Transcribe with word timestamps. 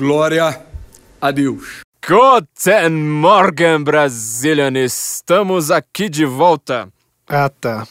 Glória 0.00 0.58
a 1.20 1.30
Deus. 1.30 1.82
Guten 2.02 2.88
Morgen, 2.88 3.84
Brazilian! 3.84 4.72
Estamos 4.78 5.70
aqui 5.70 6.08
de 6.08 6.24
volta. 6.24 6.88
Ah, 7.28 7.50
tá. 7.50 7.86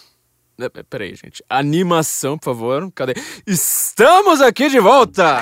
Peraí, 0.89 1.13
gente. 1.13 1.43
Animação, 1.47 2.35
por 2.35 2.45
favor. 2.45 2.91
Cadê? 2.95 3.13
Estamos 3.45 4.41
aqui 4.41 4.69
de 4.69 4.79
volta! 4.79 5.37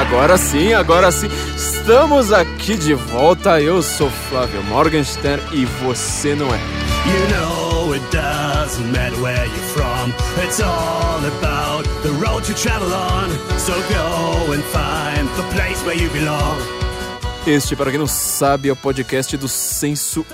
Agora 0.00 0.38
sim, 0.38 0.72
agora 0.72 1.12
sim. 1.12 1.28
Estamos 1.54 2.32
aqui 2.32 2.78
de 2.78 2.94
volta. 2.94 3.60
Eu 3.60 3.82
sou 3.82 4.08
Flávio 4.30 4.62
Morgenstern 4.62 5.42
e 5.52 5.66
você 5.66 6.34
não 6.34 6.46
é. 6.46 6.58
You 7.06 7.28
know 7.28 7.63
it 7.94 8.10
doesn't 8.10 8.90
matter 8.92 9.16
where 9.22 9.46
you're 9.46 9.68
from. 9.76 10.12
It's 10.44 10.60
all 10.60 11.24
about 11.24 11.84
the 12.02 12.12
road 12.12 12.48
you 12.48 12.54
travel 12.54 12.92
on. 12.92 13.30
So 13.58 13.72
go 13.88 14.52
and 14.52 14.62
find 14.64 15.28
the 15.36 15.44
place 15.54 15.82
where 15.84 15.96
you 15.96 16.10
belong. 16.10 16.58
Este, 17.46 17.76
para 17.76 17.90
quem 17.90 17.98
não 17.98 18.06
sabe, 18.06 18.70
é 18.70 18.72
o 18.72 18.76
podcast 18.76 19.36
do 19.36 19.46
Senso 19.48 20.24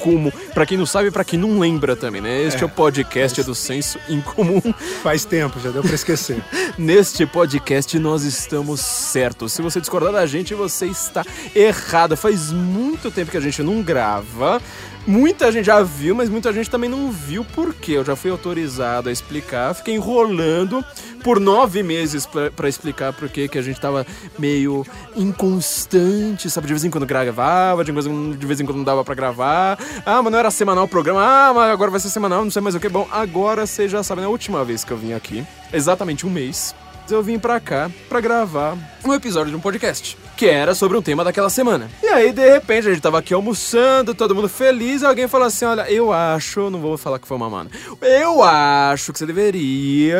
Incomum. 0.00 0.32
Para 0.54 0.64
quem 0.64 0.78
não 0.78 0.86
sabe, 0.86 1.10
para 1.10 1.24
quem 1.24 1.38
não 1.38 1.58
lembra 1.58 1.94
também, 1.94 2.22
né? 2.22 2.42
Este 2.42 2.62
é, 2.62 2.66
o 2.66 2.70
podcast 2.70 3.42
do 3.42 3.54
Senso 3.54 3.98
Incomum. 4.08 4.60
Faz 5.02 5.26
tempo, 5.26 5.60
já 5.60 5.70
deu 5.70 5.82
pra 5.82 5.94
esquecer. 5.94 6.42
Neste 6.78 7.26
podcast 7.26 7.98
nós 7.98 8.22
estamos 8.22 8.80
certos. 8.80 9.52
Se 9.52 9.60
você 9.60 9.78
discordar 9.78 10.12
da 10.12 10.26
gente, 10.26 10.54
você 10.54 10.86
está 10.86 11.24
errado. 11.54 12.16
Faz 12.16 12.50
muito 12.50 13.10
tempo 13.10 13.30
que 13.30 13.36
a 13.36 13.40
gente 13.40 13.62
não 13.62 13.82
grava. 13.82 14.60
Muita 15.06 15.50
gente 15.50 15.64
já 15.64 15.82
viu, 15.82 16.14
mas 16.14 16.28
muita 16.28 16.52
gente 16.52 16.68
também 16.68 16.88
não 16.88 17.10
viu 17.10 17.44
por 17.44 17.74
quê. 17.74 17.92
Eu 17.92 18.04
já 18.04 18.14
fui 18.14 18.30
autorizado 18.30 19.08
a 19.08 19.12
explicar, 19.12 19.74
fiquei 19.74 19.94
enrolando 19.94 20.84
por 21.24 21.40
nove 21.40 21.82
meses 21.82 22.26
pra 22.26 22.50
pra 22.50 22.68
explicar 22.68 23.12
por 23.12 23.28
que 23.28 23.48
que 23.48 23.58
a 23.58 23.62
gente 23.62 23.80
tava 23.80 24.06
meio 24.38 24.84
inconstante, 25.16 26.50
sabe? 26.50 26.66
De 26.66 26.74
vez 26.74 26.84
em 26.84 26.90
quando 26.90 27.06
gravava, 27.06 27.82
de 27.82 27.92
vez 27.92 28.06
em, 28.06 28.32
de 28.32 28.46
vez 28.46 28.60
em 28.60 28.66
quando 28.66 28.76
não 28.76 28.84
dava 28.84 29.02
pra 29.02 29.14
gravar. 29.14 29.78
Ah, 30.04 30.22
mas 30.22 30.32
não 30.32 30.38
era 30.38 30.50
semanal 30.50 30.84
o 30.84 30.88
programa. 30.88 31.20
Ah, 31.22 31.52
mas 31.54 31.70
agora 31.70 31.90
vai 31.90 32.00
ser 32.00 32.10
semanal, 32.10 32.44
não 32.44 32.50
sei 32.50 32.62
mais 32.62 32.74
o 32.74 32.80
que. 32.80 32.88
Bom, 32.88 33.06
agora 33.10 33.66
você 33.66 33.88
já 33.88 34.02
sabe, 34.02 34.22
na 34.22 34.28
última 34.28 34.64
vez 34.64 34.84
que 34.84 34.90
eu 34.90 34.96
vim 34.96 35.12
aqui, 35.12 35.44
exatamente 35.72 36.26
um 36.26 36.30
mês, 36.30 36.74
eu 37.10 37.22
vim 37.22 37.38
pra 37.38 37.58
cá 37.60 37.90
pra 38.08 38.20
gravar 38.20 38.76
um 39.04 39.12
episódio 39.12 39.50
de 39.50 39.56
um 39.56 39.60
podcast. 39.60 40.16
Que 40.40 40.48
era 40.48 40.74
sobre 40.74 40.96
um 40.96 41.02
tema 41.02 41.22
daquela 41.22 41.50
semana. 41.50 41.90
E 42.02 42.06
aí, 42.06 42.32
de 42.32 42.50
repente, 42.50 42.88
a 42.88 42.90
gente 42.92 43.02
tava 43.02 43.18
aqui 43.18 43.34
almoçando, 43.34 44.14
todo 44.14 44.34
mundo 44.34 44.48
feliz, 44.48 45.02
e 45.02 45.04
alguém 45.04 45.28
falou 45.28 45.46
assim: 45.46 45.66
Olha, 45.66 45.82
eu 45.92 46.14
acho, 46.14 46.70
não 46.70 46.80
vou 46.80 46.96
falar 46.96 47.18
que 47.18 47.28
foi 47.28 47.36
uma 47.36 47.50
mana, 47.50 47.70
eu 48.00 48.42
acho 48.42 49.12
que 49.12 49.18
você 49.18 49.26
deveria 49.26 50.18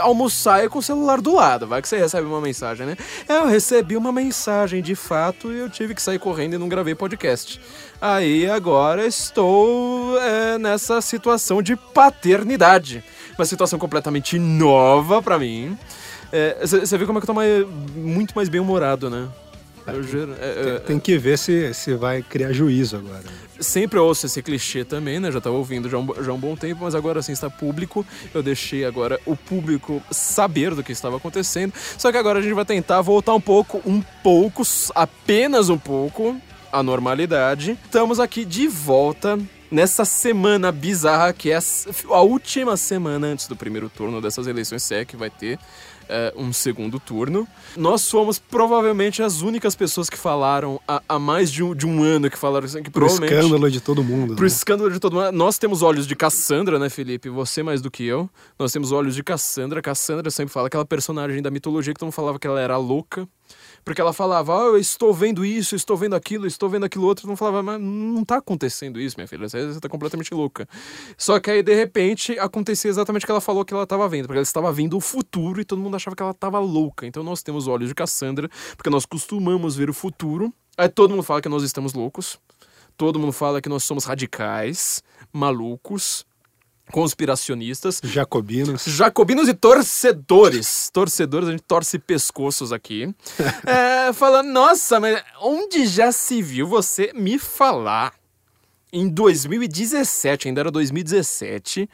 almoçar 0.00 0.56
aí 0.56 0.68
com 0.68 0.80
o 0.80 0.82
celular 0.82 1.22
do 1.22 1.34
lado. 1.34 1.66
Vai 1.66 1.80
que 1.80 1.88
você 1.88 1.96
recebe 1.96 2.26
uma 2.26 2.42
mensagem, 2.42 2.84
né? 2.84 2.94
Eu 3.26 3.46
recebi 3.46 3.96
uma 3.96 4.12
mensagem 4.12 4.82
de 4.82 4.94
fato 4.94 5.50
e 5.50 5.60
eu 5.60 5.70
tive 5.70 5.94
que 5.94 6.02
sair 6.02 6.18
correndo 6.18 6.52
e 6.52 6.58
não 6.58 6.68
gravei 6.68 6.94
podcast. 6.94 7.58
Aí 8.02 8.50
agora 8.50 9.06
estou 9.06 10.20
é, 10.20 10.58
nessa 10.58 11.00
situação 11.00 11.62
de 11.62 11.74
paternidade. 11.74 13.02
Uma 13.38 13.46
situação 13.46 13.78
completamente 13.78 14.38
nova 14.38 15.22
pra 15.22 15.38
mim. 15.38 15.78
Você 16.60 16.96
viu 16.98 17.06
como 17.06 17.18
é 17.18 17.20
que 17.20 17.24
eu 17.24 17.28
tô 17.28 17.34
mais- 17.34 17.66
muito 17.94 18.34
mais 18.34 18.48
bem-humorado, 18.48 19.08
né? 19.08 19.28
Eu 19.86 20.02
juro. 20.02 20.34
é, 20.38 20.76
é, 20.76 20.78
Tem 20.80 20.98
que 21.00 21.16
ver 21.16 21.38
se, 21.38 21.72
se 21.72 21.94
vai 21.94 22.20
criar 22.22 22.52
juízo 22.52 22.96
agora. 22.98 23.22
Sempre 23.58 23.98
ouço 23.98 24.26
esse 24.26 24.42
clichê 24.42 24.84
também, 24.84 25.18
né? 25.18 25.32
Já 25.32 25.40
tava 25.40 25.56
ouvindo 25.56 25.88
já 25.88 25.96
um, 25.96 26.06
já 26.22 26.30
um 26.32 26.38
bom 26.38 26.54
tempo, 26.54 26.84
mas 26.84 26.94
agora 26.94 27.22
sim 27.22 27.32
está 27.32 27.48
público. 27.48 28.04
Eu 28.34 28.42
deixei 28.42 28.84
agora 28.84 29.18
o 29.24 29.34
público 29.34 30.02
saber 30.10 30.74
do 30.74 30.82
que 30.84 30.92
estava 30.92 31.16
acontecendo. 31.16 31.72
Só 31.96 32.12
que 32.12 32.18
agora 32.18 32.38
a 32.38 32.42
gente 32.42 32.52
vai 32.52 32.66
tentar 32.66 33.00
voltar 33.00 33.34
um 33.34 33.40
pouco, 33.40 33.80
um 33.86 34.02
pouco, 34.22 34.62
apenas 34.94 35.70
um 35.70 35.78
pouco, 35.78 36.36
à 36.70 36.82
normalidade. 36.82 37.78
Estamos 37.86 38.20
aqui 38.20 38.44
de 38.44 38.68
volta 38.68 39.38
nessa 39.70 40.04
semana 40.04 40.70
bizarra 40.70 41.32
que 41.32 41.50
é 41.50 41.56
a, 41.56 41.62
a 42.10 42.20
última 42.22 42.76
semana 42.76 43.26
antes 43.26 43.46
do 43.48 43.56
primeiro 43.56 43.88
turno 43.88 44.20
dessas 44.20 44.46
eleições, 44.46 44.82
se 44.82 44.94
é 44.94 45.04
que 45.04 45.16
vai 45.16 45.30
ter 45.30 45.58
é, 46.08 46.32
um 46.36 46.52
segundo 46.52 46.98
turno. 46.98 47.46
Nós 47.76 48.08
fomos 48.10 48.38
provavelmente 48.38 49.22
as 49.22 49.42
únicas 49.42 49.76
pessoas 49.76 50.08
que 50.08 50.16
falaram 50.16 50.80
há, 50.86 51.02
há 51.08 51.18
mais 51.18 51.50
de 51.52 51.62
um, 51.62 51.74
de 51.74 51.86
um 51.86 52.02
ano 52.02 52.30
que 52.30 52.38
falaram 52.38 52.66
assim, 52.66 52.82
que 52.82 52.90
Pro 52.90 53.06
provavelmente... 53.06 53.34
escândalo 53.34 53.70
de 53.70 53.80
todo 53.80 54.02
mundo. 54.02 54.34
Pro 54.34 54.44
né? 54.44 54.48
escândalo 54.48 54.90
de 54.90 54.98
todo 54.98 55.14
mundo. 55.14 55.32
Nós 55.32 55.58
temos 55.58 55.82
olhos 55.82 56.06
de 56.06 56.16
Cassandra, 56.16 56.78
né, 56.78 56.88
Felipe? 56.88 57.28
Você 57.28 57.62
mais 57.62 57.80
do 57.80 57.90
que 57.90 58.04
eu. 58.04 58.28
Nós 58.58 58.72
temos 58.72 58.92
olhos 58.92 59.14
de 59.14 59.22
Cassandra. 59.22 59.82
Cassandra 59.82 60.30
sempre 60.30 60.52
fala 60.52 60.68
aquela 60.68 60.84
personagem 60.84 61.42
da 61.42 61.50
mitologia 61.50 61.92
que 61.92 61.98
todo 62.00 62.06
mundo 62.06 62.14
falava 62.14 62.38
que 62.38 62.46
ela 62.46 62.60
era 62.60 62.76
louca. 62.76 63.28
Porque 63.84 64.00
ela 64.00 64.12
falava, 64.12 64.56
ah, 64.56 64.66
eu 64.66 64.78
estou 64.78 65.12
vendo 65.14 65.44
isso, 65.44 65.74
estou 65.74 65.96
vendo 65.96 66.14
aquilo, 66.14 66.46
estou 66.46 66.68
vendo 66.68 66.84
aquilo 66.84 67.04
outro. 67.04 67.26
Não 67.26 67.36
falava, 67.36 67.62
mas 67.62 67.80
não 67.80 68.24
tá 68.24 68.36
acontecendo 68.36 69.00
isso, 69.00 69.16
minha 69.16 69.26
filha. 69.26 69.48
Você 69.48 69.66
você 69.66 69.80
tá 69.80 69.88
completamente 69.88 70.32
louca. 70.34 70.68
Só 71.16 71.40
que 71.40 71.50
aí, 71.50 71.62
de 71.62 71.74
repente, 71.74 72.38
acontecia 72.38 72.90
exatamente 72.90 73.22
o 73.22 73.26
que 73.26 73.32
ela 73.32 73.40
falou 73.40 73.64
que 73.64 73.72
ela 73.72 73.84
estava 73.84 74.08
vendo. 74.08 74.26
Porque 74.26 74.38
ela 74.38 74.42
estava 74.42 74.72
vendo 74.72 74.96
o 74.96 75.00
futuro 75.00 75.60
e 75.60 75.64
todo 75.64 75.80
mundo 75.80 75.96
achava 75.96 76.14
que 76.14 76.22
ela 76.22 76.32
estava 76.32 76.58
louca. 76.58 77.06
Então 77.06 77.22
nós 77.22 77.42
temos 77.42 77.66
olhos 77.66 77.88
de 77.88 77.94
Cassandra, 77.94 78.48
porque 78.76 78.90
nós 78.90 79.06
costumamos 79.06 79.76
ver 79.76 79.88
o 79.90 79.94
futuro. 79.94 80.52
Aí 80.76 80.88
todo 80.88 81.10
mundo 81.10 81.22
fala 81.22 81.40
que 81.40 81.48
nós 81.48 81.62
estamos 81.62 81.94
loucos. 81.94 82.38
Todo 82.96 83.18
mundo 83.18 83.32
fala 83.32 83.60
que 83.60 83.68
nós 83.68 83.84
somos 83.84 84.04
radicais, 84.04 85.02
malucos, 85.32 86.26
conspiracionistas, 86.90 88.00
Jacobinos. 88.02 88.84
jacobinos 88.84 89.48
e 89.48 89.54
torcedores. 89.54 90.90
Torcedores, 90.92 91.48
a 91.48 91.52
gente 91.52 91.62
torce 91.62 91.98
pescoços 91.98 92.72
aqui. 92.72 93.14
É, 93.66 94.12
falando, 94.12 94.48
nossa, 94.48 94.98
mas 94.98 95.22
onde 95.40 95.86
já 95.86 96.10
se 96.10 96.40
viu 96.40 96.66
você 96.66 97.12
me 97.14 97.38
falar 97.38 98.14
em 98.92 99.08
2017, 99.08 100.48
ainda 100.48 100.60
era 100.60 100.70
2017, 100.70 101.88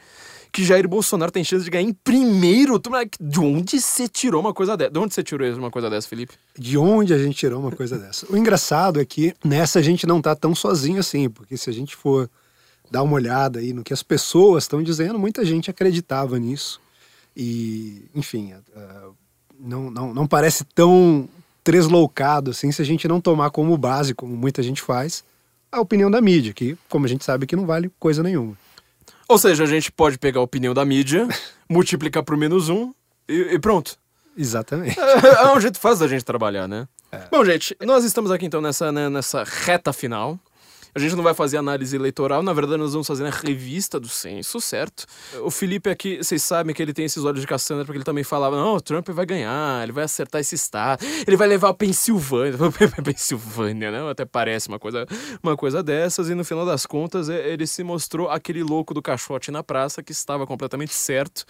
que 0.51 0.63
Jair 0.63 0.87
Bolsonaro 0.87 1.31
tem 1.31 1.43
chance 1.43 1.65
de 1.65 1.69
ganhar 1.69 1.87
em 1.87 1.93
primeiro 1.93 2.79
turno? 2.79 2.97
De 3.19 3.39
onde 3.39 3.81
você 3.81 4.07
tirou 4.07 4.39
uma 4.39 4.53
coisa 4.53 4.77
dessa? 4.77 4.91
De 4.91 4.99
onde 4.99 5.13
você 5.13 5.21
tirou 5.21 5.53
uma 5.57 5.69
coisa 5.69 5.89
dessa, 5.89 6.07
Felipe? 6.07 6.35
De 6.57 6.77
onde 6.77 7.13
a 7.13 7.17
gente 7.17 7.35
tirou 7.35 7.59
uma 7.59 7.71
coisa 7.71 7.99
dessa? 7.99 8.25
O 8.31 8.37
engraçado 8.37 9.01
é 9.01 9.05
que 9.05 9.33
nessa 9.43 9.79
a 9.79 9.81
gente 9.81 10.07
não 10.07 10.21
tá 10.21 10.33
tão 10.33 10.55
sozinho 10.55 10.99
assim, 10.99 11.29
porque 11.29 11.57
se 11.57 11.69
a 11.69 11.73
gente 11.73 11.95
for 11.95 12.29
dar 12.89 13.03
uma 13.03 13.13
olhada 13.13 13.59
aí 13.59 13.73
no 13.73 13.83
que 13.83 13.93
as 13.93 14.03
pessoas 14.03 14.63
estão 14.63 14.81
dizendo, 14.81 15.19
muita 15.19 15.43
gente 15.45 15.69
acreditava 15.69 16.37
nisso. 16.39 16.81
E, 17.35 18.05
enfim, 18.15 18.53
ah, 18.75 19.09
não, 19.59 19.89
não, 19.91 20.13
não 20.13 20.27
parece 20.27 20.63
tão 20.63 21.27
tresloucado 21.63 22.51
assim 22.51 22.71
se 22.71 22.81
a 22.81 22.85
gente 22.85 23.07
não 23.07 23.19
tomar 23.19 23.49
como 23.49 23.77
base, 23.77 24.13
como 24.13 24.35
muita 24.35 24.61
gente 24.61 24.81
faz, 24.81 25.23
a 25.71 25.81
opinião 25.81 26.09
da 26.09 26.21
mídia, 26.21 26.53
que, 26.53 26.77
como 26.89 27.05
a 27.05 27.09
gente 27.09 27.25
sabe, 27.25 27.45
que 27.45 27.55
não 27.55 27.65
vale 27.65 27.91
coisa 27.99 28.23
nenhuma. 28.23 28.57
Ou 29.27 29.37
seja, 29.37 29.63
a 29.63 29.67
gente 29.67 29.91
pode 29.91 30.17
pegar 30.17 30.39
a 30.39 30.43
opinião 30.43 30.73
da 30.73 30.85
mídia, 30.85 31.27
multiplicar 31.67 32.23
por 32.23 32.37
menos 32.37 32.69
um 32.69 32.93
e, 33.27 33.55
e 33.55 33.59
pronto. 33.59 33.97
Exatamente. 34.37 34.99
é 34.99 35.51
um 35.55 35.59
jeito 35.59 35.79
fácil 35.79 36.01
da 36.01 36.07
gente 36.07 36.23
trabalhar, 36.23 36.67
né? 36.67 36.87
Bom, 37.31 37.43
gente, 37.45 37.75
nós 37.81 38.03
estamos 38.03 38.29
aqui 38.29 38.45
então 38.45 38.61
nessa, 38.61 38.91
né, 38.91 39.09
nessa 39.09 39.43
reta 39.43 39.93
final. 39.93 40.37
A 40.95 40.99
gente 40.99 41.13
não 41.13 41.23
vai 41.23 41.33
fazer 41.33 41.57
análise 41.57 41.93
eleitoral, 41.93 42.41
na 42.41 42.53
verdade 42.53 42.77
nós 42.79 42.93
vamos 42.93 43.05
fazer 43.05 43.25
a 43.25 43.29
revista 43.29 43.99
do 43.99 44.07
censo, 44.07 44.61
certo? 44.61 45.05
O 45.43 45.51
Felipe 45.51 45.89
aqui, 45.89 46.17
vocês 46.17 46.41
sabem 46.41 46.73
que 46.73 46.81
ele 46.81 46.93
tem 46.93 47.03
esses 47.03 47.21
olhos 47.25 47.41
de 47.41 47.47
Cassandra, 47.47 47.83
porque 47.83 47.97
ele 47.97 48.05
também 48.05 48.23
falava, 48.23 48.55
não, 48.55 48.75
o 48.75 48.81
Trump 48.81 49.09
vai 49.09 49.25
ganhar, 49.25 49.83
ele 49.83 49.91
vai 49.91 50.05
acertar 50.05 50.39
esse 50.39 50.55
estado, 50.55 51.05
ele 51.27 51.35
vai 51.35 51.49
levar 51.49 51.69
a 51.69 51.73
Pensilvânia, 51.73 52.57
Pensilvânia, 53.03 53.91
né? 53.91 54.09
Até 54.09 54.23
parece 54.23 54.69
uma 54.69 54.79
coisa, 54.79 55.05
uma 55.43 55.57
coisa 55.57 55.83
dessas, 55.83 56.29
e 56.29 56.33
no 56.35 56.45
final 56.45 56.65
das 56.65 56.85
contas 56.85 57.27
é- 57.29 57.49
ele 57.49 57.67
se 57.67 57.83
mostrou 57.83 58.29
aquele 58.29 58.63
louco 58.63 58.93
do 58.93 59.01
caixote 59.01 59.51
na 59.51 59.61
praça 59.61 60.01
que 60.01 60.13
estava 60.13 60.47
completamente 60.47 60.93
certo. 60.93 61.43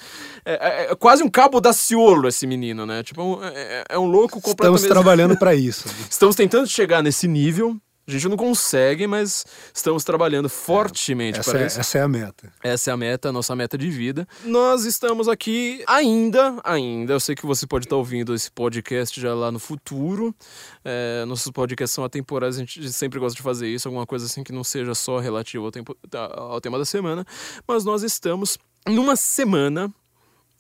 É, 0.44 0.54
é- 0.88 0.92
é 0.92 0.96
quase 0.96 1.22
um 1.24 1.30
cabo 1.30 1.62
da 1.62 1.72
ciolo 1.72 2.28
esse 2.28 2.48
menino, 2.48 2.86
né? 2.86 3.04
Tipo, 3.04 3.22
um- 3.22 3.44
é, 3.44 3.84
é 3.90 4.00
um 4.00 4.06
louco 4.08 4.42
completamente... 4.42 4.82
Estamos 4.82 4.88
trabalhando 5.04 5.38
para 5.40 5.54
isso. 5.54 5.88
Estamos 6.10 6.36
tentando 6.36 6.68
chegar 6.68 7.04
nesse 7.04 7.28
nível. 7.28 7.78
A 8.08 8.12
gente 8.12 8.30
não 8.30 8.38
consegue, 8.38 9.08
mas 9.08 9.44
estamos 9.74 10.04
trabalhando 10.04 10.48
fortemente 10.48 11.40
Essa 11.40 11.52
para 11.52 11.62
é, 11.62 11.68
isso. 11.68 11.80
essa 11.80 11.98
é 11.98 12.02
a 12.02 12.08
meta. 12.08 12.54
Essa 12.62 12.92
é 12.92 12.94
a 12.94 12.98
meta, 12.98 13.30
a 13.30 13.32
nossa 13.32 13.56
meta 13.56 13.76
de 13.76 13.90
vida. 13.90 14.28
Nós 14.44 14.86
estamos 14.86 15.28
aqui 15.28 15.84
ainda, 15.88 16.56
ainda. 16.64 17.14
Eu 17.14 17.20
sei 17.20 17.34
que 17.34 17.48
você 17.48 17.66
pode 17.66 17.88
estar 17.88 17.96
ouvindo 17.96 18.36
esse 18.36 18.52
podcast 18.52 19.20
já 19.20 19.34
lá 19.34 19.52
no 19.52 19.58
futuro. 19.58 20.36
É, 20.84 21.26
nossos 21.26 21.52
podcasts 21.52 21.96
são 21.96 22.04
atemporais, 22.04 22.58
a 22.58 22.60
gente 22.60 22.94
sempre 22.94 23.20
gosta 23.20 23.36
de 23.36 23.42
fazer 23.42 23.68
isso, 23.68 23.88
alguma 23.88 24.06
coisa 24.06 24.28
assim 24.28 24.44
que 24.44 24.52
não 24.52 24.64
seja 24.64 24.94
só 24.94 25.18
relativo 25.18 25.66
ao, 25.66 25.72
tempo, 25.72 25.98
ao 26.14 26.62
tema 26.62 26.78
da 26.78 26.86
semana. 26.86 27.26
Mas 27.68 27.84
nós 27.84 28.04
estamos 28.04 28.60
numa 28.88 29.16
semana 29.16 29.92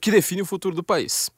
que 0.01 0.11
define 0.11 0.41
o 0.41 0.45
futuro 0.45 0.75
do 0.75 0.83
país. 0.83 1.29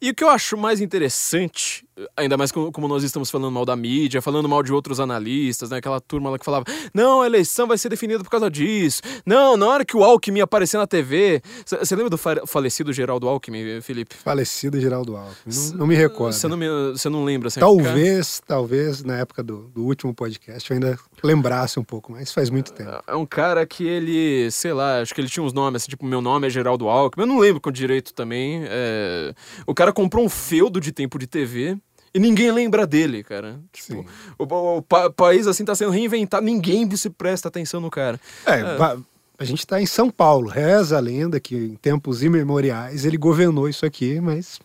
E 0.00 0.10
o 0.10 0.14
que 0.14 0.24
eu 0.24 0.28
acho 0.28 0.56
mais 0.56 0.80
interessante 0.80 1.86
ainda 2.16 2.36
mais 2.36 2.50
como, 2.52 2.88
nós 2.88 3.02
estamos 3.02 3.30
falando 3.30 3.52
mal 3.52 3.64
da 3.64 3.76
mídia, 3.76 4.20
falando 4.22 4.48
mal 4.48 4.62
de 4.62 4.72
outros 4.72 5.00
analistas, 5.00 5.70
né? 5.70 5.78
Aquela 5.78 6.00
turma 6.00 6.30
lá 6.30 6.38
que 6.38 6.44
falava, 6.44 6.64
não, 6.94 7.22
a 7.22 7.26
eleição 7.26 7.66
vai 7.66 7.78
ser 7.78 7.88
definida 7.88 8.22
por 8.24 8.30
causa 8.30 8.50
disso. 8.50 9.02
Não, 9.24 9.56
na 9.56 9.66
hora 9.66 9.84
que 9.84 9.96
o 9.96 10.04
Alckmin 10.04 10.40
aparecer 10.40 10.78
na 10.78 10.86
TV. 10.86 11.42
Você 11.64 11.94
lembra 11.94 12.10
do 12.10 12.18
fa- 12.18 12.42
falecido 12.46 12.92
Geraldo 12.92 13.28
Alckmin, 13.28 13.80
Felipe? 13.80 14.14
Falecido 14.16 14.80
Geraldo 14.80 15.16
Alckmin. 15.16 15.54
Não, 15.70 15.78
não 15.78 15.86
me 15.86 15.94
recordo. 15.94 16.32
Você 16.32 16.48
não, 16.48 16.56
me- 16.56 16.66
não 17.10 17.24
lembra, 17.24 17.48
assim? 17.48 17.60
cara? 17.60 17.70
Talvez, 17.72 18.42
talvez, 18.46 19.02
na 19.04 19.18
época 19.18 19.42
do, 19.42 19.68
do 19.68 19.84
último 19.84 20.14
podcast, 20.14 20.70
eu 20.70 20.74
ainda 20.74 20.98
lembrasse 21.22 21.78
um 21.78 21.84
pouco, 21.84 22.12
mas 22.12 22.32
faz 22.32 22.50
muito 22.50 22.72
tempo. 22.72 22.90
É 23.06 23.14
um 23.14 23.26
cara 23.26 23.66
que 23.66 23.86
ele, 23.86 24.50
sei 24.50 24.72
lá, 24.72 25.00
acho 25.00 25.14
que 25.14 25.20
ele 25.20 25.28
tinha 25.28 25.42
uns 25.44 25.52
nomes, 25.52 25.82
assim, 25.82 25.90
tipo, 25.90 26.04
meu 26.04 26.20
nome 26.20 26.46
é 26.46 26.50
Geraldo 26.50 26.88
Alckmin, 26.88 27.24
eu 27.24 27.28
não 27.28 27.38
lembro 27.38 27.60
com 27.60 27.70
direito 27.70 28.12
também. 28.14 28.62
é, 28.64 29.34
O 29.66 29.74
cara 29.74 29.92
comprou 29.92 30.24
um 30.24 30.28
feudo 30.28 30.80
de 30.80 30.92
tempo 30.92 31.18
de 31.18 31.26
TV 31.26 31.76
e 32.14 32.18
ninguém 32.18 32.50
lembra 32.52 32.86
dele, 32.86 33.22
cara. 33.22 33.60
Tipo, 33.72 34.04
o, 34.38 34.44
o- 34.44 34.76
o 34.78 34.82
pa- 34.82 35.10
país, 35.10 35.46
assim, 35.46 35.64
tá 35.64 35.74
sendo 35.74 35.90
reinventado, 35.90 36.44
ninguém 36.44 36.88
se 36.96 37.08
presta 37.10 37.48
atenção 37.48 37.80
no 37.80 37.90
cara. 37.90 38.18
É, 38.46 38.76
va- 38.76 38.98
a 39.38 39.44
gente 39.44 39.60
está 39.60 39.80
em 39.80 39.86
São 39.86 40.10
Paulo. 40.10 40.48
Reza 40.48 40.96
a 40.96 41.00
lenda 41.00 41.40
que 41.40 41.54
em 41.56 41.74
tempos 41.76 42.22
imemoriais 42.22 43.04
ele 43.04 43.16
governou 43.16 43.68
isso 43.68 43.86
aqui, 43.86 44.20
mas 44.20 44.60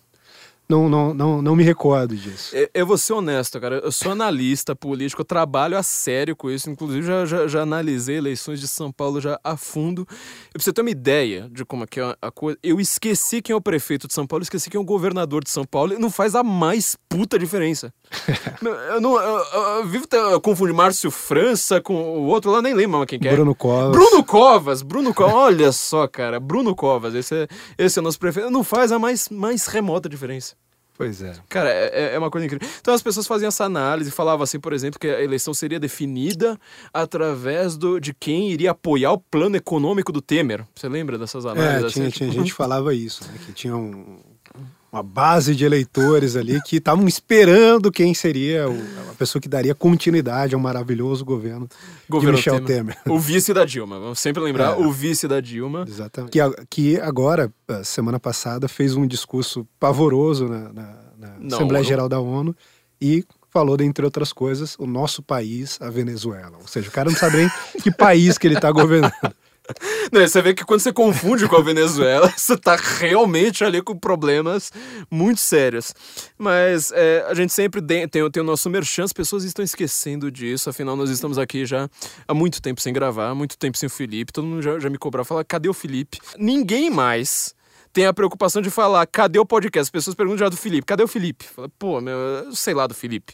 não, 0.67 0.89
não, 0.89 1.13
não, 1.13 1.41
não 1.41 1.56
me 1.56 1.63
recordo 1.63 2.15
disso. 2.15 2.56
Eu, 2.56 2.69
eu 2.73 2.85
vou 2.88 2.97
ser 2.97 3.13
honesto, 3.13 3.59
cara. 3.59 3.77
Eu 3.83 3.91
sou 3.91 4.12
analista 4.12 4.75
político, 4.75 5.21
eu 5.21 5.25
trabalho 5.25 5.77
a 5.77 5.83
sério 5.83 6.35
com 6.35 6.50
isso. 6.50 6.69
Inclusive, 6.69 7.06
já, 7.06 7.25
já, 7.25 7.47
já 7.47 7.62
analisei 7.62 8.17
eleições 8.17 8.59
de 8.59 8.67
São 8.67 8.91
Paulo 8.91 9.21
já 9.21 9.39
a 9.44 9.56
fundo. 9.57 10.07
E 10.50 10.53
pra 10.53 10.62
você 10.63 10.73
ter 10.73 10.81
uma 10.81 10.89
ideia 10.89 11.50
de 11.51 11.63
como 11.65 11.83
é 11.83 11.88
que 11.88 12.00
é 12.00 12.15
a 12.21 12.31
coisa, 12.31 12.57
eu 12.63 12.79
esqueci 12.79 13.41
quem 13.41 13.53
é 13.53 13.56
o 13.57 13.62
prefeito 13.62 14.07
de 14.07 14.13
São 14.13 14.25
Paulo, 14.25 14.44
esqueci 14.44 14.69
quem 14.69 14.77
é 14.79 14.81
o 14.81 14.85
governador 14.85 15.44
de 15.44 15.50
São 15.50 15.65
Paulo, 15.65 15.94
e 15.94 15.97
não 16.00 16.09
faz 16.09 16.35
a 16.35 16.44
mais 16.44 16.97
puta 17.09 17.38
diferença. 17.38 17.94
eu 18.89 19.01
não. 19.01 19.19
Eu, 19.21 19.38
eu- 19.53 19.62
eu 19.75 19.85
vivo 19.88 20.06
eu 20.12 20.39
confundo 20.41 20.73
Márcio 20.73 21.12
França 21.12 21.81
com 21.81 21.94
o 21.94 22.25
outro 22.25 22.51
lá, 22.51 22.62
nem 22.62 22.73
lembro 22.73 23.06
quem 23.06 23.19
que 23.19 23.27
é. 23.27 23.31
Bruno 23.33 23.53
Covas. 23.56 23.91
Bruno 23.91 24.23
Covas, 24.23 24.81
Bruno 24.81 25.13
Covas, 25.13 25.33
olha 25.33 25.71
só, 25.71 26.07
cara, 26.07 26.39
Bruno 26.39 26.75
Covas, 26.75 27.13
esse 27.13 27.35
é, 27.35 27.47
esse 27.77 28.00
é 28.00 28.01
o 28.01 28.03
nosso 28.03 28.19
prefeito, 28.19 28.50
não 28.50 28.63
faz 28.63 28.91
a 28.91 29.00
mais, 29.00 29.29
mais 29.29 29.67
remota 29.67 30.07
diferença. 30.09 30.55
Pois 30.97 31.21
é. 31.21 31.33
Cara, 31.50 31.69
é, 31.69 31.92
é- 32.12 32.15
é 32.15 32.19
uma 32.19 32.31
coisa 32.31 32.45
incrível. 32.47 32.68
Então 32.80 32.94
as 32.94 33.01
pessoas 33.03 33.27
faziam 33.27 33.50
essa 33.50 33.65
análise, 33.65 34.09
falavam 34.12 34.44
assim, 34.44 34.59
por 34.59 34.71
exemplo, 34.71 35.00
que 35.00 35.07
a 35.07 35.21
eleição 35.21 35.53
seria 35.53 35.80
definida 35.80 36.57
através 36.94 37.75
do, 37.77 38.00
de 38.00 38.13
quem 38.13 38.50
iria 38.51 38.71
apoiar 38.71 39.12
o 39.12 39.18
plano 39.19 39.56
econômico 39.57 40.12
do 40.12 40.21
Temer. 40.21 40.65
Você 40.74 40.88
lembra 40.88 41.18
dessas 41.18 41.45
análises? 41.45 41.83
É, 41.83 41.86
assim? 41.88 41.94
tinha, 41.94 42.06
Tipo, 42.09 42.18
tinha 42.19 42.31
gente 42.31 42.51
que 42.51 42.53
falava 42.57 42.94
isso, 42.94 43.24
né? 43.27 43.38
Que 43.45 43.51
tinha 43.53 43.75
um- 43.75 44.19
uma 44.95 45.03
base 45.03 45.53
de 45.56 45.65
eleitores 45.65 46.36
ali 46.38 46.62
que 46.62 46.77
estavam 46.77 47.06
esperando 47.07 47.92
quem 47.92 48.13
seria 48.13 48.69
o- 48.69 49.09
a 49.12 49.13
pessoa 49.13 49.42
que 49.42 49.50
daria 49.50 49.75
continuidade 49.75 50.56
ao 50.56 50.62
maravilhoso 50.62 51.25
governo, 51.25 51.68
governo 52.09 52.31
de 52.38 52.38
Michel 52.38 52.63
Temer. 52.63 52.97
O 53.07 53.19
vice 53.19 53.53
da 53.53 53.65
Dilma, 53.65 54.00
vamos 54.00 54.19
sempre 54.19 54.42
lembrar, 54.42 54.71
É. 54.74 54.75
o 54.86 54.92
vice 54.92 55.27
da 55.27 55.42
Dilma. 55.42 55.83
Exatamente. 55.88 56.31
Que, 56.31 56.39
que 56.69 57.00
agora, 57.01 57.51
semana 57.83 58.19
passada, 58.19 58.68
fez 58.69 58.95
um 58.95 59.06
discurso 59.06 59.68
pavoroso 59.80 60.47
na, 60.47 60.59
na- 60.71 60.95
na 61.18 61.27
Na 61.39 61.56
Assembleia 61.57 61.81
ONU. 61.81 61.89
Geral 61.89 62.09
da 62.09 62.19
ONU 62.19 62.56
e 63.01 63.25
falou, 63.51 63.75
dentre 63.77 64.03
outras 64.03 64.31
coisas, 64.33 64.75
o 64.77 64.86
nosso 64.86 65.21
país, 65.24 65.77
a 65.81 65.89
Venezuela. 65.89 66.57
Ou 66.62 66.68
seja, 66.68 66.89
o 66.89 66.91
cara 66.91 67.09
não 67.09 67.18
sabe 67.18 67.38
nem 67.38 67.50
que 67.81 67.89
país 67.91 68.38
que 68.38 68.48
ele 68.48 68.56
está 68.56 68.69
governando. 68.71 69.12
Não, 70.12 70.21
você 70.21 70.41
vê 70.41 70.53
que 70.53 70.63
quando 70.63 70.79
você 70.79 70.94
confunde 70.94 71.47
com 71.47 71.56
a 71.56 71.62
Venezuela, 71.62 72.31
você 72.35 72.57
tá 72.57 72.75
realmente 72.75 73.63
ali 73.63 73.81
com 73.81 73.97
problemas 73.97 74.71
muito 75.09 75.41
sérios. 75.41 75.94
Mas 76.38 76.91
é, 76.94 77.25
a 77.27 77.33
gente 77.33 77.51
sempre 77.53 77.81
tem, 77.81 78.07
tem, 78.07 78.21
o 78.21 78.44
nosso 78.44 78.69
merchan, 78.69 79.03
as 79.03 79.13
pessoas 79.13 79.44
estão 79.44 79.63
esquecendo 79.63 80.31
disso, 80.31 80.69
afinal 80.69 80.95
nós 80.95 81.09
estamos 81.09 81.38
aqui 81.38 81.65
já 81.65 81.89
há 82.27 82.33
muito 82.33 82.62
tempo 82.62 82.79
sem 82.81 82.94
gravar, 82.94 83.33
muito 83.33 83.57
tempo 83.57 83.77
sem 83.77 83.88
o 83.88 83.89
Felipe, 83.89 84.31
todo 84.31 84.45
mundo 84.45 84.62
já, 84.62 84.79
já 84.79 84.89
me 84.89 84.97
cobrava, 84.97 85.25
fala, 85.25 85.44
cadê 85.44 85.69
o 85.69 85.73
Felipe? 85.73 86.19
Ninguém 86.38 86.89
mais 86.89 87.56
tem 87.95 88.06
a 88.06 88.13
preocupação 88.13 88.62
de 88.62 88.69
falar, 88.69 89.07
cadê 89.07 89.39
o 89.39 89.45
podcast? 89.45 89.83
As 89.88 89.89
pessoas 89.89 90.13
perguntam 90.18 90.39
já 90.39 90.50
do 90.50 90.57
Felipe, 90.57 90.86
cadê 90.86 91.01
o 91.01 91.07
Felipe? 91.07 91.45
Fala, 91.45 91.69
Pô, 91.80 92.01
meu, 92.01 92.13
eu 92.13 92.51
sei 92.53 92.74
lá 92.74 92.86
do 92.88 92.94
Felipe. 92.94 93.33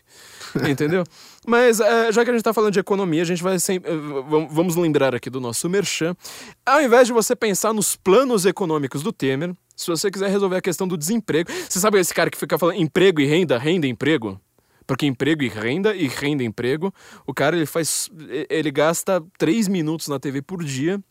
Entendeu? 0.69 1.03
Mas 1.47 1.79
é, 1.79 2.11
já 2.11 2.23
que 2.23 2.29
a 2.29 2.33
gente 2.33 2.43
tá 2.43 2.53
falando 2.53 2.71
de 2.71 2.79
economia, 2.79 3.23
a 3.23 3.25
gente 3.25 3.41
vai 3.41 3.57
sempre. 3.57 3.91
eh, 3.91 3.95
vam- 3.97 4.47
Vamos 4.51 4.75
lembrar 4.75 5.15
aqui 5.15 5.31
do 5.31 5.41
nosso 5.41 5.67
merchan. 5.67 6.15
Ao 6.63 6.79
invés 6.79 7.07
de 7.07 7.13
você 7.13 7.35
pensar 7.35 7.73
nos 7.73 7.95
planos 7.95 8.45
econômicos 8.45 9.01
do 9.01 9.11
Temer, 9.11 9.55
se 9.75 9.87
você 9.87 10.11
quiser 10.11 10.29
resolver 10.29 10.57
a 10.57 10.61
questão 10.61 10.87
do 10.87 10.95
desemprego. 10.95 11.49
Você 11.67 11.79
sabe 11.79 11.99
esse 11.99 12.13
cara 12.13 12.29
que 12.29 12.37
fica 12.37 12.55
falando 12.59 12.79
emprego 12.79 13.19
e 13.19 13.25
renda, 13.25 13.57
renda 13.57 13.87
e 13.87 13.89
emprego? 13.89 14.39
Porque 14.85 15.07
emprego 15.07 15.41
e 15.41 15.47
renda 15.47 15.95
e 15.95 16.07
renda 16.07 16.43
e 16.43 16.45
emprego, 16.45 16.93
o 17.25 17.33
cara 17.33 17.55
ele 17.55 17.65
faz. 17.65 18.11
Ele 18.47 18.69
gasta 18.69 19.23
três 19.39 19.67
minutos 19.67 20.07
na 20.07 20.19
TV 20.19 20.41
por 20.43 20.63
dia 20.63 21.01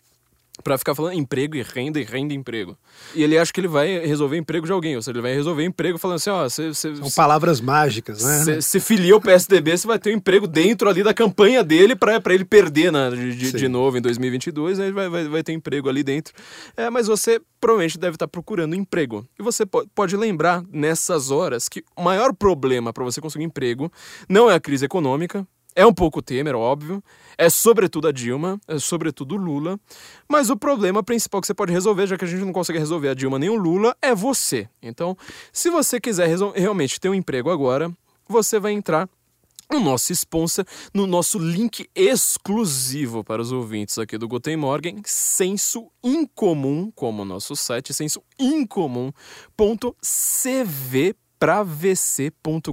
Pra 0.62 0.76
ficar 0.78 0.94
falando 0.94 1.14
emprego 1.14 1.56
e 1.56 1.62
renda 1.62 1.98
e 2.00 2.04
renda 2.04 2.32
e 2.34 2.36
emprego. 2.36 2.76
E 3.14 3.22
ele 3.22 3.36
acha 3.38 3.52
que 3.52 3.60
ele 3.60 3.68
vai 3.68 3.98
resolver 4.06 4.36
emprego 4.36 4.66
de 4.66 4.72
alguém, 4.72 4.96
ou 4.96 5.02
seja, 5.02 5.12
ele 5.12 5.22
vai 5.22 5.34
resolver 5.34 5.64
emprego 5.64 5.98
falando 5.98 6.16
assim, 6.16 6.30
ó, 6.30 6.42
você 6.48 6.72
São 6.74 7.10
palavras 7.16 7.60
mágicas, 7.60 8.22
né? 8.22 8.60
se 8.60 8.80
filia 8.80 9.16
o 9.16 9.20
PSDB, 9.20 9.76
você 9.76 9.86
vai 9.86 9.98
ter 9.98 10.12
um 10.12 10.16
emprego 10.16 10.46
dentro 10.46 10.88
ali 10.88 11.02
da 11.02 11.14
campanha 11.14 11.62
dele 11.64 11.94
pra 11.96 12.20
pra 12.20 12.34
ele 12.34 12.44
perder 12.44 12.90
na, 12.92 13.10
de, 13.10 13.52
de- 13.52 13.68
novo 13.68 13.96
em 13.96 14.00
2022, 14.00 14.78
aí 14.80 14.86
ele 14.86 14.92
vai, 14.92 15.08
vai, 15.08 15.28
vai 15.28 15.42
ter 15.42 15.52
emprego 15.52 15.88
ali 15.88 16.02
dentro. 16.02 16.34
É, 16.76 16.90
mas 16.90 17.06
você 17.06 17.40
provavelmente 17.60 17.98
deve 17.98 18.16
estar 18.16 18.26
procurando 18.28 18.74
emprego. 18.74 19.26
E 19.38 19.42
você 19.42 19.64
po- 19.64 19.86
pode 19.94 20.16
lembrar 20.16 20.62
nessas 20.72 21.30
horas 21.30 21.68
que 21.68 21.84
o 21.96 22.02
maior 22.02 22.32
problema 22.34 22.92
para 22.92 23.04
você 23.04 23.20
conseguir 23.20 23.44
emprego 23.44 23.90
não 24.28 24.50
é 24.50 24.54
a 24.54 24.60
crise 24.60 24.84
econômica, 24.84 25.46
é 25.74 25.86
um 25.86 25.92
pouco 25.92 26.20
Temer, 26.20 26.54
óbvio. 26.54 27.02
É 27.38 27.48
sobretudo 27.48 28.08
a 28.08 28.12
Dilma, 28.12 28.60
é 28.68 28.78
sobretudo 28.78 29.34
o 29.34 29.38
Lula. 29.38 29.78
Mas 30.28 30.50
o 30.50 30.56
problema 30.56 31.02
principal 31.02 31.40
que 31.40 31.46
você 31.46 31.54
pode 31.54 31.72
resolver, 31.72 32.06
já 32.06 32.18
que 32.18 32.24
a 32.24 32.28
gente 32.28 32.44
não 32.44 32.52
consegue 32.52 32.78
resolver 32.78 33.08
a 33.08 33.14
Dilma 33.14 33.38
nem 33.38 33.48
o 33.48 33.56
Lula, 33.56 33.96
é 34.02 34.14
você. 34.14 34.68
Então, 34.82 35.16
se 35.52 35.70
você 35.70 36.00
quiser 36.00 36.28
realmente 36.54 37.00
ter 37.00 37.08
um 37.08 37.14
emprego 37.14 37.50
agora, 37.50 37.90
você 38.28 38.58
vai 38.58 38.72
entrar 38.72 39.08
no 39.70 39.78
nosso 39.78 40.12
sponsor, 40.12 40.64
no 40.92 41.06
nosso 41.06 41.38
link 41.38 41.88
exclusivo 41.94 43.22
para 43.22 43.40
os 43.40 43.52
ouvintes 43.52 43.98
aqui 43.98 44.18
do 44.18 44.26
Guten 44.26 44.56
Morgen, 44.56 45.00
senso 45.04 45.88
incomum, 46.02 46.90
como 46.90 47.22
o 47.22 47.24
nosso 47.24 47.54
site, 47.54 47.94
senso 47.94 48.20
incomum.cv 48.38 49.14
para 51.40 51.62
vc.com.br. 51.62 52.68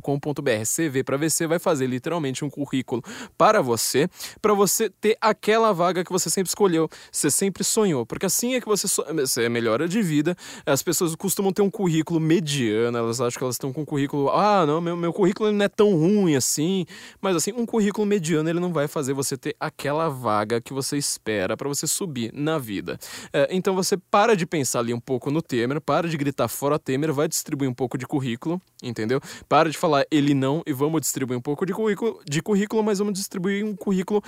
CV 0.75 1.03
para 1.03 1.15
VC 1.17 1.47
vai 1.47 1.57
fazer 1.57 1.87
literalmente 1.87 2.43
um 2.43 2.49
currículo 2.49 3.01
para 3.37 3.61
você, 3.61 4.09
para 4.41 4.53
você 4.53 4.89
ter 4.89 5.17
aquela 5.21 5.71
vaga 5.71 6.03
que 6.03 6.11
você 6.11 6.29
sempre 6.29 6.49
escolheu, 6.49 6.89
você 7.09 7.31
sempre 7.31 7.63
sonhou, 7.63 8.05
porque 8.05 8.25
assim 8.25 8.55
é 8.55 8.61
que 8.61 8.67
você, 8.67 8.85
so- 8.85 9.05
você 9.15 9.47
melhora 9.47 9.87
de 9.87 10.01
vida. 10.01 10.35
As 10.65 10.83
pessoas 10.83 11.15
costumam 11.15 11.53
ter 11.53 11.61
um 11.61 11.69
currículo 11.69 12.19
mediano, 12.19 12.97
elas 12.97 13.21
acham 13.21 13.37
que 13.37 13.43
elas 13.43 13.55
estão 13.55 13.71
com 13.71 13.81
um 13.81 13.85
currículo, 13.85 14.29
ah, 14.31 14.65
não, 14.65 14.81
meu, 14.81 14.97
meu 14.97 15.13
currículo 15.13 15.49
não 15.49 15.63
é 15.63 15.69
tão 15.69 15.95
ruim 15.95 16.35
assim, 16.35 16.85
mas 17.21 17.37
assim, 17.37 17.53
um 17.53 17.65
currículo 17.65 18.05
mediano 18.05 18.49
ele 18.49 18.59
não 18.59 18.73
vai 18.73 18.87
fazer 18.89 19.13
você 19.13 19.37
ter 19.37 19.55
aquela 19.59 20.09
vaga 20.09 20.59
que 20.59 20.73
você 20.73 20.97
espera 20.97 21.55
para 21.55 21.69
você 21.69 21.87
subir 21.87 22.33
na 22.33 22.57
vida. 22.57 22.99
É, 23.31 23.47
então 23.49 23.73
você 23.73 23.95
para 23.95 24.35
de 24.35 24.45
pensar 24.45 24.79
ali 24.79 24.93
um 24.93 24.99
pouco 24.99 25.31
no 25.31 25.41
Temer, 25.41 25.79
para 25.79 26.09
de 26.09 26.17
gritar 26.17 26.49
fora 26.49 26.77
Temer, 26.77 27.13
vai 27.13 27.29
distribuir 27.29 27.69
um 27.69 27.73
pouco 27.73 27.97
de 27.97 28.05
currículo, 28.05 28.56
entendeu? 28.81 29.19
Para 29.47 29.69
de 29.69 29.77
falar 29.77 30.05
ele 30.11 30.33
não 30.33 30.61
e 30.65 30.73
vamos 30.73 31.01
distribuir 31.01 31.37
um 31.37 31.41
pouco 31.41 31.65
de 31.65 31.73
currículo, 31.73 32.19
de 32.25 32.41
currículo 32.41 32.83
mas 32.83 32.99
vamos 32.99 33.13
distribuir 33.13 33.65
um 33.65 33.75
currículo 33.75 34.21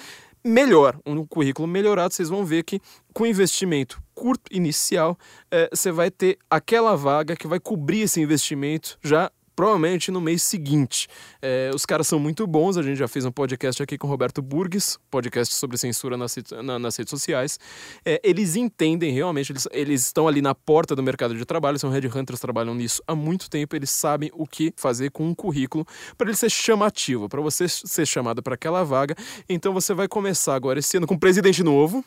melhor, 0.44 1.00
um 1.06 1.26
currículo 1.26 1.68
melhorado. 1.68 2.14
Vocês 2.14 2.30
vão 2.30 2.46
ver 2.46 2.64
que 2.64 2.82
com 3.14 3.26
investimento 3.26 4.02
curto 4.20 4.44
inicial, 4.52 5.18
é, 5.50 5.70
você 5.74 5.94
vai 5.94 6.12
ter 6.12 6.38
aquela 6.50 6.94
vaga 6.94 7.38
que 7.38 7.48
vai 7.48 7.58
cobrir 7.58 8.02
esse 8.02 8.20
investimento 8.20 9.00
já 9.02 9.32
provavelmente 9.60 10.10
no 10.10 10.22
mês 10.22 10.42
seguinte. 10.42 11.10
É, 11.42 11.70
os 11.76 11.86
caras 11.86 12.08
são 12.08 12.18
muito 12.18 12.48
bons, 12.48 12.78
a 12.78 12.82
gente 12.82 12.96
já 12.98 13.10
fez 13.10 13.26
um 13.26 13.32
podcast 13.32 13.84
aqui 13.84 13.98
com 13.98 14.08
o 14.08 14.10
Roberto 14.10 14.42
Burgues, 14.42 14.98
podcast 15.12 15.54
sobre 15.54 15.78
censura 15.78 16.16
nas, 16.16 16.34
na- 16.64 16.80
nas 16.80 16.96
redes 16.96 17.10
sociais. 17.10 17.60
É, 18.06 18.22
eles 18.24 18.56
entendem 18.56 19.12
realmente, 19.12 19.52
eles, 19.52 19.68
eles 19.74 20.06
estão 20.06 20.30
ali 20.30 20.42
na 20.42 20.56
porta 20.56 20.96
do 20.96 21.04
mercado 21.04 21.36
de 21.36 21.44
trabalho, 21.44 21.78
são 21.78 21.90
headhunters, 21.90 22.40
trabalham 22.40 22.74
nisso 22.74 23.04
há 23.06 23.14
muito 23.14 23.50
tempo, 23.50 23.76
eles 23.76 23.90
sabem 23.90 24.32
o 24.34 24.48
que 24.48 24.72
fazer 24.78 25.12
com 25.12 25.28
um 25.28 25.36
currículo 25.36 25.86
para 26.18 26.30
ele 26.30 26.38
ser 26.38 26.50
chamativo, 26.50 27.28
para 27.28 27.42
você 27.42 27.68
ser 27.68 28.06
chamado 28.06 28.42
para 28.42 28.54
aquela 28.56 28.86
vaga. 28.86 29.14
Então 29.50 29.74
você 29.74 29.94
vai 29.94 30.08
começar 30.08 30.56
agora 30.56 30.80
esse 30.80 30.96
ano 30.96 31.06
com 31.06 31.16
um 31.16 31.20
presidente 31.20 31.62
novo, 31.66 32.02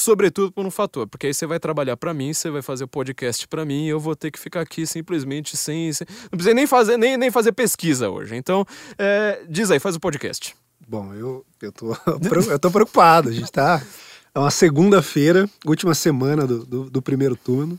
sobretudo 0.00 0.52
por 0.52 0.64
um 0.64 0.70
fator, 0.70 1.06
porque 1.06 1.26
aí 1.26 1.34
você 1.34 1.46
vai 1.46 1.58
trabalhar 1.58 1.96
para 1.96 2.14
mim, 2.14 2.32
você 2.32 2.50
vai 2.50 2.62
fazer 2.62 2.84
o 2.84 2.88
podcast 2.88 3.46
para 3.48 3.64
mim, 3.64 3.86
e 3.86 3.88
eu 3.88 4.00
vou 4.00 4.16
ter 4.16 4.30
que 4.30 4.38
ficar 4.38 4.60
aqui 4.60 4.86
simplesmente 4.86 5.56
sem, 5.56 5.92
sem 5.92 6.06
não 6.24 6.30
precisa 6.30 6.54
nem 6.54 6.66
fazer 6.66 6.96
nem, 6.96 7.16
nem 7.16 7.30
fazer 7.30 7.52
pesquisa 7.52 8.08
hoje. 8.10 8.36
Então, 8.36 8.64
é, 8.98 9.42
diz 9.48 9.70
aí, 9.70 9.78
faz 9.78 9.96
o 9.96 10.00
podcast. 10.00 10.54
Bom, 10.88 11.12
eu, 11.12 11.44
eu, 11.60 11.70
tô, 11.70 11.94
eu 12.50 12.58
tô 12.58 12.70
preocupado. 12.70 13.28
A 13.28 13.32
gente 13.32 13.52
tá. 13.52 13.82
É 14.34 14.38
uma 14.38 14.50
segunda-feira, 14.50 15.48
última 15.66 15.94
semana 15.94 16.46
do, 16.46 16.64
do, 16.64 16.90
do, 16.90 17.02
primeiro 17.02 17.36
turno. 17.36 17.78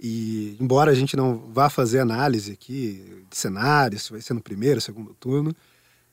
E, 0.00 0.56
embora 0.60 0.90
a 0.90 0.94
gente 0.94 1.16
não 1.16 1.38
vá 1.52 1.68
fazer 1.68 2.00
análise 2.00 2.52
aqui 2.52 3.24
de 3.30 3.36
cenários, 3.36 4.04
se 4.04 4.12
vai 4.12 4.20
ser 4.20 4.34
no 4.34 4.40
primeiro, 4.40 4.80
segundo 4.80 5.14
turno, 5.14 5.54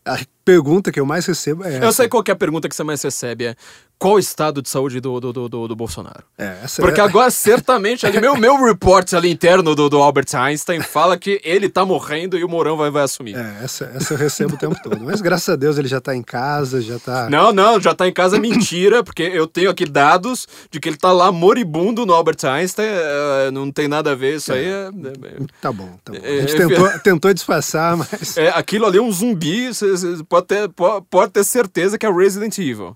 a 0.05 0.17
pergunta 0.43 0.91
que 0.91 1.00
eu 1.00 1.05
mais 1.05 1.25
recebo 1.25 1.63
é. 1.63 1.75
Essa. 1.75 1.86
Eu 1.86 1.93
sei 1.93 2.07
qual 2.07 2.24
é 2.27 2.31
a 2.31 2.36
pergunta 2.36 2.67
que 2.67 2.75
você 2.75 2.83
mais 2.83 3.01
recebe: 3.01 3.45
é 3.45 3.55
qual 4.00 4.13
o 4.13 4.20
estado 4.20 4.62
de 4.62 4.70
saúde 4.70 5.01
do, 5.01 5.20
do, 5.20 5.50
do, 5.50 5.68
do 5.68 5.75
Bolsonaro. 5.75 6.24
É, 6.38 6.56
Porque 6.77 7.01
é... 7.01 7.03
agora, 7.03 7.29
certamente, 7.29 8.06
ali, 8.06 8.20
meu, 8.22 8.38
meu 8.38 8.56
report 8.63 9.13
ali 9.13 9.29
interno 9.29 9.75
do, 9.75 9.89
do 9.89 9.98
Albert 9.98 10.34
Einstein 10.34 10.82
fala 10.82 11.18
que 11.18 11.41
ele 11.44 11.68
tá 11.68 11.84
morrendo 11.84 12.38
e 12.38 12.44
o 12.46 12.48
Mourão 12.48 12.77
vai, 12.77 12.89
vai 12.89 13.03
assumir. 13.03 13.36
É, 13.36 13.58
essa, 13.62 13.91
essa 13.94 14.13
eu 14.13 14.18
recebo 14.18 14.56
o 14.56 14.58
tempo 14.58 14.77
todo. 14.82 15.03
Mas 15.03 15.20
graças 15.20 15.50
a 15.50 15.58
Deus 15.58 15.77
ele 15.77 15.89
já 15.89 16.00
tá 16.00 16.15
em 16.15 16.24
casa, 16.24 16.82
já 16.82 16.98
tá. 16.98 17.29
Não, 17.29 17.51
não, 17.51 17.79
já 17.82 17.94
tá 17.94 18.08
em 18.08 18.13
casa 18.13 18.39
mentira, 18.39 19.03
porque 19.03 19.24
eu 19.24 19.46
tenho 19.46 19.70
aqui 19.70 19.86
dados 19.86 20.48
de 20.72 20.79
que 20.79 20.88
ele 20.88 20.98
tá 20.98 21.12
lá 21.12 21.29
moribundo 21.29 22.06
no 22.06 22.13
Albert 22.13 22.46
Einstein. 22.46 22.88
Uh, 22.88 23.51
não 23.51 23.70
tem 23.70 23.89
nada 23.89 24.12
a 24.12 24.15
ver, 24.15 24.38
isso 24.38 24.53
é. 24.53 24.56
aí 24.56 24.65
é. 24.65 24.89
Tá 25.62 25.74
bom, 25.74 26.00
tá 26.06 26.13
bom. 26.13 26.20
A 26.24 26.41
gente 26.41 26.56
tentou, 26.56 26.89
tentou 27.03 27.34
disfarçar, 27.34 27.98
mas. 27.98 28.38
É, 28.38 28.48
aquilo 28.50 28.86
ali 28.86 28.98
é 28.98 29.01
um 29.01 29.12
zumbi, 29.12 29.74
você 29.74 29.88
pode 30.27 30.48
ter, 30.48 30.70
pode, 30.70 31.06
pode 31.10 31.34
ter 31.34 31.44
certeza 31.44 31.98
que 31.98 32.06
é 32.06 32.12
Resident 32.12 32.58
Evil. 32.58 32.96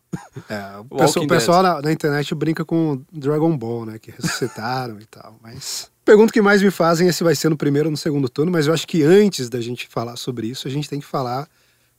É, 0.50 0.64
o 0.94 0.98
pessoal, 0.98 1.28
pessoal 1.28 1.64
na, 1.64 1.82
na, 1.82 1.92
internet 1.92 2.36
brinca 2.36 2.64
com 2.64 3.02
Dragon 3.12 3.58
Ball, 3.58 3.86
né? 3.86 4.00
Que 4.00 4.12
ressuscitaram 4.12 5.00
e 5.02 5.06
tal. 5.06 5.38
Mas. 5.42 5.92
Pergunta 6.06 6.32
que 6.32 6.42
mais 6.42 6.62
me 6.62 6.70
fazem 6.70 7.08
é 7.08 7.12
se 7.12 7.24
vai 7.24 7.34
ser 7.34 7.50
no 7.50 7.58
primeiro 7.58 7.88
ou 7.88 7.92
no 7.92 7.98
segundo 7.98 8.30
turno, 8.30 8.52
mas 8.52 8.68
eu 8.68 8.74
acho 8.74 8.86
que 8.88 9.04
antes 9.04 9.50
da 9.50 9.62
gente 9.62 9.88
falar 9.88 10.18
sobre 10.18 10.48
isso, 10.48 10.68
a 10.68 10.72
gente 10.72 10.90
tem 10.90 11.00
que 11.00 11.06
falar 11.06 11.48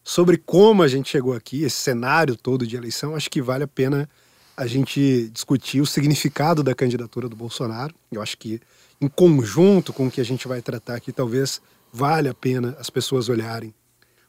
sobre 0.05 0.37
como 0.37 0.83
a 0.83 0.89
gente 0.89 1.09
chegou 1.09 1.33
aqui, 1.33 1.65
esse 1.65 1.77
cenário 1.77 2.37
todo 2.37 2.67
de 2.67 2.77
eleição. 2.77 3.17
Acho 3.17 3.31
que 3.31 3.41
vale 3.41 3.65
a 3.65 3.69
pena 3.69 4.09
a 4.57 4.67
gente 4.67 5.29
discutir 5.33 5.81
o 5.81 5.87
significado 5.87 6.63
da 6.63 6.75
candidatura 6.75 7.29
do 7.29 7.35
Bolsonaro. 7.35 7.95
Eu 8.13 8.23
acho 8.23 8.37
que, 8.37 8.61
em 9.01 9.09
conjunto 9.09 9.93
com 9.93 10.07
o 10.07 10.11
que 10.11 10.21
a 10.21 10.25
gente 10.25 10.47
vai 10.47 10.61
tratar 10.61 10.95
aqui, 10.97 11.11
talvez 11.11 11.61
valha 11.93 12.31
a 12.31 12.35
pena 12.35 12.77
as 12.79 12.91
pessoas 12.91 13.29
olharem 13.29 13.75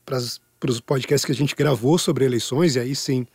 para 0.06 0.18
os 0.18 0.80
podcasts 0.80 1.26
que 1.26 1.32
a 1.32 1.36
gente 1.36 1.56
gravou 1.56 1.98
sobre 1.98 2.24
eleições, 2.26 2.76
e 2.76 2.80
aí 2.80 2.96
sim 2.96 3.28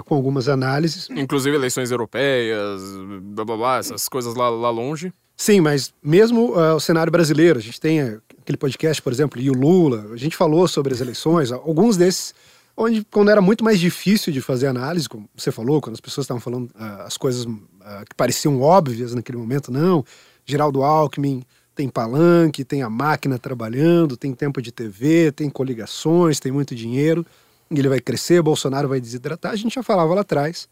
com 0.00 0.14
algumas 0.14 0.48
análises. 0.48 1.08
Inclusive 1.10 1.54
eleições 1.54 1.90
europeias, 1.90 2.80
blá 3.22 3.44
blá 3.44 3.56
blá, 3.56 3.78
essas 3.78 4.08
coisas 4.08 4.34
lá, 4.34 4.48
lá 4.48 4.70
longe. 4.70 5.12
Sim, 5.36 5.60
mas 5.60 5.92
mesmo 6.02 6.52
uh, 6.52 6.76
o 6.76 6.80
cenário 6.80 7.10
brasileiro, 7.10 7.58
a 7.58 7.62
gente 7.62 7.80
tem 7.80 8.00
aquele 8.40 8.56
podcast, 8.56 9.02
por 9.02 9.12
exemplo, 9.12 9.40
e 9.40 9.50
o 9.50 9.54
Lula, 9.54 10.06
a 10.12 10.16
gente 10.16 10.36
falou 10.36 10.68
sobre 10.68 10.94
as 10.94 11.00
eleições, 11.00 11.50
alguns 11.50 11.96
desses, 11.96 12.34
onde 12.76 13.04
quando 13.10 13.30
era 13.30 13.40
muito 13.40 13.64
mais 13.64 13.80
difícil 13.80 14.32
de 14.32 14.40
fazer 14.40 14.68
análise, 14.68 15.08
como 15.08 15.28
você 15.36 15.50
falou, 15.50 15.80
quando 15.80 15.94
as 15.94 16.00
pessoas 16.00 16.24
estavam 16.24 16.40
falando 16.40 16.66
uh, 16.66 17.02
as 17.04 17.16
coisas 17.16 17.44
uh, 17.44 17.58
que 18.08 18.14
pareciam 18.16 18.60
óbvias 18.60 19.14
naquele 19.14 19.38
momento, 19.38 19.72
não, 19.72 20.04
Geraldo 20.46 20.82
Alckmin 20.82 21.42
tem 21.74 21.88
palanque, 21.88 22.64
tem 22.64 22.82
a 22.82 22.90
máquina 22.90 23.38
trabalhando, 23.38 24.16
tem 24.16 24.34
tempo 24.34 24.60
de 24.60 24.70
TV, 24.70 25.32
tem 25.32 25.48
coligações, 25.48 26.38
tem 26.38 26.52
muito 26.52 26.74
dinheiro 26.74 27.26
ele 27.80 27.88
vai 27.88 28.00
crescer, 28.00 28.42
Bolsonaro 28.42 28.88
vai 28.88 29.00
desidratar. 29.00 29.52
A 29.52 29.56
gente 29.56 29.74
já 29.74 29.82
falava 29.82 30.14
lá 30.14 30.20
atrás 30.22 30.68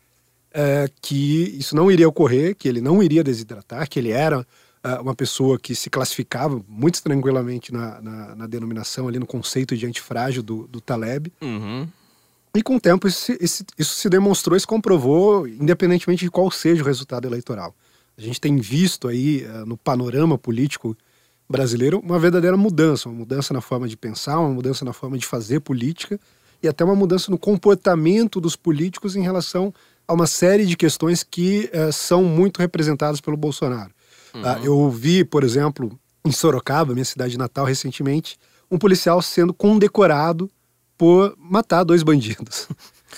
é, 0.52 0.88
que 1.00 1.56
isso 1.58 1.74
não 1.76 1.90
iria 1.90 2.08
ocorrer, 2.08 2.54
que 2.54 2.68
ele 2.68 2.80
não 2.80 3.02
iria 3.02 3.22
desidratar, 3.22 3.88
que 3.88 3.98
ele 3.98 4.10
era 4.10 4.46
é, 4.82 4.94
uma 4.94 5.14
pessoa 5.14 5.58
que 5.58 5.74
se 5.74 5.88
classificava 5.88 6.60
muito 6.68 7.02
tranquilamente 7.02 7.72
na, 7.72 8.00
na, 8.00 8.34
na, 8.34 8.46
denominação 8.46 9.08
ali, 9.08 9.18
no 9.18 9.26
conceito 9.26 9.76
de 9.76 9.86
antifrágil 9.86 10.42
do, 10.42 10.66
do 10.66 10.80
Taleb. 10.80 11.32
Uhum. 11.40 11.86
E 12.54 12.62
com 12.62 12.76
o 12.76 12.80
tempo 12.80 13.06
isso, 13.06 13.32
isso, 13.40 13.64
isso 13.78 13.94
se 13.94 14.08
demonstrou, 14.08 14.58
se 14.58 14.66
comprovou, 14.66 15.46
independentemente 15.46 16.24
de 16.24 16.30
qual 16.30 16.50
seja 16.50 16.82
o 16.82 16.86
resultado 16.86 17.26
eleitoral. 17.26 17.74
A 18.18 18.20
gente 18.20 18.40
tem 18.40 18.56
visto 18.56 19.06
aí 19.06 19.44
uh, 19.44 19.64
no 19.64 19.76
panorama 19.76 20.36
político 20.36 20.96
brasileiro 21.48 22.00
uma 22.00 22.18
verdadeira 22.18 22.56
mudança, 22.56 23.08
uma 23.08 23.18
mudança 23.18 23.54
na 23.54 23.60
forma 23.60 23.86
de 23.86 23.96
pensar, 23.96 24.38
uma 24.40 24.50
mudança 24.50 24.84
na 24.84 24.92
forma 24.92 25.16
de 25.16 25.26
fazer 25.26 25.60
política 25.60 26.18
e 26.62 26.68
até 26.68 26.84
uma 26.84 26.94
mudança 26.94 27.30
no 27.30 27.38
comportamento 27.38 28.40
dos 28.40 28.56
políticos 28.56 29.16
em 29.16 29.22
relação 29.22 29.72
a 30.06 30.12
uma 30.12 30.26
série 30.26 30.66
de 30.66 30.76
questões 30.76 31.22
que 31.22 31.70
uh, 31.72 31.92
são 31.92 32.24
muito 32.24 32.58
representadas 32.58 33.20
pelo 33.20 33.36
Bolsonaro. 33.36 33.90
Uhum. 34.34 34.42
Uh, 34.42 34.64
eu 34.64 34.90
vi, 34.90 35.24
por 35.24 35.44
exemplo, 35.44 35.98
em 36.24 36.32
Sorocaba, 36.32 36.92
minha 36.92 37.04
cidade 37.04 37.38
natal, 37.38 37.64
recentemente, 37.64 38.38
um 38.70 38.78
policial 38.78 39.22
sendo 39.22 39.54
condecorado 39.54 40.50
por 40.98 41.34
matar 41.38 41.84
dois 41.84 42.02
bandidos. 42.02 42.68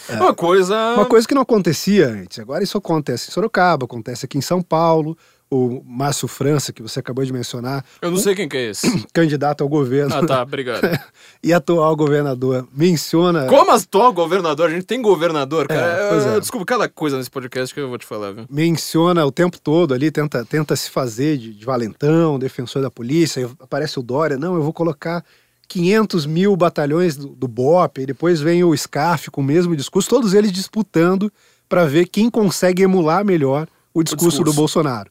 É. 0.09 0.15
Uma 0.15 0.35
coisa. 0.35 0.95
Uma 0.95 1.05
coisa 1.05 1.29
que 1.29 1.35
não 1.35 1.43
acontecia 1.43 2.09
antes. 2.09 2.39
Agora 2.39 2.65
isso 2.65 2.79
acontece 2.79 3.29
em 3.29 3.31
Sorocaba, 3.31 3.85
acontece 3.85 4.25
aqui 4.25 4.39
em 4.39 4.41
São 4.41 4.63
Paulo 4.63 5.17
o 5.53 5.83
Márcio 5.85 6.27
França, 6.27 6.73
que 6.73 6.81
você 6.81 6.99
acabou 6.99 7.23
de 7.23 7.31
mencionar. 7.31 7.85
Eu 8.01 8.11
não 8.11 8.17
sei 8.17 8.35
quem 8.35 8.49
que 8.49 8.57
é 8.57 8.71
esse. 8.71 8.87
Candidato 9.13 9.63
ao 9.63 9.69
governo. 9.69 10.15
Ah, 10.15 10.27
tá, 10.27 10.43
obrigado. 10.43 10.81
e 11.45 11.53
atual 11.53 11.95
governador 11.95 12.67
menciona. 12.73 13.45
Como 13.47 13.71
atual 13.71 14.15
governador? 14.15 14.71
A 14.71 14.73
gente 14.73 14.87
tem 14.87 15.03
governador, 15.03 15.69
cara. 15.69 15.99
É, 15.99 16.11
eu, 16.11 16.37
é. 16.37 16.41
Desculpa 16.41 16.65
cada 16.65 16.89
coisa 16.89 17.19
nesse 17.19 17.31
podcast 17.31 17.75
que 17.75 17.81
eu 17.81 17.89
vou 17.91 17.99
te 17.99 18.07
falar, 18.07 18.33
viu? 18.33 18.47
Menciona 18.49 19.27
o 19.27 19.31
tempo 19.31 19.61
todo 19.61 19.93
ali, 19.93 20.11
tenta, 20.11 20.43
tenta 20.43 20.75
se 20.75 20.89
fazer 20.89 21.37
de, 21.37 21.53
de 21.53 21.67
valentão, 21.67 22.39
defensor 22.39 22.81
da 22.81 22.91
polícia. 22.91 23.45
Aí 23.45 23.53
aparece 23.61 23.99
o 23.99 24.03
Dória. 24.03 24.39
Não, 24.39 24.55
eu 24.55 24.63
vou 24.63 24.73
colocar 24.73 25.23
500 25.69 26.25
mil 26.25 26.57
batalhões 26.57 27.15
do, 27.15 27.29
do 27.29 27.47
BOP. 27.47 27.99
E 27.99 28.07
depois 28.07 28.41
vem 28.41 28.65
o 28.65 28.75
SCAF 28.75 29.31
com 29.31 29.43
o 29.43 29.45
mesmo 29.45 29.77
discurso, 29.77 30.09
todos 30.09 30.33
eles 30.33 30.51
disputando 30.51 31.31
para 31.69 31.85
ver 31.85 32.07
quem 32.07 32.31
consegue 32.31 32.83
emular 32.83 33.23
melhor 33.23 33.69
o 33.93 34.03
discurso, 34.03 34.27
o 34.27 34.29
discurso. 34.31 34.45
do 34.45 34.53
Bolsonaro. 34.55 35.11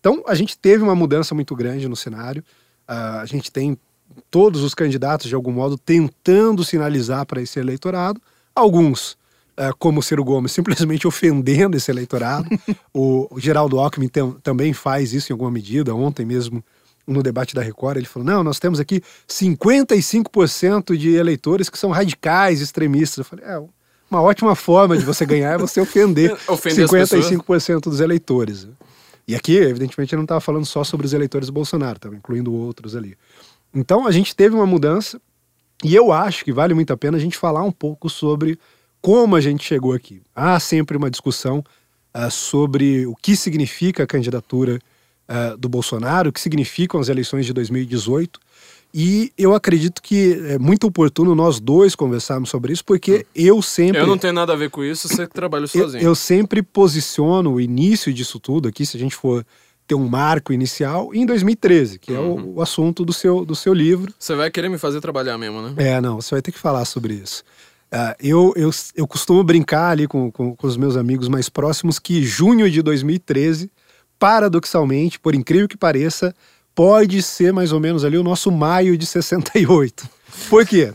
Então, 0.00 0.22
a 0.26 0.34
gente 0.34 0.56
teve 0.56 0.82
uma 0.82 0.94
mudança 0.94 1.34
muito 1.34 1.54
grande 1.54 1.88
no 1.88 1.96
cenário. 1.96 2.42
Uh, 2.88 3.20
a 3.20 3.26
gente 3.26 3.50
tem 3.50 3.76
todos 4.30 4.62
os 4.62 4.74
candidatos, 4.74 5.28
de 5.28 5.34
algum 5.34 5.52
modo, 5.52 5.76
tentando 5.76 6.64
sinalizar 6.64 7.26
para 7.26 7.40
esse 7.40 7.58
eleitorado. 7.58 8.20
Alguns, 8.54 9.12
uh, 9.58 9.74
como 9.78 10.00
o 10.00 10.02
Ciro 10.02 10.24
Gomes, 10.24 10.52
simplesmente 10.52 11.06
ofendendo 11.06 11.76
esse 11.76 11.90
eleitorado. 11.90 12.48
o, 12.92 13.28
o, 13.30 13.40
Geraldo 13.40 13.78
Alckmin 13.78 14.08
tem, 14.08 14.30
também 14.42 14.72
faz 14.72 15.12
isso 15.12 15.32
em 15.32 15.34
alguma 15.34 15.50
medida. 15.50 15.94
Ontem 15.94 16.24
mesmo, 16.24 16.64
no 17.06 17.22
debate 17.22 17.54
da 17.54 17.62
Record, 17.62 17.96
ele 17.96 18.06
falou: 18.06 18.26
não, 18.26 18.44
nós 18.44 18.58
temos 18.58 18.78
aqui 18.78 19.02
55% 19.28 20.96
de 20.96 21.14
eleitores 21.14 21.68
que 21.68 21.78
são 21.78 21.90
radicais, 21.90 22.60
extremistas. 22.60 23.18
Eu 23.18 23.24
falei: 23.24 23.44
é, 23.44 23.60
uma 24.10 24.22
ótima 24.22 24.54
forma 24.54 24.96
de 24.96 25.04
você 25.04 25.26
ganhar 25.26 25.54
é 25.54 25.58
você 25.58 25.80
ofender, 25.80 26.36
ofender 26.48 26.86
55% 26.88 27.80
dos 27.82 28.00
eleitores. 28.00 28.66
E 29.28 29.36
aqui, 29.36 29.56
evidentemente, 29.56 30.14
eu 30.14 30.16
não 30.16 30.24
estava 30.24 30.40
falando 30.40 30.64
só 30.64 30.82
sobre 30.82 31.04
os 31.04 31.12
eleitores 31.12 31.48
do 31.48 31.52
Bolsonaro, 31.52 31.98
estava 31.98 32.16
incluindo 32.16 32.50
outros 32.50 32.96
ali. 32.96 33.14
Então, 33.74 34.06
a 34.06 34.10
gente 34.10 34.34
teve 34.34 34.54
uma 34.54 34.64
mudança 34.64 35.20
e 35.84 35.94
eu 35.94 36.10
acho 36.10 36.46
que 36.46 36.52
vale 36.52 36.72
muito 36.72 36.94
a 36.94 36.96
pena 36.96 37.18
a 37.18 37.20
gente 37.20 37.36
falar 37.36 37.62
um 37.62 37.70
pouco 37.70 38.08
sobre 38.08 38.58
como 39.02 39.36
a 39.36 39.40
gente 39.40 39.62
chegou 39.62 39.92
aqui. 39.92 40.22
Há 40.34 40.58
sempre 40.58 40.96
uma 40.96 41.10
discussão 41.10 41.62
uh, 42.16 42.30
sobre 42.30 43.06
o 43.06 43.14
que 43.14 43.36
significa 43.36 44.04
a 44.04 44.06
candidatura 44.06 44.80
uh, 45.28 45.58
do 45.58 45.68
Bolsonaro, 45.68 46.30
o 46.30 46.32
que 46.32 46.40
significam 46.40 46.98
as 46.98 47.10
eleições 47.10 47.44
de 47.44 47.52
2018. 47.52 48.40
E 48.92 49.32
eu 49.36 49.54
acredito 49.54 50.00
que 50.02 50.40
é 50.48 50.58
muito 50.58 50.86
oportuno 50.86 51.34
nós 51.34 51.60
dois 51.60 51.94
conversarmos 51.94 52.48
sobre 52.48 52.72
isso, 52.72 52.84
porque 52.84 53.26
eu 53.34 53.60
sempre. 53.60 54.00
Eu 54.00 54.06
não 54.06 54.16
tenho 54.16 54.32
nada 54.32 54.54
a 54.54 54.56
ver 54.56 54.70
com 54.70 54.82
isso, 54.82 55.08
você 55.08 55.26
trabalha 55.26 55.66
sozinho. 55.66 56.02
Eu, 56.02 56.10
eu 56.10 56.14
sempre 56.14 56.62
posiciono 56.62 57.54
o 57.54 57.60
início 57.60 58.12
disso 58.12 58.40
tudo 58.40 58.68
aqui, 58.68 58.86
se 58.86 58.96
a 58.96 59.00
gente 59.00 59.14
for 59.14 59.44
ter 59.86 59.94
um 59.94 60.06
marco 60.06 60.52
inicial, 60.52 61.14
em 61.14 61.24
2013, 61.24 61.98
que 61.98 62.12
uhum. 62.12 62.18
é 62.18 62.20
o, 62.20 62.24
uhum. 62.24 62.52
o, 62.56 62.62
assunto 62.62 63.06
do 63.06 63.12
seu, 63.12 63.44
do 63.44 63.54
seu 63.54 63.72
livro. 63.72 64.12
Você 64.18 64.34
vai 64.34 64.50
querer 64.50 64.68
me 64.68 64.76
fazer 64.76 65.00
trabalhar 65.00 65.38
mesmo, 65.38 65.62
né? 65.62 65.72
É, 65.78 66.00
não, 66.00 66.20
você 66.20 66.34
vai 66.34 66.42
ter 66.42 66.52
que 66.52 66.58
falar 66.58 66.84
sobre 66.84 67.14
isso. 67.14 67.42
Uh, 67.90 68.12
eu, 68.20 68.52
eu, 68.54 68.70
eu 68.94 69.06
costumo 69.06 69.42
brincar 69.42 69.90
ali 69.90 70.06
com, 70.06 70.30
com, 70.30 70.54
com 70.54 70.66
os 70.66 70.76
meus 70.76 70.94
amigos 70.94 71.26
mais 71.26 71.48
próximos 71.48 71.98
que 71.98 72.22
junho 72.22 72.70
de 72.70 72.82
2013, 72.82 73.70
paradoxalmente, 74.18 75.18
por 75.18 75.34
incrível 75.34 75.66
que 75.66 75.76
pareça, 75.76 76.34
pode 76.78 77.20
ser 77.24 77.52
mais 77.52 77.72
ou 77.72 77.80
menos 77.80 78.04
ali 78.04 78.16
o 78.16 78.22
nosso 78.22 78.52
maio 78.52 78.96
de 78.96 79.04
68. 79.04 80.08
Por 80.48 80.64
quê? 80.64 80.92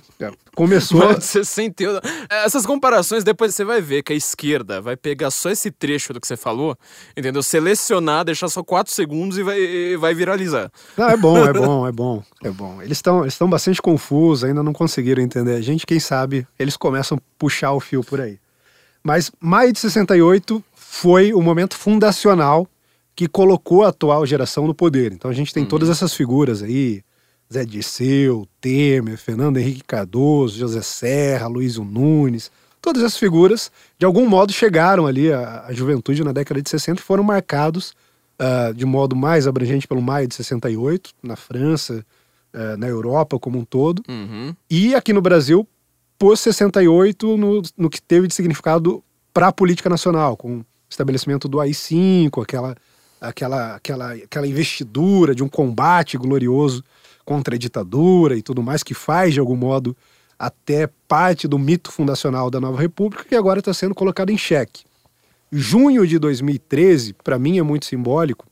Começou. 0.56 1.00
Maio 1.00 1.20
de 1.20 1.25
68. 1.25 2.00
Essas 2.30 2.66
comparações, 2.66 3.22
depois 3.25 3.54
você 3.54 3.66
vai 3.66 3.82
ver 3.82 4.02
que 4.02 4.13
a 4.13 4.16
esquerda 4.16 4.80
vai 4.80 4.96
pegar 4.96 5.30
só 5.30 5.50
esse 5.50 5.70
trecho 5.70 6.13
do 6.13 6.22
que 6.22 6.28
você 6.28 6.38
falou, 6.38 6.78
entendeu? 7.18 7.44
Selecionar, 7.44 8.24
deixar 8.24 8.48
só 8.48 8.63
4 8.63 8.94
segundos 8.94 9.38
e 9.38 9.44
vai, 9.44 9.60
e 9.60 9.98
vai 9.98 10.13
viralizar. 10.13 10.72
Não, 10.96 11.10
é 11.10 11.18
bom, 11.18 11.38
é 11.46 11.52
bom, 11.52 11.86
é 11.86 11.92
bom. 11.92 12.24
É 12.42 12.50
bom. 12.50 12.82
Eles 12.82 13.00
estão 13.00 13.24
eles 13.24 13.38
bastante 13.38 13.82
confusos, 13.82 14.46
ainda 14.46 14.63
não 14.63 14.72
conseguiram 14.72 15.22
entender 15.22 15.54
a 15.54 15.62
gente. 15.62 15.86
Quem 15.86 16.00
sabe 16.00 16.48
eles 16.58 16.78
começam 16.78 17.18
a 17.18 17.22
puxar 17.38 17.74
o 17.74 17.82
fio 17.82 18.06
por 18.06 18.22
aí. 18.22 18.40
Mas 19.04 19.30
maio 19.38 19.74
de 19.74 19.80
68 19.80 20.63
foi 20.74 21.34
o 21.34 21.42
momento 21.42 21.75
fundacional 21.75 22.70
que 23.15 23.27
colocou 23.27 23.84
a 23.84 23.89
atual 23.89 24.25
geração 24.25 24.65
no 24.67 24.74
poder. 24.74 25.12
Então 25.13 25.29
a 25.29 25.34
gente 25.34 25.53
tem 25.53 25.65
todas 25.65 25.89
essas 25.89 26.13
figuras 26.13 26.63
aí, 26.63 27.01
Zé 27.51 27.63
Dirceu, 27.65 28.48
Temer, 28.60 29.17
Fernando 29.17 29.58
Henrique 29.58 29.84
Cardoso, 29.86 30.58
José 30.58 30.82
Serra, 30.82 31.48
Luísio 31.48 31.84
Nunes, 31.84 32.50
todas 32.82 33.03
essas 33.03 33.17
figuras, 33.17 33.72
de 34.00 34.05
algum 34.05 34.27
modo, 34.27 34.51
chegaram 34.51 35.05
ali 35.05 35.32
à, 35.32 35.65
à 35.67 35.74
juventude 35.74 36.24
na 36.24 36.32
década 36.32 36.62
de 36.62 36.70
60 36.70 37.00
e 37.00 37.03
foram 37.03 37.24
marcados 37.24 37.93
ah, 38.39 38.72
de 38.75 38.86
modo 38.86 39.15
mais 39.15 39.46
abrangente 39.48 39.88
pelo 39.88 40.01
maio 40.01 40.27
de 40.27 40.34
68, 40.36 41.12
na 41.22 41.36
França, 41.36 42.03
ah, 42.53 42.75
na 42.77 42.88
Europa 42.88 43.38
como 43.39 43.60
um 43.60 43.63
todo, 43.65 44.01
Uhum. 44.10 44.55
e 44.70 44.96
aqui 44.96 45.13
no 45.13 45.22
Brasil, 45.22 45.67
pós 46.17 46.39
68, 46.39 47.38
no, 47.38 47.62
no 47.77 47.89
que 47.89 48.01
teve 48.01 48.27
de 48.27 48.34
significado 48.34 49.03
para 49.34 49.48
a 49.48 49.51
política 49.51 49.89
nacional, 49.89 50.36
com 50.36 50.58
o 50.60 50.65
estabelecimento 50.89 51.48
do 51.48 51.60
AI-5, 51.60 52.41
aquela, 52.41 52.75
aquela, 53.24 53.75
aquela, 53.75 54.13
aquela 54.13 54.48
investidura 54.48 55.34
de 55.34 55.44
um 55.44 55.48
combate 55.48 56.18
glorioso 56.18 56.84
contra 57.24 57.56
a 57.56 57.58
ditadura 57.58 58.36
e 58.36 58.42
tudo 58.42 58.62
mais, 58.62 58.84
que 58.84 58.94
faz, 58.94 59.34
de 59.34 59.39
algum 59.39 59.56
modo, 59.56 59.96
até 60.38 60.88
parte 61.08 61.48
do 61.48 61.58
mito 61.58 61.92
fundacional 61.92 62.50
da 62.51 62.60
nova 62.60 62.80
república, 62.80 63.24
que 63.24 63.36
agora 63.36 63.60
está 63.60 63.74
sendo 63.74 63.96
colocado 63.96 64.30
em 64.30 64.38
xeque. 64.38 64.84
Junho 65.51 66.06
de 66.06 66.20
2013, 66.20 67.13
para 67.24 67.39
mim, 67.39 67.58
é 67.60 67.63
muito 67.63 67.86
simbólico, 67.86 68.46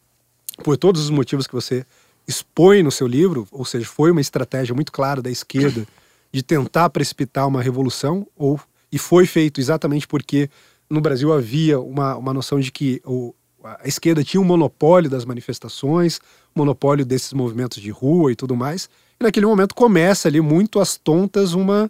por 0.63 0.77
todos 0.77 1.01
os 1.01 1.09
motivos 1.09 1.47
que 1.47 1.53
você 1.53 1.85
expõe 2.27 2.81
no 2.81 2.91
seu 2.91 3.07
livro, 3.07 3.47
ou 3.51 3.65
seja, 3.65 3.85
foi 3.85 4.11
uma 4.11 4.21
estratégia 4.21 4.73
muito 4.73 4.91
clara 4.91 5.21
da 5.21 5.29
esquerda 5.29 5.85
de 6.31 6.41
tentar 6.41 6.89
precipitar 6.91 7.47
uma 7.47 7.61
revolução, 7.61 8.25
ou 8.37 8.59
e 8.91 8.97
foi 8.97 9.25
feito 9.25 9.59
exatamente 9.59 10.07
porque 10.07 10.49
no 10.89 11.01
Brasil 11.01 11.31
havia 11.31 11.79
uma, 11.79 12.15
uma 12.17 12.33
noção 12.33 12.59
de 12.59 12.71
que 12.71 13.01
o, 13.05 13.33
a 13.63 13.87
esquerda 13.87 14.23
tinha 14.23 14.41
um 14.41 14.45
monopólio 14.45 15.09
das 15.09 15.25
manifestações, 15.25 16.19
monopólio 16.55 17.05
desses 17.05 17.33
movimentos 17.33 17.81
de 17.81 17.89
rua 17.89 18.31
e 18.31 18.35
tudo 18.35 18.55
mais. 18.55 18.89
E 19.19 19.23
naquele 19.23 19.45
momento 19.45 19.75
começa 19.75 20.27
ali 20.27 20.41
muito 20.41 20.79
às 20.79 20.97
tontas 20.97 21.53
uma 21.53 21.89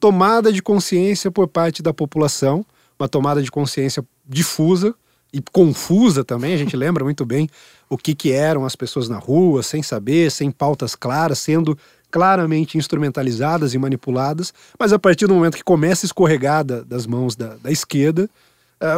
tomada 0.00 0.52
de 0.52 0.60
consciência 0.60 1.30
por 1.30 1.46
parte 1.46 1.82
da 1.82 1.94
população, 1.94 2.66
uma 2.98 3.08
tomada 3.08 3.42
de 3.42 3.50
consciência 3.50 4.04
difusa 4.28 4.94
e 5.32 5.40
confusa 5.52 6.24
também. 6.24 6.54
A 6.54 6.58
gente 6.58 6.74
lembra 6.76 7.04
muito 7.04 7.24
bem 7.24 7.48
o 7.88 7.96
que, 7.96 8.14
que 8.14 8.32
eram 8.32 8.64
as 8.64 8.74
pessoas 8.74 9.08
na 9.08 9.18
rua, 9.18 9.62
sem 9.62 9.82
saber, 9.82 10.30
sem 10.30 10.50
pautas 10.50 10.94
claras, 10.94 11.38
sendo 11.38 11.78
claramente 12.10 12.76
instrumentalizadas 12.76 13.74
e 13.74 13.78
manipuladas. 13.78 14.52
Mas 14.78 14.92
a 14.92 14.98
partir 14.98 15.26
do 15.26 15.34
momento 15.34 15.56
que 15.56 15.64
começa 15.64 16.04
a 16.04 16.08
escorregar 16.08 16.64
da- 16.64 16.82
das 16.82 17.06
mãos 17.06 17.34
da, 17.34 17.56
da 17.62 17.70
esquerda, 17.70 18.28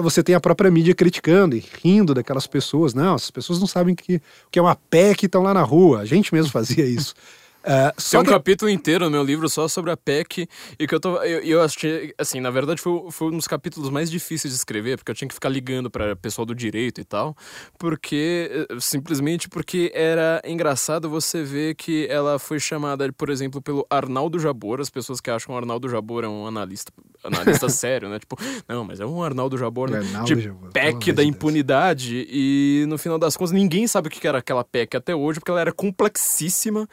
você 0.03 0.23
tem 0.23 0.35
a 0.35 0.41
própria 0.41 0.71
mídia 0.71 0.95
criticando 0.95 1.57
e 1.57 1.65
rindo 1.83 2.15
daquelas 2.15 2.47
pessoas. 2.47 2.95
Não, 2.95 3.15
essas 3.15 3.31
pessoas 3.31 3.61
não 3.61 3.67
sabem 3.67 3.95
que, 3.95 4.21
que 4.51 4.59
é 4.59 4.63
uma 4.63 4.75
PEC 4.75 5.21
que 5.21 5.27
estão 5.27 5.43
lá 5.43 5.53
na 5.53 5.63
rua. 5.63 6.01
A 6.01 6.05
gente 6.05 6.33
mesmo 6.33 6.51
fazia 6.51 6.85
isso. 6.85 7.15
Ah, 7.67 7.93
Tem 8.11 8.21
um 8.21 8.25
que 8.25 8.31
capítulo 8.31 8.71
inteiro 8.71 9.07
no 9.07 9.11
meu 9.11 9.23
livro 9.25 9.49
só 9.49 9.67
sobre 9.69 9.91
a 9.91 9.97
PEC 9.97 10.47
e 10.79 10.87
que 10.87 10.95
eu 10.95 11.01
tô. 11.01 11.17
Eu, 11.23 11.41
eu 11.41 11.63
achei. 11.63 12.13
Assim, 12.19 12.41
na 12.41 12.51
verdade, 12.51 12.81
foi, 12.81 13.11
foi 13.11 13.29
um 13.29 13.37
dos 13.37 13.47
capítulos 13.47 13.89
mais 13.91 14.11
difíceis 14.11 14.53
de 14.53 14.59
escrever, 14.59 14.99
porque 14.99 15.11
eu 15.11 15.15
tinha 15.15 15.29
que 15.29 15.35
ficar 15.35 15.49
ligando 15.49 15.91
para 15.91 16.15
pessoal 16.15 16.45
do 16.45 16.55
direito 16.55 17.01
e 17.01 17.05
tal. 17.05 17.37
Porque. 17.79 18.51
eh, 18.71 18.75
Simplesmente 18.81 19.49
porque 19.49 19.91
era 19.95 20.43
engraçado 20.45 21.09
você 21.09 21.43
ver 21.43 21.75
que 21.75 22.07
ela 22.11 22.39
foi 22.39 22.61
chamada, 22.61 23.11
por 23.13 23.31
exemplo, 23.31 23.63
pelo 23.63 23.87
Arnaldo 23.89 24.39
Jabor. 24.39 24.81
As 24.81 24.91
pessoas 24.91 25.21
que 25.21 25.31
acham 25.31 25.47
que 25.47 25.53
o 25.53 25.57
Arnaldo 25.57 25.89
Jabor 25.89 26.23
é 26.25 26.29
um 26.29 26.47
analista, 26.47 26.93
analista 27.23 27.69
sério, 27.71 28.09
né? 28.09 28.19
Tipo, 28.19 28.37
não, 28.69 28.85
mas 28.85 29.01
é 29.01 29.07
um 29.07 29.23
Arnaldo 29.23 29.57
Jabor, 29.57 29.91
né? 29.91 29.99
Arnaldo 29.99 30.35
de 30.37 30.43
Jabor, 30.43 30.71
PEC 30.71 31.13
da 31.13 31.23
Deus. 31.23 31.29
impunidade. 31.35 32.27
E 32.29 32.85
no 32.89 32.99
final 32.99 33.19
das 33.19 33.37
contas, 33.37 33.53
ninguém 33.53 33.87
sabe 33.87 34.09
o 34.09 34.11
que 34.11 34.27
era 34.27 34.39
aquela 34.39 34.63
PEC 34.65 34.97
até 34.97 35.15
hoje, 35.15 35.41
porque 35.41 35.51
ela 35.51 35.61
era 35.61 35.73
complexíssima. 35.73 36.89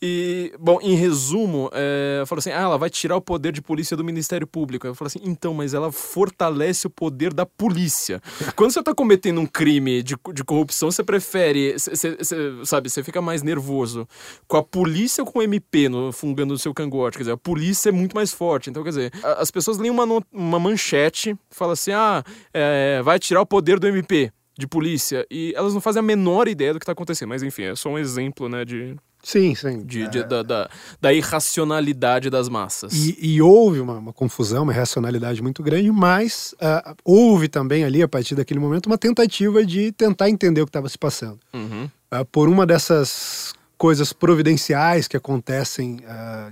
E, 0.00 0.52
bom, 0.58 0.78
em 0.82 0.94
resumo, 0.94 1.70
é, 1.72 2.18
eu 2.20 2.26
falo 2.26 2.38
assim: 2.40 2.50
ah, 2.50 2.60
ela 2.60 2.76
vai 2.78 2.90
tirar 2.90 3.16
o 3.16 3.20
poder 3.20 3.52
de 3.52 3.62
polícia 3.62 3.96
do 3.96 4.04
Ministério 4.04 4.46
Público. 4.46 4.86
Eu 4.86 4.94
falo 4.94 5.06
assim: 5.06 5.20
então, 5.22 5.54
mas 5.54 5.72
ela 5.74 5.90
fortalece 5.90 6.86
o 6.86 6.90
poder 6.90 7.32
da 7.32 7.46
polícia. 7.46 8.20
Quando 8.56 8.72
você 8.72 8.82
tá 8.82 8.94
cometendo 8.94 9.40
um 9.40 9.46
crime 9.46 10.02
de, 10.02 10.14
de 10.34 10.44
corrupção, 10.44 10.90
você 10.90 11.02
prefere, 11.02 11.78
cê- 11.78 11.96
cê- 11.96 12.16
cê- 12.22 12.36
sabe, 12.64 12.90
você 12.90 13.02
fica 13.02 13.22
mais 13.22 13.42
nervoso 13.42 14.06
com 14.46 14.56
a 14.56 14.62
polícia 14.62 15.24
ou 15.24 15.30
com 15.30 15.38
o 15.38 15.42
MP 15.42 15.88
no, 15.88 16.12
fungando 16.12 16.52
no 16.52 16.58
seu 16.58 16.74
cangote. 16.74 17.16
Quer 17.16 17.22
dizer, 17.24 17.32
a 17.32 17.36
polícia 17.38 17.88
é 17.88 17.92
muito 17.92 18.14
mais 18.14 18.32
forte. 18.32 18.68
Então, 18.70 18.82
quer 18.82 18.90
dizer, 18.90 19.12
a- 19.22 19.40
as 19.42 19.50
pessoas 19.50 19.78
leem 19.78 19.90
uma, 19.90 20.04
uma 20.32 20.58
manchete, 20.60 21.34
fala 21.50 21.72
assim: 21.72 21.92
ah, 21.92 22.22
é, 22.52 23.00
vai 23.02 23.18
tirar 23.18 23.40
o 23.40 23.46
poder 23.46 23.78
do 23.78 23.86
MP. 23.86 24.30
De 24.58 24.66
polícia, 24.66 25.26
e 25.30 25.52
elas 25.54 25.74
não 25.74 25.82
fazem 25.82 26.00
a 26.00 26.02
menor 26.02 26.48
ideia 26.48 26.72
do 26.72 26.80
que 26.80 26.86
tá 26.86 26.92
acontecendo. 26.92 27.28
Mas 27.28 27.42
enfim, 27.42 27.64
é 27.64 27.74
só 27.76 27.90
um 27.90 27.98
exemplo, 27.98 28.48
né, 28.48 28.64
de, 28.64 28.96
sim, 29.22 29.54
sim. 29.54 29.84
de, 29.84 30.06
de- 30.08 30.24
da, 30.24 30.42
da, 30.42 30.70
da 31.00 31.12
irracionalidade 31.12 32.30
das 32.30 32.48
massas. 32.48 32.92
E, 32.94 33.16
e 33.20 33.42
houve 33.42 33.80
uma, 33.80 33.94
uma 33.94 34.12
confusão, 34.12 34.62
uma 34.64 34.72
racionalidade 34.72 35.42
muito 35.42 35.62
grande, 35.62 35.90
mas 35.90 36.54
ah, 36.60 36.94
houve 37.04 37.48
também 37.48 37.84
ali, 37.84 38.02
a 38.02 38.08
partir 38.08 38.34
daquele 38.34 38.60
momento, 38.60 38.86
uma 38.86 38.98
tentativa 38.98 39.64
de 39.64 39.92
tentar 39.92 40.28
entender 40.30 40.60
o 40.60 40.66
que 40.66 40.70
estava 40.70 40.88
se 40.88 40.98
passando. 40.98 41.38
Uhum. 41.52 41.88
Ah, 42.10 42.24
por 42.24 42.48
uma 42.48 42.64
dessas 42.66 43.52
coisas 43.76 44.12
providenciais 44.12 45.06
que 45.08 45.16
acontecem 45.16 46.00
ah, 46.06 46.50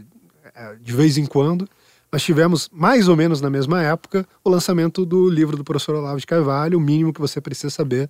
de 0.80 0.92
vez 0.92 1.18
em 1.18 1.26
quando, 1.26 1.68
nós 2.12 2.22
tivemos, 2.22 2.70
mais 2.72 3.08
ou 3.08 3.16
menos 3.16 3.40
na 3.40 3.50
mesma 3.50 3.82
época, 3.82 4.24
o 4.44 4.48
lançamento 4.48 5.04
do 5.04 5.28
livro 5.28 5.56
do 5.56 5.64
professor 5.64 5.96
Olavo 5.96 6.20
de 6.20 6.26
Carvalho, 6.26 6.78
o 6.78 6.80
mínimo 6.80 7.12
que 7.12 7.20
você 7.20 7.40
precisa 7.40 7.70
saber 7.70 8.08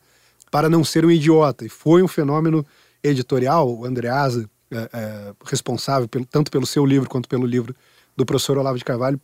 para 0.50 0.68
não 0.68 0.84
ser 0.84 1.06
um 1.06 1.10
idiota. 1.10 1.64
E 1.64 1.70
foi 1.70 2.02
um 2.02 2.08
fenômeno 2.08 2.64
editorial, 3.04 3.70
o 3.72 3.84
Andreasa, 3.84 4.48
é, 4.70 4.88
é, 4.92 5.32
responsável 5.44 6.08
pelo- 6.08 6.24
tanto 6.24 6.50
pelo 6.50 6.66
seu 6.66 6.84
livro 6.84 7.08
quanto 7.08 7.28
pelo 7.28 7.46
livro 7.46 7.74
do 8.16 8.24
professor 8.26 8.58
Olavo 8.58 8.78
de 8.78 8.84
Carvalho, 8.84 9.20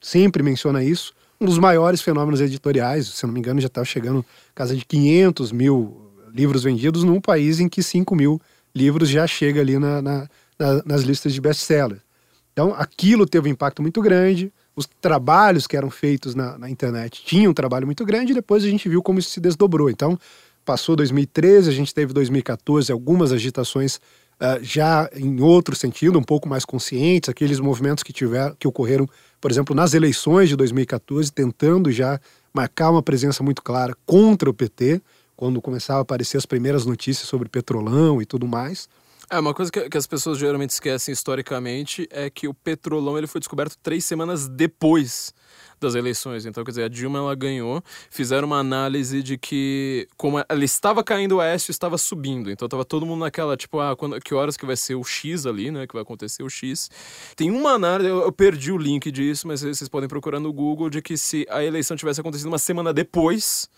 sempre 0.00 0.42
menciona 0.42 0.84
isso. 0.84 1.12
Um 1.40 1.46
dos 1.46 1.58
maiores 1.58 2.00
fenômenos 2.00 2.40
editoriais, 2.40 3.08
se 3.08 3.26
não 3.26 3.32
me 3.32 3.40
engano, 3.40 3.60
já 3.60 3.66
estava 3.66 3.84
chegando 3.84 4.24
casa 4.54 4.76
de 4.76 4.84
500 4.84 5.50
mil 5.50 6.12
livros 6.32 6.62
vendidos 6.62 7.02
num 7.02 7.20
país 7.20 7.58
em 7.58 7.68
que 7.68 7.82
5 7.82 8.14
mil 8.14 8.40
livros 8.74 9.08
já 9.08 9.26
chega 9.26 9.60
ali 9.60 9.78
na- 9.78 10.00
na- 10.00 10.28
na- 10.58 10.82
nas 10.84 11.02
listas 11.02 11.32
de 11.34 11.40
best-seller. 11.40 11.98
Então, 12.52 12.74
aquilo 12.76 13.26
teve 13.26 13.48
um 13.48 13.52
impacto 13.52 13.82
muito 13.82 14.00
grande. 14.00 14.52
Os 14.76 14.86
trabalhos 15.00 15.66
que 15.66 15.76
eram 15.76 15.90
feitos 15.90 16.34
na, 16.34 16.56
na 16.58 16.70
internet 16.70 17.22
tinham 17.24 17.50
um 17.50 17.54
trabalho 17.54 17.86
muito 17.86 18.04
grande 18.04 18.32
e 18.32 18.34
depois 18.34 18.62
a 18.64 18.68
gente 18.68 18.88
viu 18.88 19.02
como 19.02 19.18
isso 19.18 19.30
se 19.30 19.40
desdobrou. 19.40 19.90
Então, 19.90 20.18
passou 20.64 20.96
2013, 20.96 21.68
a 21.68 21.72
gente 21.72 21.92
teve 21.94 22.12
2014 22.12 22.90
algumas 22.92 23.32
agitações 23.32 24.00
ah, 24.44 24.58
já 24.60 25.08
em 25.14 25.40
outro 25.40 25.76
sentido, 25.76 26.18
um 26.18 26.22
pouco 26.22 26.48
mais 26.48 26.64
conscientes, 26.64 27.28
aqueles 27.28 27.60
movimentos 27.60 28.02
que, 28.02 28.12
tiver, 28.12 28.52
que 28.58 28.66
ocorreram, 28.66 29.08
por 29.40 29.52
exemplo, 29.52 29.72
nas 29.72 29.94
eleições 29.94 30.48
de 30.48 30.56
2014, 30.56 31.30
tentando 31.30 31.92
já 31.92 32.20
marcar 32.52 32.90
uma 32.90 33.04
presença 33.04 33.40
muito 33.44 33.62
clara 33.62 33.96
contra 34.04 34.50
o 34.50 34.52
PT, 34.52 35.00
quando 35.36 35.62
começavam 35.62 36.00
a 36.00 36.02
aparecer 36.02 36.38
as 36.38 36.44
primeiras 36.44 36.84
notícias 36.84 37.28
sobre 37.28 37.48
petrolão 37.48 38.20
e 38.20 38.26
tudo 38.26 38.48
mais. 38.48 38.88
É, 39.30 39.38
uma 39.38 39.54
coisa 39.54 39.70
que, 39.70 39.88
que 39.88 39.96
as 39.96 40.08
pessoas 40.08 40.38
geralmente 40.38 40.70
esquecem 40.70 41.12
historicamente 41.12 42.08
é 42.10 42.28
que 42.28 42.48
o 42.48 42.52
petrolão 42.52 43.16
ele 43.16 43.28
foi 43.28 43.40
descoberto 43.40 43.76
três 43.80 44.04
semanas 44.04 44.48
depois 44.48 45.32
das 45.82 45.94
eleições. 45.94 46.46
Então, 46.46 46.64
quer 46.64 46.70
dizer, 46.70 46.84
a 46.84 46.88
Dilma 46.88 47.18
ela 47.18 47.34
ganhou, 47.34 47.82
fizeram 48.10 48.46
uma 48.46 48.58
análise 48.58 49.22
de 49.22 49.36
que, 49.36 50.08
como 50.16 50.42
ela 50.48 50.64
estava 50.64 51.02
caindo, 51.04 51.36
o 51.36 51.40
Aécio 51.40 51.70
estava 51.70 51.98
subindo. 51.98 52.50
Então, 52.50 52.68
tava 52.68 52.84
todo 52.84 53.04
mundo 53.04 53.20
naquela, 53.20 53.56
tipo, 53.56 53.80
ah, 53.80 53.96
quando, 53.96 54.20
que 54.20 54.34
horas 54.34 54.56
que 54.56 54.64
vai 54.64 54.76
ser 54.76 54.94
o 54.94 55.04
X 55.04 55.46
ali, 55.46 55.70
né? 55.70 55.86
Que 55.86 55.94
vai 55.94 56.02
acontecer 56.02 56.42
o 56.42 56.48
X. 56.48 56.90
Tem 57.36 57.50
uma 57.50 57.72
análise, 57.72 58.08
eu, 58.08 58.22
eu 58.22 58.32
perdi 58.32 58.72
o 58.72 58.78
link 58.78 59.10
disso, 59.10 59.46
mas 59.46 59.60
vocês 59.60 59.88
podem 59.88 60.08
procurar 60.08 60.40
no 60.40 60.52
Google, 60.52 60.88
de 60.88 61.02
que 61.02 61.16
se 61.16 61.46
a 61.50 61.62
eleição 61.62 61.96
tivesse 61.96 62.20
acontecido 62.20 62.48
uma 62.48 62.58
semana 62.58 62.92
depois, 62.92 63.68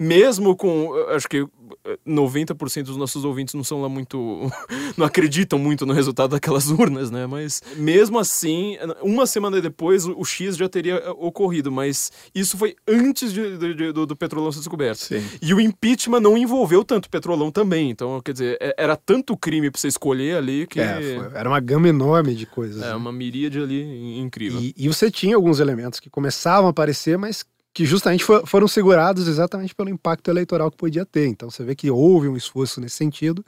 mesmo 0.00 0.56
com, 0.56 0.94
acho 1.10 1.28
que 1.28 1.46
eh, 1.84 1.98
90% 2.08 2.84
dos 2.84 2.96
nossos 2.96 3.22
ouvintes 3.22 3.52
não 3.52 3.62
são 3.62 3.82
lá 3.82 3.88
muito, 3.88 4.50
não 4.96 5.04
acreditam 5.04 5.58
muito 5.58 5.84
no 5.84 5.92
resultado 5.92 6.30
daquelas 6.30 6.70
urnas, 6.70 7.10
né? 7.10 7.26
Mas 7.26 7.62
mesmo 7.76 8.18
assim, 8.18 8.78
uma 9.02 9.26
semana 9.26 9.60
depois 9.60 10.06
o, 10.06 10.24
X 10.24 10.56
já 10.56 10.68
teria 10.70 10.94
eh, 10.94 11.10
ocorrido, 11.10 11.70
mas 11.70 12.10
isso 12.34 12.56
foi 12.56 12.74
antes 12.88 13.30
de- 13.32 13.58
de- 13.58 13.74
de- 13.74 13.92
do, 13.92 14.06
do 14.06 14.16
petrolão 14.16 14.50
ser 14.50 14.60
descoberto. 14.60 14.98
Sim. 15.00 15.22
E 15.42 15.52
o 15.52 15.60
impeachment 15.60 16.20
não 16.20 16.38
envolveu 16.38 16.82
tanto 16.82 17.06
o 17.06 17.10
petrolão 17.10 17.50
também, 17.50 17.90
então 17.90 18.20
quer 18.22 18.32
dizer, 18.32 18.56
é- 18.58 18.74
era 18.78 18.96
tanto 18.96 19.36
crime 19.36 19.70
pra 19.70 19.78
você 19.78 19.88
escolher 19.88 20.36
ali 20.36 20.66
que 20.66 20.80
É, 20.80 20.94
foi- 21.18 21.38
era 21.38 21.46
uma 21.48 21.60
gama 21.60 21.88
enorme 21.88 22.34
de 22.34 22.46
coisas. 22.46 22.82
é 22.82 22.86
né? 22.86 22.94
uma 22.94 23.12
miríade 23.12 23.58
ali 23.60 24.18
incrível. 24.18 24.60
E, 24.60 24.74
e 24.78 24.88
você 24.88 25.10
tinha 25.10 25.36
alguns 25.36 25.60
elementos 25.60 26.00
que 26.00 26.08
começavam 26.08 26.68
a 26.68 26.70
aparecer, 26.70 27.18
mas 27.18 27.44
que 27.72 27.84
justamente 27.84 28.24
fo- 28.24 28.44
foram 28.46 28.66
segurados 28.66 29.28
exatamente 29.28 29.74
pelo 29.74 29.90
impacto 29.90 30.28
eleitoral 30.28 30.70
que 30.70 30.76
podia 30.76 31.06
ter. 31.06 31.26
Então 31.26 31.50
você 31.50 31.64
vê 31.64 31.74
que 31.74 31.90
houve 31.90 32.28
um 32.28 32.36
esforço 32.36 32.80
nesse 32.80 32.96
sentido, 32.96 33.44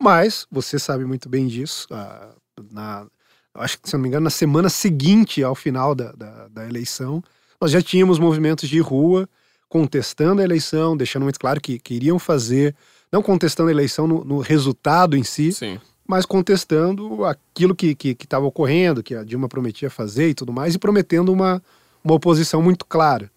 mas 0.00 0.46
você 0.50 0.78
sabe 0.78 1.04
muito 1.04 1.28
bem 1.28 1.46
disso. 1.46 1.86
ah, 1.90 2.30
na, 2.72 3.06
acho 3.54 3.78
que, 3.80 3.88
se 3.88 3.94
não 3.94 4.02
me 4.02 4.08
engano, 4.08 4.24
na 4.24 4.30
semana 4.30 4.68
seguinte 4.68 5.42
ao 5.42 5.54
final 5.54 5.94
da, 5.94 6.12
da, 6.12 6.48
da 6.48 6.68
eleição, 6.68 7.22
nós 7.60 7.70
já 7.70 7.80
tínhamos 7.82 8.18
movimentos 8.18 8.68
de 8.68 8.80
rua 8.80 9.28
contestando 9.68 10.40
a 10.40 10.44
eleição, 10.44 10.96
deixando 10.96 11.22
muito 11.22 11.38
claro 11.38 11.60
que 11.60 11.78
queriam 11.78 12.18
fazer, 12.18 12.74
não 13.12 13.22
contestando 13.22 13.68
a 13.68 13.72
eleição 13.72 14.06
no, 14.06 14.24
no 14.24 14.38
resultado 14.40 15.16
em 15.16 15.22
si, 15.22 15.52
Sim. 15.52 15.78
mas 16.06 16.26
contestando 16.26 17.24
aquilo 17.24 17.74
que 17.74 17.88
estava 17.88 18.14
que, 18.14 18.24
estava 18.24 18.46
ocorrendo, 18.46 19.02
que 19.02 19.14
a 19.14 19.22
Dilma 19.22 19.48
prometia 19.48 19.88
fazer 19.88 20.28
e 20.28 20.34
tudo 20.34 20.52
mais, 20.52 20.74
e 20.74 20.78
prometendo 20.78 21.32
uma, 21.32 21.62
uma 22.02 22.14
oposição 22.14 22.60
muito 22.60 22.84
clara. 22.84 23.30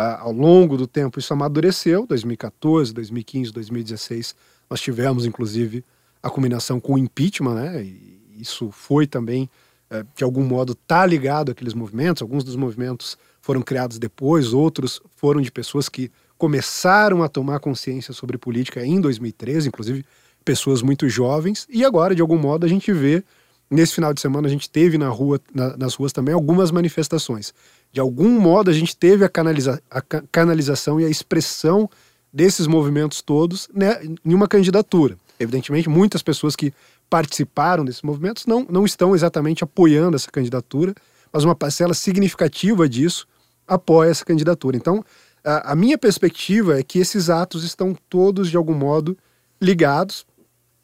Ah, 0.00 0.20
ao 0.20 0.32
longo 0.32 0.76
do 0.76 0.86
tempo 0.86 1.18
isso 1.18 1.32
amadureceu, 1.32 2.06
2014, 2.06 2.94
2015, 2.94 3.52
2016, 3.52 4.36
nós 4.70 4.80
tivemos 4.80 5.26
inclusive 5.26 5.84
a 6.22 6.30
combinação 6.30 6.78
com 6.78 6.94
o 6.94 6.98
impeachment, 6.98 7.54
né? 7.54 7.82
E 7.82 8.36
isso 8.38 8.70
foi 8.70 9.08
também, 9.08 9.50
eh, 9.90 10.04
de 10.14 10.22
algum 10.22 10.44
modo, 10.44 10.72
tá 10.76 11.04
ligado 11.04 11.50
àqueles 11.50 11.74
movimentos. 11.74 12.22
Alguns 12.22 12.44
dos 12.44 12.54
movimentos 12.54 13.18
foram 13.40 13.60
criados 13.60 13.98
depois, 13.98 14.52
outros 14.52 15.02
foram 15.16 15.40
de 15.40 15.50
pessoas 15.50 15.88
que 15.88 16.12
começaram 16.36 17.24
a 17.24 17.28
tomar 17.28 17.58
consciência 17.58 18.14
sobre 18.14 18.38
política 18.38 18.86
em 18.86 19.00
2013, 19.00 19.66
inclusive 19.66 20.04
pessoas 20.44 20.80
muito 20.80 21.08
jovens. 21.08 21.66
E 21.68 21.84
agora, 21.84 22.14
de 22.14 22.22
algum 22.22 22.38
modo, 22.38 22.64
a 22.64 22.68
gente 22.68 22.92
vê 22.92 23.24
nesse 23.70 23.94
final 23.94 24.14
de 24.14 24.20
semana 24.20 24.46
a 24.46 24.50
gente 24.50 24.70
teve 24.70 24.96
na 24.96 25.08
rua, 25.08 25.40
na, 25.52 25.76
nas 25.76 25.94
ruas 25.94 26.12
também 26.12 26.34
algumas 26.34 26.70
manifestações. 26.70 27.52
De 27.92 28.00
algum 28.00 28.38
modo 28.40 28.70
a 28.70 28.74
gente 28.74 28.96
teve 28.96 29.24
a, 29.24 29.28
canaliza, 29.28 29.82
a 29.90 30.00
ca- 30.00 30.22
canalização 30.30 31.00
e 31.00 31.04
a 31.04 31.08
expressão 31.08 31.88
desses 32.32 32.66
movimentos 32.66 33.22
todos 33.22 33.68
né, 33.74 34.00
em 34.24 34.34
uma 34.34 34.46
candidatura. 34.46 35.16
Evidentemente, 35.40 35.88
muitas 35.88 36.22
pessoas 36.22 36.54
que 36.54 36.72
participaram 37.08 37.84
desses 37.84 38.02
movimentos 38.02 38.44
não, 38.44 38.66
não 38.68 38.84
estão 38.84 39.14
exatamente 39.14 39.64
apoiando 39.64 40.16
essa 40.16 40.30
candidatura, 40.30 40.94
mas 41.32 41.44
uma 41.44 41.54
parcela 41.54 41.94
significativa 41.94 42.88
disso 42.88 43.26
apoia 43.66 44.10
essa 44.10 44.24
candidatura. 44.24 44.76
Então, 44.76 45.04
a, 45.44 45.72
a 45.72 45.74
minha 45.74 45.96
perspectiva 45.96 46.78
é 46.78 46.82
que 46.82 46.98
esses 46.98 47.30
atos 47.30 47.64
estão 47.64 47.96
todos, 48.08 48.50
de 48.50 48.56
algum 48.56 48.74
modo, 48.74 49.16
ligados, 49.60 50.26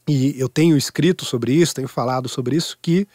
e 0.09 0.35
eu 0.39 0.49
tenho 0.49 0.77
escrito 0.77 1.25
sobre 1.25 1.53
isso, 1.53 1.75
tenho 1.75 1.89
falado 1.89 2.29
sobre 2.29 2.57
isso, 2.57 2.79
que 2.81 3.07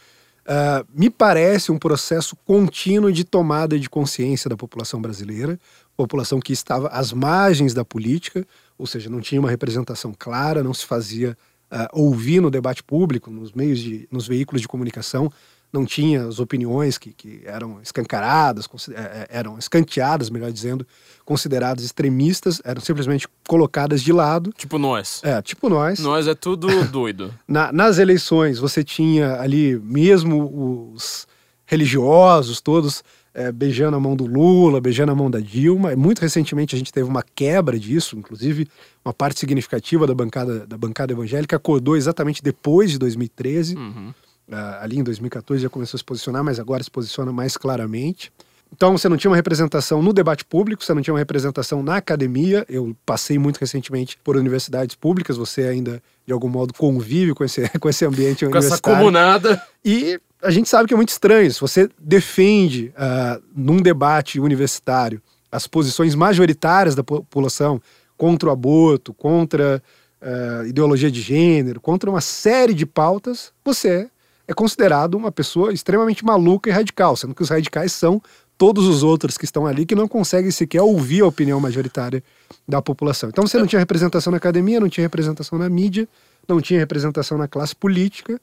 ah, 0.51 0.83
me 0.91 1.11
parece 1.11 1.71
um 1.71 1.77
processo 1.77 2.35
contínuo 2.43 3.11
de 3.11 3.23
tomada 3.23 3.77
de 3.77 3.87
consciência 3.87 4.49
da 4.49 4.57
população 4.57 4.99
brasileira, 4.99 5.59
população 5.95 6.39
que 6.39 6.51
estava 6.51 6.87
às 6.87 7.13
margens 7.13 7.71
da 7.71 7.85
política, 7.85 8.43
ou 8.75 8.87
seja, 8.87 9.11
não 9.11 9.21
tinha 9.21 9.39
uma 9.39 9.49
representação 9.51 10.11
clara, 10.17 10.63
não 10.63 10.73
se 10.73 10.87
fazia 10.87 11.37
ah, 11.69 11.87
ouvir 11.93 12.41
no 12.41 12.49
debate 12.49 12.81
público, 12.81 13.29
nos 13.29 13.53
meios 13.53 13.77
de, 13.77 14.07
nos 14.11 14.27
veículos 14.27 14.59
de 14.59 14.67
comunicação, 14.67 15.31
não 15.71 15.85
tinha 15.85 16.25
as 16.25 16.39
opiniões 16.39 16.97
que, 16.97 17.13
que 17.13 17.41
eram 17.45 17.79
escancaradas, 17.81 18.67
eh, 18.89 18.93
eh, 18.95 19.27
eram 19.29 19.57
escanteadas, 19.59 20.29
melhor 20.29 20.51
dizendo, 20.51 20.85
consideradas 21.23 21.83
extremistas, 21.85 22.59
eram 22.65 22.81
simplesmente 22.81 23.27
colocadas 23.47 24.01
de 24.01 24.11
lado. 24.11 24.51
Tipo 24.57 24.79
nós. 24.79 25.21
É, 25.23 25.41
tipo 25.41 25.69
nós. 25.69 25.99
Nós 25.99 26.27
é 26.27 26.33
tudo 26.33 26.67
doido. 26.89 27.33
Na- 27.47 27.71
nas 27.71 27.99
eleições, 27.99 28.57
você 28.57 28.83
tinha 28.83 29.39
ali 29.39 29.77
mesmo 29.79 30.91
os 30.95 31.27
religiosos 31.67 32.59
todos 32.59 33.03
eh, 33.33 33.51
beijando 33.51 33.95
a 33.95 33.99
mão 33.99 34.15
do 34.15 34.25
Lula, 34.25 34.81
beijando 34.81 35.11
a 35.11 35.15
mão 35.15 35.29
da 35.29 35.39
Dilma. 35.39 35.95
Muito 35.95 36.19
recentemente 36.19 36.75
a 36.75 36.77
gente 36.79 36.91
teve 36.91 37.07
uma 37.07 37.23
quebra 37.35 37.79
disso, 37.79 38.17
inclusive 38.17 38.67
uma 39.05 39.13
parte 39.13 39.39
significativa 39.39 40.05
da 40.07 40.15
bancada, 40.15 40.65
da 40.65 40.77
bancada 40.77 41.13
evangélica 41.13 41.55
acordou 41.55 41.95
exatamente 41.95 42.41
depois 42.43 42.91
de 42.91 42.97
2013. 42.97 43.75
Uhum. 43.75 44.13
Ah, 44.51 44.79
ali 44.81 44.97
em 44.97 45.03
2014 45.03 45.61
já 45.61 45.69
começou 45.69 45.97
a 45.97 45.99
se 45.99 46.03
posicionar, 46.03 46.43
mas 46.43 46.59
agora 46.59 46.83
se 46.83 46.89
posiciona 46.89 47.31
mais 47.31 47.55
claramente. 47.55 48.31
Então 48.73 48.97
você 48.97 49.09
não 49.09 49.17
tinha 49.17 49.29
uma 49.29 49.35
representação 49.35 50.01
no 50.01 50.13
debate 50.13 50.45
público, 50.45 50.83
você 50.83 50.93
não 50.93 51.01
tinha 51.01 51.13
uma 51.13 51.19
representação 51.19 51.81
na 51.81 51.97
academia. 51.97 52.65
Eu 52.69 52.95
passei 53.05 53.37
muito 53.39 53.57
recentemente 53.57 54.17
por 54.23 54.37
universidades 54.37 54.95
públicas, 54.95 55.37
você 55.37 55.63
ainda 55.63 56.01
de 56.25 56.33
algum 56.33 56.49
modo 56.49 56.73
convive 56.73 57.33
com 57.33 57.43
esse, 57.43 57.67
com 57.79 57.89
esse 57.89 58.05
ambiente 58.05 58.45
Com 58.45 58.51
essa 58.57 58.67
universitário. 58.67 58.97
comunada. 58.97 59.61
E 59.83 60.19
a 60.41 60.51
gente 60.51 60.69
sabe 60.69 60.87
que 60.87 60.93
é 60.93 60.97
muito 60.97 61.09
estranho. 61.09 61.51
Se 61.51 61.59
você 61.59 61.89
defende, 61.99 62.93
ah, 62.95 63.39
num 63.55 63.77
debate 63.77 64.39
universitário, 64.39 65.21
as 65.51 65.65
posições 65.65 66.13
majoritárias 66.13 66.93
da 66.93 67.03
população 67.03 67.81
contra 68.15 68.49
o 68.49 68.51
aborto, 68.51 69.13
contra 69.13 69.81
ah, 70.21 70.63
ideologia 70.67 71.09
de 71.09 71.21
gênero, 71.21 71.81
contra 71.81 72.09
uma 72.09 72.21
série 72.21 72.73
de 72.75 72.85
pautas, 72.85 73.51
você 73.65 74.09
é 74.49 74.53
considerado 74.55 75.13
uma 75.13 75.31
pessoa 75.31 75.71
extremamente 75.71 76.25
maluca 76.25 76.71
e 76.71 76.73
radical, 76.73 77.15
sendo 77.15 77.35
que 77.35 77.43
os 77.43 77.49
radicais 77.49 77.91
são 77.91 78.19
todos 78.57 78.87
os 78.87 79.03
outros 79.03 79.37
que 79.37 79.45
estão 79.45 79.67
ali 79.67 79.85
que 79.85 79.93
não 79.93 80.07
conseguem 80.07 80.49
sequer 80.49 80.81
ouvir 80.81 81.21
a 81.21 81.27
opinião 81.27 81.59
majoritária 81.59 82.23
da 82.67 82.81
população. 82.81 83.29
Então 83.29 83.45
você 83.45 83.59
não 83.59 83.67
tinha 83.67 83.79
representação 83.79 84.31
na 84.31 84.37
academia, 84.37 84.79
não 84.79 84.89
tinha 84.89 85.05
representação 85.05 85.59
na 85.59 85.69
mídia, 85.69 86.09
não 86.47 86.59
tinha 86.59 86.79
representação 86.79 87.37
na 87.37 87.47
classe 87.47 87.75
política. 87.75 88.41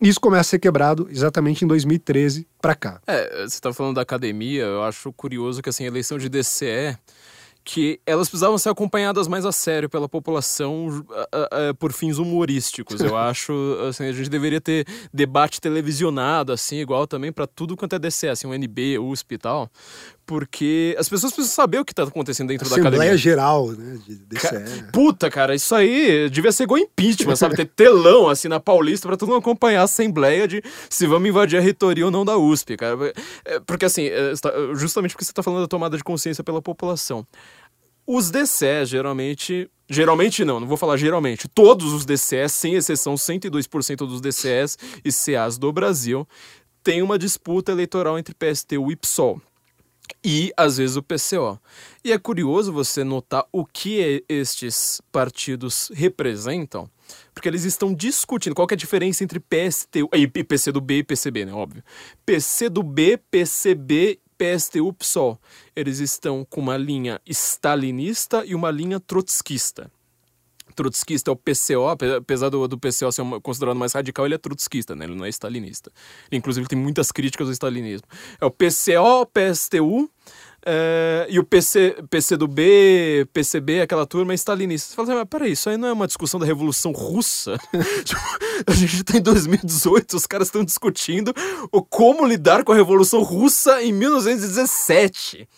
Isso 0.00 0.20
começa 0.20 0.42
a 0.42 0.44
ser 0.50 0.60
quebrado 0.60 1.08
exatamente 1.10 1.64
em 1.64 1.68
2013 1.68 2.46
para 2.62 2.76
cá. 2.76 3.00
É, 3.08 3.44
você 3.44 3.60
tá 3.60 3.72
falando 3.72 3.96
da 3.96 4.02
academia, 4.02 4.62
eu 4.62 4.84
acho 4.84 5.12
curioso 5.12 5.60
que 5.60 5.68
assim, 5.68 5.82
a 5.82 5.88
eleição 5.88 6.16
de 6.16 6.28
DCE, 6.28 6.96
que 7.72 8.00
elas 8.04 8.28
precisavam 8.28 8.58
ser 8.58 8.68
acompanhadas 8.68 9.28
mais 9.28 9.46
a 9.46 9.52
sério 9.52 9.88
pela 9.88 10.08
população 10.08 11.04
ah, 11.10 11.28
ah, 11.70 11.74
por 11.78 11.92
fins 11.92 12.18
humorísticos. 12.18 13.00
Eu 13.00 13.14
acho, 13.18 13.52
assim, 13.88 14.04
a 14.06 14.12
gente 14.12 14.28
deveria 14.28 14.60
ter 14.60 14.84
debate 15.14 15.60
televisionado, 15.60 16.52
assim, 16.52 16.78
igual 16.80 17.06
também 17.06 17.30
para 17.30 17.46
tudo 17.46 17.76
quanto 17.76 17.94
é 17.94 17.98
DCE, 17.98 18.28
assim, 18.28 18.48
o 18.48 18.54
NB, 18.54 18.98
USP 18.98 19.34
e 19.34 19.38
tal, 19.38 19.70
porque 20.26 20.96
as 20.98 21.08
pessoas 21.08 21.32
precisam 21.32 21.54
saber 21.54 21.78
o 21.78 21.84
que 21.84 21.94
tá 21.94 22.02
acontecendo 22.04 22.48
dentro 22.48 22.68
da 22.68 22.74
academia. 22.76 22.98
Assembleia 22.98 23.16
Geral, 23.16 23.68
né, 23.72 23.98
de 24.06 24.36
Ca- 24.36 24.50
DCE. 24.50 24.84
Puta, 24.92 25.30
cara, 25.30 25.54
isso 25.54 25.74
aí 25.74 26.28
devia 26.30 26.52
ser 26.52 26.64
igual 26.64 26.78
impeachment, 26.78 27.36
sabe? 27.36 27.56
Ter 27.56 27.66
telão 27.66 28.28
assim 28.28 28.48
na 28.48 28.58
Paulista 28.60 29.06
pra 29.08 29.16
todo 29.16 29.28
mundo 29.28 29.38
acompanhar 29.38 29.80
a 29.82 29.84
assembleia 29.84 30.46
de 30.48 30.62
se 30.88 31.06
vamos 31.06 31.28
invadir 31.28 31.56
a 31.58 31.60
reitoria 31.60 32.04
ou 32.04 32.10
não 32.10 32.24
da 32.24 32.36
USP, 32.36 32.76
cara. 32.76 33.12
É, 33.44 33.60
Porque 33.60 33.84
assim, 33.84 34.04
é, 34.04 34.32
está- 34.32 34.52
justamente 34.74 35.12
porque 35.12 35.24
você 35.24 35.32
tá 35.32 35.42
falando 35.42 35.62
da 35.62 35.68
tomada 35.68 35.96
de 35.96 36.04
consciência 36.04 36.44
pela 36.44 36.62
população. 36.62 37.26
Os 38.12 38.28
DCE, 38.28 38.84
geralmente. 38.86 39.70
Geralmente 39.88 40.44
não, 40.44 40.58
não 40.58 40.66
vou 40.66 40.76
falar 40.76 40.96
geralmente. 40.96 41.46
Todos 41.46 41.92
os 41.92 42.04
DCEs, 42.04 42.50
sem 42.50 42.74
exceção, 42.74 43.14
102% 43.14 43.98
dos 43.98 44.20
DCEs 44.20 44.76
e 45.04 45.12
CAs 45.12 45.56
do 45.56 45.72
Brasil, 45.72 46.26
tem 46.82 47.02
uma 47.02 47.16
disputa 47.16 47.70
eleitoral 47.70 48.18
entre 48.18 48.34
PSTU 48.34 48.90
e 48.90 48.96
PSOL 48.96 49.40
e 50.24 50.52
às 50.56 50.78
vezes 50.78 50.96
o 50.96 51.02
PCO. 51.04 51.56
E 52.04 52.10
é 52.10 52.18
curioso 52.18 52.72
você 52.72 53.04
notar 53.04 53.46
o 53.52 53.64
que 53.64 54.00
é- 54.00 54.22
estes 54.28 55.00
partidos 55.12 55.88
representam, 55.94 56.90
porque 57.32 57.48
eles 57.48 57.64
estão 57.64 57.94
discutindo 57.94 58.56
qual 58.56 58.66
é 58.70 58.74
a 58.74 58.76
diferença 58.76 59.22
entre 59.22 59.38
PSTU 59.38 60.08
e 60.12 60.26
PCdoB 60.26 60.98
e 60.98 61.04
PCB, 61.04 61.44
né, 61.44 61.52
óbvio. 61.52 61.84
PCdoB, 62.26 63.18
PCB, 63.30 64.18
PSTU, 64.40 64.90
PSOL. 64.94 65.38
Eles 65.76 65.98
estão 65.98 66.46
com 66.48 66.62
uma 66.62 66.78
linha 66.78 67.20
stalinista 67.26 68.42
e 68.46 68.54
uma 68.54 68.70
linha 68.70 68.98
trotskista. 68.98 69.90
Trotskista 70.74 71.30
é 71.30 71.32
o 71.32 71.36
PCO, 71.36 71.88
ape- 71.88 72.14
apesar 72.14 72.48
do, 72.48 72.66
do 72.66 72.78
PCO 72.78 73.12
ser 73.12 73.22
considerado 73.42 73.76
mais 73.76 73.92
radical, 73.92 74.24
ele 74.24 74.36
é 74.36 74.38
trotskista, 74.38 74.96
né? 74.96 75.04
Ele 75.04 75.14
não 75.14 75.26
é 75.26 75.28
stalinista. 75.28 75.92
Inclusive, 76.32 76.66
tem 76.68 76.78
muitas 76.78 77.12
críticas 77.12 77.48
ao 77.48 77.52
stalinismo. 77.52 78.06
É 78.40 78.46
o 78.46 78.50
PCO, 78.50 79.26
PSTU 79.26 80.10
é, 80.64 81.26
e 81.30 81.38
o 81.38 81.44
PC, 81.44 81.96
PCdoB, 82.10 83.26
PCB, 83.32 83.80
aquela 83.80 84.06
turma 84.06 84.32
é 84.32 84.34
stalinista. 84.34 84.90
Você 84.90 84.94
fala 84.94 85.08
assim, 85.08 85.18
mas 85.18 85.28
peraí, 85.28 85.52
isso 85.52 85.70
aí 85.70 85.76
não 85.76 85.88
é 85.88 85.92
uma 85.92 86.06
discussão 86.06 86.38
da 86.38 86.46
Revolução 86.46 86.92
Russa? 86.92 87.58
Tipo, 88.04 88.20
a 88.66 88.72
gente 88.72 89.04
tá 89.04 89.16
em 89.16 89.22
2018, 89.22 90.16
os 90.16 90.26
caras 90.26 90.48
estão 90.48 90.64
discutindo 90.64 91.34
o 91.72 91.82
como 91.82 92.26
lidar 92.26 92.64
com 92.64 92.72
a 92.72 92.74
Revolução 92.74 93.22
Russa 93.22 93.82
em 93.82 93.92
1917. 93.92 95.48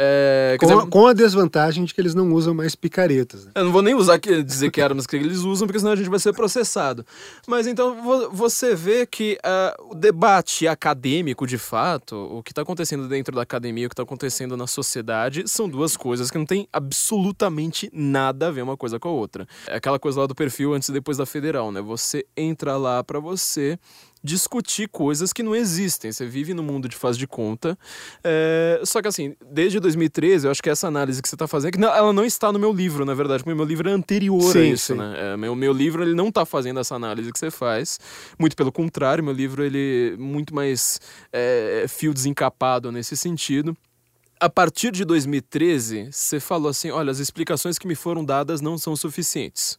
É, 0.00 0.56
Com, 0.60 0.66
dizer, 0.66 0.78
a, 0.80 0.86
com 0.86 1.06
a 1.08 1.12
desvantagem 1.12 1.84
de 1.84 1.92
que 1.92 2.00
eles 2.00 2.14
não 2.14 2.32
usam 2.32 2.54
mais 2.54 2.76
picaretas. 2.76 3.46
né? 3.46 3.50
eu 3.56 3.64
não 3.64 3.72
vou 3.72 3.82
nem 3.82 3.94
usar 3.96 4.18
que, 4.20 4.42
dizer 4.44 4.70
que 4.70 4.80
armas 4.80 5.06
que 5.08 5.16
eles 5.16 5.38
usam, 5.38 5.66
porque 5.66 5.80
senão 5.80 5.90
a 5.92 5.96
gente 5.96 6.08
vai 6.08 6.20
ser 6.20 6.32
processado. 6.32 7.04
Mas 7.48 7.66
então 7.66 8.00
vo- 8.00 8.30
você 8.30 8.76
vê 8.76 9.04
que 9.04 9.36
ah, 9.42 9.74
o 9.90 9.94
debate 9.96 10.68
acadêmico, 10.68 11.46
de 11.48 11.58
fato, 11.58 12.14
o 12.16 12.42
que 12.44 12.52
está 12.52 12.62
acontecendo 12.62 13.08
dentro 13.08 13.34
da 13.34 13.42
academia, 13.42 13.86
o 13.86 13.88
que 13.88 13.94
está 13.94 14.04
acontecendo 14.04 14.56
na 14.56 14.68
sociedade, 14.68 15.42
são 15.48 15.68
duas 15.68 15.96
coisas 15.96 16.30
que 16.30 16.38
não 16.38 16.46
tem 16.46 16.68
absolutamente 16.72 17.90
nada 17.92 18.48
a 18.48 18.50
ver 18.50 18.62
uma 18.62 18.76
coisa 18.76 19.00
com 19.00 19.08
a 19.08 19.12
outra. 19.12 19.48
É 19.66 19.76
aquela 19.76 19.98
coisa 19.98 20.20
lá 20.20 20.26
do 20.26 20.34
perfil 20.34 20.74
antes 20.74 20.88
e 20.88 20.92
depois 20.92 21.16
da 21.16 21.26
federal, 21.26 21.72
né? 21.72 21.80
Você 21.80 22.24
entra 22.36 22.76
lá 22.76 23.02
para 23.02 23.18
você 23.18 23.78
discutir 24.22 24.88
coisas 24.88 25.32
que 25.32 25.42
não 25.42 25.54
existem. 25.54 26.10
Você 26.12 26.26
vive 26.26 26.52
no 26.54 26.62
mundo 26.62 26.88
de 26.88 26.96
faz 26.96 27.16
de 27.16 27.26
conta. 27.26 27.78
É, 28.24 28.80
só 28.84 29.00
que 29.00 29.08
assim, 29.08 29.34
desde 29.50 29.78
2013, 29.80 30.46
eu 30.46 30.50
acho 30.50 30.62
que 30.62 30.68
essa 30.70 30.86
análise 30.88 31.22
que 31.22 31.28
você 31.28 31.34
está 31.34 31.46
fazendo, 31.46 31.72
que 31.72 31.78
não- 31.78 31.94
ela 31.94 32.12
não 32.12 32.24
está 32.24 32.52
no 32.52 32.58
meu 32.58 32.72
livro, 32.72 33.04
na 33.04 33.14
verdade, 33.14 33.42
porque 33.44 33.54
meu 33.56 33.64
livro 33.64 33.88
é 33.88 33.92
anterior 33.92 34.50
a 34.50 34.52
Sim, 34.52 34.72
isso, 34.72 34.92
sim. 34.92 34.98
né? 34.98 35.14
É, 35.34 35.36
meu, 35.36 35.54
meu 35.54 35.72
livro, 35.72 36.02
ele 36.02 36.14
não 36.14 36.28
está 36.28 36.44
fazendo 36.44 36.80
essa 36.80 36.94
análise 36.94 37.32
que 37.32 37.38
você 37.38 37.50
faz. 37.50 37.98
Muito 38.38 38.56
pelo 38.56 38.72
contrário, 38.72 39.22
meu 39.22 39.32
livro, 39.32 39.62
ele 39.64 40.12
é 40.14 40.16
muito 40.16 40.54
mais 40.54 41.00
é, 41.32 41.86
fio 41.88 42.12
desencapado 42.12 42.90
nesse 42.92 43.16
sentido. 43.16 43.76
a 44.40 44.48
partir 44.48 44.92
de 44.92 45.04
2013, 45.04 46.10
você 46.12 46.38
falou 46.38 46.68
assim: 46.68 46.90
olha, 46.92 47.10
as 47.10 47.18
explicações 47.18 47.76
que 47.78 47.88
me 47.88 47.94
foram 47.96 48.24
dadas 48.24 48.60
não 48.60 48.78
são 48.78 48.94
suficientes. 48.94 49.78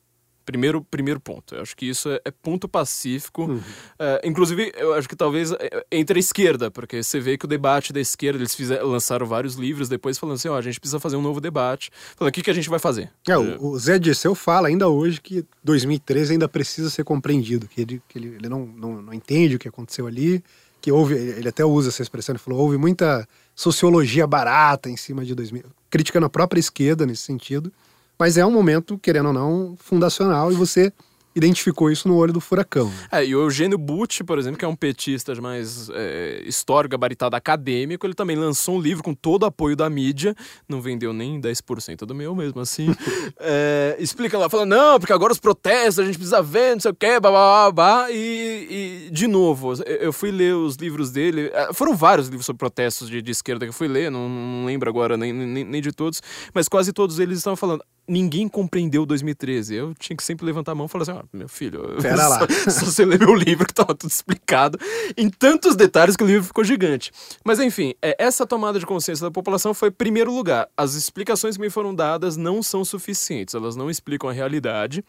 Primeiro, 0.50 0.82
primeiro 0.82 1.20
ponto. 1.20 1.54
Eu 1.54 1.62
acho 1.62 1.78
que 1.78 1.86
isso 1.88 2.10
é, 2.10 2.20
é 2.26 2.32
ponto 2.32 2.68
pacífico. 2.68 3.44
Uhum. 3.44 3.62
É, 4.00 4.22
inclusive, 4.26 4.72
eu 4.76 4.96
acho 4.96 5.08
que 5.08 5.16
talvez 5.16 5.52
é, 5.52 5.86
entre 5.92 6.18
a 6.18 6.20
esquerda, 6.20 6.72
porque 6.72 7.04
você 7.04 7.20
vê 7.20 7.38
que 7.38 7.46
o 7.46 7.48
debate 7.48 7.94
da 7.94 8.00
esquerda, 8.00 8.40
eles 8.40 8.56
fizeram, 8.56 8.88
lançaram 8.88 9.28
vários 9.28 9.54
livros 9.54 9.88
depois 9.88 10.18
falando 10.18 10.38
assim: 10.38 10.48
ó, 10.48 10.58
a 10.58 10.62
gente 10.64 10.80
precisa 10.80 11.00
fazer 11.00 11.18
um 11.18 11.22
novo 11.22 11.40
debate. 11.40 11.92
Falando, 12.16 12.32
o 12.32 12.34
que, 12.34 12.42
que 12.42 12.50
a 12.50 12.54
gente 12.54 12.68
vai 12.68 12.80
fazer? 12.80 13.12
É, 13.28 13.38
o, 13.38 13.64
o 13.64 13.78
Zé 13.78 14.00
Dirceu 14.00 14.34
fala 14.34 14.70
ainda 14.70 14.90
hoje 14.90 15.22
que 15.22 15.46
2013 15.64 16.34
ainda 16.34 16.50
precisa 16.50 16.90
ser 16.90 17.04
compreendido, 17.04 17.68
que 17.68 17.82
ele, 17.82 18.02
que 18.10 18.18
ele, 18.18 18.30
ele 18.30 18.50
não, 18.50 18.66
não, 18.66 19.02
não 19.04 19.14
entende 19.14 19.56
o 19.56 19.60
que 19.60 19.68
aconteceu 19.68 20.08
ali, 20.08 20.44
que 20.82 20.92
houve, 20.92 21.14
ele 21.14 21.48
até 21.48 21.64
usa 21.64 21.90
essa 21.90 22.02
expressão, 22.02 22.34
ele 22.34 22.40
falou, 22.40 22.60
houve 22.60 22.76
muita 22.76 23.28
sociologia 23.56 24.26
barata 24.26 24.90
em 24.90 24.98
cima 24.98 25.24
de 25.24 25.36
2000, 25.36 25.66
criticando 25.92 26.26
a 26.26 26.30
própria 26.30 26.60
esquerda 26.60 27.06
nesse 27.06 27.22
sentido. 27.22 27.72
Mas 28.20 28.38
é 28.38 28.46
um 28.46 28.52
momento, 28.52 28.98
querendo 28.98 29.28
ou 29.28 29.34
não, 29.34 29.78
fundacional 29.80 30.52
e 30.52 30.56
você 30.56 30.92
identificou 31.36 31.92
isso 31.92 32.08
no 32.08 32.16
olho 32.16 32.34
do 32.34 32.42
furacão. 32.42 32.92
É, 33.12 33.26
e 33.26 33.36
o 33.36 33.42
Eugênio 33.44 33.78
Butti, 33.78 34.24
por 34.24 34.38
exemplo, 34.38 34.58
que 34.58 34.66
é 34.66 34.68
um 34.68 34.76
petista 34.76 35.34
mais 35.40 35.90
é, 35.92 36.42
histórico, 36.46 36.92
gabaritado 36.92 37.36
acadêmico, 37.36 38.06
ele 38.06 38.14
também 38.14 38.36
lançou 38.36 38.76
um 38.76 38.82
livro 38.82 39.04
com 39.04 39.14
todo 39.14 39.44
o 39.44 39.46
apoio 39.46 39.76
da 39.76 39.90
mídia, 39.90 40.36
não 40.68 40.82
vendeu 40.82 41.14
nem 41.14 41.40
10% 41.40 42.00
do 42.00 42.16
meu 42.16 42.36
mesmo 42.36 42.60
assim. 42.60 42.94
é, 43.40 43.96
explica 44.00 44.38
lá, 44.38 44.50
fala, 44.50 44.66
não, 44.66 45.00
porque 45.00 45.14
agora 45.14 45.32
os 45.32 45.40
protestos, 45.40 46.00
a 46.00 46.06
gente 46.06 46.18
precisa 46.18 46.42
ver, 46.42 46.74
não 46.74 46.82
sei 46.82 46.92
o 46.92 46.96
quê, 46.96 47.20
blá, 47.20 47.72
blá, 47.72 48.12
e, 48.12 49.06
e, 49.08 49.12
de 49.12 49.28
novo, 49.28 49.74
eu 49.84 50.12
fui 50.12 50.32
ler 50.32 50.56
os 50.56 50.76
livros 50.76 51.12
dele, 51.12 51.52
é, 51.54 51.72
foram 51.74 51.96
vários 51.96 52.28
livros 52.28 52.46
sobre 52.46 52.60
protestos 52.60 53.08
de, 53.08 53.22
de 53.22 53.32
esquerda 53.32 53.66
que 53.66 53.70
eu 53.70 53.74
fui 53.74 53.88
ler, 53.88 54.12
não, 54.12 54.28
não 54.28 54.66
lembro 54.66 54.90
agora 54.90 55.16
nem, 55.16 55.32
nem, 55.32 55.64
nem 55.64 55.82
de 55.82 55.92
todos, 55.92 56.22
mas 56.54 56.68
quase 56.68 56.92
todos 56.92 57.20
eles 57.20 57.38
estavam 57.38 57.56
falando, 57.56 57.84
ninguém 58.10 58.50
compreendeu 58.50 59.06
2013. 59.06 59.76
Eu 59.76 59.94
tinha 59.94 60.18
que 60.18 60.24
sempre 60.24 60.46
levantar 60.46 60.72
a 60.74 60.76
mão 60.76 60.88
e 60.88 60.90
falar 60.90 61.04
assim: 61.04 61.12
ah, 61.12 61.24
meu 61.32 61.48
filho, 61.48 61.98
Pera 62.02 62.28
lá. 62.28 62.40
só, 62.66 62.72
só 62.72 62.86
você 62.86 63.06
lê 63.06 63.18
meu 63.18 63.36
livro 63.36 63.66
que 63.66 63.74
tava 63.74 63.96
tudo 63.96 64.10
explicado 64.10 64.78
em 65.16 65.30
tantos 65.30 65.76
detalhes 65.76 66.18
que 66.18 66.24
o 66.24 66.28
livro 66.28 66.44
ficou 66.44 66.64
gigante. 66.64 67.12
Mas 67.46 67.60
enfim, 67.60 67.94
é, 68.02 68.16
essa 68.20 68.46
tomada 68.46 68.80
de 68.80 68.86
consciência 68.86 69.26
da 69.26 69.32
população 69.32 69.74
foi 69.74 69.92
primeiro 69.92 70.34
lugar. 70.34 70.68
As 70.76 70.96
explicações 70.96 71.56
que 71.56 71.62
me 71.62 71.70
foram 71.70 71.94
dadas 71.94 72.36
não 72.36 72.64
são 72.64 72.84
suficientes, 72.84 73.54
elas 73.54 73.76
não 73.76 73.90
explicam 73.90 74.30
a 74.30 74.34
realidade. 74.34 75.04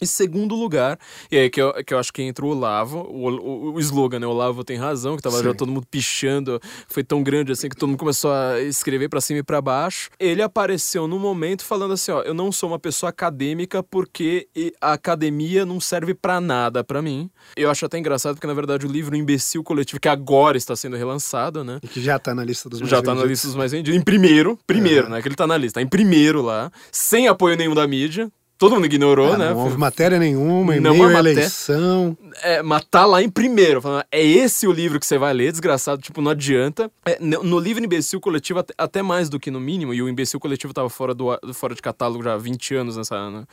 E 0.00 0.06
segundo 0.06 0.56
lugar, 0.56 0.98
e 1.30 1.36
aí 1.36 1.48
que 1.48 1.62
eu, 1.62 1.72
que 1.84 1.94
eu 1.94 1.98
acho 1.98 2.12
que 2.12 2.20
entra 2.20 2.44
o 2.44 2.48
Olavo, 2.48 2.98
o, 2.98 3.28
o, 3.28 3.72
o 3.74 3.80
slogan, 3.80 4.18
né? 4.18 4.26
O 4.26 4.30
Olavo 4.30 4.64
tem 4.64 4.76
razão, 4.76 5.16
que 5.16 5.22
tava 5.22 5.38
Sim. 5.38 5.44
já 5.44 5.54
todo 5.54 5.70
mundo 5.70 5.86
pichando, 5.88 6.60
foi 6.88 7.04
tão 7.04 7.22
grande 7.22 7.52
assim 7.52 7.68
que 7.68 7.76
todo 7.76 7.88
mundo 7.88 7.98
começou 7.98 8.32
a 8.32 8.60
escrever 8.60 9.08
para 9.08 9.20
cima 9.20 9.38
e 9.38 9.42
para 9.42 9.60
baixo. 9.62 10.10
Ele 10.18 10.42
apareceu 10.42 11.06
no 11.06 11.18
momento 11.18 11.64
falando 11.64 11.94
assim, 11.94 12.10
ó, 12.10 12.22
eu 12.22 12.34
não 12.34 12.50
sou 12.50 12.68
uma 12.70 12.78
pessoa 12.78 13.10
acadêmica 13.10 13.82
porque 13.82 14.48
a 14.80 14.94
academia 14.94 15.64
não 15.64 15.78
serve 15.78 16.12
para 16.12 16.40
nada 16.40 16.82
para 16.82 17.00
mim. 17.00 17.30
Eu 17.56 17.70
acho 17.70 17.86
até 17.86 17.96
engraçado 17.96 18.34
porque 18.34 18.46
na 18.46 18.54
verdade 18.54 18.84
o 18.84 18.90
livro 18.90 19.14
Imbecil 19.14 19.62
Coletivo, 19.62 20.00
que 20.00 20.08
agora 20.08 20.56
está 20.56 20.74
sendo 20.74 20.96
relançado, 20.96 21.62
né? 21.62 21.78
E 21.82 21.88
que 21.88 22.00
já 22.00 22.18
tá 22.18 22.34
na 22.34 22.44
lista 22.44 22.68
dos 22.68 22.80
mais 22.80 22.90
Já 22.90 22.96
vendidos. 22.96 23.14
tá 23.14 23.22
na 23.22 23.26
lista 23.28 23.46
dos 23.46 23.56
mais 23.56 23.70
vendidos. 23.70 23.98
Em 23.98 24.02
primeiro, 24.02 24.58
primeiro, 24.66 25.06
é. 25.06 25.10
né? 25.10 25.22
Que 25.22 25.28
ele 25.28 25.36
tá 25.36 25.46
na 25.46 25.56
lista, 25.56 25.80
em 25.80 25.86
primeiro 25.86 26.42
lá, 26.42 26.70
sem 26.90 27.28
apoio 27.28 27.56
nenhum 27.56 27.74
da 27.74 27.86
mídia 27.86 28.30
todo 28.58 28.74
mundo 28.74 28.86
ignorou, 28.86 29.34
é, 29.34 29.38
né? 29.38 29.50
Não 29.50 29.58
houve 29.58 29.76
matéria 29.76 30.18
nenhuma, 30.18 30.76
e-mail, 30.76 31.10
é 31.10 31.18
eleição. 31.18 32.16
É, 32.42 32.62
mas 32.62 32.84
tá 32.90 33.04
lá 33.04 33.22
em 33.22 33.28
primeiro, 33.28 33.80
falando, 33.82 34.04
é 34.10 34.22
esse 34.22 34.66
o 34.66 34.72
livro 34.72 34.98
que 35.00 35.06
você 35.06 35.18
vai 35.18 35.32
ler, 35.32 35.50
desgraçado, 35.50 36.00
tipo, 36.00 36.20
não 36.20 36.30
adianta. 36.30 36.90
É, 37.04 37.18
no 37.20 37.58
livro 37.58 37.84
Imbecil 37.84 38.20
Coletivo, 38.20 38.60
até, 38.60 38.74
até, 38.76 39.02
mais 39.02 39.28
do 39.28 39.38
que 39.38 39.50
no 39.50 39.60
mínimo, 39.60 39.92
e 39.92 40.02
o 40.02 40.08
Imbecil 40.08 40.40
Coletivo 40.40 40.72
tava 40.72 40.88
fora, 40.88 41.14
do, 41.14 41.26
fora 41.52 41.74
de 41.74 41.82
catálogo 41.82 42.22
já 42.22 42.34
há 42.34 42.38
20 42.38 42.74
anos 42.74 42.96
nessa, 42.96 43.30
né, 43.30 43.44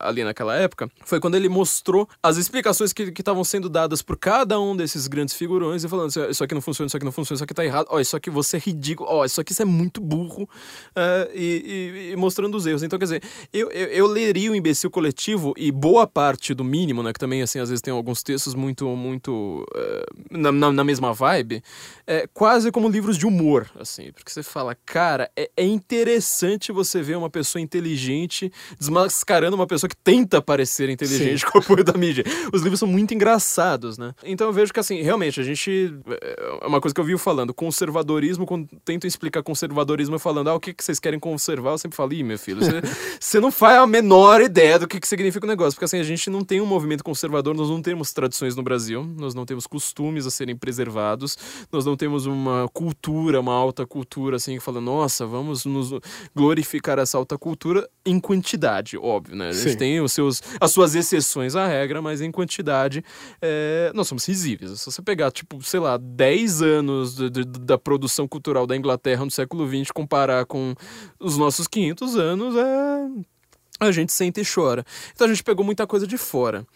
ali 0.00 0.24
naquela 0.24 0.54
época, 0.56 0.90
foi 1.04 1.20
quando 1.20 1.34
ele 1.34 1.48
mostrou 1.48 2.08
as 2.22 2.36
explicações 2.36 2.92
que 2.92 3.02
estavam 3.02 3.44
sendo 3.44 3.68
dadas 3.68 4.02
por 4.02 4.16
cada 4.16 4.58
um 4.60 4.76
desses 4.76 5.06
grandes 5.06 5.34
figurões 5.34 5.84
e 5.84 5.88
falando, 5.88 6.08
isso 6.30 6.44
aqui 6.44 6.54
não 6.54 6.62
funciona, 6.62 6.86
isso 6.86 6.96
aqui 6.96 7.04
não 7.04 7.12
funciona, 7.12 7.36
isso 7.36 7.44
aqui 7.44 7.54
tá 7.54 7.64
errado, 7.64 7.86
ó, 7.90 8.00
isso 8.00 8.16
aqui 8.16 8.30
você 8.30 8.56
é 8.56 8.60
ridículo, 8.60 9.08
ó, 9.10 9.24
isso 9.24 9.40
aqui 9.40 9.54
você 9.54 9.62
é 9.62 9.66
muito 9.66 10.00
burro, 10.00 10.48
é, 10.94 11.30
e, 11.34 11.44
e, 11.44 12.12
e, 12.12 12.16
mostrando 12.16 12.56
os 12.56 12.66
erros. 12.66 12.82
Então, 12.82 12.98
quer 12.98 13.04
dizer, 13.04 13.22
eu, 13.52 13.70
eu, 13.70 13.86
eu 13.86 14.06
leria 14.08 14.50
o 14.50 14.54
Imbecil 14.54 14.90
Coletivo 14.90 15.54
e 15.56 15.70
boa 15.70 16.06
parte 16.06 16.54
do 16.54 16.64
mínimo, 16.64 17.02
né, 17.02 17.12
que 17.12 17.18
também, 17.18 17.42
assim, 17.42 17.58
às 17.60 17.68
vezes 17.68 17.82
tem 17.82 17.92
alguns 17.92 18.22
textos 18.22 18.54
muito, 18.54 18.86
muito 18.96 19.66
uh, 19.74 20.38
na, 20.38 20.50
na, 20.50 20.72
na, 20.72 20.84
mesma 20.84 21.12
vibe, 21.12 21.62
é 22.06 22.26
quase 22.32 22.72
como 22.72 22.88
livros 22.88 23.16
de 23.16 23.26
humor, 23.26 23.70
assim, 23.78 24.10
porque 24.12 24.30
você 24.30 24.42
fala, 24.42 24.76
cara, 24.86 25.30
é, 25.36 25.50
é 25.56 25.64
interessante 25.64 26.72
você 26.72 27.02
ver 27.02 27.16
uma 27.16 27.30
pessoa 27.30 27.60
inteligente 27.62 28.52
desmascarando 28.78 29.54
uma 29.54 29.66
pessoa 29.66 29.88
que 29.88 29.96
tenta 29.96 30.40
parecer 30.40 30.88
inteligente 30.88 31.40
Sim. 31.40 31.46
com 31.50 31.58
o 31.58 31.60
apoio 31.60 31.84
da 31.84 31.92
mídia. 31.92 32.24
Os 32.52 32.62
livros 32.62 32.80
são 32.80 32.88
muito 32.88 33.14
engraçados, 33.14 33.98
né? 33.98 34.14
Então 34.24 34.46
eu 34.46 34.52
vejo 34.52 34.72
que, 34.72 34.80
assim, 34.80 35.02
realmente, 35.02 35.40
a 35.40 35.44
gente, 35.44 35.94
é 36.20 36.66
uma 36.66 36.80
coisa 36.80 36.94
que 36.94 37.00
eu 37.00 37.04
vi 37.04 37.16
falando, 37.18 37.52
conservadorismo, 37.52 38.46
quando 38.46 38.68
tentam 38.84 39.06
explicar 39.06 39.42
conservadorismo 39.42 40.18
falando, 40.18 40.48
ah, 40.48 40.54
o 40.54 40.60
que, 40.60 40.72
que 40.72 40.82
vocês 40.82 40.98
querem 40.98 41.18
conservar, 41.18 41.72
eu 41.72 41.78
sempre 41.78 41.96
falo, 41.96 42.12
ih, 42.12 42.22
meu 42.22 42.38
filho, 42.38 42.60
você, 42.60 42.80
você 43.20 43.40
não 43.40 43.50
faz 43.50 43.78
a 43.78 43.86
menor 43.88 44.40
ideia 44.40 44.78
do 44.78 44.86
que, 44.86 45.00
que 45.00 45.08
significa 45.08 45.44
o 45.44 45.48
negócio, 45.48 45.74
porque, 45.74 45.84
assim, 45.84 45.98
a 45.98 46.02
gente 46.02 46.28
não 46.30 46.44
tem 46.44 46.60
um 46.60 46.66
movimento 46.66 47.02
conservador, 47.02 47.54
nós 47.54 47.68
não 47.68 47.82
temos 47.82 48.12
tradições 48.12 48.54
no 48.54 48.62
Brasil, 48.62 49.04
nós 49.16 49.34
não 49.34 49.44
temos 49.44 49.66
costumes 49.66 50.26
a 50.26 50.30
serem 50.30 50.56
preservados, 50.56 51.36
nós 51.72 51.84
não 51.84 51.96
temos 51.96 52.26
uma 52.26 52.68
cultura, 52.72 53.40
uma 53.40 53.54
alta 53.54 53.86
cultura, 53.86 54.36
assim, 54.36 54.58
que 54.58 54.60
fala, 54.62 54.80
nossa, 54.80 55.26
vamos 55.26 55.64
nos 55.64 55.92
glorificar 56.34 56.98
essa 56.98 57.18
alta 57.18 57.38
cultura 57.38 57.88
em 58.04 58.18
quantidade, 58.18 58.96
óbvio, 58.96 59.36
né? 59.36 59.48
A 59.48 59.52
gente 59.52 59.72
Sim. 59.72 59.78
tem 59.78 60.00
os 60.00 60.12
seus, 60.12 60.42
as 60.60 60.70
suas 60.70 60.94
exceções 60.94 61.56
à 61.56 61.66
regra, 61.66 62.00
mas 62.00 62.20
em 62.20 62.30
quantidade 62.30 63.04
é, 63.40 63.92
nós 63.94 64.08
somos 64.08 64.24
risíveis. 64.26 64.80
Se 64.80 64.90
você 64.90 65.02
pegar, 65.02 65.30
tipo, 65.30 65.62
sei 65.62 65.80
lá, 65.80 65.96
10 65.96 66.62
anos 66.62 67.16
de, 67.16 67.30
de, 67.30 67.44
da 67.44 67.78
produção 67.78 68.26
cultural 68.26 68.66
da 68.66 68.76
Inglaterra 68.76 69.24
no 69.24 69.30
século 69.30 69.68
XX, 69.68 69.90
comparar 69.92 70.46
com 70.46 70.74
os 71.20 71.36
nossos 71.36 71.66
500 71.66 72.16
anos, 72.16 72.56
é 72.56 73.37
a 73.80 73.90
gente 73.90 74.12
sente 74.12 74.40
e 74.40 74.44
chora. 74.44 74.84
Então 75.14 75.26
a 75.26 75.30
gente 75.30 75.42
pegou 75.42 75.64
muita 75.64 75.86
coisa 75.86 76.06
de 76.06 76.16
fora. 76.16 76.66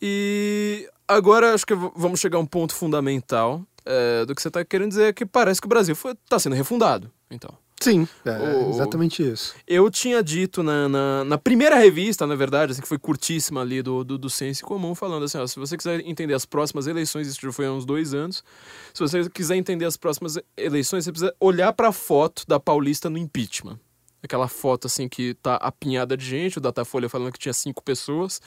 E 0.00 0.88
agora 1.06 1.54
acho 1.54 1.66
que 1.66 1.74
vamos 1.74 2.20
chegar 2.20 2.38
a 2.38 2.40
um 2.40 2.46
ponto 2.46 2.74
fundamental 2.74 3.62
é, 3.84 4.24
do 4.24 4.34
que 4.34 4.42
você 4.42 4.48
está 4.48 4.64
querendo 4.64 4.90
dizer, 4.90 5.14
que 5.14 5.26
parece 5.26 5.60
que 5.60 5.66
o 5.66 5.68
Brasil 5.68 5.94
está 5.94 6.38
sendo 6.38 6.54
refundado. 6.54 7.10
Então. 7.30 7.50
Sim, 7.80 8.06
é 8.26 8.30
o, 8.32 8.68
exatamente 8.68 9.22
isso. 9.22 9.54
Eu 9.66 9.90
tinha 9.90 10.22
dito 10.22 10.62
na, 10.62 10.86
na, 10.86 11.24
na, 11.24 11.38
primeira 11.38 11.76
revista, 11.76 12.26
na 12.26 12.34
verdade, 12.34 12.72
assim, 12.72 12.82
que 12.82 12.88
foi 12.88 12.98
curtíssima 12.98 13.62
ali 13.62 13.80
do, 13.80 14.04
do, 14.04 14.18
do 14.18 14.28
Sense 14.28 14.62
Comum, 14.62 14.94
falando 14.94 15.24
assim: 15.24 15.38
ó, 15.38 15.46
se 15.46 15.58
você 15.58 15.78
quiser 15.78 16.00
entender 16.06 16.34
as 16.34 16.44
próximas 16.44 16.86
eleições, 16.86 17.26
isso 17.26 17.40
já 17.40 17.50
foi 17.50 17.66
há 17.66 17.72
uns 17.72 17.86
dois 17.86 18.12
anos. 18.12 18.44
Se 18.92 19.00
você 19.00 19.30
quiser 19.30 19.56
entender 19.56 19.86
as 19.86 19.96
próximas 19.96 20.38
eleições, 20.58 21.04
você 21.04 21.10
precisa 21.10 21.34
olhar 21.40 21.72
para 21.72 21.88
a 21.88 21.92
foto 21.92 22.44
da 22.46 22.60
Paulista 22.60 23.08
no 23.08 23.16
impeachment 23.16 23.78
aquela 24.22 24.48
foto 24.48 24.86
assim 24.86 25.08
que 25.08 25.34
tá 25.34 25.56
apinhada 25.56 26.16
de 26.16 26.24
gente, 26.24 26.58
o 26.58 26.60
Datafolha 26.60 27.08
falando 27.08 27.32
que 27.32 27.38
tinha 27.38 27.52
cinco 27.52 27.82
pessoas. 27.82 28.40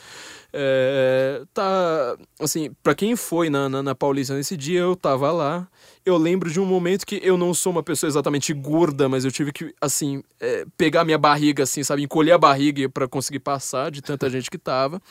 É, 0.52 1.44
tá, 1.54 2.18
assim, 2.40 2.72
para 2.84 2.94
quem 2.94 3.16
foi 3.16 3.50
na, 3.50 3.68
na, 3.68 3.84
na, 3.84 3.96
Paulista 3.96 4.36
nesse 4.36 4.56
dia, 4.56 4.82
eu 4.82 4.96
tava 4.96 5.32
lá. 5.32 5.68
Eu 6.06 6.18
lembro 6.18 6.52
de 6.52 6.60
um 6.60 6.66
momento 6.66 7.06
que 7.06 7.20
eu 7.24 7.38
não 7.38 7.54
sou 7.54 7.72
uma 7.72 7.84
pessoa 7.84 8.08
exatamente 8.08 8.54
gorda, 8.54 9.08
mas 9.08 9.26
eu 9.26 9.32
tive 9.32 9.52
que, 9.52 9.74
assim, 9.82 10.24
é, 10.40 10.66
pegar 10.78 11.06
minha 11.06 11.18
barriga, 11.18 11.64
assim, 11.64 11.84
sabe, 11.84 12.04
encolher 12.04 12.34
a 12.34 12.38
barriga 12.38 12.88
para 12.90 13.08
conseguir 13.08 13.40
passar 13.40 13.90
de 13.90 14.02
tanta 14.02 14.30
gente 14.30 14.50
que 14.50 14.58
tava. 14.58 15.02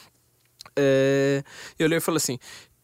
É, 0.77 1.43
eu 1.79 1.87
olhei 1.87 1.99
e 1.99 2.01
falei 2.01 2.17
assim: 2.17 2.39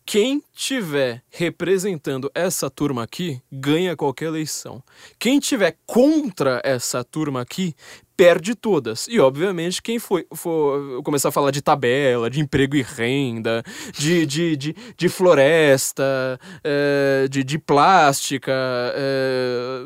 quem 0.08 0.42
tiver 0.54 1.22
representando 1.30 2.30
essa 2.34 2.70
turma 2.70 3.02
aqui 3.02 3.42
ganha 3.52 3.94
qualquer 3.94 4.28
eleição. 4.28 4.82
Quem 5.18 5.38
tiver 5.38 5.76
contra 5.84 6.62
essa 6.64 7.04
turma 7.04 7.42
aqui 7.42 7.74
perde 8.16 8.54
todas. 8.54 9.06
E, 9.06 9.20
obviamente, 9.20 9.82
quem 9.82 9.98
for, 9.98 10.24
for 10.34 11.02
começar 11.02 11.28
a 11.28 11.32
falar 11.32 11.50
de 11.50 11.60
tabela, 11.60 12.30
de 12.30 12.40
emprego 12.40 12.74
e 12.74 12.80
renda, 12.80 13.62
de, 13.98 14.24
de, 14.24 14.56
de, 14.56 14.76
de 14.96 15.08
floresta, 15.10 16.40
é, 16.64 17.28
de, 17.28 17.44
de 17.44 17.58
plástica. 17.58 18.50
É, 18.94 19.82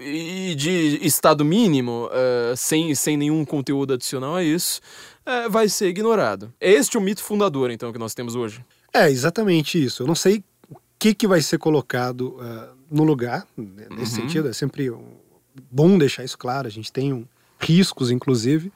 e 0.00 0.54
de 0.56 0.98
estado 1.06 1.44
mínimo, 1.44 2.10
é, 2.12 2.56
sem, 2.56 2.92
sem 2.96 3.16
nenhum 3.16 3.44
conteúdo 3.44 3.94
adicional 3.94 4.34
a 4.34 4.42
isso, 4.42 4.80
vai 5.48 5.68
ser 5.68 5.88
ignorado. 5.88 6.52
É 6.60 6.70
este 6.70 6.98
o 6.98 7.00
mito 7.00 7.22
fundador, 7.22 7.70
então, 7.70 7.92
que 7.92 7.98
nós 7.98 8.14
temos 8.14 8.34
hoje. 8.34 8.60
É, 8.94 9.10
exatamente 9.10 9.82
isso. 9.82 10.04
Eu 10.04 10.06
não 10.06 10.14
sei 10.14 10.44
o 10.70 10.76
que, 10.98 11.12
que 11.12 11.26
vai 11.26 11.42
ser 11.42 11.58
colocado 11.58 12.36
uh, 12.38 12.76
no 12.88 13.02
lugar, 13.02 13.44
né, 13.56 13.86
nesse 13.90 14.20
uhum. 14.20 14.26
sentido. 14.28 14.48
É 14.48 14.52
sempre 14.52 14.92
bom 15.70 15.98
deixar 15.98 16.22
isso 16.22 16.38
claro. 16.38 16.68
A 16.68 16.70
gente 16.70 16.92
tem 16.92 17.12
um, 17.12 17.26
riscos, 17.58 18.10
inclusive. 18.10 18.72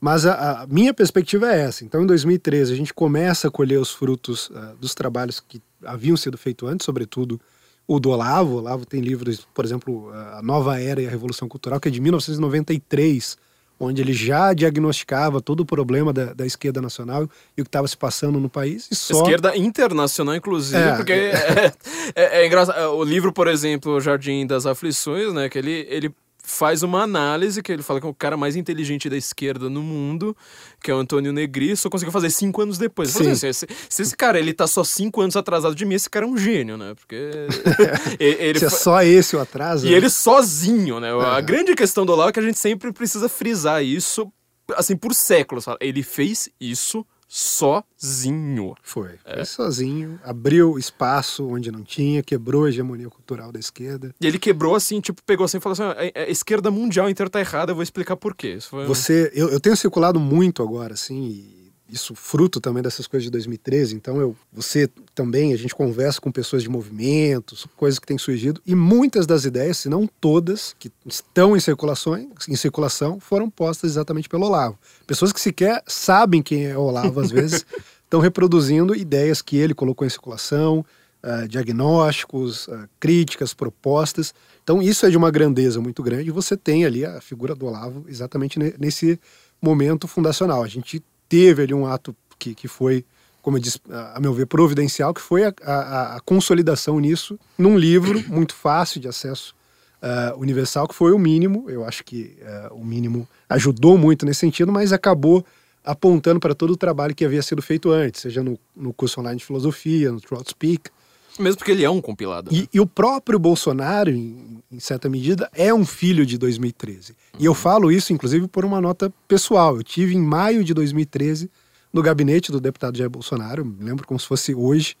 Mas 0.00 0.24
a, 0.24 0.62
a, 0.62 0.66
minha 0.66 0.94
perspectiva 0.94 1.52
é 1.52 1.60
essa. 1.60 1.84
Então, 1.84 2.02
em 2.02 2.06
2013, 2.06 2.72
a 2.72 2.76
gente 2.76 2.94
começa 2.94 3.48
a 3.48 3.50
colher 3.50 3.78
os 3.78 3.90
frutos 3.90 4.48
uh, 4.48 4.76
dos 4.80 4.94
trabalhos 4.94 5.38
que 5.40 5.60
haviam 5.84 6.16
sido 6.16 6.38
feitos 6.38 6.68
antes, 6.68 6.84
sobretudo 6.84 7.38
o 7.86 8.00
do 8.00 8.10
Olavo. 8.10 8.54
O 8.54 8.56
Olavo 8.58 8.86
tem 8.86 9.00
livros, 9.00 9.46
por 9.52 9.64
exemplo, 9.64 10.10
A 10.12 10.40
Nova 10.42 10.80
Era 10.80 11.02
e 11.02 11.06
a 11.06 11.10
Revolução 11.10 11.48
Cultural, 11.48 11.78
que 11.78 11.88
é 11.88 11.90
de 11.90 12.00
1993, 12.00 13.36
onde 13.80 14.02
ele 14.02 14.12
já 14.12 14.52
diagnosticava 14.52 15.40
todo 15.40 15.60
o 15.60 15.64
problema 15.64 16.12
da, 16.12 16.32
da 16.34 16.44
esquerda 16.46 16.80
nacional 16.82 17.28
e 17.56 17.60
o 17.60 17.64
que 17.64 17.68
estava 17.68 17.86
se 17.86 17.96
passando 17.96 18.40
no 18.40 18.48
país. 18.48 18.88
E 18.90 18.94
só... 18.94 19.22
Esquerda 19.22 19.56
internacional, 19.56 20.34
inclusive, 20.34 20.82
É. 20.82 20.96
porque 20.96 21.12
é, 21.12 21.72
é- 22.14 22.42
é 22.42 22.46
engraçado. 22.46 22.78
O 22.94 23.04
livro, 23.04 23.32
por 23.32 23.46
exemplo, 23.48 23.92
O 23.92 24.00
Jardim 24.00 24.46
das 24.46 24.66
Aflições, 24.66 25.32
né? 25.32 25.48
Que 25.48 25.58
ele, 25.58 25.86
ele 25.88 26.10
faz 26.50 26.82
uma 26.82 27.02
análise 27.02 27.62
que 27.62 27.70
ele 27.70 27.82
fala 27.82 28.00
que 28.00 28.06
é 28.06 28.08
o 28.08 28.14
cara 28.14 28.34
mais 28.36 28.56
inteligente 28.56 29.08
da 29.10 29.16
esquerda 29.18 29.68
no 29.68 29.82
mundo, 29.82 30.34
que 30.82 30.90
é 30.90 30.94
o 30.94 30.98
Antônio 30.98 31.30
Negri, 31.30 31.76
só 31.76 31.90
conseguiu 31.90 32.10
fazer 32.10 32.30
cinco 32.30 32.62
anos 32.62 32.78
depois. 32.78 33.10
Sim. 33.10 33.30
assim, 33.30 33.52
se, 33.52 33.66
se 33.88 34.02
esse 34.02 34.16
cara 34.16 34.38
ele 34.38 34.54
tá 34.54 34.66
só 34.66 34.82
cinco 34.82 35.20
anos 35.20 35.36
atrasado 35.36 35.74
de 35.74 35.84
mim, 35.84 35.94
esse 35.94 36.08
cara 36.08 36.24
é 36.24 36.28
um 36.28 36.38
gênio, 36.38 36.78
né? 36.78 36.94
Porque 36.94 37.30
ele, 38.18 38.58
Se 38.58 38.64
é 38.64 38.70
só 38.70 39.02
esse 39.02 39.36
o 39.36 39.40
atraso. 39.40 39.86
e 39.86 39.90
né? 39.90 39.96
ele 39.96 40.08
sozinho, 40.08 40.98
né? 41.00 41.10
A 41.12 41.38
É. 41.38 41.42
grande 41.42 41.74
questão 41.74 42.06
do 42.06 42.12
Olavo 42.12 42.30
é 42.30 42.32
que 42.32 42.40
a 42.40 42.42
gente 42.42 42.58
sempre 42.58 42.92
precisa 42.92 43.28
frisar 43.28 43.84
isso, 43.84 44.32
assim, 44.74 44.96
por 44.96 45.14
séculos. 45.14 45.66
Ele 45.80 46.02
fez 46.02 46.48
isso 46.60 47.04
sozinho. 47.28 48.74
Foi. 48.82 49.18
É. 49.24 49.36
Foi 49.36 49.44
sozinho, 49.44 50.18
abriu 50.24 50.78
espaço 50.78 51.46
onde 51.46 51.70
não 51.70 51.84
tinha, 51.84 52.22
quebrou 52.22 52.64
a 52.64 52.68
hegemonia 52.70 53.10
cultural 53.10 53.52
da 53.52 53.60
esquerda. 53.60 54.14
E 54.18 54.26
ele 54.26 54.38
quebrou 54.38 54.74
assim, 54.74 55.00
tipo, 55.00 55.22
pegou 55.22 55.44
assim 55.44 55.58
e 55.58 55.60
falou 55.60 55.74
assim: 55.74 55.82
"Ah, 55.82 56.20
a, 56.20 56.22
a 56.22 56.30
esquerda 56.30 56.70
mundial 56.70 57.08
inteira 57.08 57.28
tá 57.28 57.38
errada, 57.38 57.72
eu 57.72 57.76
vou 57.76 57.82
explicar 57.82 58.16
por 58.16 58.34
quê. 58.34 58.58
Foi 58.60 58.86
Você, 58.86 59.30
eu, 59.34 59.50
eu 59.50 59.60
tenho 59.60 59.76
circulado 59.76 60.18
muito 60.18 60.62
agora, 60.62 60.94
assim, 60.94 61.22
e 61.22 61.57
isso 61.88 62.14
fruto 62.14 62.60
também 62.60 62.82
dessas 62.82 63.06
coisas 63.06 63.24
de 63.24 63.30
2013. 63.30 63.94
Então, 63.94 64.20
eu, 64.20 64.36
você 64.52 64.88
também, 65.14 65.52
a 65.52 65.56
gente 65.56 65.74
conversa 65.74 66.20
com 66.20 66.30
pessoas 66.30 66.62
de 66.62 66.68
movimentos, 66.68 67.66
coisas 67.76 67.98
que 67.98 68.06
têm 68.06 68.18
surgido, 68.18 68.60
e 68.66 68.74
muitas 68.74 69.26
das 69.26 69.44
ideias, 69.44 69.78
se 69.78 69.88
não 69.88 70.06
todas, 70.20 70.74
que 70.78 70.90
estão 71.06 71.56
em 71.56 71.60
circulação, 71.60 72.16
em 72.48 72.56
circulação 72.56 73.18
foram 73.18 73.48
postas 73.48 73.92
exatamente 73.92 74.28
pelo 74.28 74.46
Olavo. 74.46 74.78
Pessoas 75.06 75.32
que 75.32 75.40
sequer 75.40 75.82
sabem 75.86 76.42
quem 76.42 76.66
é 76.66 76.76
o 76.76 76.82
Olavo, 76.82 77.20
às 77.20 77.30
vezes, 77.30 77.64
estão 78.04 78.20
reproduzindo 78.20 78.94
ideias 78.94 79.40
que 79.40 79.56
ele 79.56 79.74
colocou 79.74 80.06
em 80.06 80.10
circulação, 80.10 80.84
ah, 81.22 81.46
diagnósticos, 81.46 82.68
ah, 82.68 82.88
críticas, 83.00 83.52
propostas. 83.52 84.32
Então, 84.62 84.80
isso 84.82 85.04
é 85.04 85.10
de 85.10 85.16
uma 85.16 85.30
grandeza 85.30 85.80
muito 85.80 86.02
grande. 86.02 86.28
e 86.28 86.32
Você 86.32 86.56
tem 86.56 86.84
ali 86.84 87.04
a 87.04 87.20
figura 87.20 87.54
do 87.54 87.66
Olavo 87.66 88.04
exatamente 88.08 88.58
ne- 88.58 88.74
nesse 88.78 89.18
momento 89.60 90.06
fundacional. 90.06 90.62
A 90.62 90.68
gente 90.68 91.02
teve 91.28 91.62
ali 91.62 91.74
um 91.74 91.86
ato 91.86 92.14
que, 92.38 92.54
que 92.54 92.68
foi, 92.68 93.04
como 93.42 93.56
eu 93.56 93.60
disse, 93.60 93.80
a 94.14 94.20
meu 94.20 94.32
ver, 94.32 94.46
providencial, 94.46 95.12
que 95.12 95.20
foi 95.20 95.44
a, 95.44 95.52
a- 95.62 96.16
a 96.16 96.20
consolidação 96.20 96.98
nisso 97.00 97.38
num 97.56 97.76
livro 97.78 98.22
muito 98.28 98.54
fácil 98.54 99.00
de 99.00 99.08
acesso 99.08 99.54
ah, 100.00 100.34
universal, 100.36 100.86
que 100.88 100.94
foi 100.94 101.12
o 101.12 101.18
mínimo. 101.18 101.68
Eu 101.68 101.84
acho 101.84 102.04
que 102.04 102.36
ah, 102.44 102.68
o 102.72 102.84
mínimo 102.84 103.28
ajudou 103.48 103.98
muito 103.98 104.24
nesse 104.24 104.40
sentido, 104.40 104.70
mas 104.72 104.92
acabou 104.92 105.44
apontando 105.84 106.38
para 106.38 106.54
todo 106.54 106.72
o 106.72 106.76
trabalho 106.76 107.14
que 107.14 107.24
havia 107.24 107.40
sido 107.42 107.62
feito 107.62 107.90
antes, 107.90 108.20
seja 108.20 108.42
no, 108.42 108.58
no 108.76 108.92
curso 108.92 109.20
online 109.20 109.38
de 109.38 109.44
filosofia, 109.44 110.12
no 110.12 110.20
Trout 110.20 110.50
Speak, 110.50 110.90
Mesmo 111.38 111.58
porque 111.58 111.72
ele 111.72 111.84
é 111.84 111.90
um 111.90 112.00
compilado. 112.00 112.50
né? 112.52 112.58
e, 112.58 112.68
e 112.76 112.80
o 112.80 112.86
próprio 112.86 113.38
Bolsonaro, 113.38 114.10
em, 114.10 114.62
em 114.70 114.80
certa 114.80 115.08
medida, 115.08 115.48
é 115.54 115.72
um 115.72 115.84
filho 115.84 116.24
de 116.26 116.36
2013. 116.38 117.14
E 117.38 117.44
eu 117.44 117.54
falo 117.54 117.90
isso, 117.92 118.12
inclusive, 118.12 118.48
por 118.48 118.64
uma 118.64 118.80
nota 118.80 119.12
pessoal. 119.26 119.76
Eu 119.76 119.82
tive 119.82 120.14
em 120.14 120.20
maio 120.20 120.64
de 120.64 120.74
2013 120.74 121.50
no 121.92 122.02
gabinete 122.02 122.52
do 122.52 122.60
deputado 122.60 122.96
Jair 122.98 123.08
Bolsonaro, 123.10 123.64
me 123.64 123.82
lembro 123.84 124.06
como 124.06 124.18
se 124.20 124.26
fosse 124.26 124.54
hoje. 124.54 124.96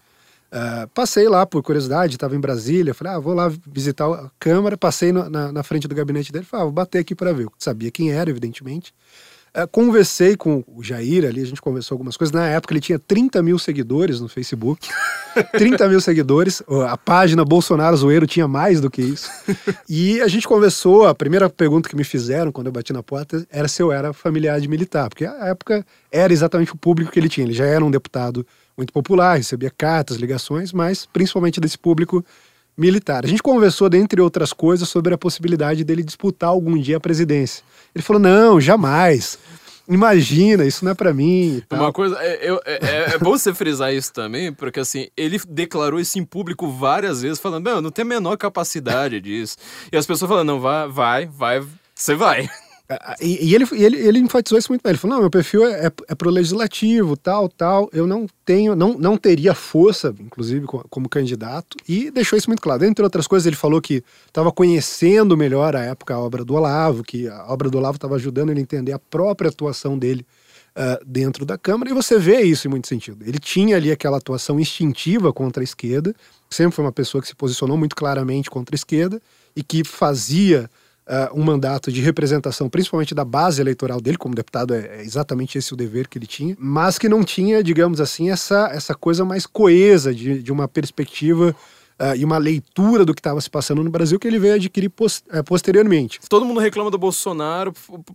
Ah, 0.50 0.88
passei 0.94 1.28
lá 1.28 1.44
por 1.44 1.62
curiosidade, 1.62 2.14
estava 2.14 2.34
em 2.34 2.40
Brasília, 2.40 2.94
falei, 2.94 3.12
ah, 3.12 3.18
vou 3.18 3.34
lá 3.34 3.52
visitar 3.66 4.06
a 4.10 4.30
Câmara, 4.38 4.78
passei 4.78 5.12
na, 5.12 5.28
na- 5.28 5.52
na 5.52 5.62
frente 5.62 5.86
do 5.86 5.94
gabinete 5.94 6.32
dele, 6.32 6.46
falei, 6.46 6.62
ah, 6.62 6.64
vou 6.64 6.72
bater 6.72 7.00
aqui 7.00 7.14
para 7.14 7.32
ver. 7.34 7.44
Eu 7.44 7.52
sabia 7.58 7.90
quem 7.90 8.10
era, 8.12 8.30
evidentemente. 8.30 8.94
Ah, 9.54 9.66
conversei 9.66 10.36
com 10.36 10.62
o 10.66 10.82
Jair 10.82 11.24
ali, 11.24 11.40
a 11.40 11.46
gente 11.46 11.60
conversou 11.60 11.94
algumas 11.94 12.16
coisas. 12.16 12.32
Na 12.32 12.46
época 12.48 12.72
ele 12.74 12.80
tinha 12.80 12.98
30 12.98 13.42
mil 13.42 13.58
seguidores 13.58 14.20
no 14.20 14.28
Facebook. 14.28 14.88
30 15.52 15.88
mil 15.88 16.00
seguidores. 16.00 16.62
A 16.88 16.96
página 16.96 17.44
Bolsonaro 17.44 17.96
Zoeiro 17.96 18.26
tinha 18.26 18.46
mais 18.46 18.80
do 18.80 18.90
que 18.90 19.02
isso. 19.02 19.30
E 19.88 20.20
a 20.20 20.28
gente 20.28 20.46
conversou. 20.46 21.06
A 21.06 21.14
primeira 21.14 21.48
pergunta 21.48 21.88
que 21.88 21.96
me 21.96 22.04
fizeram 22.04 22.52
quando 22.52 22.66
eu 22.66 22.72
bati 22.72 22.92
na 22.92 23.02
porta 23.02 23.46
era 23.50 23.66
se 23.68 23.82
eu 23.82 23.90
era 23.90 24.12
familiar 24.12 24.60
de 24.60 24.68
militar, 24.68 25.08
porque 25.08 25.24
a 25.24 25.46
época 25.46 25.84
era 26.12 26.32
exatamente 26.32 26.72
o 26.72 26.76
público 26.76 27.10
que 27.10 27.18
ele 27.18 27.28
tinha. 27.28 27.46
Ele 27.46 27.54
já 27.54 27.64
era 27.64 27.84
um 27.84 27.90
deputado 27.90 28.46
muito 28.76 28.92
popular, 28.92 29.36
recebia 29.36 29.70
cartas, 29.76 30.18
ligações, 30.18 30.72
mas 30.72 31.06
principalmente 31.06 31.60
desse 31.60 31.78
público 31.78 32.24
militar. 32.78 33.24
A 33.24 33.28
gente 33.28 33.42
conversou, 33.42 33.88
dentre 33.90 34.20
outras 34.20 34.52
coisas, 34.52 34.88
sobre 34.88 35.12
a 35.12 35.18
possibilidade 35.18 35.82
dele 35.84 36.02
disputar 36.04 36.50
algum 36.50 36.78
dia 36.80 36.96
a 36.96 37.00
presidência. 37.00 37.64
Ele 37.94 38.02
falou: 38.02 38.22
não, 38.22 38.60
jamais. 38.60 39.38
Imagina, 39.90 40.66
isso 40.66 40.84
não 40.84 40.92
é 40.92 40.94
pra 40.94 41.14
mim. 41.14 41.62
Uma 41.70 41.90
coisa, 41.94 42.14
é, 42.20 42.46
é- 42.46 42.60
é- 42.66 43.14
é 43.14 43.18
bom 43.18 43.30
você 43.30 43.54
frisar 43.54 43.92
isso 43.94 44.12
também, 44.12 44.52
porque 44.52 44.80
assim, 44.80 45.08
ele 45.16 45.40
declarou 45.48 45.98
isso 45.98 46.18
em 46.18 46.24
público 46.26 46.70
várias 46.70 47.22
vezes, 47.22 47.38
falando, 47.40 47.64
não, 47.64 47.76
eu 47.76 47.82
não 47.82 47.90
tenho 47.90 48.06
a 48.06 48.08
menor 48.10 48.36
capacidade 48.36 49.18
disso. 49.18 49.56
E 49.90 49.96
as 49.96 50.06
pessoas 50.06 50.28
falando, 50.28 50.46
não, 50.48 50.60
vai, 50.60 50.86
vai, 50.88 51.26
vai, 51.26 51.62
você 51.94 52.14
vai. 52.14 52.48
E, 53.20 53.48
e 53.50 53.54
ele, 53.54 53.66
ele, 53.72 53.96
ele 53.98 54.18
enfatizou 54.18 54.58
isso 54.58 54.70
muito 54.72 54.82
bem. 54.82 54.90
Ele 54.90 54.98
falou: 54.98 55.16
não, 55.16 55.20
meu 55.22 55.30
perfil 55.30 55.66
é, 55.66 55.86
é, 55.86 55.92
é 56.08 56.14
pro 56.14 56.30
legislativo, 56.30 57.16
tal, 57.16 57.48
tal. 57.48 57.90
Eu 57.92 58.06
não 58.06 58.26
tenho, 58.44 58.74
não, 58.74 58.94
não 58.98 59.16
teria 59.16 59.54
força, 59.54 60.14
inclusive, 60.18 60.64
co- 60.66 60.84
como 60.88 61.08
candidato. 61.08 61.76
E 61.86 62.10
deixou 62.10 62.38
isso 62.38 62.48
muito 62.48 62.62
claro. 62.62 62.84
Entre 62.84 63.04
outras 63.04 63.26
coisas, 63.26 63.46
ele 63.46 63.56
falou 63.56 63.80
que 63.82 64.02
estava 64.26 64.50
conhecendo 64.50 65.36
melhor 65.36 65.76
a 65.76 65.80
época 65.80 66.14
a 66.14 66.18
obra 66.18 66.44
do 66.44 66.54
Olavo, 66.54 67.02
que 67.04 67.28
a 67.28 67.52
obra 67.52 67.68
do 67.68 67.76
Olavo 67.76 67.96
estava 67.96 68.14
ajudando 68.14 68.50
ele 68.50 68.60
a 68.60 68.62
entender 68.62 68.92
a 68.92 68.98
própria 68.98 69.50
atuação 69.50 69.98
dele 69.98 70.26
ah, 70.74 70.98
dentro 71.04 71.44
da 71.44 71.58
Câmara. 71.58 71.90
E 71.90 71.94
você 71.94 72.18
vê 72.18 72.40
isso 72.40 72.66
em 72.66 72.70
muito 72.70 72.88
sentido. 72.88 73.22
Ele 73.26 73.38
tinha 73.38 73.76
ali 73.76 73.92
aquela 73.92 74.16
atuação 74.16 74.58
instintiva 74.58 75.30
contra 75.30 75.62
a 75.62 75.64
esquerda, 75.64 76.14
sempre 76.48 76.74
foi 76.74 76.84
uma 76.84 76.92
pessoa 76.92 77.20
que 77.20 77.28
se 77.28 77.34
posicionou 77.34 77.76
muito 77.76 77.94
claramente 77.94 78.48
contra 78.48 78.74
a 78.74 78.78
esquerda 78.78 79.20
e 79.54 79.62
que 79.62 79.84
fazia 79.84 80.70
ah, 81.08 81.30
um 81.34 81.42
mandato 81.42 81.90
de 81.90 82.00
representação, 82.00 82.68
principalmente 82.68 83.14
da 83.14 83.24
base 83.24 83.60
eleitoral 83.60 84.00
dele, 84.00 84.18
como 84.18 84.34
deputado, 84.34 84.74
é, 84.74 84.98
é 84.98 85.02
exatamente 85.02 85.56
esse 85.56 85.72
o 85.72 85.76
dever 85.76 86.06
que 86.06 86.18
ele 86.18 86.26
tinha, 86.26 86.54
mas 86.58 86.98
que 86.98 87.08
não 87.08 87.24
tinha, 87.24 87.62
digamos 87.62 88.00
assim, 88.00 88.30
essa, 88.30 88.68
essa 88.72 88.94
coisa 88.94 89.24
mais 89.24 89.46
coesa 89.46 90.14
de, 90.14 90.42
de 90.42 90.52
uma 90.52 90.68
perspectiva 90.68 91.56
ah, 91.98 92.16
e 92.16 92.24
uma 92.24 92.38
leitura 92.38 93.04
do 93.04 93.14
que 93.14 93.20
estava 93.20 93.40
se 93.40 93.50
passando 93.50 93.82
no 93.82 93.90
Brasil 93.90 94.18
que 94.18 94.28
ele 94.28 94.38
veio 94.38 94.54
adquirir 94.54 94.88
pos- 94.88 95.22
eh, 95.30 95.42
posteriormente. 95.42 96.20
Todo 96.28 96.44
mundo 96.44 96.60
reclama 96.60 96.90
do 96.90 96.98
Bolsonaro 96.98 97.72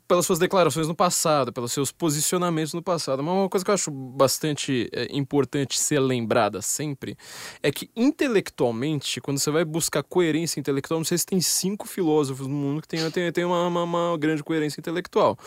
pelas 0.08 0.26
suas 0.26 0.40
declarações 0.40 0.88
no 0.88 0.96
passado, 0.96 1.52
pelos 1.52 1.72
seus 1.72 1.92
posicionamentos 1.92 2.74
no 2.74 2.82
passado. 2.82 3.22
Mas 3.22 3.34
uma 3.34 3.50
coisa 3.50 3.66
que 3.66 3.72
eu 3.72 3.76
acho 3.76 3.92
bastante 3.92 4.90
é, 4.94 5.08
importante 5.16 5.78
ser 5.80 6.00
lembrada 6.00 6.62
sempre 6.62 7.18
é 7.62 7.72
que, 7.72 7.90
intelectualmente, 7.96 9.20
quando 9.22 9.40
você 9.40 9.52
vai 9.52 9.66
buscar 9.66 10.04
coerência 10.04 10.60
intelectual, 10.60 11.00
não 11.00 11.06
sei 11.06 11.18
se 11.18 11.26
tem 11.26 11.42
cinco 11.42 11.88
filósofos 11.88 12.48
no 12.48 12.54
mundo 12.54 12.82
que 12.82 12.88
tem, 12.88 13.12
tem, 13.12 13.32
tem 13.32 13.46
uma, 13.46 13.68
uma, 13.68 13.84
uma 13.84 14.18
grande 14.18 14.44
coerência 14.44 14.80
intelectual. 14.80 15.38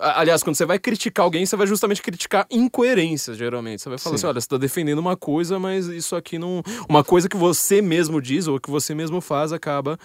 Aliás, 0.00 0.42
quando 0.42 0.56
você 0.56 0.66
vai 0.66 0.78
criticar 0.78 1.24
alguém, 1.24 1.46
você 1.46 1.56
vai 1.56 1.66
justamente 1.66 2.02
criticar 2.02 2.46
incoerências, 2.50 3.36
geralmente. 3.36 3.82
Você 3.82 3.88
vai 3.88 3.98
falar 3.98 4.16
Sim. 4.16 4.20
assim: 4.20 4.26
olha, 4.26 4.40
você 4.40 4.44
está 4.44 4.58
defendendo 4.58 4.98
uma 4.98 5.16
coisa, 5.16 5.58
mas 5.58 5.86
isso 5.86 6.14
aqui 6.14 6.38
não. 6.38 6.62
Uma 6.88 7.02
coisa 7.02 7.28
que 7.28 7.36
você 7.36 7.80
mesmo 7.80 8.20
diz 8.20 8.46
ou 8.46 8.60
que 8.60 8.70
você 8.70 8.94
mesmo 8.94 9.20
faz 9.20 9.52
acaba 9.52 9.98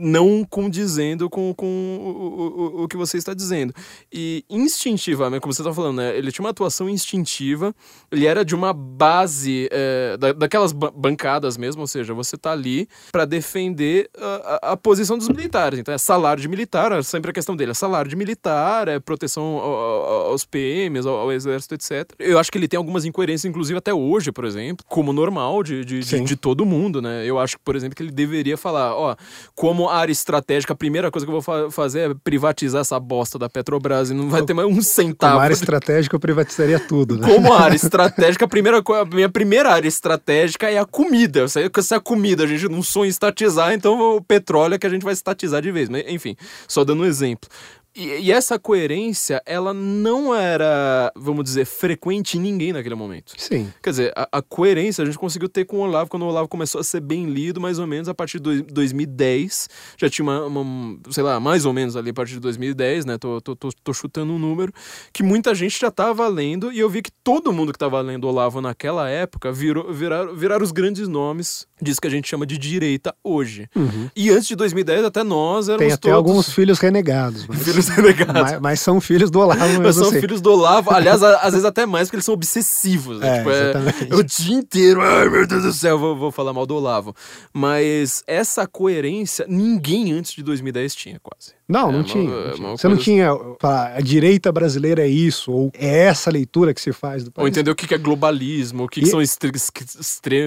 não 0.00 0.44
condizendo 0.48 1.28
com, 1.28 1.52
com 1.54 1.66
o, 1.66 2.80
o, 2.80 2.84
o 2.84 2.88
que 2.88 2.96
você 2.96 3.18
está 3.18 3.34
dizendo. 3.34 3.74
E 4.12 4.44
instintivamente, 4.48 5.40
como 5.42 5.52
você 5.52 5.62
está 5.62 5.72
falando, 5.74 5.96
né? 5.98 6.16
Ele 6.16 6.32
tinha 6.32 6.44
uma 6.44 6.50
atuação 6.50 6.88
instintiva, 6.88 7.74
ele 8.10 8.26
era 8.26 8.44
de 8.44 8.54
uma 8.54 8.72
base 8.72 9.68
é, 9.70 10.16
da, 10.16 10.32
daquelas 10.32 10.72
ba- 10.72 10.90
bancadas 10.94 11.56
mesmo, 11.56 11.80
ou 11.82 11.86
seja, 11.86 12.14
você 12.14 12.36
tá 12.36 12.52
ali 12.52 12.88
para 13.12 13.24
defender 13.24 14.08
a, 14.18 14.72
a- 14.72 14.76
posição 14.76 15.18
dos 15.18 15.28
militares. 15.28 15.78
Então 15.78 15.92
é 15.92 15.98
salário 15.98 16.40
de 16.40 16.48
militar, 16.48 16.92
é 16.92 17.02
sempre 17.02 17.30
a 17.30 17.34
questão 17.34 17.54
dele, 17.54 17.72
é 17.72 17.74
salário 17.74 18.08
de 18.08 18.16
militar, 18.16 18.88
é 18.88 18.98
proteção 18.98 19.44
ao- 19.58 19.74
ao- 19.74 20.26
aos 20.30 20.44
PMs, 20.44 21.06
ao, 21.06 21.14
ao 21.16 21.32
exército, 21.32 21.74
etc. 21.74 22.10
Eu 22.18 22.38
acho 22.38 22.50
que 22.50 22.56
ele 22.56 22.68
tem 22.68 22.78
algumas 22.78 23.04
incoerências, 23.04 23.44
inclusive 23.48 23.78
até 23.78 23.92
hoje, 23.92 24.32
por 24.32 24.44
exemplo, 24.44 24.84
como 24.88 25.12
normal 25.12 25.62
de, 25.62 25.84
de, 25.84 26.00
de, 26.00 26.20
de 26.20 26.36
todo 26.36 26.64
mundo, 26.64 27.02
né? 27.02 27.24
Eu 27.26 27.38
acho, 27.38 27.58
por 27.60 27.76
exemplo, 27.76 27.94
que 27.96 28.02
ele 28.02 28.10
deveria 28.12 28.56
falar, 28.56 28.94
ó, 28.96 29.14
como 29.54 29.88
área 29.92 30.12
estratégica, 30.12 30.72
a 30.72 30.76
primeira 30.76 31.10
coisa 31.10 31.26
que 31.26 31.30
eu 31.30 31.40
vou 31.40 31.42
fa- 31.42 31.70
fazer 31.70 32.10
é 32.10 32.14
privatizar 32.22 32.80
essa 32.80 32.98
bosta 32.98 33.38
da 33.38 33.48
Petrobras 33.48 34.10
e 34.10 34.14
não 34.14 34.28
vai 34.30 34.42
ter 34.42 34.54
mais 34.54 34.66
um 34.68 34.70
Como 34.72 34.82
centavo. 34.82 35.38
área 35.38 35.54
estratégica, 35.54 36.16
eu 36.16 36.20
privatizaria 36.20 36.78
tudo, 36.80 37.16
né? 37.18 37.26
Como 37.26 37.52
área 37.52 37.76
estratégica, 37.76 38.44
a 38.44 38.48
primeira 38.48 38.78
a 38.78 39.04
minha 39.04 39.28
primeira 39.28 39.70
área 39.72 39.88
estratégica 39.88 40.70
é 40.70 40.78
a 40.78 40.84
comida. 40.86 41.40
Eu 41.40 41.48
sei 41.48 41.68
que 41.68 41.82
se 41.82 41.94
a 41.94 42.00
comida 42.00 42.44
a 42.44 42.46
gente 42.46 42.68
não 42.68 42.82
sonha 42.82 43.06
em 43.06 43.10
estatizar, 43.10 43.72
então 43.72 44.16
o 44.16 44.22
petróleo 44.22 44.74
é 44.74 44.78
que 44.78 44.86
a 44.86 44.90
gente 44.90 45.02
vai 45.04 45.12
estatizar 45.12 45.60
de 45.62 45.70
vez. 45.70 45.88
Mas, 45.88 46.04
enfim, 46.08 46.36
só 46.68 46.84
dando 46.84 47.02
um 47.02 47.06
exemplo. 47.06 47.48
E, 47.94 48.06
e 48.20 48.32
essa 48.32 48.58
coerência, 48.58 49.42
ela 49.44 49.74
não 49.74 50.34
era, 50.34 51.12
vamos 51.16 51.44
dizer, 51.44 51.64
frequente 51.64 52.38
em 52.38 52.40
ninguém 52.40 52.72
naquele 52.72 52.94
momento. 52.94 53.32
Sim. 53.36 53.68
Quer 53.82 53.90
dizer, 53.90 54.12
a, 54.16 54.28
a 54.38 54.42
coerência 54.42 55.02
a 55.02 55.04
gente 55.04 55.18
conseguiu 55.18 55.48
ter 55.48 55.64
com 55.64 55.78
o 55.78 55.80
Olavo 55.80 56.08
quando 56.08 56.22
o 56.22 56.26
Olavo 56.28 56.48
começou 56.48 56.80
a 56.80 56.84
ser 56.84 57.00
bem 57.00 57.26
lido, 57.26 57.60
mais 57.60 57.78
ou 57.78 57.86
menos 57.86 58.08
a 58.08 58.14
partir 58.14 58.38
de 58.38 58.44
dois- 58.44 58.62
2010. 58.62 59.68
Já 59.96 60.08
tinha 60.08 60.24
uma, 60.24 60.44
uma- 60.46 60.98
sei 61.10 61.22
lá, 61.22 61.40
mais 61.40 61.64
ou 61.66 61.72
menos 61.72 61.96
ali 61.96 62.10
a 62.10 62.14
partir 62.14 62.34
de 62.34 62.40
2010, 62.40 63.04
né? 63.04 63.18
Tô, 63.18 63.40
tô, 63.40 63.56
tô, 63.56 63.68
tô 63.82 63.92
chutando 63.92 64.32
um 64.32 64.38
número. 64.38 64.72
Que 65.12 65.22
muita 65.22 65.54
gente 65.54 65.78
já 65.80 65.90
tava 65.90 66.26
lendo, 66.28 66.72
e 66.72 66.78
eu 66.78 66.88
vi 66.88 67.02
que 67.02 67.10
todo 67.24 67.52
mundo 67.52 67.72
que 67.72 67.78
tava 67.78 68.00
lendo 68.00 68.26
Olavo 68.28 68.60
naquela 68.60 69.08
época 69.08 69.50
virou, 69.52 69.92
viraram, 69.92 70.34
viraram 70.34 70.64
os 70.64 70.72
grandes 70.72 71.08
nomes 71.08 71.66
disso 71.82 72.00
que 72.00 72.06
a 72.06 72.10
gente 72.10 72.28
chama 72.28 72.46
de 72.46 72.56
direita 72.58 73.14
hoje. 73.24 73.68
E 74.14 74.30
antes 74.30 74.46
de 74.48 74.54
2010, 74.56 75.04
até 75.04 75.22
nós 75.24 75.68
éramos 75.68 75.80
Uhum. 75.80 75.88
Tem 75.88 75.92
até 75.94 76.10
todos 76.10 76.16
alguns 76.16 76.52
filhos 76.52 76.78
renegados. 76.78 77.46
Mas, 77.46 77.60
filhos 77.86 78.14
renegados. 78.14 78.42
mas, 78.52 78.60
mas 78.60 78.80
são 78.80 79.00
filhos 79.00 79.30
do 79.30 79.40
Olavo 79.40 79.80
Mas 79.82 79.96
são 79.96 80.08
assim. 80.08 80.20
filhos 80.20 80.40
do 80.40 80.52
Olavo, 80.52 80.90
aliás, 80.92 81.22
a- 81.22 81.36
às 81.38 81.52
vezes 81.52 81.64
até 81.64 81.86
mais, 81.86 82.08
porque 82.08 82.16
eles 82.16 82.24
são 82.24 82.34
obsessivos. 82.34 83.20
Né? 83.20 83.28
É, 83.28 83.38
Tipo, 83.38 83.50
é, 83.50 83.72
é 84.10 84.14
o 84.16 84.22
dia 84.22 84.54
inteiro, 84.54 85.02
ai 85.02 85.28
meu 85.28 85.46
Deus 85.46 85.62
do 85.62 85.72
céu, 85.72 85.98
vou, 85.98 86.16
vou 86.16 86.30
falar 86.32 86.52
mal 86.52 86.66
do 86.66 86.74
Olavo. 86.76 87.14
Mas 87.52 88.22
essa 88.26 88.66
coerência, 88.66 89.44
ninguém 89.48 90.12
antes 90.12 90.32
de 90.32 90.42
2010 90.42 90.94
tinha, 90.94 91.18
quase. 91.22 91.52
Não, 91.70 91.88
É 91.88 91.92
não 91.92 92.02
tinha. 92.02 92.24
é 92.24 92.26
não 92.48 92.52
tinha. 92.54 92.66
uma 92.68 92.76
Você 92.76 92.88
não 92.88 92.96
tinha. 92.96 93.28
falar, 93.60 93.94
a 93.96 94.00
direita 94.00 94.50
brasileira 94.50 95.02
é 95.02 95.08
isso, 95.08 95.52
ou 95.52 95.70
é 95.74 96.00
essa 96.04 96.30
leitura 96.30 96.74
que 96.74 96.80
se 96.80 96.92
faz 96.92 97.24
do 97.24 97.30
país. 97.30 97.42
Ou 97.44 97.48
entender 97.48 97.70
o 97.70 97.74
que 97.74 97.86
que 97.86 97.94
é 97.94 97.98
globalismo, 97.98 98.84
o 98.84 98.88
que, 98.88 99.00
que 99.00 99.06
E- 99.06 99.10
são 99.10 99.20
extre- 99.22 99.52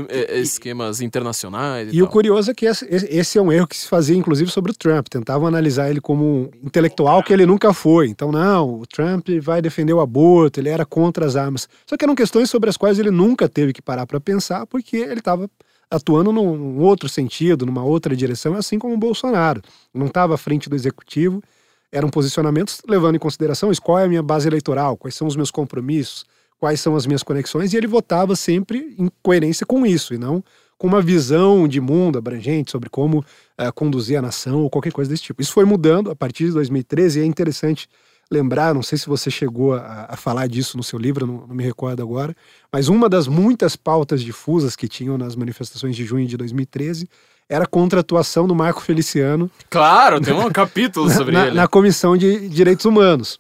é, 0.09 0.39
esquemas 0.39 1.01
internacionais 1.01 1.91
e, 1.93 1.95
E 1.97 2.03
o 2.03 2.07
curioso 2.07 2.51
é 2.51 2.53
que 2.53 2.65
esse, 2.65 2.85
esse 2.89 3.37
é 3.37 3.41
um 3.41 3.51
erro 3.51 3.67
que 3.67 3.77
se 3.77 3.87
fazia, 3.87 4.15
inclusive, 4.15 4.49
sobre 4.51 4.71
o 4.71 4.75
Trump. 4.75 5.07
Tentavam 5.07 5.47
analisar 5.47 5.89
ele 5.89 6.01
como 6.01 6.23
um 6.25 6.49
intelectual 6.63 7.23
que 7.23 7.31
ele 7.33 7.45
nunca 7.45 7.73
foi. 7.73 8.07
Então, 8.07 8.31
não, 8.31 8.79
o 8.81 8.85
Trump 8.85 9.27
vai 9.41 9.61
defender 9.61 9.93
o 9.93 9.99
aborto, 10.01 10.59
ele 10.59 10.69
era 10.69 10.85
contra 10.85 11.25
as 11.25 11.35
armas. 11.35 11.67
Só 11.85 11.95
que 11.97 12.03
eram 12.05 12.15
questões 12.15 12.49
sobre 12.49 12.69
as 12.69 12.77
quais 12.77 12.99
ele 12.99 13.11
nunca 13.11 13.47
teve 13.47 13.73
que 13.73 13.81
parar 13.81 14.05
para 14.05 14.19
pensar, 14.19 14.65
porque 14.67 14.97
ele 14.97 15.19
estava 15.19 15.49
atuando 15.93 16.31
num, 16.31 16.79
outro 16.79 17.07
sentido, 17.07 17.65
numa 17.65 17.83
outra 17.83 18.15
direção, 18.15 18.55
assim 18.55 18.79
como 18.79 18.95
o 18.95 18.97
Bolsonaro. 18.97 19.61
Não 19.93 20.07
estava 20.07 20.33
à 20.33 20.37
frente 20.37 20.67
do 20.67 20.75
executivo. 20.75 21.41
Eram 21.91 22.09
posicionamentos 22.09 22.81
levando 22.87 23.15
em 23.15 23.19
consideração 23.19 23.71
isso, 23.71 23.81
qual 23.81 23.99
é 23.99 24.05
a 24.05 24.07
minha 24.07 24.23
base 24.23 24.47
eleitoral, 24.47 24.97
quais 24.97 25.13
são 25.13 25.27
os 25.27 25.35
meus 25.35 25.51
compromissos, 25.51 26.25
quais 26.59 26.81
são 26.81 26.95
as 26.95 27.05
minhas 27.05 27.21
conexões, 27.21 27.71
e 27.71 27.77
ele 27.77 27.85
votava 27.85 28.35
sempre 28.35 28.95
em 28.97 29.11
coerência 29.21 29.65
com 29.65 29.85
isso, 29.85 30.13
e 30.13 30.17
não 30.17 30.43
com 30.75 30.87
uma 30.87 31.01
visão 31.01 31.67
de 31.67 31.79
mundo 31.79 32.17
abrangente 32.17 32.71
sobre 32.71 32.89
como 32.89 33.23
eh, 33.57 33.71
conduzir 33.71 34.17
a 34.17 34.21
nação 34.21 34.63
ou 34.63 34.69
qualquer 34.69 34.91
coisa 34.91 35.09
desse 35.09 35.23
tipo. 35.23 35.41
Isso 35.41 35.53
foi 35.53 35.63
mudando 35.63 36.11
a 36.11 36.15
partir 36.15 36.47
de 36.47 36.51
2013 36.51 37.19
e 37.19 37.21
é 37.21 37.25
interessante 37.25 37.87
lembrar, 38.33 38.73
não 38.73 38.83
sei 38.83 38.97
se 38.97 39.07
você 39.07 39.31
chegou 39.31 39.73
a, 39.75 40.07
a 40.09 40.17
falar 40.17 40.47
disso 40.47 40.75
no 40.75 40.83
seu 40.83 40.99
livro, 40.99 41.25
não, 41.25 41.47
não 41.47 41.55
me 41.55 41.63
recordo 41.63 42.01
agora, 42.01 42.35
mas 42.71 42.87
uma 42.87 43.07
das 43.07 43.27
muitas 43.27 43.75
pautas 43.75 44.21
difusas 44.21 44.75
que 44.75 44.87
tinham 44.87 45.17
nas 45.17 45.35
manifestações 45.35 45.95
de 45.95 46.03
junho 46.03 46.27
de 46.27 46.35
2013 46.35 47.07
era 47.47 47.65
contra 47.65 47.99
a 47.99 48.01
atuação 48.01 48.47
do 48.47 48.55
Marco 48.55 48.81
Feliciano 48.81 49.49
Claro, 49.69 50.19
tem 50.19 50.33
um 50.33 50.49
capítulo 50.51 51.09
sobre 51.09 51.33
na, 51.33 51.47
ele. 51.47 51.55
na 51.55 51.67
Comissão 51.67 52.17
de 52.17 52.49
Direitos 52.49 52.85
Humanos, 52.85 53.39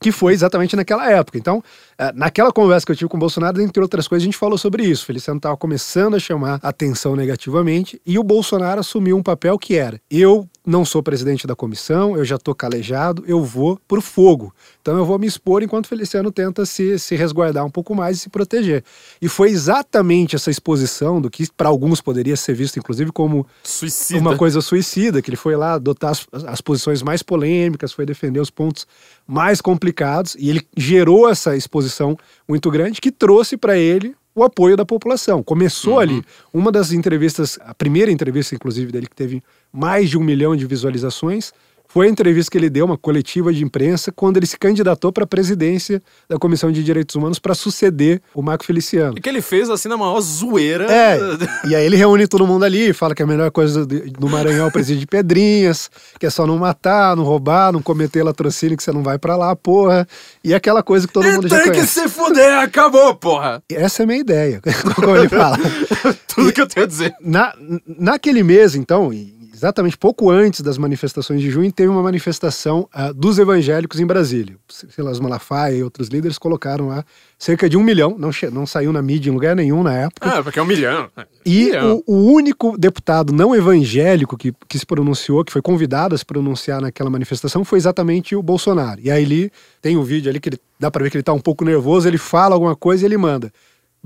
que 0.00 0.12
foi 0.12 0.32
exatamente 0.34 0.76
naquela 0.76 1.10
época. 1.10 1.38
Então, 1.38 1.62
eh, 1.98 2.12
naquela 2.14 2.52
conversa 2.52 2.84
que 2.84 2.92
eu 2.92 2.96
tive 2.96 3.08
com 3.08 3.16
o 3.16 3.20
Bolsonaro, 3.20 3.60
entre 3.62 3.82
outras 3.82 4.06
coisas, 4.06 4.22
a 4.24 4.26
gente 4.26 4.36
falou 4.36 4.58
sobre 4.58 4.84
isso. 4.84 5.06
Feliciano 5.06 5.38
estava 5.38 5.56
começando 5.56 6.16
a 6.16 6.18
chamar 6.18 6.60
atenção 6.62 7.16
negativamente 7.16 8.00
e 8.04 8.18
o 8.18 8.22
Bolsonaro 8.22 8.80
assumiu 8.80 9.16
um 9.16 9.22
papel 9.22 9.58
que 9.58 9.76
era: 9.76 10.00
eu 10.10 10.46
não 10.66 10.84
sou 10.84 11.00
presidente 11.00 11.46
da 11.46 11.54
comissão, 11.54 12.16
eu 12.16 12.24
já 12.24 12.34
estou 12.34 12.52
calejado, 12.52 13.22
eu 13.26 13.42
vou 13.44 13.78
pro 13.86 14.02
fogo. 14.02 14.52
Então 14.82 14.96
eu 14.96 15.04
vou 15.04 15.16
me 15.16 15.26
expor 15.26 15.62
enquanto 15.62 15.84
o 15.84 15.88
Feliciano 15.88 16.32
tenta 16.32 16.66
se, 16.66 16.98
se 16.98 17.14
resguardar 17.14 17.64
um 17.64 17.70
pouco 17.70 17.94
mais 17.94 18.16
e 18.16 18.20
se 18.20 18.28
proteger. 18.28 18.82
E 19.22 19.28
foi 19.28 19.50
exatamente 19.50 20.34
essa 20.34 20.50
exposição 20.50 21.20
do 21.20 21.30
que 21.30 21.46
para 21.56 21.68
alguns 21.68 22.00
poderia 22.00 22.36
ser 22.36 22.54
visto, 22.54 22.78
inclusive, 22.80 23.12
como 23.12 23.46
Suicida. 23.62 24.18
uma 24.18 24.36
coisa 24.36 24.60
suicida, 24.60 25.22
que 25.22 25.30
ele 25.30 25.36
foi 25.36 25.54
lá 25.54 25.74
adotar 25.74 26.10
as, 26.10 26.26
as 26.44 26.60
posições 26.60 27.00
mais 27.00 27.22
polêmicas, 27.22 27.92
foi 27.92 28.04
defender 28.04 28.40
os 28.40 28.50
pontos 28.50 28.88
mais 29.26 29.60
complicados, 29.60 30.36
e 30.36 30.50
ele 30.50 30.66
gerou 30.76 31.28
essa 31.28 31.56
exposição 31.56 32.18
muito 32.48 32.70
grande 32.72 33.00
que 33.00 33.12
trouxe 33.12 33.56
para 33.56 33.78
ele 33.78 34.16
o 34.36 34.44
apoio 34.44 34.76
da 34.76 34.84
população. 34.84 35.42
Começou 35.42 35.98
ali. 35.98 36.22
Uma 36.52 36.70
das 36.70 36.92
entrevistas, 36.92 37.58
a 37.62 37.74
primeira 37.74 38.12
entrevista, 38.12 38.54
inclusive, 38.54 38.92
dele, 38.92 39.06
que 39.06 39.16
teve 39.16 39.42
mais 39.72 40.10
de 40.10 40.18
um 40.18 40.22
milhão 40.22 40.54
de 40.54 40.66
visualizações, 40.66 41.52
foi 41.96 42.08
a 42.08 42.10
entrevista 42.10 42.50
que 42.50 42.58
ele 42.58 42.68
deu, 42.68 42.84
uma 42.84 42.98
coletiva 42.98 43.50
de 43.50 43.64
imprensa, 43.64 44.12
quando 44.12 44.36
ele 44.36 44.44
se 44.44 44.58
candidatou 44.58 45.10
para 45.10 45.24
a 45.24 45.26
presidência 45.26 46.02
da 46.28 46.36
Comissão 46.36 46.70
de 46.70 46.84
Direitos 46.84 47.16
Humanos 47.16 47.38
para 47.38 47.54
suceder 47.54 48.20
o 48.34 48.42
Marco 48.42 48.66
Feliciano. 48.66 49.16
E 49.16 49.20
que 49.22 49.26
ele 49.26 49.40
fez 49.40 49.70
assim 49.70 49.88
na 49.88 49.96
maior 49.96 50.20
zoeira. 50.20 50.92
É, 50.92 51.18
e 51.66 51.74
aí 51.74 51.86
ele 51.86 51.96
reúne 51.96 52.26
todo 52.26 52.46
mundo 52.46 52.66
ali, 52.66 52.92
fala 52.92 53.14
que 53.14 53.22
a 53.22 53.26
melhor 53.26 53.50
coisa 53.50 53.86
do 53.86 54.28
Maranhão 54.28 54.66
é 54.66 54.68
o 54.68 54.70
presídio 54.70 55.00
de 55.00 55.06
Pedrinhas, 55.06 55.90
que 56.20 56.26
é 56.26 56.28
só 56.28 56.46
não 56.46 56.58
matar, 56.58 57.16
não 57.16 57.24
roubar, 57.24 57.72
não 57.72 57.80
cometer 57.80 58.22
latrocínio, 58.22 58.76
que 58.76 58.82
você 58.82 58.92
não 58.92 59.02
vai 59.02 59.18
pra 59.18 59.34
lá, 59.34 59.56
porra. 59.56 60.06
E 60.44 60.52
aquela 60.52 60.82
coisa 60.82 61.06
que 61.06 61.14
todo 61.14 61.24
mundo 61.24 61.46
E 61.46 61.48
já 61.48 61.56
tem 61.62 61.64
que 61.64 61.78
conhece. 61.78 62.00
se 62.00 62.08
fuder, 62.10 62.58
acabou, 62.58 63.14
porra. 63.14 63.62
Essa 63.70 64.02
é 64.02 64.04
a 64.04 64.06
minha 64.06 64.20
ideia, 64.20 64.60
como 64.94 65.16
ele 65.16 65.30
fala. 65.30 65.56
Tudo 66.28 66.52
que 66.52 66.60
eu 66.60 66.66
tenho 66.66 66.84
a 66.84 66.88
dizer. 66.90 67.14
Na, 67.22 67.54
naquele 67.86 68.42
mês, 68.42 68.74
então, 68.74 69.14
e 69.14 69.35
exatamente 69.56 69.96
pouco 69.96 70.30
antes 70.30 70.60
das 70.60 70.76
manifestações 70.76 71.40
de 71.40 71.50
junho, 71.50 71.72
teve 71.72 71.88
uma 71.88 72.02
manifestação 72.02 72.88
ah, 72.92 73.12
dos 73.12 73.38
evangélicos 73.38 73.98
em 73.98 74.06
Brasília. 74.06 74.56
Silas 74.68 75.18
Malafaia 75.18 75.76
e 75.76 75.82
outros 75.82 76.08
líderes 76.08 76.38
colocaram 76.38 76.88
lá 76.88 77.04
cerca 77.38 77.68
de 77.68 77.76
um 77.76 77.82
milhão, 77.82 78.16
não, 78.18 78.30
não 78.52 78.66
saiu 78.66 78.92
na 78.92 79.02
mídia 79.02 79.30
em 79.30 79.32
lugar 79.32 79.56
nenhum 79.56 79.82
na 79.82 79.94
época. 79.94 80.28
Ah, 80.28 80.42
porque 80.42 80.58
é 80.58 80.62
um 80.62 80.66
milhão. 80.66 81.08
E 81.44 81.66
Milhão. 81.66 82.02
o, 82.06 82.14
o 82.14 82.32
único 82.32 82.76
deputado 82.78 83.32
não 83.32 83.54
evangélico 83.54 84.36
que, 84.36 84.52
que 84.68 84.78
se 84.78 84.86
pronunciou, 84.86 85.44
que 85.44 85.52
foi 85.52 85.62
convidado 85.62 86.14
a 86.14 86.18
se 86.18 86.24
pronunciar 86.24 86.80
naquela 86.80 87.10
manifestação, 87.10 87.64
foi 87.64 87.78
exatamente 87.78 88.36
o 88.36 88.42
Bolsonaro. 88.42 89.00
E 89.02 89.10
aí 89.10 89.22
ele 89.22 89.50
tem 89.80 89.96
um 89.96 90.02
vídeo 90.02 90.30
ali 90.30 90.38
que 90.38 90.50
ele, 90.50 90.60
dá 90.78 90.90
pra 90.90 91.02
ver 91.02 91.10
que 91.10 91.16
ele 91.16 91.24
tá 91.24 91.32
um 91.32 91.40
pouco 91.40 91.64
nervoso, 91.64 92.06
ele 92.06 92.18
fala 92.18 92.54
alguma 92.54 92.76
coisa 92.76 93.04
e 93.04 93.06
ele 93.06 93.16
manda. 93.16 93.50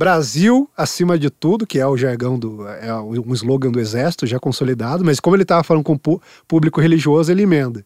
Brasil 0.00 0.66
acima 0.74 1.18
de 1.18 1.28
tudo, 1.28 1.66
que 1.66 1.78
é 1.78 1.86
o 1.86 1.94
jargão 1.94 2.38
do. 2.38 2.66
é 2.66 2.94
um 2.94 3.34
slogan 3.34 3.70
do 3.70 3.78
exército 3.78 4.26
já 4.26 4.40
consolidado, 4.40 5.04
mas 5.04 5.20
como 5.20 5.36
ele 5.36 5.42
estava 5.42 5.62
falando 5.62 5.84
com 5.84 5.92
o 5.92 6.20
público 6.48 6.80
religioso, 6.80 7.30
ele 7.30 7.42
emenda. 7.42 7.84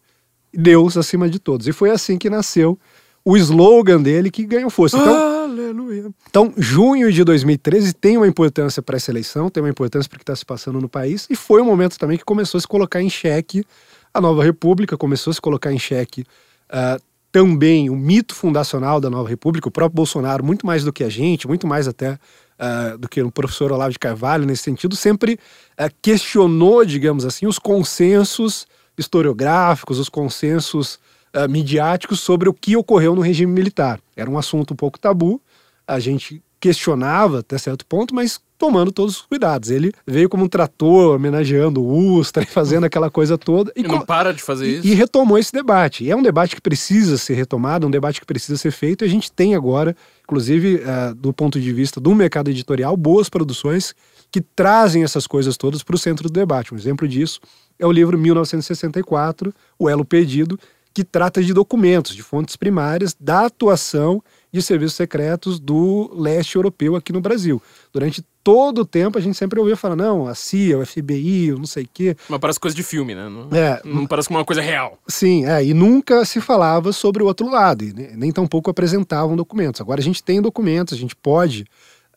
Deus 0.53 0.95
acima 0.95 1.29
de 1.29 1.39
todos. 1.39 1.67
E 1.67 1.73
foi 1.73 1.89
assim 1.89 2.17
que 2.17 2.29
nasceu 2.29 2.79
o 3.25 3.35
slogan 3.35 4.01
dele 4.01 4.31
que 4.31 4.45
ganhou 4.45 4.69
força. 4.69 4.97
Então, 4.97 5.43
Aleluia. 5.43 6.09
então, 6.29 6.53
junho 6.55 7.11
de 7.11 7.21
2013 7.21 7.93
tem 7.93 8.15
uma 8.15 8.27
importância 8.29 8.81
para 8.81 8.95
essa 8.95 9.11
eleição, 9.11 9.49
tem 9.49 9.61
uma 9.61 9.69
importância 9.69 10.07
para 10.07 10.15
o 10.15 10.19
que 10.19 10.23
está 10.23 10.37
se 10.37 10.45
passando 10.45 10.79
no 10.79 10.87
país, 10.87 11.27
e 11.29 11.35
foi 11.35 11.61
um 11.61 11.65
momento 11.65 11.99
também 11.99 12.17
que 12.17 12.23
começou 12.23 12.59
a 12.59 12.61
se 12.61 12.67
colocar 12.67 13.01
em 13.01 13.09
xeque 13.09 13.65
a 14.13 14.21
nova 14.21 14.41
república, 14.41 14.95
começou 14.95 15.31
a 15.31 15.33
se 15.33 15.41
colocar 15.41 15.73
em 15.73 15.79
xeque 15.79 16.23
ah, 16.69 16.97
também 17.35 17.89
o 17.89 17.97
mito 17.97 18.33
fundacional 18.33 19.01
da 19.01 19.09
nova 19.09 19.27
república, 19.27 19.67
o 19.67 19.71
próprio 19.71 19.97
Bolsonaro, 19.97 20.41
muito 20.41 20.65
mais 20.65 20.85
do 20.85 20.93
que 20.93 21.03
a 21.03 21.09
gente, 21.09 21.49
muito 21.49 21.67
mais 21.67 21.85
até 21.85 22.17
ah, 22.57 22.95
do 22.97 23.09
que 23.09 23.21
o 23.21 23.29
professor 23.29 23.73
Olavo 23.73 23.91
de 23.91 23.99
Carvalho 23.99 24.45
nesse 24.45 24.63
sentido, 24.63 24.95
sempre 24.95 25.37
ah, 25.77 25.89
questionou, 26.01 26.85
digamos 26.85 27.25
assim, 27.25 27.45
os 27.45 27.59
consensos 27.59 28.65
historiográficos, 28.97 29.99
os 29.99 30.07
consensos 30.07 30.97
ah, 31.33 31.45
midiáticos 31.45 32.21
sobre 32.21 32.47
o 32.47 32.53
que 32.53 32.77
ocorreu 32.77 33.13
no 33.13 33.21
regime 33.21 33.51
militar. 33.51 33.99
Era 34.15 34.31
um 34.31 34.37
assunto 34.37 34.73
um 34.73 34.77
pouco 34.77 34.97
tabu, 34.97 35.41
a 35.85 35.99
gente 35.99 36.41
questionava 36.57 37.39
até 37.39 37.57
certo 37.57 37.85
ponto, 37.85 38.15
mas 38.15 38.39
tomando 38.57 38.91
todos 38.91 39.17
os 39.17 39.21
cuidados. 39.23 39.69
Ele 39.69 39.91
veio 40.07 40.29
como 40.29 40.45
um 40.45 40.47
trator, 40.47 41.15
homenageando 41.15 41.81
o 41.83 42.15
Ustra 42.17 42.43
e 42.43 42.45
fazendo 42.45 42.85
aquela 42.85 43.09
coisa 43.11 43.37
toda. 43.37 43.71
E 43.75 43.83
não 43.83 43.99
co- 43.99 44.05
para 44.05 44.33
de 44.33 44.41
fazer 44.41 44.65
e, 44.67 44.77
isso. 44.79 44.87
e 44.87 44.93
retomou 44.93 45.37
esse 45.37 45.51
debate. 45.51 46.03
E 46.03 46.11
é 46.11 46.15
um 46.15 46.23
debate 46.23 46.55
que 46.55 46.61
precisa 46.61 47.17
ser 47.17 47.33
retomado, 47.33 47.85
um 47.87 47.91
debate 47.91 48.19
que 48.19 48.25
precisa 48.25 48.57
ser 48.57 48.71
feito. 48.71 49.03
E 49.03 49.07
a 49.07 49.09
gente 49.09 49.31
tem 49.31 49.55
agora, 49.55 49.95
inclusive, 50.23 50.81
eh, 50.85 51.13
do 51.15 51.33
ponto 51.33 51.59
de 51.59 51.71
vista 51.73 51.99
do 51.99 52.13
mercado 52.15 52.49
editorial, 52.49 52.95
boas 52.95 53.29
produções 53.29 53.93
que 54.31 54.41
trazem 54.41 55.03
essas 55.03 55.27
coisas 55.27 55.55
todas 55.57 55.83
para 55.83 55.95
o 55.95 55.99
centro 55.99 56.27
do 56.29 56.33
debate. 56.33 56.73
Um 56.73 56.77
exemplo 56.77 57.07
disso 57.07 57.39
é 57.79 57.85
o 57.85 57.91
livro 57.91 58.17
1964, 58.17 59.53
O 59.77 59.89
Elo 59.89 60.05
Perdido, 60.05 60.59
que 60.93 61.03
trata 61.03 61.43
de 61.43 61.53
documentos, 61.53 62.15
de 62.15 62.23
fontes 62.23 62.55
primárias 62.55 63.15
da 63.19 63.45
atuação 63.45 64.23
de 64.55 64.61
serviços 64.61 64.95
secretos 64.95 65.59
do 65.59 66.11
leste 66.15 66.55
europeu 66.55 66.95
aqui 66.95 67.11
no 67.11 67.19
Brasil. 67.21 67.61
Durante 67.93 68.23
todo 68.43 68.81
o 68.81 68.85
tempo 68.85 69.17
a 69.17 69.21
gente 69.21 69.37
sempre 69.37 69.59
ouvia 69.59 69.75
falar, 69.75 69.95
não, 69.95 70.27
a 70.27 70.33
CIA, 70.35 70.77
o 70.79 70.85
FBI, 70.85 71.51
o 71.53 71.57
não 71.57 71.65
sei 71.65 71.83
o 71.83 71.89
quê. 71.93 72.15
Mas 72.29 72.39
parece 72.39 72.59
coisa 72.59 72.75
de 72.75 72.83
filme, 72.83 73.13
né? 73.13 73.27
Não, 73.27 73.49
É, 73.57 73.81
não 73.83 74.05
parece 74.07 74.27
como 74.27 74.39
uma 74.39 74.45
coisa 74.45 74.61
real. 74.61 74.97
Sim, 75.07 75.45
é, 75.45 75.63
e 75.65 75.73
nunca 75.73 76.23
se 76.25 76.39
falava 76.39 76.91
sobre 76.93 77.21
o 77.21 77.25
outro 77.25 77.49
lado, 77.49 77.83
e 77.83 77.91
ne- 77.93 78.15
nem 78.15 78.31
tampouco 78.31 78.69
apresentavam 78.69 79.35
documentos. 79.35 79.81
Agora 79.81 79.99
a 79.99 80.03
gente 80.03 80.23
tem 80.23 80.41
documentos, 80.41 80.93
a 80.93 80.97
gente 80.97 81.15
pode 81.15 81.65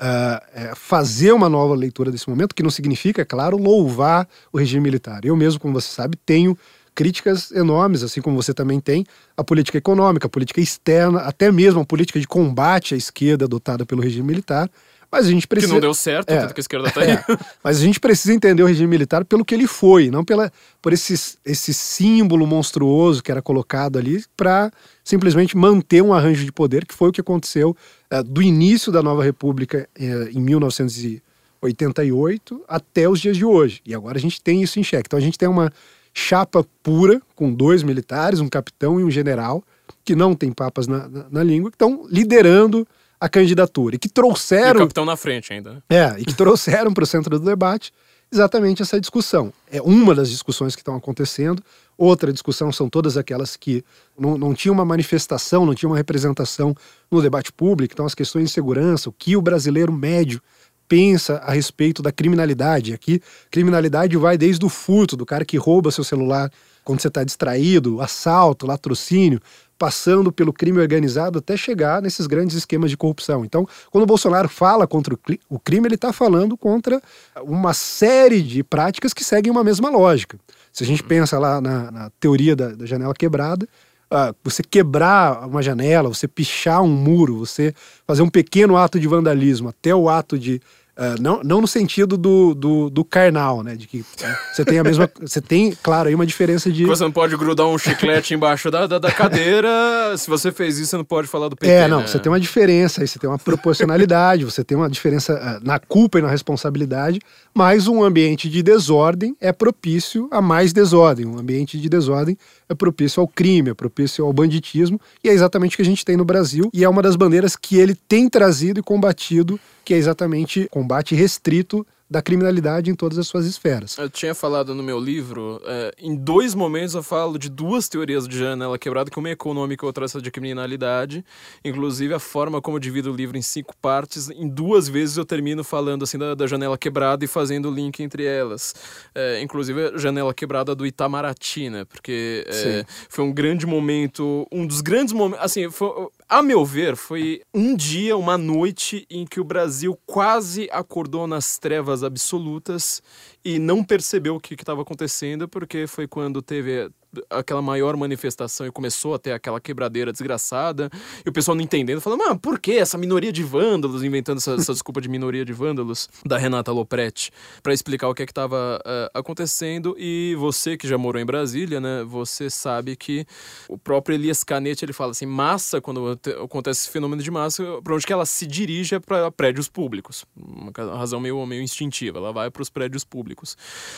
é, 0.00 0.72
fazer 0.76 1.32
uma 1.32 1.48
nova 1.48 1.74
leitura 1.74 2.10
desse 2.10 2.28
momento, 2.30 2.54
que 2.54 2.62
não 2.62 2.70
significa, 2.70 3.22
é 3.22 3.24
claro, 3.24 3.56
louvar 3.56 4.28
o 4.52 4.58
regime 4.58 4.82
militar. 4.82 5.24
Eu 5.24 5.34
mesmo, 5.36 5.58
como 5.58 5.74
você 5.74 5.88
sabe, 5.88 6.16
tenho 6.24 6.56
críticas 6.98 7.52
enormes, 7.52 8.02
assim 8.02 8.20
como 8.20 8.34
você 8.34 8.52
também 8.52 8.80
tem 8.80 9.06
a 9.36 9.44
política 9.44 9.78
econômica, 9.78 10.26
a 10.26 10.28
política 10.28 10.60
externa, 10.60 11.20
até 11.20 11.52
mesmo 11.52 11.80
a 11.80 11.84
política 11.84 12.18
de 12.18 12.26
combate 12.26 12.92
à 12.92 12.96
esquerda 12.96 13.44
adotada 13.44 13.86
pelo 13.86 14.02
regime 14.02 14.26
militar. 14.26 14.68
Mas 15.08 15.26
a 15.26 15.30
gente 15.30 15.46
precisa. 15.46 15.70
Que 15.70 15.74
não 15.74 15.80
deu 15.80 15.94
certo, 15.94 16.28
É. 16.28 16.40
tanto 16.40 16.52
que 16.52 16.58
a 16.58 16.62
esquerda 16.62 16.90
tá 16.90 17.02
aí. 17.02 17.12
É, 17.14 17.24
mas 17.62 17.78
a 17.78 17.80
gente 17.80 18.00
precisa 18.00 18.34
entender 18.34 18.64
o 18.64 18.66
regime 18.66 18.88
militar 18.88 19.24
pelo 19.24 19.44
que 19.44 19.54
ele 19.54 19.68
foi, 19.68 20.10
não 20.10 20.24
pela, 20.24 20.50
por 20.82 20.92
esse, 20.92 21.14
esse 21.46 21.72
símbolo 21.72 22.44
monstruoso 22.48 23.22
que 23.22 23.30
era 23.30 23.40
colocado 23.40 23.96
ali 23.96 24.24
para 24.36 24.72
simplesmente 25.04 25.56
manter 25.56 26.02
um 26.02 26.12
arranjo 26.12 26.44
de 26.44 26.50
poder, 26.50 26.84
que 26.84 26.94
foi 26.94 27.10
o 27.10 27.12
que 27.12 27.20
aconteceu 27.20 27.76
eh, 28.10 28.24
do 28.24 28.42
início 28.42 28.90
da 28.90 29.04
nova 29.04 29.22
república 29.22 29.88
eh, 29.96 30.30
em 30.34 30.40
1988 30.40 32.64
até 32.66 33.08
os 33.08 33.20
dias 33.20 33.36
de 33.36 33.44
hoje. 33.44 33.80
E 33.86 33.94
agora 33.94 34.18
a 34.18 34.20
gente 34.20 34.42
tem 34.42 34.64
isso 34.64 34.80
em 34.80 34.82
xeque. 34.82 35.04
Então 35.06 35.16
a 35.16 35.22
gente 35.22 35.38
tem 35.38 35.48
uma 35.48 35.72
chapa 36.18 36.66
pura 36.82 37.22
com 37.36 37.52
dois 37.52 37.84
militares, 37.84 38.40
um 38.40 38.48
capitão 38.48 38.98
e 38.98 39.04
um 39.04 39.10
general, 39.10 39.62
que 40.04 40.16
não 40.16 40.34
tem 40.34 40.52
papas 40.52 40.88
na, 40.88 41.08
na, 41.08 41.26
na 41.30 41.42
língua, 41.44 41.70
que 41.70 41.76
estão 41.76 42.06
liderando 42.10 42.86
a 43.20 43.28
candidatura 43.28 43.94
e 43.94 43.98
que 43.98 44.08
E 44.08 44.10
o 44.10 44.12
trouxeram 44.12 44.80
capitão 44.80 45.04
na 45.04 45.16
frente 45.16 45.52
ainda. 45.52 45.74
né? 45.74 45.82
é, 45.88 46.14
e 46.18 46.24
que 46.24 46.34
trouxeram 46.34 46.92
para 46.92 47.04
o 47.04 47.06
centro 47.06 47.38
do 47.38 47.44
debate 47.44 47.92
exatamente 48.32 48.82
essa 48.82 49.00
discussão. 49.00 49.52
É 49.70 49.80
uma 49.80 50.14
das 50.14 50.28
discussões 50.28 50.74
que 50.74 50.82
estão 50.82 50.96
acontecendo. 50.96 51.62
Outra 51.96 52.32
discussão 52.32 52.70
são 52.72 52.88
todas 52.88 53.16
aquelas 53.16 53.56
que 53.56 53.84
não, 54.18 54.36
não 54.36 54.54
tinham 54.54 54.74
uma 54.74 54.84
manifestação, 54.84 55.64
não 55.64 55.74
tinham 55.74 55.90
uma 55.90 55.96
representação 55.96 56.74
no 57.10 57.22
debate 57.22 57.52
público. 57.52 57.94
Então, 57.94 58.04
as 58.04 58.14
questões 58.14 58.48
de 58.48 58.50
segurança, 58.50 59.08
o 59.08 59.12
que 59.12 59.36
o 59.36 59.42
brasileiro 59.42 59.92
médio 59.92 60.42
pensa 60.88 61.36
a 61.44 61.52
respeito 61.52 62.02
da 62.02 62.10
criminalidade. 62.10 62.94
Aqui, 62.94 63.20
criminalidade 63.50 64.16
vai 64.16 64.38
desde 64.38 64.64
o 64.64 64.68
furto, 64.68 65.16
do 65.16 65.26
cara 65.26 65.44
que 65.44 65.56
rouba 65.56 65.90
seu 65.90 66.02
celular 66.02 66.50
quando 66.84 67.00
você 67.00 67.08
está 67.08 67.22
distraído, 67.22 68.00
assalto, 68.00 68.66
latrocínio, 68.66 69.40
passando 69.78 70.32
pelo 70.32 70.52
crime 70.52 70.80
organizado 70.80 71.38
até 71.38 71.56
chegar 71.56 72.02
nesses 72.02 72.26
grandes 72.26 72.56
esquemas 72.56 72.90
de 72.90 72.96
corrupção. 72.96 73.44
Então, 73.44 73.68
quando 73.90 74.04
o 74.04 74.06
Bolsonaro 74.06 74.48
fala 74.48 74.86
contra 74.86 75.14
o 75.48 75.58
crime, 75.60 75.86
ele 75.86 75.94
está 75.94 76.12
falando 76.12 76.56
contra 76.56 77.00
uma 77.42 77.74
série 77.74 78.42
de 78.42 78.64
práticas 78.64 79.12
que 79.12 79.22
seguem 79.22 79.52
uma 79.52 79.62
mesma 79.62 79.90
lógica. 79.90 80.38
Se 80.72 80.82
a 80.82 80.86
gente 80.86 81.02
pensa 81.02 81.38
lá 81.38 81.60
na, 81.60 81.90
na 81.90 82.10
teoria 82.18 82.56
da, 82.56 82.68
da 82.68 82.86
janela 82.86 83.14
quebrada, 83.14 83.68
ah, 84.10 84.34
você 84.42 84.62
quebrar 84.62 85.46
uma 85.46 85.62
janela, 85.62 86.08
você 86.08 86.26
pichar 86.26 86.82
um 86.82 86.88
muro, 86.88 87.38
você 87.38 87.74
fazer 88.06 88.22
um 88.22 88.30
pequeno 88.30 88.76
ato 88.76 88.98
de 88.98 89.06
vandalismo, 89.06 89.68
até 89.68 89.94
o 89.94 90.08
ato 90.08 90.38
de. 90.38 90.60
Ah, 91.00 91.14
não, 91.20 91.40
não 91.44 91.60
no 91.60 91.68
sentido 91.68 92.18
do, 92.18 92.52
do, 92.56 92.90
do 92.90 93.04
carnal, 93.04 93.62
né? 93.62 93.76
De 93.76 93.86
que 93.86 94.04
você 94.52 94.64
tem 94.64 94.80
a 94.80 94.82
mesma. 94.82 95.08
Você 95.20 95.40
tem, 95.40 95.72
claro, 95.82 96.08
aí 96.08 96.14
uma 96.14 96.26
diferença 96.26 96.72
de. 96.72 96.84
Você 96.84 97.04
não 97.04 97.12
pode 97.12 97.36
grudar 97.36 97.66
um 97.66 97.78
chiclete 97.78 98.34
embaixo 98.34 98.70
da, 98.70 98.86
da, 98.86 98.98
da 98.98 99.12
cadeira. 99.12 99.68
Se 100.16 100.28
você 100.28 100.50
fez 100.50 100.78
isso, 100.78 100.90
você 100.90 100.96
não 100.96 101.04
pode 101.04 101.28
falar 101.28 101.48
do 101.48 101.56
PT. 101.56 101.72
É, 101.72 101.86
não, 101.86 102.00
né? 102.00 102.06
você 102.06 102.18
tem 102.18 102.32
uma 102.32 102.40
diferença 102.40 103.00
aí, 103.00 103.06
você 103.06 103.18
tem 103.18 103.28
uma 103.28 103.38
proporcionalidade, 103.38 104.44
você 104.44 104.64
tem 104.64 104.76
uma 104.76 104.88
diferença 104.88 105.34
ah, 105.34 105.60
na 105.62 105.78
culpa 105.78 106.18
e 106.18 106.22
na 106.22 106.28
responsabilidade, 106.28 107.20
mas 107.54 107.86
um 107.86 108.02
ambiente 108.02 108.48
de 108.48 108.62
desordem 108.62 109.36
é 109.40 109.52
propício 109.52 110.28
a 110.32 110.40
mais 110.40 110.72
desordem. 110.72 111.26
Um 111.26 111.38
ambiente 111.38 111.78
de 111.78 111.88
desordem 111.88 112.36
é 112.68 112.74
propício 112.74 113.20
ao 113.20 113.28
crime, 113.28 113.70
é 113.70 113.74
propício 113.74 114.24
ao 114.24 114.32
banditismo, 114.32 115.00
e 115.22 115.28
é 115.28 115.32
exatamente 115.32 115.74
o 115.74 115.76
que 115.76 115.82
a 115.82 115.84
gente 115.84 116.04
tem 116.04 116.16
no 116.16 116.24
Brasil, 116.24 116.70
e 116.72 116.84
é 116.84 116.88
uma 116.88 117.02
das 117.02 117.16
bandeiras 117.16 117.56
que 117.56 117.76
ele 117.76 117.94
tem 117.94 118.28
trazido 118.28 118.80
e 118.80 118.82
combatido, 118.82 119.58
que 119.84 119.94
é 119.94 119.96
exatamente 119.96 120.68
combate 120.70 121.14
restrito 121.14 121.86
da 122.10 122.22
criminalidade 122.22 122.90
em 122.90 122.94
todas 122.94 123.18
as 123.18 123.26
suas 123.26 123.46
esferas. 123.46 123.98
Eu 123.98 124.08
tinha 124.08 124.34
falado 124.34 124.74
no 124.74 124.82
meu 124.82 124.98
livro, 124.98 125.60
é, 125.64 125.92
em 125.98 126.16
dois 126.16 126.54
momentos 126.54 126.94
eu 126.94 127.02
falo 127.02 127.38
de 127.38 127.50
duas 127.50 127.88
teorias 127.88 128.26
de 128.26 128.38
janela 128.38 128.78
quebrada, 128.78 129.10
que 129.10 129.18
uma 129.18 129.28
é 129.28 129.32
econômica 129.32 129.84
e 129.84 129.86
outra 129.86 130.04
essa 130.04 130.20
de 130.20 130.30
criminalidade. 130.30 131.24
Inclusive 131.64 132.14
a 132.14 132.18
forma 132.18 132.62
como 132.62 132.76
eu 132.76 132.80
divido 132.80 133.12
o 133.12 133.14
livro 133.14 133.36
em 133.36 133.42
cinco 133.42 133.76
partes, 133.76 134.30
em 134.30 134.48
duas 134.48 134.88
vezes 134.88 135.16
eu 135.16 135.24
termino 135.24 135.62
falando 135.62 136.04
assim 136.04 136.16
da, 136.16 136.34
da 136.34 136.46
janela 136.46 136.78
quebrada 136.78 137.24
e 137.24 137.28
fazendo 137.28 137.68
o 137.68 137.74
link 137.74 138.02
entre 138.02 138.24
elas. 138.24 138.74
É, 139.14 139.42
inclusive 139.42 139.88
a 139.88 139.98
janela 139.98 140.32
quebrada 140.32 140.74
do 140.74 140.86
Itamaraty, 140.86 141.68
né? 141.68 141.84
Porque 141.84 142.46
é, 142.48 142.84
foi 143.08 143.24
um 143.24 143.32
grande 143.32 143.66
momento, 143.66 144.46
um 144.50 144.66
dos 144.66 144.80
grandes 144.80 145.12
momentos, 145.12 145.44
assim, 145.44 145.70
foi, 145.70 146.08
a 146.28 146.42
meu 146.42 146.62
ver, 146.62 146.94
foi 146.94 147.40
um 147.54 147.74
dia, 147.74 148.14
uma 148.16 148.36
noite 148.36 149.06
em 149.08 149.24
que 149.24 149.40
o 149.40 149.44
Brasil 149.44 149.98
quase 150.04 150.68
acordou 150.70 151.26
nas 151.26 151.58
trevas 151.58 152.04
absolutas 152.04 153.02
e 153.42 153.58
não 153.58 153.82
percebeu 153.82 154.36
o 154.36 154.40
que 154.40 154.52
estava 154.52 154.82
acontecendo, 154.82 155.48
porque 155.48 155.86
foi 155.86 156.06
quando 156.06 156.42
teve 156.42 156.90
aquela 157.30 157.62
maior 157.62 157.96
manifestação 157.96 158.66
e 158.66 158.70
começou 158.70 159.14
a 159.14 159.18
ter 159.18 159.32
aquela 159.32 159.60
quebradeira 159.60 160.12
desgraçada, 160.12 160.90
e 161.24 161.28
o 161.28 161.32
pessoal 161.32 161.54
não 161.54 161.62
entendendo, 161.62 162.00
falando, 162.00 162.20
mas 162.26 162.38
por 162.38 162.58
que 162.58 162.72
essa 162.72 162.98
minoria 162.98 163.32
de 163.32 163.42
vândalos, 163.42 164.02
inventando 164.04 164.38
essa, 164.38 164.52
essa 164.54 164.72
desculpa 164.72 165.00
de 165.00 165.08
minoria 165.08 165.44
de 165.44 165.52
vândalos, 165.52 166.08
da 166.24 166.36
Renata 166.38 166.70
Lopretti, 166.70 167.30
para 167.62 167.72
explicar 167.72 168.08
o 168.08 168.14
que 168.14 168.22
é 168.22 168.26
que 168.26 168.32
estava 168.32 168.80
acontecendo, 169.14 169.96
e 169.98 170.34
você 170.38 170.76
que 170.76 170.86
já 170.86 170.96
morou 170.98 171.20
em 171.20 171.24
Brasília, 171.26 171.80
né, 171.80 172.04
você 172.06 172.50
sabe 172.50 172.94
que 172.96 173.26
o 173.68 173.78
próprio 173.78 174.14
Elias 174.14 174.44
Canete, 174.44 174.84
ele 174.84 174.92
fala 174.92 175.10
assim, 175.12 175.26
massa, 175.26 175.80
quando 175.80 176.14
te- 176.16 176.30
acontece 176.30 176.82
esse 176.82 176.90
fenômeno 176.90 177.22
de 177.22 177.30
massa, 177.30 177.64
para 177.82 177.94
onde 177.94 178.06
que 178.06 178.12
ela 178.12 178.26
se 178.26 178.46
dirige 178.46 178.94
é 178.94 179.00
para 179.00 179.30
prédios 179.30 179.68
públicos, 179.68 180.24
uma 180.36 180.70
razão 180.96 181.20
meio, 181.20 181.44
meio 181.46 181.62
instintiva, 181.62 182.18
ela 182.18 182.32
vai 182.32 182.50
para 182.50 182.62
os 182.62 182.70
prédios 182.70 183.04
públicos. 183.04 183.56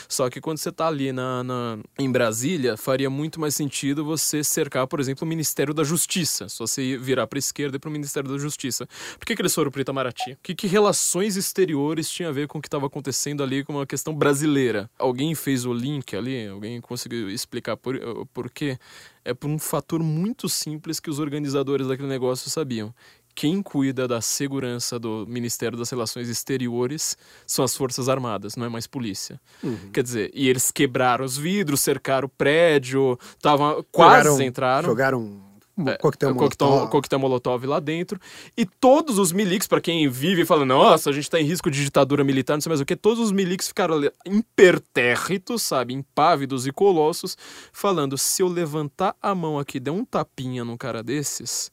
Só 0.08 0.30
que 0.30 0.40
quando 0.40 0.58
você 0.58 0.70
tá 0.72 0.86
ali 0.86 1.12
na, 1.12 1.42
na- 1.44 1.78
em 1.98 2.10
Brasília, 2.10 2.76
faria 2.76 3.09
muito 3.10 3.40
mais 3.40 3.54
sentido 3.54 4.04
você 4.04 4.42
cercar, 4.42 4.86
por 4.86 5.00
exemplo, 5.00 5.24
o 5.24 5.28
Ministério 5.28 5.74
da 5.74 5.84
Justiça. 5.84 6.48
Se 6.48 6.58
você 6.58 6.96
virar 6.96 7.26
para 7.26 7.38
esquerda 7.38 7.76
e 7.76 7.78
para 7.80 7.88
o 7.88 7.92
Ministério 7.92 8.30
da 8.30 8.38
Justiça. 8.38 8.86
Por 9.18 9.26
que, 9.26 9.36
que 9.36 9.42
eles 9.42 9.54
foram 9.54 9.70
para 9.70 9.82
Itamaraty? 9.82 10.32
O 10.32 10.38
que, 10.42 10.54
que 10.54 10.66
relações 10.66 11.36
exteriores 11.36 12.08
tinha 12.08 12.28
a 12.28 12.32
ver 12.32 12.48
com 12.48 12.58
o 12.58 12.62
que 12.62 12.68
estava 12.68 12.86
acontecendo 12.86 13.42
ali 13.42 13.64
com 13.64 13.74
uma 13.74 13.86
questão 13.86 14.14
brasileira? 14.14 14.88
Alguém 14.98 15.34
fez 15.34 15.66
o 15.66 15.72
link 15.72 16.16
ali? 16.16 16.46
Alguém 16.46 16.80
conseguiu 16.80 17.28
explicar 17.28 17.76
por, 17.76 17.98
por 18.32 18.50
quê? 18.50 18.78
É 19.24 19.34
por 19.34 19.48
um 19.48 19.58
fator 19.58 20.02
muito 20.02 20.48
simples 20.48 20.98
que 20.98 21.10
os 21.10 21.18
organizadores 21.18 21.88
daquele 21.88 22.08
negócio 22.08 22.48
sabiam. 22.48 22.94
Quem 23.40 23.62
cuida 23.62 24.06
da 24.06 24.20
segurança 24.20 24.98
do 24.98 25.24
Ministério 25.26 25.78
das 25.78 25.88
Relações 25.88 26.28
Exteriores 26.28 27.16
são 27.46 27.64
as 27.64 27.74
Forças 27.74 28.06
Armadas, 28.06 28.54
não 28.54 28.66
é 28.66 28.68
mais 28.68 28.86
polícia. 28.86 29.40
Quer 29.94 30.02
dizer, 30.02 30.30
e 30.34 30.46
eles 30.46 30.70
quebraram 30.70 31.24
os 31.24 31.38
vidros, 31.38 31.80
cercaram 31.80 32.26
o 32.26 32.28
prédio, 32.28 33.18
tava, 33.40 33.82
quase 33.90 34.24
Jogaram- 34.28 34.42
entraram. 34.46 34.88
Jogaram 34.90 35.40
É, 35.86 35.96
coquetel 35.96 36.34
molotov. 36.34 36.90
coquetel 36.90 37.18
molotov 37.18 37.64
lá 37.64 37.80
dentro. 37.80 38.20
E 38.54 38.66
todos 38.66 39.18
os 39.18 39.32
miliques, 39.32 39.66
para 39.66 39.80
quem 39.80 40.06
vive 40.06 40.42
e 40.42 40.44
fala, 40.44 40.66
nossa, 40.66 41.08
a 41.08 41.12
gente 41.14 41.30
tá 41.30 41.40
em 41.40 41.44
risco 41.44 41.70
de 41.70 41.82
ditadura 41.82 42.22
militar, 42.22 42.52
não 42.56 42.60
sei 42.60 42.68
mais 42.68 42.82
o 42.82 42.84
que, 42.84 42.94
todos 42.94 43.18
os 43.24 43.32
miliques 43.32 43.68
ficaram 43.68 43.94
ali 43.94 44.10
impertérritos, 44.26 45.62
sabe, 45.62 45.94
impávidos 45.94 46.66
e 46.66 46.72
colossos, 46.72 47.38
falando: 47.72 48.18
se 48.18 48.42
eu 48.42 48.48
levantar 48.48 49.16
a 49.22 49.34
mão 49.34 49.58
aqui 49.58 49.80
der 49.80 49.92
um 49.92 50.04
tapinha 50.04 50.62
num 50.62 50.76
cara 50.76 51.02
desses, 51.02 51.72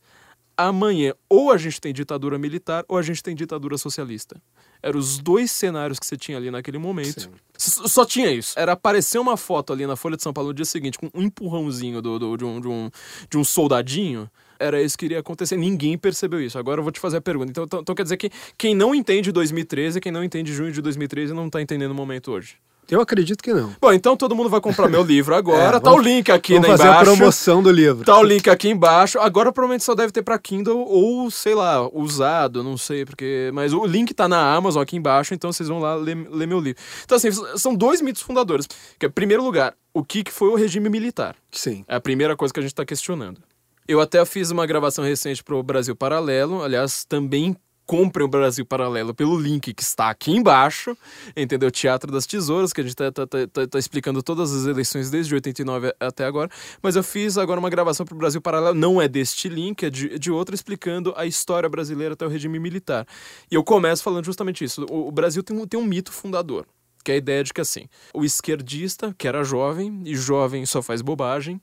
amanhã 0.57 1.13
ou 1.29 1.51
a 1.51 1.57
gente 1.57 1.79
tem 1.79 1.93
ditadura 1.93 2.37
militar 2.37 2.83
ou 2.87 2.97
a 2.97 3.01
gente 3.01 3.21
tem 3.21 3.35
ditadura 3.35 3.77
socialista. 3.77 4.41
Eram 4.81 4.99
os 4.99 5.17
dois 5.17 5.51
cenários 5.51 5.97
que 5.99 6.05
você 6.05 6.15
tinha 6.17 6.37
ali 6.37 6.51
naquele 6.51 6.77
momento. 6.77 7.29
Só 7.57 8.05
tinha 8.05 8.31
isso. 8.31 8.53
Era 8.57 8.73
aparecer 8.73 9.17
uma 9.17 9.35
foto 9.35 9.73
ali 9.73 9.87
na 9.87 9.95
Folha 9.95 10.15
de 10.15 10.21
São 10.23 10.31
Paulo 10.31 10.49
no 10.49 10.53
dia 10.53 10.65
seguinte, 10.65 10.99
com 10.99 11.09
um 11.13 11.23
empurrãozinho 11.23 12.01
do, 12.01 12.19
do- 12.19 12.37
de, 12.37 12.45
um, 12.45 12.61
de, 12.61 12.67
um, 12.67 12.89
de 13.29 13.37
um 13.37 13.43
soldadinho. 13.43 14.29
Era 14.59 14.81
isso 14.81 14.95
que 14.97 15.05
iria 15.05 15.19
acontecer. 15.19 15.57
Ninguém 15.57 15.97
percebeu 15.97 16.39
isso. 16.41 16.57
Agora 16.59 16.79
eu 16.79 16.83
vou 16.83 16.91
te 16.91 16.99
fazer 16.99 17.17
a 17.17 17.21
pergunta. 17.21 17.49
Então, 17.49 17.63
então, 17.63 17.79
então 17.81 17.95
quer 17.95 18.03
dizer 18.03 18.17
que 18.17 18.29
quem 18.57 18.75
não 18.75 18.93
entende 18.93 19.31
2013, 19.31 19.99
quem 19.99 20.11
não 20.11 20.23
entende 20.23 20.53
junho 20.53 20.71
de 20.71 20.81
2013, 20.81 21.33
não 21.33 21.49
tá 21.49 21.59
entendendo 21.61 21.91
o 21.91 21.95
momento 21.95 22.31
hoje. 22.31 22.55
Eu 22.89 23.01
acredito 23.01 23.41
que 23.43 23.53
não. 23.53 23.75
Bom, 23.81 23.91
então 23.91 24.15
todo 24.15 24.33
mundo 24.35 24.49
vai 24.49 24.61
comprar 24.61 24.87
meu 24.87 25.03
livro 25.03 25.35
agora. 25.35 25.77
É, 25.77 25.79
tá 25.79 25.89
vamos- 25.89 25.99
o 25.99 26.03
link 26.03 26.31
aqui 26.31 26.53
Vamos 26.53 26.67
fazer 26.69 26.83
a 26.83 26.91
embaixo. 26.91 27.15
promoção 27.15 27.61
do 27.61 27.69
livro. 27.71 28.05
Tá 28.05 28.17
o 28.17 28.23
link 28.23 28.49
aqui 28.49 28.69
embaixo. 28.69 29.19
Agora 29.19 29.51
provavelmente 29.51 29.83
só 29.83 29.93
deve 29.93 30.11
ter 30.11 30.21
pra 30.21 30.39
Kindle 30.39 30.79
ou, 30.87 31.29
sei 31.29 31.53
lá, 31.53 31.87
usado, 31.93 32.63
não 32.63 32.77
sei, 32.77 33.03
porque. 33.05 33.51
Mas 33.53 33.73
o 33.73 33.85
link 33.85 34.13
tá 34.13 34.27
na 34.27 34.53
Amazon 34.55 34.81
aqui 34.81 34.95
embaixo, 34.95 35.33
então 35.33 35.51
vocês 35.51 35.67
vão 35.67 35.79
lá 35.79 35.95
ler, 35.95 36.15
ler 36.31 36.47
meu 36.47 36.59
livro. 36.59 36.81
Então, 37.03 37.17
assim, 37.17 37.29
são 37.57 37.75
dois 37.75 38.01
mitos 38.01 38.21
fundadores. 38.21 38.67
Que 38.97 39.05
é, 39.05 39.09
em 39.09 39.11
primeiro 39.11 39.43
lugar, 39.43 39.73
o 39.93 40.03
que, 40.03 40.23
que 40.23 40.31
foi 40.31 40.47
o 40.49 40.55
regime 40.55 40.89
militar? 40.89 41.35
Sim. 41.51 41.83
É 41.87 41.95
a 41.95 41.99
primeira 41.99 42.35
coisa 42.37 42.53
que 42.53 42.59
a 42.59 42.63
gente 42.63 42.71
está 42.71 42.85
questionando. 42.85 43.41
Eu 43.87 44.01
até 44.01 44.23
fiz 44.25 44.51
uma 44.51 44.65
gravação 44.65 45.03
recente 45.03 45.43
para 45.43 45.55
o 45.55 45.63
Brasil 45.63 45.95
Paralelo, 45.95 46.61
aliás, 46.61 47.05
também 47.05 47.55
comprem 47.87 48.25
o 48.25 48.29
Brasil 48.29 48.65
Paralelo 48.65 49.13
pelo 49.15 49.39
link 49.39 49.73
que 49.73 49.81
está 49.81 50.09
aqui 50.09 50.31
embaixo, 50.31 50.95
entendeu? 51.35 51.71
Teatro 51.71 52.11
das 52.11 52.27
Tesouras, 52.27 52.73
que 52.73 52.81
a 52.81 52.83
gente 52.83 52.91
está 52.91 53.11
tá, 53.11 53.25
tá, 53.25 53.47
tá- 53.47 53.65
tá 53.65 53.79
explicando 53.79 54.21
todas 54.21 54.53
as 54.53 54.65
eleições 54.67 55.09
desde 55.09 55.33
89 55.33 55.93
até 55.99 56.25
agora, 56.25 56.49
mas 56.83 56.97
eu 56.97 57.03
fiz 57.03 57.37
agora 57.37 57.59
uma 57.59 57.69
gravação 57.69 58.05
para 58.05 58.13
o 58.13 58.17
Brasil 58.17 58.41
Paralelo, 58.41 58.75
não 58.77 59.01
é 59.01 59.07
deste 59.07 59.47
link, 59.47 59.83
é 59.83 59.89
de, 59.89 60.19
de 60.19 60.29
outro, 60.29 60.53
explicando 60.53 61.13
a 61.15 61.25
história 61.25 61.69
brasileira 61.69 62.13
até 62.13 62.25
o 62.25 62.29
regime 62.29 62.59
militar. 62.59 63.07
E 63.49 63.55
eu 63.55 63.63
começo 63.63 64.03
falando 64.03 64.25
justamente 64.25 64.63
isso, 64.65 64.85
o, 64.89 65.07
o 65.07 65.11
Brasil 65.11 65.41
tem 65.41 65.57
um, 65.57 65.65
tem 65.65 65.79
um 65.79 65.85
mito 65.85 66.11
fundador. 66.11 66.67
Que 67.03 67.11
é 67.11 67.15
a 67.15 67.17
ideia 67.17 67.41
de 67.41 67.53
que 67.53 67.61
assim, 67.61 67.87
o 68.13 68.25
esquerdista, 68.25 69.15
que 69.17 69.29
era 69.29 69.41
jovem, 69.41 70.01
e 70.03 70.13
jovem 70.13 70.65
só 70.65 70.81
faz 70.81 71.01
bobagem, 71.01 71.61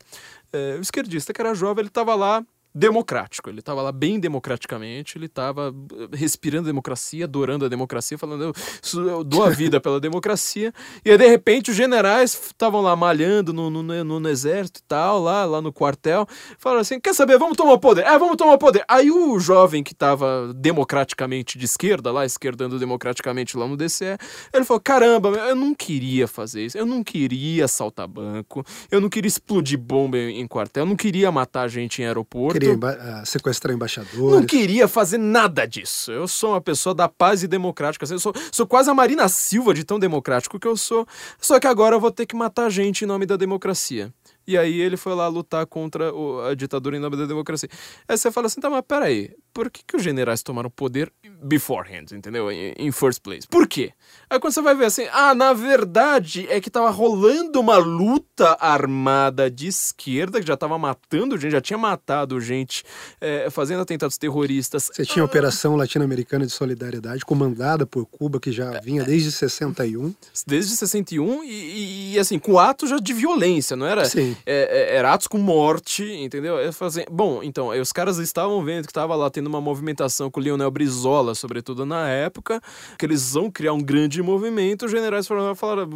é, 0.51 0.77
o 0.79 0.81
esquerdista 0.81 1.35
que 1.35 1.41
era 1.43 1.55
jovem, 1.55 1.83
ele 1.83 1.89
estava 1.89 2.15
lá 2.15 2.43
democrático. 2.75 3.49
Ele 3.49 3.61
estava 3.61 3.81
lá 3.81 3.93
bem 3.93 4.19
democraticamente, 4.19 5.17
ele 5.17 5.27
estava 5.27 5.73
respirando 6.13 6.67
democracia, 6.67 7.25
adorando 7.25 7.65
a 7.65 7.69
democracia, 7.69 8.19
falando 8.19 8.43
eu, 8.43 9.01
eu 9.07 9.23
dou 9.23 9.45
a 9.45 9.51
vida 9.51 9.81
pela 9.81 10.01
democracia. 10.01 10.73
E 11.05 11.11
aí, 11.11 11.17
de 11.17 11.29
repente, 11.29 11.71
os 11.71 11.77
generais 11.77 12.35
estavam 12.35 12.81
lá 12.81 12.97
malhando 12.97 13.53
no, 13.53 13.71
no, 13.71 13.83
no, 13.83 14.21
no, 14.21 14.29
exército 14.29 14.81
e 14.81 14.83
tal, 14.89 15.21
lá, 15.21 15.45
lá 15.45 15.63
no 15.63 15.73
quartel, 15.73 16.27
falaram 16.59 16.81
assim: 16.81 16.99
quer 16.99 17.15
saber, 17.15 17.39
vamos 17.39 17.57
tomar 17.57 17.75
o 17.75 17.79
poder? 17.79 18.03
É, 18.03 18.19
vamos 18.19 18.37
tomar 18.37 18.59
poder. 18.59 18.85
Aí 18.89 19.11
o 19.11 19.39
jovem 19.39 19.85
que 19.85 19.93
estava 19.93 20.53
democraticamente 20.55 21.57
de 21.57 21.65
esquerda, 21.65 22.11
lá, 22.11 22.27
esquerdando 22.27 22.79
democraticamente 22.79 23.57
lá 23.57 23.69
no 23.69 23.77
DCE, 23.77 24.19
ele 24.53 24.65
falou: 24.65 24.81
caramba, 24.81 25.29
eu 25.29 25.55
não 25.55 25.75
queria 25.75 26.27
fazer 26.27 26.67
isso, 26.67 26.77
eu 26.77 26.87
não 26.87 27.05
queria 27.05 27.67
assaltar 27.67 28.09
banco, 28.09 28.65
eu 28.91 29.01
não 29.01 29.09
queria 29.09 29.29
explodir 29.29 29.79
bomba 29.79 30.19
em, 30.19 30.41
em 30.41 30.47
quartel, 30.49 30.83
eu 30.83 30.89
não 30.89 30.97
queria 30.97 31.31
matar 31.31 31.69
gente 31.69 32.03
em 32.03 32.07
aeroporto 32.07 32.64
queria 32.64 32.64
emba 32.73 33.23
uh, 33.23 33.27
sequestrar 33.27 33.75
embaixadores. 33.75 34.19
Não 34.19 34.45
queria 34.45 34.89
fazer 34.89 35.19
nada 35.19 35.67
disso. 35.67 36.11
Eu 36.11 36.27
sou 36.27 36.51
uma 36.51 36.61
pessoa 36.61 36.95
da 36.95 37.09
paz 37.09 37.43
e 37.43 37.49
democrática. 37.49 38.05
Eu 38.05 38.19
sou, 38.19 38.35
sou 38.53 38.67
quase 38.67 38.91
a 38.91 38.95
Marina 38.95 39.29
Silva 39.29 39.75
de 39.75 39.85
tão 39.85 39.99
democrático 39.99 40.59
que 40.59 40.67
eu 40.67 40.77
sou. 40.77 41.07
Só 41.41 41.59
que 41.61 41.67
agora 41.67 41.97
eu 41.97 42.01
vou 42.01 42.11
ter 42.11 42.27
que 42.27 42.37
matar 42.37 42.71
gente 42.71 43.05
em 43.05 43.07
nome 43.07 43.27
da 43.27 43.37
democracia. 43.37 44.13
E 44.47 44.59
aí 44.59 44.81
ele 44.81 44.97
foi 44.97 45.15
lá 45.15 45.27
lutar 45.27 45.67
contra 45.67 46.13
a 46.51 46.55
ditadura 46.55 46.97
em 46.97 47.01
nome 47.01 47.17
da 47.17 47.27
democracia. 47.27 47.69
Aí 48.07 48.17
você 48.17 48.31
fala 48.31 48.47
assim, 48.47 48.61
tá, 48.61 48.69
mas 48.69 48.83
peraí, 48.87 49.35
por 49.55 49.71
que, 49.71 49.83
que 49.87 49.97
os 49.97 50.03
generais 50.03 50.43
tomaram 50.43 50.69
poder 50.69 51.13
beforehand, 51.43 52.07
entendeu? 52.13 52.51
Em, 52.51 52.91
first 52.91 53.21
place. 53.23 53.47
Por 53.47 53.69
quê? 53.69 53.93
Aí 54.29 54.41
quando 54.41 54.53
você 54.53 54.61
vai 54.61 54.75
ver 54.75 54.87
assim, 54.87 55.07
ah, 55.13 55.35
na 55.35 55.53
verdade 55.53 56.47
é 56.51 56.61
que 56.61 56.69
tava 56.69 56.91
rolando 56.91 57.61
uma 57.61 57.77
luta 57.77 58.57
armada 58.61 59.49
de 59.49 59.69
esquerda, 59.69 60.41
que 60.41 60.47
já 60.47 60.57
tava 60.57 60.77
matando 60.77 61.39
gente, 61.39 61.53
já 61.53 61.61
tinha 61.61 61.79
matado 61.79 62.41
gente, 62.41 62.83
é, 63.21 63.49
fazendo 63.49 63.83
atentados 63.83 64.19
terroristas. 64.19 64.91
Você 64.93 65.05
tinha 65.05 65.23
a 65.23 65.27
Operação 65.27 65.77
Latino-Americana 65.77 66.45
de 66.45 66.53
Solidariedade, 66.53 67.25
comandada 67.25 67.87
por 67.87 68.07
Cuba, 68.07 68.41
que 68.41 68.51
já 68.51 68.81
vinha 68.81 69.05
desde 69.05 69.31
61. 69.31 70.13
Desde 70.47 70.77
61 70.77 71.45
e, 71.45 72.15
e, 72.15 72.19
assim, 72.19 72.39
com 72.39 72.59
atos 72.59 72.91
já 72.91 72.97
de 72.97 73.13
violência, 73.13 73.77
não 73.77 73.87
era? 73.87 74.05
Sim. 74.05 74.37
É, 74.45 74.95
é, 74.95 74.97
era 74.97 75.13
atos 75.13 75.29
com 75.29 75.39
morte, 75.39 76.03
entendeu? 76.05 76.59
É 76.59 76.73
fazer... 76.73 77.07
Bom, 77.11 77.41
então, 77.43 77.69
os 77.69 77.93
caras 77.93 78.19
estavam 78.19 78.65
vendo 78.65 78.87
que 78.89 78.93
tava 78.93 79.15
lá 79.15 79.31
tendo 79.31 79.44
tendo 79.45 79.49
uma 79.49 79.61
movimentação 79.61 80.31
com 80.31 80.41
o 80.41 80.43
Lionel 80.43 80.71
Brizola, 80.71 81.35
sobretudo 81.35 81.85
na 81.85 82.09
época, 82.09 82.61
que 82.99 83.05
eles 83.05 83.35
vão 83.35 83.51
criar 83.51 83.75
um 83.75 83.81
grande 83.81 84.23
movimento, 84.23 84.87
os 84.87 84.91
generais 84.91 85.27
falaram, 85.27 85.55
falaram 85.55 85.91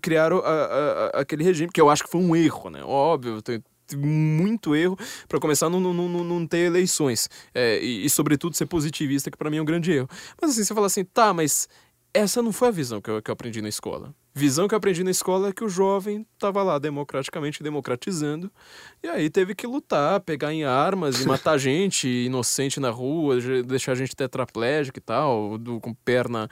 criaram 0.00 0.38
a, 0.38 0.50
a, 0.50 1.06
a, 1.06 1.20
aquele 1.20 1.44
regime, 1.44 1.70
que 1.70 1.80
eu 1.80 1.90
acho 1.90 2.04
que 2.04 2.10
foi 2.10 2.20
um 2.20 2.34
erro, 2.34 2.70
né? 2.70 2.82
Óbvio, 2.82 3.42
tem, 3.42 3.62
muito 3.94 4.74
erro 4.74 4.96
para 5.28 5.38
começar 5.38 5.68
não, 5.68 5.78
não, 5.78 5.92
não, 5.92 6.24
não 6.24 6.46
ter 6.46 6.66
eleições. 6.66 7.28
É, 7.54 7.78
e, 7.82 8.06
e, 8.06 8.10
sobretudo 8.10 8.56
ser 8.56 8.64
positivista 8.64 9.30
que 9.30 9.36
para 9.36 9.50
mim 9.50 9.58
é 9.58 9.62
um 9.62 9.66
grande 9.66 9.92
erro. 9.92 10.08
Mas 10.40 10.52
assim 10.52 10.64
você 10.64 10.74
fala 10.74 10.86
assim 10.86 11.04
tá 11.04 11.34
mas 11.34 11.68
essa 12.14 12.40
não 12.40 12.52
foi 12.52 12.68
a 12.68 12.70
visão 12.70 13.02
que 13.02 13.10
eu, 13.10 13.20
que 13.20 13.30
eu 13.30 13.34
aprendi 13.34 13.60
na 13.60 13.68
escola 13.68 14.14
visão 14.34 14.66
que 14.66 14.74
eu 14.74 14.76
aprendi 14.76 15.04
na 15.04 15.10
escola 15.10 15.48
é 15.48 15.52
que 15.52 15.62
o 15.62 15.68
jovem 15.68 16.26
estava 16.34 16.62
lá 16.62 16.78
democraticamente 16.78 17.62
democratizando 17.62 18.50
e 19.02 19.08
aí 19.08 19.30
teve 19.30 19.54
que 19.54 19.66
lutar, 19.66 20.20
pegar 20.20 20.52
em 20.52 20.64
armas 20.64 21.20
e 21.20 21.26
matar 21.28 21.56
gente 21.56 22.08
inocente 22.08 22.80
na 22.80 22.90
rua, 22.90 23.38
deixar 23.64 23.94
gente 23.94 24.16
tetraplégica 24.16 24.98
e 24.98 25.02
tal, 25.02 25.56
do, 25.56 25.78
com 25.80 25.94
perna, 25.94 26.48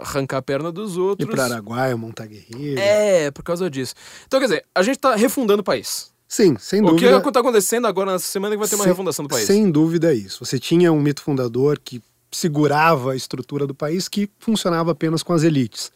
arrancar 0.00 0.38
a 0.38 0.42
perna 0.42 0.72
dos 0.72 0.96
outros. 0.96 1.28
E 1.28 1.30
para 1.30 1.44
Araguaia, 1.44 1.96
montar 1.96 2.26
guerreiro. 2.26 2.80
É, 2.80 3.30
por 3.30 3.42
causa 3.42 3.68
disso. 3.68 3.94
Então, 4.26 4.40
quer 4.40 4.46
dizer, 4.46 4.64
a 4.74 4.82
gente 4.82 4.96
está 4.96 5.14
refundando 5.14 5.60
o 5.60 5.64
país. 5.64 6.10
Sim, 6.28 6.56
sem 6.58 6.82
dúvida. 6.82 7.18
O 7.18 7.22
que 7.22 7.28
está 7.28 7.40
acontecendo 7.40 7.86
agora 7.86 8.12
nessa 8.12 8.26
semana 8.26 8.54
é 8.54 8.56
que 8.56 8.60
vai 8.60 8.68
ter 8.68 8.74
uma 8.74 8.84
sem, 8.84 8.92
refundação 8.92 9.24
do 9.24 9.28
país? 9.28 9.46
Sem 9.46 9.70
dúvida 9.70 10.12
é 10.12 10.14
isso. 10.14 10.44
Você 10.44 10.58
tinha 10.58 10.92
um 10.92 11.00
mito 11.00 11.22
fundador 11.22 11.78
que 11.78 12.02
segurava 12.32 13.12
a 13.12 13.16
estrutura 13.16 13.66
do 13.66 13.74
país 13.74 14.08
que 14.08 14.28
funcionava 14.40 14.90
apenas 14.90 15.22
com 15.22 15.32
as 15.32 15.42
elites. 15.42 15.92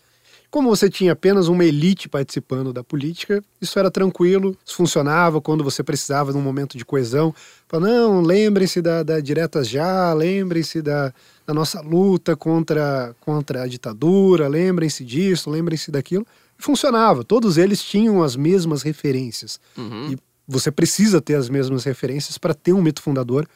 Como 0.50 0.68
você 0.68 0.90
tinha 0.90 1.12
apenas 1.12 1.46
uma 1.46 1.64
elite 1.64 2.08
participando 2.08 2.72
da 2.72 2.82
política, 2.82 3.42
isso 3.60 3.78
era 3.78 3.88
tranquilo, 3.88 4.56
isso 4.66 4.74
funcionava 4.74 5.40
quando 5.40 5.62
você 5.62 5.80
precisava 5.80 6.32
num 6.32 6.40
momento 6.40 6.76
de 6.76 6.84
coesão. 6.84 7.32
Fala, 7.68 7.86
não, 7.88 8.20
lembrem-se 8.20 8.82
da, 8.82 9.04
da 9.04 9.20
Diretas 9.20 9.68
Já, 9.68 10.12
lembrem-se 10.12 10.82
da, 10.82 11.14
da 11.46 11.54
nossa 11.54 11.80
luta 11.80 12.34
contra, 12.34 13.14
contra 13.20 13.62
a 13.62 13.66
ditadura, 13.68 14.48
lembrem-se 14.48 15.04
disso, 15.04 15.48
lembrem-se 15.48 15.92
daquilo. 15.92 16.26
E 16.58 16.62
funcionava, 16.62 17.22
todos 17.22 17.56
eles 17.56 17.80
tinham 17.80 18.20
as 18.20 18.34
mesmas 18.34 18.82
referências. 18.82 19.60
Uhum. 19.76 20.12
E 20.12 20.18
você 20.48 20.72
precisa 20.72 21.20
ter 21.20 21.36
as 21.36 21.48
mesmas 21.48 21.84
referências 21.84 22.36
para 22.36 22.54
ter 22.54 22.72
um 22.72 22.82
mito 22.82 23.00
fundador 23.00 23.46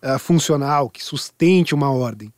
uh, 0.00 0.18
funcional, 0.20 0.88
que 0.88 1.02
sustente 1.02 1.74
uma 1.74 1.90
ordem. 1.90 2.32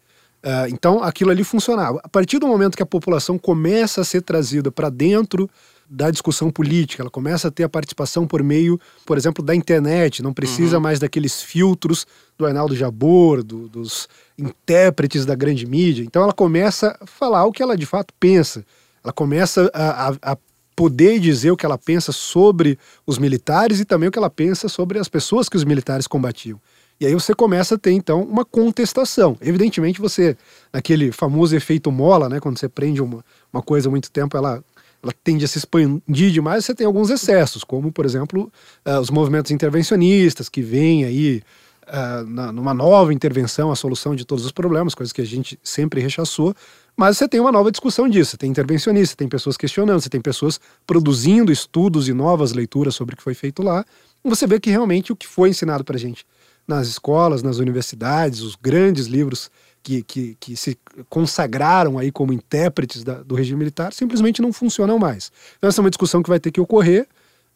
Uh, 0.47 0.71
então 0.71 1.03
aquilo 1.03 1.33
ali 1.33 1.43
funcionava. 1.43 2.01
A 2.05 2.09
partir 2.09 2.39
do 2.39 2.47
momento 2.47 2.77
que 2.77 2.83
a 2.83 2.87
população 2.87 3.37
começa 3.37 4.01
a 4.01 4.05
ser 4.05 4.23
trazida 4.23 4.71
para 4.71 4.89
dentro 4.89 5.51
da 5.91 6.09
discussão 6.09 6.53
política, 6.53 7.03
ela 7.03 7.11
começa 7.11 7.49
a 7.49 7.51
ter 7.51 7.65
a 7.65 7.69
participação 7.69 8.29
por 8.29 8.45
meio, 8.45 8.79
por 9.05 9.19
exemplo, 9.19 9.45
da 9.45 9.57
internet, 9.57 10.23
não 10.23 10.33
precisa 10.33 10.77
uhum. 10.77 10.83
mais 10.83 11.01
daqueles 11.01 11.43
filtros 11.43 12.07
do 12.39 12.47
Arnaldo 12.47 12.77
Jabor, 12.77 13.43
do, 13.43 13.69
dos 13.69 14.09
intérpretes 14.39 15.27
da 15.27 15.35
grande 15.35 15.67
mídia. 15.67 16.05
Então 16.05 16.23
ela 16.23 16.33
começa 16.33 16.97
a 17.01 17.07
falar 17.07 17.45
o 17.45 17.51
que 17.51 17.61
ela 17.61 17.77
de 17.77 17.87
fato 17.87 18.15
pensa. 18.21 18.65
Ela 19.03 19.13
começa 19.13 19.69
a, 19.75 20.11
a, 20.11 20.33
a 20.33 20.39
poder 20.77 21.19
dizer 21.19 21.51
o 21.51 21.57
que 21.57 21.67
ela 21.67 21.79
pensa 21.79 22.13
sobre 22.13 22.79
os 23.05 23.19
militares 23.19 23.81
e 23.81 23.85
também 23.85 24.09
o 24.09 24.13
que 24.13 24.19
ela 24.19 24.31
pensa 24.31 24.69
sobre 24.69 25.01
as 25.01 25.09
pessoas 25.09 25.49
que 25.49 25.57
os 25.57 25.65
militares 25.65 26.07
combatiam. 26.07 26.61
E 26.99 27.07
aí 27.07 27.13
você 27.13 27.35
começa 27.35 27.75
a 27.75 27.79
ter, 27.79 27.93
então, 27.93 28.23
uma 28.23 28.45
contestação. 28.45 29.37
Evidentemente, 29.41 30.01
você, 30.01 30.37
naquele 30.73 31.13
famoso 31.13 31.55
efeito 31.55 31.93
mola, 31.93 32.29
né? 32.29 32.41
Quando 32.41 32.59
você 32.59 32.69
prende 32.69 33.03
uma, 33.03 33.25
uma 33.53 33.63
coisa 33.63 33.89
há 33.89 33.91
muito 33.91 34.11
tempo, 34.11 34.35
ela, 34.37 34.65
ela 35.03 35.13
tende 35.23 35.45
a 35.45 35.49
se 35.49 35.59
expandir 35.59 36.31
demais, 36.31 36.65
você 36.65 36.75
tem 36.75 36.87
alguns 36.87 37.11
excessos, 37.11 37.63
como, 37.63 37.93
por 37.93 38.07
exemplo, 38.07 38.51
uh, 38.87 38.99
os 38.99 39.11
movimentos 39.11 39.51
intervencionistas, 39.51 40.49
que 40.49 40.63
vêm 40.63 41.05
aí 41.05 41.43
uh, 41.87 42.27
na, 42.27 42.51
numa 42.51 42.73
nova 42.73 43.13
intervenção, 43.13 43.71
a 43.71 43.77
solução 43.77 44.17
de 44.17 44.25
todos 44.25 44.47
os 44.47 44.53
problemas, 44.53 44.95
coisas 44.95 45.13
que 45.13 45.21
a 45.21 45.27
gente 45.27 45.59
sempre 45.63 46.01
rechaçou. 46.01 46.55
Mas 46.97 47.19
você 47.19 47.29
tem 47.29 47.39
uma 47.39 47.53
nova 47.53 47.71
discussão 47.71 48.09
disso. 48.09 48.31
Você 48.31 48.37
tem 48.39 48.51
intervencionistas, 48.51 49.11
você 49.11 49.17
tem 49.17 49.29
pessoas 49.29 49.59
questionando, 49.59 50.01
você 50.01 50.09
tem 50.09 50.21
pessoas 50.23 50.59
produzindo 50.87 51.53
estudos 51.53 52.09
e 52.09 52.15
novas 52.15 52.55
leituras 52.55 52.95
sobre 52.95 53.13
o 53.13 53.19
que 53.19 53.23
foi 53.23 53.35
feito 53.35 53.63
lá. 53.63 53.85
E 54.25 54.29
você 54.31 54.47
vê 54.47 54.59
que 54.59 54.71
realmente 54.71 55.13
o 55.13 55.17
que 55.17 55.27
foi 55.27 55.51
ensinado 55.51 55.85
para 55.85 55.99
gente 55.99 56.25
nas 56.67 56.89
escolas, 56.89 57.43
nas 57.43 57.59
universidades, 57.59 58.41
os 58.41 58.57
grandes 58.57 59.07
livros 59.07 59.51
que, 59.83 60.03
que, 60.03 60.37
que 60.41 60.57
se 60.57 60.77
consagraram 61.09 61.99
aí 61.99 62.11
como 62.11 62.33
intérpretes 62.33 63.05
da, 63.05 63.23
do 63.23 63.35
regime 63.35 63.61
militar 63.61 63.93
simplesmente 63.93 64.43
não 64.43 64.53
funcionam 64.53 64.99
mais. 64.99 65.31
Então 65.57 65.69
essa 65.69 65.81
é 65.81 65.83
uma 65.83 65.91
discussão 65.91 66.23
que 66.23 66.29
vai 66.29 66.41
ter 66.41 66.51
que 66.51 66.61
ocorrer. 66.61 67.07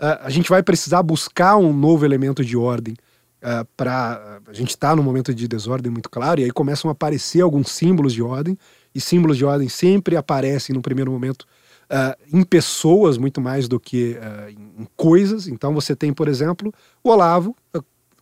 Uh, 0.00 0.22
a 0.22 0.30
gente 0.30 0.48
vai 0.48 0.62
precisar 0.62 1.02
buscar 1.02 1.56
um 1.56 1.72
novo 1.72 2.04
elemento 2.04 2.44
de 2.44 2.56
ordem 2.56 2.94
uh, 3.42 3.66
para 3.76 4.40
a 4.46 4.52
gente 4.52 4.70
está 4.70 4.94
num 4.94 5.02
momento 5.02 5.34
de 5.34 5.48
desordem 5.48 5.90
muito 5.90 6.08
claro 6.08 6.40
e 6.40 6.44
aí 6.44 6.50
começam 6.50 6.88
a 6.88 6.92
aparecer 6.92 7.40
alguns 7.40 7.70
símbolos 7.72 8.12
de 8.12 8.22
ordem 8.22 8.56
e 8.94 9.00
símbolos 9.00 9.36
de 9.36 9.44
ordem 9.44 9.68
sempre 9.68 10.16
aparecem 10.16 10.74
no 10.74 10.80
primeiro 10.80 11.10
momento 11.10 11.42
uh, 11.90 12.16
em 12.32 12.44
pessoas 12.44 13.18
muito 13.18 13.40
mais 13.40 13.66
do 13.66 13.80
que 13.80 14.16
uh, 14.18 14.50
em 14.50 14.86
coisas. 14.96 15.48
Então 15.48 15.74
você 15.74 15.96
tem, 15.96 16.12
por 16.12 16.28
exemplo, 16.28 16.72
o 17.02 17.10
Olavo 17.10 17.56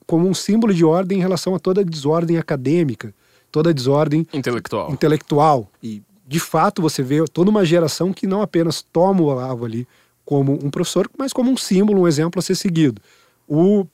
como 0.09 0.27
um 0.27 0.33
símbolo 0.33 0.73
de 0.73 0.87
ordem 0.87 1.19
em 1.19 1.21
relação 1.21 1.55
a 1.55 1.59
toda 1.59 1.85
desordem 1.85 2.39
acadêmica, 2.39 3.15
toda 3.53 3.75
desordem 3.75 4.27
intelectual. 4.33 4.91
intelectual. 4.91 5.71
E, 5.83 6.03
de 6.27 6.41
fato, 6.41 6.81
você 6.81 7.03
vê 7.03 7.23
toda 7.27 7.51
uma 7.51 7.63
geração 7.63 8.11
que 8.11 8.27
não 8.27 8.41
apenas 8.41 8.81
toma 8.81 9.21
o 9.21 9.27
Olavo 9.27 9.67
ali 9.67 9.87
como 10.25 10.59
um 10.65 10.71
professor, 10.71 11.11
mas 11.19 11.31
como 11.31 11.51
um 11.51 11.59
símbolo, 11.59 12.01
um 12.01 12.09
exemplo 12.09 12.39
a 12.39 12.43
ser 12.43 12.55
seguido. 12.55 13.03
O 13.47 13.87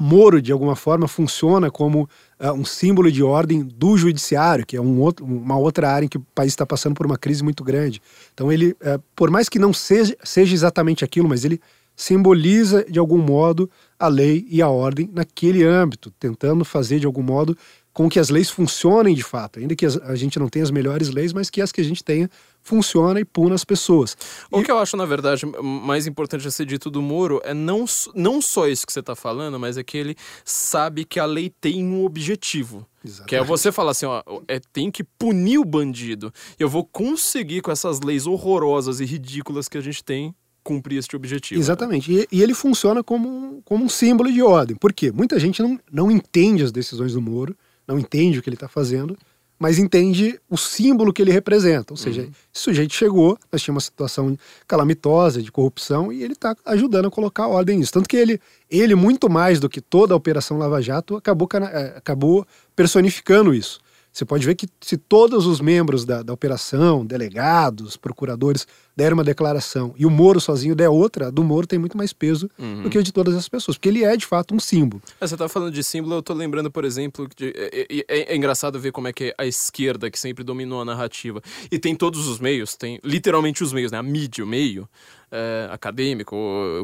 Moro, 0.00 0.40
de 0.40 0.50
alguma 0.50 0.74
forma, 0.74 1.06
funciona 1.06 1.70
como 1.70 2.08
uh, 2.40 2.52
um 2.52 2.64
símbolo 2.64 3.12
de 3.12 3.22
ordem 3.22 3.62
do 3.62 3.94
judiciário, 3.98 4.64
que 4.64 4.74
é 4.74 4.80
um 4.80 4.98
outro, 5.00 5.22
uma 5.22 5.58
outra 5.58 5.90
área 5.90 6.06
em 6.06 6.08
que 6.08 6.16
o 6.16 6.26
país 6.34 6.52
está 6.52 6.64
passando 6.64 6.94
por 6.94 7.04
uma 7.04 7.18
crise 7.18 7.44
muito 7.44 7.62
grande. 7.62 8.00
Então, 8.32 8.50
ele, 8.50 8.70
uh, 8.70 9.02
por 9.14 9.30
mais 9.30 9.50
que 9.50 9.58
não 9.58 9.74
seja, 9.74 10.16
seja 10.24 10.54
exatamente 10.54 11.04
aquilo, 11.04 11.28
mas 11.28 11.44
ele 11.44 11.60
simboliza 11.94 12.84
de 12.88 12.98
algum 12.98 13.18
modo 13.18 13.70
a 14.02 14.08
lei 14.08 14.44
e 14.50 14.60
a 14.60 14.68
ordem 14.68 15.08
naquele 15.12 15.64
âmbito, 15.64 16.10
tentando 16.18 16.64
fazer 16.64 16.98
de 16.98 17.06
algum 17.06 17.22
modo 17.22 17.56
com 17.92 18.08
que 18.08 18.18
as 18.18 18.30
leis 18.30 18.50
funcionem 18.50 19.14
de 19.14 19.22
fato, 19.22 19.60
ainda 19.60 19.76
que 19.76 19.86
a 19.86 20.14
gente 20.16 20.40
não 20.40 20.48
tenha 20.48 20.64
as 20.64 20.72
melhores 20.72 21.08
leis, 21.08 21.32
mas 21.32 21.48
que 21.48 21.60
as 21.60 21.70
que 21.70 21.80
a 21.80 21.84
gente 21.84 22.02
tenha 22.02 22.28
funciona 22.60 23.20
e 23.20 23.24
puna 23.24 23.54
as 23.54 23.64
pessoas. 23.64 24.16
O 24.50 24.60
e... 24.60 24.64
que 24.64 24.72
eu 24.72 24.78
acho, 24.78 24.96
na 24.96 25.04
verdade, 25.04 25.46
mais 25.62 26.08
importante 26.08 26.48
a 26.48 26.50
ser 26.50 26.66
dito 26.66 26.90
do 26.90 27.00
Moro 27.00 27.40
é 27.44 27.54
não, 27.54 27.84
não 28.12 28.42
só 28.42 28.66
isso 28.66 28.84
que 28.84 28.92
você 28.92 28.98
está 28.98 29.14
falando, 29.14 29.60
mas 29.60 29.78
é 29.78 29.84
que 29.84 29.96
ele 29.96 30.16
sabe 30.44 31.04
que 31.04 31.20
a 31.20 31.24
lei 31.24 31.48
tem 31.60 31.84
um 31.84 32.04
objetivo. 32.04 32.84
Que 33.28 33.36
é 33.36 33.44
você 33.44 33.70
falar 33.70 33.92
assim, 33.92 34.06
ó, 34.06 34.20
é, 34.48 34.60
tem 34.72 34.90
que 34.90 35.04
punir 35.04 35.58
o 35.58 35.64
bandido. 35.64 36.32
Eu 36.58 36.68
vou 36.68 36.84
conseguir 36.84 37.60
com 37.60 37.70
essas 37.70 38.00
leis 38.00 38.26
horrorosas 38.26 38.98
e 38.98 39.04
ridículas 39.04 39.68
que 39.68 39.78
a 39.78 39.80
gente 39.80 40.02
tem 40.02 40.34
cumprir 40.62 40.98
este 40.98 41.16
objetivo. 41.16 41.60
Exatamente. 41.60 42.12
E, 42.12 42.28
e 42.30 42.42
ele 42.42 42.54
funciona 42.54 43.02
como 43.02 43.28
um, 43.28 43.60
como 43.64 43.84
um 43.84 43.88
símbolo 43.88 44.30
de 44.32 44.42
ordem. 44.42 44.76
Por 44.76 44.92
quê? 44.92 45.10
Muita 45.10 45.38
gente 45.38 45.62
não, 45.62 45.78
não 45.90 46.10
entende 46.10 46.62
as 46.62 46.72
decisões 46.72 47.12
do 47.12 47.20
Moro, 47.20 47.56
não 47.86 47.98
entende 47.98 48.38
o 48.38 48.42
que 48.42 48.48
ele 48.48 48.56
está 48.56 48.68
fazendo, 48.68 49.16
mas 49.62 49.78
entende 49.78 50.40
o 50.50 50.56
símbolo 50.56 51.12
que 51.12 51.22
ele 51.22 51.30
representa. 51.30 51.92
Ou 51.92 51.96
seja, 51.96 52.22
uhum. 52.22 52.30
esse 52.52 52.64
sujeito 52.64 52.94
chegou, 52.94 53.38
nós 53.50 53.62
tínhamos 53.62 53.84
uma 53.84 53.90
situação 53.90 54.36
calamitosa 54.66 55.40
de 55.40 55.52
corrupção 55.52 56.12
e 56.12 56.22
ele 56.22 56.32
está 56.32 56.56
ajudando 56.64 57.06
a 57.06 57.10
colocar 57.12 57.46
ordem 57.46 57.78
nisso. 57.78 57.92
Tanto 57.92 58.08
que 58.08 58.16
ele, 58.16 58.40
ele, 58.68 58.96
muito 58.96 59.30
mais 59.30 59.60
do 59.60 59.68
que 59.68 59.80
toda 59.80 60.14
a 60.14 60.16
Operação 60.16 60.58
Lava 60.58 60.82
Jato, 60.82 61.16
acabou, 61.16 61.48
eh, 61.54 61.94
acabou 61.96 62.44
personificando 62.74 63.54
isso. 63.54 63.80
Você 64.12 64.24
pode 64.24 64.44
ver 64.44 64.56
que 64.56 64.66
se 64.80 64.96
todos 64.96 65.46
os 65.46 65.60
membros 65.60 66.04
da, 66.04 66.22
da 66.22 66.32
operação, 66.32 67.06
delegados, 67.06 67.96
procuradores, 67.96 68.66
deram 69.02 69.14
uma 69.14 69.24
declaração 69.24 69.92
e 69.98 70.06
o 70.06 70.10
Moro 70.10 70.40
sozinho 70.40 70.76
der 70.76 70.88
outra, 70.88 71.32
do 71.32 71.42
Moro 71.42 71.66
tem 71.66 71.78
muito 71.78 71.96
mais 71.96 72.12
peso 72.12 72.48
uhum. 72.56 72.82
do 72.82 72.90
que 72.90 72.96
a 72.96 73.02
de 73.02 73.12
todas 73.12 73.34
as 73.34 73.48
pessoas, 73.48 73.76
porque 73.76 73.88
ele 73.88 74.04
é 74.04 74.16
de 74.16 74.24
fato 74.24 74.54
um 74.54 74.60
símbolo. 74.60 75.02
É, 75.20 75.26
você 75.26 75.36
tá 75.36 75.48
falando 75.48 75.72
de 75.72 75.82
símbolo, 75.82 76.14
eu 76.14 76.22
tô 76.22 76.32
lembrando, 76.32 76.70
por 76.70 76.84
exemplo, 76.84 77.28
de, 77.36 77.48
é, 77.48 77.80
é, 77.80 78.04
é, 78.08 78.32
é, 78.32 78.36
engraçado 78.36 78.78
ver 78.78 78.92
como 78.92 79.08
é 79.08 79.12
que 79.12 79.34
a 79.36 79.44
esquerda, 79.44 80.08
que 80.08 80.18
sempre 80.18 80.44
dominou 80.44 80.80
a 80.80 80.84
narrativa, 80.84 81.42
e 81.70 81.80
tem 81.80 81.96
todos 81.96 82.28
os 82.28 82.38
meios, 82.38 82.76
tem 82.76 83.00
literalmente 83.02 83.64
os 83.64 83.72
meios, 83.72 83.90
né? 83.90 83.98
A 83.98 84.02
mídia, 84.02 84.44
o 84.44 84.46
meio, 84.46 84.88
é, 85.32 85.66
acadêmico, 85.70 86.36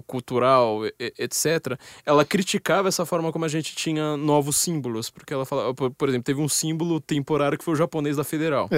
cultural, 0.07 0.81
etc., 0.99 1.79
ela 2.05 2.25
criticava 2.25 2.89
essa 2.89 3.05
forma 3.05 3.31
como 3.31 3.45
a 3.45 3.49
gente 3.49 3.77
tinha 3.77 4.17
novos 4.17 4.57
símbolos, 4.57 5.11
porque 5.11 5.35
ela 5.35 5.45
falava, 5.45 5.75
por, 5.75 5.91
por 5.91 6.09
exemplo, 6.09 6.25
teve 6.25 6.41
um 6.41 6.49
símbolo 6.49 6.99
temporário 6.99 7.59
que 7.59 7.65
foi 7.65 7.75
o 7.75 7.77
japonês 7.77 8.17
da 8.17 8.25
Federal, 8.25 8.69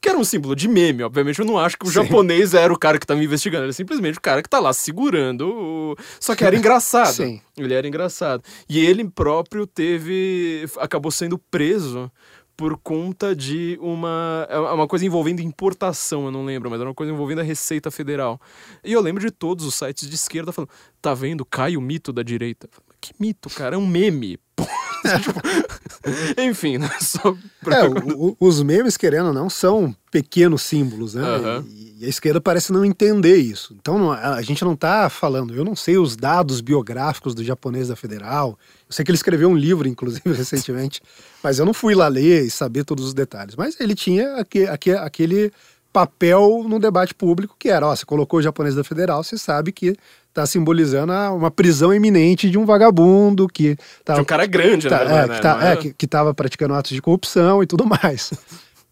que 0.00 0.08
era 0.08 0.18
um 0.18 0.24
símbolo 0.24 0.56
de 0.56 0.66
meme, 0.66 1.02
obviamente 1.02 1.38
eu 1.38 1.44
não 1.44 1.58
acho 1.58 1.76
que 1.76 1.84
o 1.84 1.88
Sim. 1.88 1.94
japonês 1.94 2.54
era 2.54 2.72
o 2.72 2.78
cara 2.78 2.87
que 2.96 3.04
estava 3.04 3.22
investigando, 3.22 3.64
ele 3.64 3.70
é 3.70 3.74
simplesmente 3.74 4.18
o 4.18 4.20
cara 4.20 4.40
que 4.40 4.46
está 4.46 4.60
lá 4.60 4.72
segurando, 4.72 5.48
o... 5.48 5.96
só 6.20 6.36
que 6.36 6.44
era 6.44 6.54
engraçado. 6.56 7.12
Sim. 7.12 7.40
Ele 7.56 7.74
era 7.74 7.88
engraçado. 7.88 8.44
E 8.68 8.78
ele 8.78 9.04
próprio 9.10 9.66
teve, 9.66 10.64
acabou 10.78 11.10
sendo 11.10 11.36
preso 11.36 12.08
por 12.56 12.76
conta 12.76 13.36
de 13.36 13.78
uma, 13.80 14.46
é 14.50 14.58
uma 14.58 14.88
coisa 14.88 15.06
envolvendo 15.06 15.40
importação, 15.40 16.24
eu 16.24 16.32
não 16.32 16.44
lembro, 16.44 16.68
mas 16.68 16.80
era 16.80 16.88
uma 16.88 16.94
coisa 16.94 17.12
envolvendo 17.12 17.40
a 17.40 17.44
Receita 17.44 17.88
Federal. 17.88 18.40
E 18.82 18.92
eu 18.92 19.00
lembro 19.00 19.24
de 19.24 19.30
todos 19.30 19.64
os 19.64 19.74
sites 19.74 20.08
de 20.08 20.14
esquerda 20.16 20.50
falando: 20.50 20.70
tá 21.00 21.14
vendo? 21.14 21.44
Cai 21.44 21.76
o 21.76 21.80
mito 21.80 22.12
da 22.12 22.22
direita. 22.22 22.68
Que 23.00 23.12
mito, 23.18 23.48
cara? 23.50 23.76
É 23.76 23.78
um 23.78 23.86
meme. 23.86 24.38
Enfim, 26.38 26.78
né? 26.78 26.90
Só 27.00 27.36
pra... 27.62 27.76
é, 27.76 27.88
o, 27.88 28.36
os 28.38 28.62
memes, 28.62 28.96
querendo 28.96 29.28
ou 29.28 29.32
não, 29.32 29.48
são 29.48 29.94
pequenos 30.10 30.62
símbolos, 30.62 31.14
né? 31.14 31.22
Uhum. 31.22 31.64
E, 31.68 31.96
e, 32.00 32.04
a 32.04 32.08
esquerda 32.08 32.40
parece 32.40 32.72
não 32.72 32.84
entender 32.84 33.36
isso. 33.36 33.74
Então 33.80 33.98
não, 33.98 34.12
a 34.12 34.40
gente 34.42 34.64
não 34.64 34.72
está 34.74 35.08
falando, 35.08 35.54
eu 35.54 35.64
não 35.64 35.76
sei 35.76 35.98
os 35.98 36.16
dados 36.16 36.60
biográficos 36.60 37.34
do 37.34 37.44
japonês 37.44 37.88
da 37.88 37.96
Federal. 37.96 38.58
Eu 38.88 38.92
sei 38.92 39.04
que 39.04 39.10
ele 39.10 39.16
escreveu 39.16 39.48
um 39.48 39.56
livro, 39.56 39.88
inclusive, 39.88 40.22
recentemente, 40.32 41.00
mas 41.42 41.58
eu 41.58 41.66
não 41.66 41.74
fui 41.74 41.94
lá 41.94 42.08
ler 42.08 42.44
e 42.44 42.50
saber 42.50 42.84
todos 42.84 43.04
os 43.04 43.14
detalhes. 43.14 43.54
Mas 43.56 43.78
ele 43.80 43.94
tinha 43.94 44.36
aquele, 44.36 44.68
aquele 44.98 45.52
papel 45.92 46.64
no 46.68 46.78
debate 46.78 47.14
público 47.14 47.56
que 47.58 47.68
era, 47.68 47.86
ó, 47.86 47.94
você 47.94 48.04
colocou 48.04 48.38
o 48.38 48.42
japonês 48.42 48.74
da 48.74 48.84
Federal, 48.84 49.22
você 49.22 49.38
sabe 49.38 49.72
que 49.72 49.96
está 50.38 50.46
simbolizando 50.46 51.12
uma 51.34 51.50
prisão 51.50 51.92
iminente 51.92 52.48
de 52.48 52.56
um 52.56 52.64
vagabundo 52.64 53.48
que 53.48 53.76
tá, 54.04 54.14
de 54.14 54.20
um 54.20 54.24
cara 54.24 54.46
grande, 54.46 54.88
tá, 54.88 55.04
né? 55.04 55.24
É, 55.24 55.28
que, 55.28 55.42
tá, 55.42 55.64
é, 55.64 55.76
que, 55.76 55.92
que 55.92 56.06
tava 56.06 56.32
praticando 56.32 56.74
atos 56.74 56.92
de 56.92 57.02
corrupção 57.02 57.62
e 57.62 57.66
tudo 57.66 57.84
mais. 57.84 58.32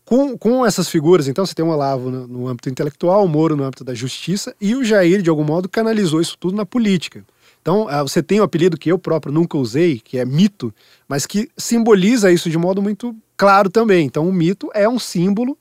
Com, 0.04 0.38
com 0.38 0.64
essas 0.64 0.88
figuras, 0.88 1.26
então, 1.26 1.44
você 1.44 1.52
tem 1.52 1.64
o 1.64 1.68
Olavo 1.68 2.10
no, 2.10 2.26
no 2.28 2.48
âmbito 2.48 2.68
intelectual, 2.68 3.24
o 3.24 3.28
Moro 3.28 3.56
no 3.56 3.64
âmbito 3.64 3.82
da 3.82 3.92
justiça, 3.92 4.54
e 4.60 4.74
o 4.76 4.84
Jair, 4.84 5.20
de 5.20 5.28
algum 5.28 5.42
modo, 5.42 5.68
canalizou 5.68 6.20
isso 6.20 6.36
tudo 6.38 6.56
na 6.56 6.64
política. 6.64 7.24
Então, 7.60 7.88
ah, 7.88 8.02
você 8.02 8.22
tem 8.22 8.38
o 8.38 8.42
um 8.42 8.44
apelido 8.44 8.78
que 8.78 8.90
eu 8.90 9.00
próprio 9.00 9.32
nunca 9.32 9.58
usei, 9.58 9.98
que 9.98 10.16
é 10.16 10.24
mito, 10.24 10.72
mas 11.08 11.26
que 11.26 11.48
simboliza 11.56 12.30
isso 12.30 12.48
de 12.48 12.56
modo 12.56 12.80
muito 12.80 13.16
claro 13.36 13.68
também. 13.68 14.06
Então, 14.06 14.28
o 14.28 14.32
mito 14.32 14.70
é 14.72 14.88
um 14.88 15.00
símbolo 15.00 15.58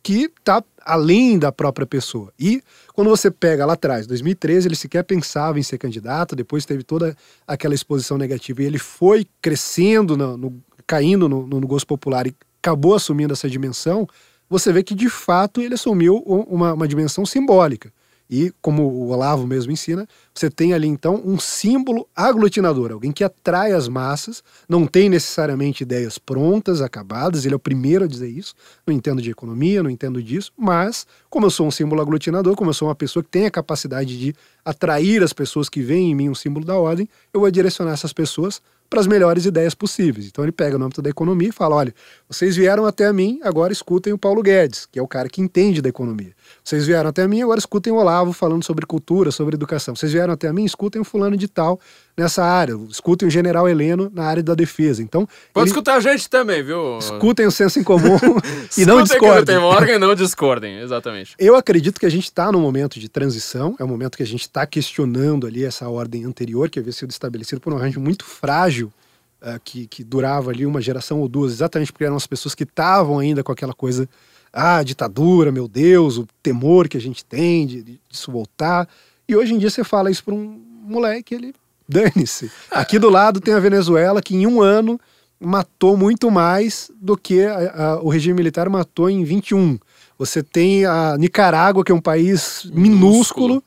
que 0.00 0.30
está 0.38 0.62
além 0.88 1.38
da 1.38 1.52
própria 1.52 1.86
pessoa. 1.86 2.32
E 2.40 2.62
quando 2.94 3.10
você 3.10 3.30
pega 3.30 3.66
lá 3.66 3.74
atrás, 3.74 4.06
2013, 4.06 4.66
ele 4.68 4.74
sequer 4.74 5.04
pensava 5.04 5.60
em 5.60 5.62
ser 5.62 5.76
candidato, 5.76 6.34
depois 6.34 6.64
teve 6.64 6.82
toda 6.82 7.14
aquela 7.46 7.74
exposição 7.74 8.16
negativa 8.16 8.62
e 8.62 8.64
ele 8.64 8.78
foi 8.78 9.26
crescendo, 9.42 10.16
no, 10.16 10.38
no 10.38 10.62
caindo 10.86 11.28
no, 11.28 11.46
no, 11.46 11.66
gosto 11.66 11.86
popular 11.86 12.26
e 12.26 12.34
acabou 12.62 12.94
assumindo 12.94 13.34
essa 13.34 13.50
dimensão. 13.50 14.08
Você 14.48 14.72
vê 14.72 14.82
que 14.82 14.94
de 14.94 15.10
fato 15.10 15.60
ele 15.60 15.74
assumiu 15.74 16.16
uma, 16.26 16.72
uma 16.72 16.88
dimensão 16.88 17.26
simbólica. 17.26 17.92
E, 18.30 18.52
como 18.60 18.82
o 18.82 19.08
Olavo 19.08 19.46
mesmo 19.46 19.72
ensina, 19.72 20.06
você 20.34 20.50
tem 20.50 20.74
ali 20.74 20.86
então 20.86 21.22
um 21.24 21.38
símbolo 21.38 22.06
aglutinador, 22.14 22.92
alguém 22.92 23.10
que 23.10 23.24
atrai 23.24 23.72
as 23.72 23.88
massas, 23.88 24.42
não 24.68 24.86
tem 24.86 25.08
necessariamente 25.08 25.82
ideias 25.82 26.18
prontas, 26.18 26.82
acabadas, 26.82 27.44
ele 27.44 27.54
é 27.54 27.56
o 27.56 27.60
primeiro 27.60 28.04
a 28.04 28.08
dizer 28.08 28.28
isso. 28.28 28.54
Não 28.86 28.94
entendo 28.94 29.22
de 29.22 29.30
economia, 29.30 29.82
não 29.82 29.90
entendo 29.90 30.22
disso, 30.22 30.52
mas, 30.56 31.06
como 31.30 31.46
eu 31.46 31.50
sou 31.50 31.66
um 31.66 31.70
símbolo 31.70 32.02
aglutinador, 32.02 32.54
como 32.54 32.70
eu 32.70 32.74
sou 32.74 32.88
uma 32.88 32.94
pessoa 32.94 33.22
que 33.22 33.30
tem 33.30 33.46
a 33.46 33.50
capacidade 33.50 34.18
de 34.18 34.34
atrair 34.64 35.22
as 35.22 35.32
pessoas 35.32 35.68
que 35.68 35.80
veem 35.80 36.10
em 36.10 36.14
mim 36.14 36.28
um 36.28 36.34
símbolo 36.34 36.64
da 36.64 36.76
ordem, 36.76 37.08
eu 37.32 37.40
vou 37.40 37.50
direcionar 37.50 37.92
essas 37.92 38.12
pessoas 38.12 38.60
para 38.88 39.00
as 39.00 39.06
melhores 39.06 39.44
ideias 39.44 39.74
possíveis. 39.74 40.26
Então 40.26 40.44
ele 40.44 40.52
pega 40.52 40.78
no 40.78 40.84
âmbito 40.84 41.02
da 41.02 41.10
economia 41.10 41.48
e 41.48 41.52
fala: 41.52 41.76
olha, 41.76 41.94
vocês 42.28 42.56
vieram 42.56 42.86
até 42.86 43.12
mim, 43.12 43.40
agora 43.42 43.72
escutem 43.72 44.12
o 44.12 44.18
Paulo 44.18 44.42
Guedes, 44.42 44.86
que 44.90 44.98
é 44.98 45.02
o 45.02 45.08
cara 45.08 45.28
que 45.28 45.40
entende 45.40 45.82
da 45.82 45.88
economia. 45.88 46.32
Vocês 46.64 46.86
vieram 46.86 47.08
até 47.10 47.26
mim, 47.26 47.42
agora 47.42 47.58
escutem 47.58 47.92
o 47.92 47.96
Olavo 47.96 48.32
falando 48.32 48.64
sobre 48.64 48.86
cultura, 48.86 49.30
sobre 49.30 49.54
educação. 49.54 49.94
Vocês 49.94 50.12
vieram 50.12 50.32
até 50.32 50.52
mim, 50.52 50.64
escutem 50.64 51.00
o 51.00 51.04
fulano 51.04 51.36
de 51.36 51.48
tal 51.48 51.80
nessa 52.18 52.44
área. 52.44 52.74
Escutem 52.90 53.28
o 53.28 53.30
general 53.30 53.68
Heleno 53.68 54.10
na 54.12 54.24
área 54.24 54.42
da 54.42 54.54
defesa. 54.54 55.02
Então. 55.02 55.26
Pode 55.54 55.64
ele... 55.64 55.70
escutar 55.70 55.94
a 55.94 56.00
gente 56.00 56.28
também, 56.28 56.62
viu? 56.62 56.98
Escutem 56.98 57.46
o 57.46 57.50
senso 57.50 57.78
em 57.78 57.84
comum 57.84 58.18
e 58.76 58.84
não 58.84 59.02
discordem. 59.02 59.44
Tem 59.44 59.56
órgão 59.56 59.94
e 59.94 59.98
não 59.98 60.14
discordem, 60.14 60.80
exatamente. 60.80 61.34
Eu 61.38 61.54
acredito 61.54 62.00
que 62.00 62.06
a 62.06 62.10
gente 62.10 62.24
está 62.24 62.50
num 62.50 62.60
momento 62.60 62.98
de 62.98 63.08
transição, 63.08 63.76
é 63.78 63.84
um 63.84 63.88
momento 63.88 64.16
que 64.16 64.22
a 64.22 64.26
gente 64.26 64.42
está 64.42 64.66
questionando 64.66 65.46
ali 65.46 65.64
essa 65.64 65.88
ordem 65.88 66.24
anterior, 66.24 66.68
que 66.68 66.78
havia 66.78 66.92
sido 66.92 67.10
estabelecida 67.10 67.60
por 67.60 67.72
um 67.72 67.76
arranjo 67.76 68.00
muito 68.00 68.24
frágil. 68.24 68.77
Uh, 69.40 69.60
que, 69.62 69.86
que 69.86 70.02
durava 70.02 70.50
ali 70.50 70.66
uma 70.66 70.80
geração 70.80 71.20
ou 71.20 71.28
duas, 71.28 71.52
exatamente 71.52 71.92
porque 71.92 72.04
eram 72.04 72.16
as 72.16 72.26
pessoas 72.26 72.56
que 72.56 72.64
estavam 72.64 73.20
ainda 73.20 73.44
com 73.44 73.52
aquela 73.52 73.72
coisa 73.72 74.08
ah, 74.52 74.82
ditadura, 74.82 75.52
meu 75.52 75.68
Deus, 75.68 76.18
o 76.18 76.26
temor 76.42 76.88
que 76.88 76.96
a 76.96 77.00
gente 77.00 77.24
tem 77.24 77.66
de, 77.66 77.82
de, 77.82 78.00
disso 78.08 78.32
voltar. 78.32 78.88
E 79.28 79.36
hoje 79.36 79.54
em 79.54 79.58
dia 79.58 79.70
você 79.70 79.84
fala 79.84 80.10
isso 80.10 80.24
para 80.24 80.34
um 80.34 80.60
moleque, 80.82 81.34
ele 81.34 81.54
dane-se. 81.88 82.50
Aqui 82.70 82.98
do 82.98 83.08
lado 83.08 83.40
tem 83.40 83.54
a 83.54 83.60
Venezuela, 83.60 84.20
que 84.20 84.34
em 84.34 84.46
um 84.46 84.60
ano 84.60 85.00
matou 85.40 85.96
muito 85.96 86.30
mais 86.30 86.90
do 87.00 87.16
que 87.16 87.44
a, 87.44 87.70
a, 87.70 88.02
o 88.02 88.08
regime 88.08 88.34
militar 88.34 88.68
matou 88.68 89.08
em 89.08 89.22
21. 89.22 89.78
Você 90.18 90.42
tem 90.42 90.84
a 90.84 91.16
Nicarágua, 91.16 91.84
que 91.84 91.92
é 91.92 91.94
um 91.94 92.00
país 92.00 92.68
minúsculo, 92.72 92.82
minúsculo 92.82 93.64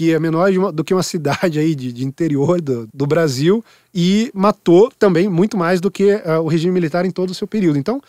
que 0.00 0.14
é 0.14 0.18
menor 0.18 0.50
uma, 0.52 0.72
do 0.72 0.82
que 0.82 0.94
uma 0.94 1.02
cidade 1.02 1.58
aí 1.58 1.74
de, 1.74 1.92
de 1.92 2.06
interior 2.06 2.58
do, 2.58 2.88
do, 2.90 3.06
Brasil, 3.06 3.62
e 3.94 4.30
matou 4.32 4.90
também 4.98 5.28
muito 5.28 5.58
mais 5.58 5.78
do 5.78 5.90
que 5.90 6.14
uh, 6.14 6.40
o 6.42 6.48
regime 6.48 6.72
militar 6.72 7.04
em 7.04 7.10
todo 7.10 7.28
o 7.28 7.34
seu 7.34 7.46
período. 7.46 7.78
Então, 7.78 8.00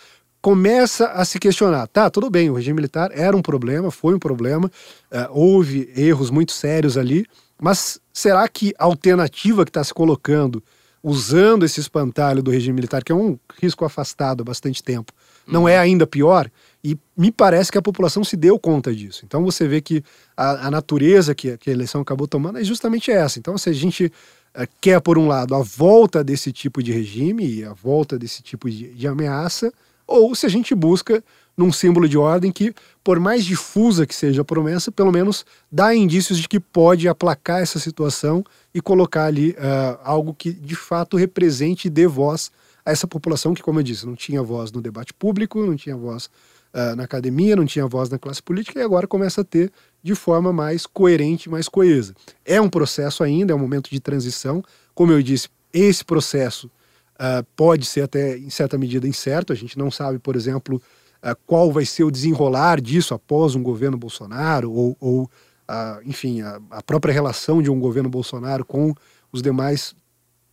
começa 0.41 1.07
a 1.07 1.25
se 1.25 1.37
questionar. 1.37 1.87
Tá, 1.87 2.09
tudo 2.09 2.29
bem, 2.29 2.49
o 2.49 2.53
regime 2.53 2.75
militar 2.75 3.11
era 3.13 3.35
um 3.35 3.41
problema, 3.41 3.91
foi 3.91 4.15
um 4.15 4.19
problema, 4.19 4.71
uh, 5.11 5.27
houve 5.31 5.91
erros 5.93 6.29
muito 6.29 6.53
sérios 6.53 6.97
ali, 6.97 7.25
mas 7.61 7.99
será 8.13 8.47
que 8.47 8.73
a 8.79 8.85
alternativa 8.85 9.65
que 9.65 9.69
está 9.69 9.83
se 9.83 9.93
colocando, 9.93 10.63
usando 11.03 11.65
esse 11.65 11.81
espantalho 11.81 12.41
do 12.41 12.51
regime 12.51 12.75
militar, 12.75 13.03
que 13.03 13.11
é 13.11 13.15
um 13.15 13.37
risco 13.61 13.83
afastado 13.83 14.39
há 14.39 14.45
bastante 14.45 14.81
tempo, 14.81 15.11
não 15.45 15.67
é 15.67 15.77
ainda 15.77 16.07
pior? 16.07 16.49
E 16.83 16.97
me 17.15 17.31
parece 17.31 17.71
que 17.71 17.77
a 17.77 17.81
população 17.81 18.23
se 18.23 18.35
deu 18.35 18.57
conta 18.57 18.93
disso. 18.93 19.23
Então 19.25 19.43
você 19.43 19.67
vê 19.67 19.81
que 19.81 20.03
a, 20.35 20.67
a 20.67 20.71
natureza 20.71 21.35
que, 21.35 21.55
que, 21.57 21.69
a 21.69 21.73
eleição 21.73 22.01
acabou 22.01 22.27
tomando 22.27 22.57
é 22.57 22.63
justamente 22.63 23.11
essa. 23.11 23.37
Então, 23.37 23.57
se 23.57 23.69
a 23.69 23.73
gente 23.73 24.05
uh, 24.05 24.67
quer, 24.79 24.99
por 24.99 25.17
um 25.17 25.27
lado, 25.27 25.53
a 25.53 25.61
volta 25.61 26.23
desse 26.23 26.51
tipo 26.51 26.81
de 26.81 26.91
regime 26.91 27.45
e 27.45 27.63
a 27.63 27.73
volta 27.73 28.17
desse 28.17 28.41
tipo 28.41 28.69
de, 28.69 28.93
de 28.93 29.07
ameaça, 29.07 29.71
ou 30.07 30.33
se 30.33 30.45
a 30.45 30.49
gente 30.49 30.73
busca 30.73 31.23
num 31.55 31.71
símbolo 31.71 32.07
de 32.07 32.17
ordem 32.17 32.51
que, 32.51 32.73
por 33.03 33.19
mais 33.19 33.45
difusa 33.45 34.05
que 34.05 34.15
seja 34.15 34.41
a 34.41 34.45
promessa, 34.45 34.91
pelo 34.91 35.11
menos 35.11 35.45
dá 35.71 35.93
indícios 35.93 36.39
de 36.39 36.47
que 36.47 36.59
pode 36.59 37.07
aplacar 37.07 37.61
essa 37.61 37.77
situação 37.77 38.43
e 38.73 38.81
colocar 38.81 39.25
ali 39.25 39.51
uh, 39.51 39.99
algo 40.03 40.33
que 40.33 40.51
de 40.51 40.75
fato 40.75 41.17
represente 41.17 41.87
e 41.87 41.91
dê 41.91 42.07
voz 42.07 42.51
a 42.85 42.91
essa 42.91 43.05
população 43.07 43.53
que, 43.53 43.61
como 43.61 43.79
eu 43.79 43.83
disse, 43.83 44.07
não 44.07 44.15
tinha 44.15 44.41
voz 44.41 44.71
no 44.71 44.81
debate 44.81 45.13
público, 45.13 45.63
não 45.63 45.75
tinha 45.75 45.95
voz 45.95 46.29
uh, 46.73 46.95
na 46.95 47.03
academia, 47.03 47.55
não 47.55 47.65
tinha 47.65 47.87
voz 47.87 48.09
na 48.09 48.17
classe 48.17 48.41
política 48.41 48.79
e 48.79 48.83
agora 48.83 49.07
começa 49.07 49.41
a 49.41 49.43
ter 49.43 49.71
de 50.03 50.15
forma 50.15 50.51
mais 50.51 50.85
coerente, 50.85 51.49
mais 51.49 51.67
coesa. 51.67 52.15
É 52.45 52.59
um 52.59 52.69
processo 52.69 53.23
ainda, 53.23 53.53
é 53.53 53.55
um 53.55 53.59
momento 53.59 53.89
de 53.89 53.99
transição. 53.99 54.63
Como 54.93 55.11
eu 55.11 55.21
disse, 55.21 55.47
esse 55.73 56.03
processo 56.03 56.69
ah, 57.23 57.45
pode 57.55 57.85
ser 57.85 58.01
até 58.01 58.35
em 58.35 58.49
certa 58.49 58.77
medida 58.79 59.07
incerto. 59.07 59.53
A 59.53 59.55
gente 59.55 59.77
não 59.77 59.91
sabe, 59.91 60.17
por 60.17 60.35
exemplo, 60.35 60.81
ah, 61.21 61.35
qual 61.45 61.71
vai 61.71 61.85
ser 61.85 62.03
o 62.03 62.09
desenrolar 62.09 62.81
disso 62.81 63.13
após 63.13 63.53
um 63.53 63.61
governo 63.61 63.95
Bolsonaro 63.95 64.71
ou, 64.71 64.97
ou 64.99 65.29
ah, 65.67 65.99
enfim, 66.03 66.41
a, 66.41 66.59
a 66.71 66.81
própria 66.81 67.13
relação 67.13 67.61
de 67.61 67.69
um 67.69 67.79
governo 67.79 68.09
Bolsonaro 68.09 68.65
com 68.65 68.95
os 69.31 69.41
demais, 69.41 69.93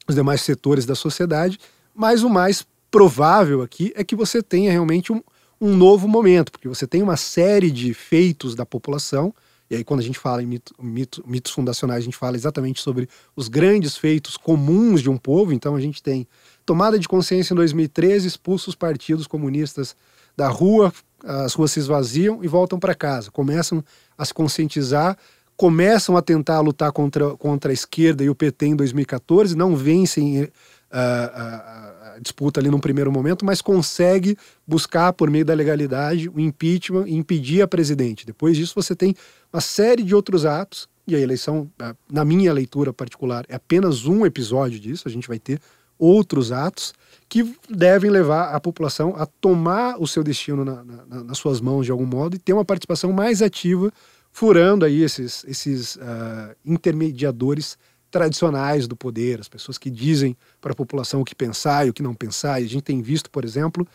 os 0.06 0.14
demais 0.14 0.42
setores 0.42 0.84
da 0.84 0.94
sociedade. 0.94 1.58
Mas 1.94 2.22
o 2.22 2.28
mais 2.28 2.66
provável 2.90 3.62
aqui 3.62 3.90
é 3.96 4.04
que 4.04 4.14
você 4.14 4.42
tenha 4.42 4.70
realmente 4.70 5.10
um, 5.10 5.22
um 5.60 5.76
novo 5.76 6.06
momento, 6.06 6.52
porque 6.52 6.68
você 6.68 6.86
tem 6.86 7.02
uma 7.02 7.16
série 7.16 7.70
de 7.70 7.92
feitos 7.92 8.54
da 8.54 8.64
população. 8.64 9.34
E 9.70 9.76
aí, 9.76 9.84
quando 9.84 10.00
a 10.00 10.02
gente 10.02 10.18
fala 10.18 10.42
em 10.42 10.46
mito, 10.46 10.74
mito, 10.80 11.22
mitos 11.26 11.52
fundacionais, 11.52 12.00
a 12.00 12.04
gente 12.04 12.16
fala 12.16 12.36
exatamente 12.36 12.80
sobre 12.80 13.08
os 13.36 13.48
grandes 13.48 13.96
feitos 13.96 14.36
comuns 14.36 15.02
de 15.02 15.10
um 15.10 15.16
povo. 15.18 15.52
Então, 15.52 15.76
a 15.76 15.80
gente 15.80 16.02
tem 16.02 16.26
tomada 16.64 16.98
de 16.98 17.06
consciência 17.06 17.52
em 17.52 17.56
2013, 17.56 18.26
expulsos 18.26 18.68
os 18.68 18.74
partidos 18.74 19.26
comunistas 19.26 19.94
da 20.36 20.48
rua, 20.48 20.92
as 21.24 21.52
ruas 21.54 21.72
se 21.72 21.80
esvaziam 21.80 22.42
e 22.42 22.48
voltam 22.48 22.78
para 22.78 22.94
casa. 22.94 23.30
Começam 23.30 23.84
a 24.16 24.24
se 24.24 24.32
conscientizar, 24.32 25.18
começam 25.56 26.16
a 26.16 26.22
tentar 26.22 26.60
lutar 26.60 26.92
contra, 26.92 27.36
contra 27.36 27.72
a 27.72 27.74
esquerda 27.74 28.22
e 28.22 28.30
o 28.30 28.34
PT 28.34 28.66
em 28.66 28.76
2014, 28.76 29.56
não 29.56 29.74
vencem 29.74 30.48
a, 30.90 32.14
a, 32.14 32.18
disputa 32.20 32.60
ali 32.60 32.70
num 32.70 32.80
primeiro 32.80 33.12
momento, 33.12 33.44
mas 33.44 33.60
consegue 33.60 34.36
buscar, 34.66 35.12
por 35.12 35.30
meio 35.30 35.44
da 35.44 35.54
legalidade, 35.54 36.28
o 36.28 36.40
impeachment 36.40 37.06
e 37.06 37.14
impedir 37.14 37.62
a 37.62 37.68
presidente. 37.68 38.26
Depois 38.26 38.56
disso, 38.56 38.74
você 38.74 38.94
tem 38.94 39.14
uma 39.52 39.60
série 39.60 40.02
de 40.02 40.14
outros 40.14 40.44
atos, 40.44 40.88
e 41.06 41.14
a 41.14 41.18
eleição, 41.18 41.70
na 42.10 42.24
minha 42.24 42.52
leitura 42.52 42.92
particular, 42.92 43.44
é 43.48 43.54
apenas 43.54 44.04
um 44.04 44.26
episódio 44.26 44.78
disso, 44.78 45.08
a 45.08 45.10
gente 45.10 45.28
vai 45.28 45.38
ter 45.38 45.60
outros 45.98 46.52
atos 46.52 46.94
que 47.28 47.54
devem 47.68 48.10
levar 48.10 48.54
a 48.54 48.60
população 48.60 49.14
a 49.16 49.26
tomar 49.26 50.00
o 50.00 50.06
seu 50.06 50.22
destino 50.22 50.64
na, 50.64 50.84
na, 50.84 51.24
nas 51.24 51.38
suas 51.38 51.60
mãos 51.60 51.84
de 51.84 51.90
algum 51.90 52.06
modo 52.06 52.36
e 52.36 52.38
ter 52.38 52.52
uma 52.52 52.64
participação 52.64 53.12
mais 53.12 53.42
ativa, 53.42 53.92
furando 54.30 54.84
aí 54.84 55.02
esses, 55.02 55.44
esses 55.48 55.96
uh, 55.96 56.54
intermediadores 56.64 57.76
tradicionais 58.10 58.86
do 58.86 58.96
poder, 58.96 59.40
as 59.40 59.48
pessoas 59.48 59.78
que 59.78 59.90
dizem 59.90 60.36
para 60.60 60.72
a 60.72 60.76
população 60.76 61.20
o 61.20 61.24
que 61.24 61.34
pensar 61.34 61.86
e 61.86 61.90
o 61.90 61.92
que 61.92 62.02
não 62.02 62.14
pensar. 62.14 62.60
E 62.60 62.64
a 62.64 62.68
gente 62.68 62.82
tem 62.82 63.02
visto, 63.02 63.30
por 63.30 63.44
exemplo, 63.44 63.86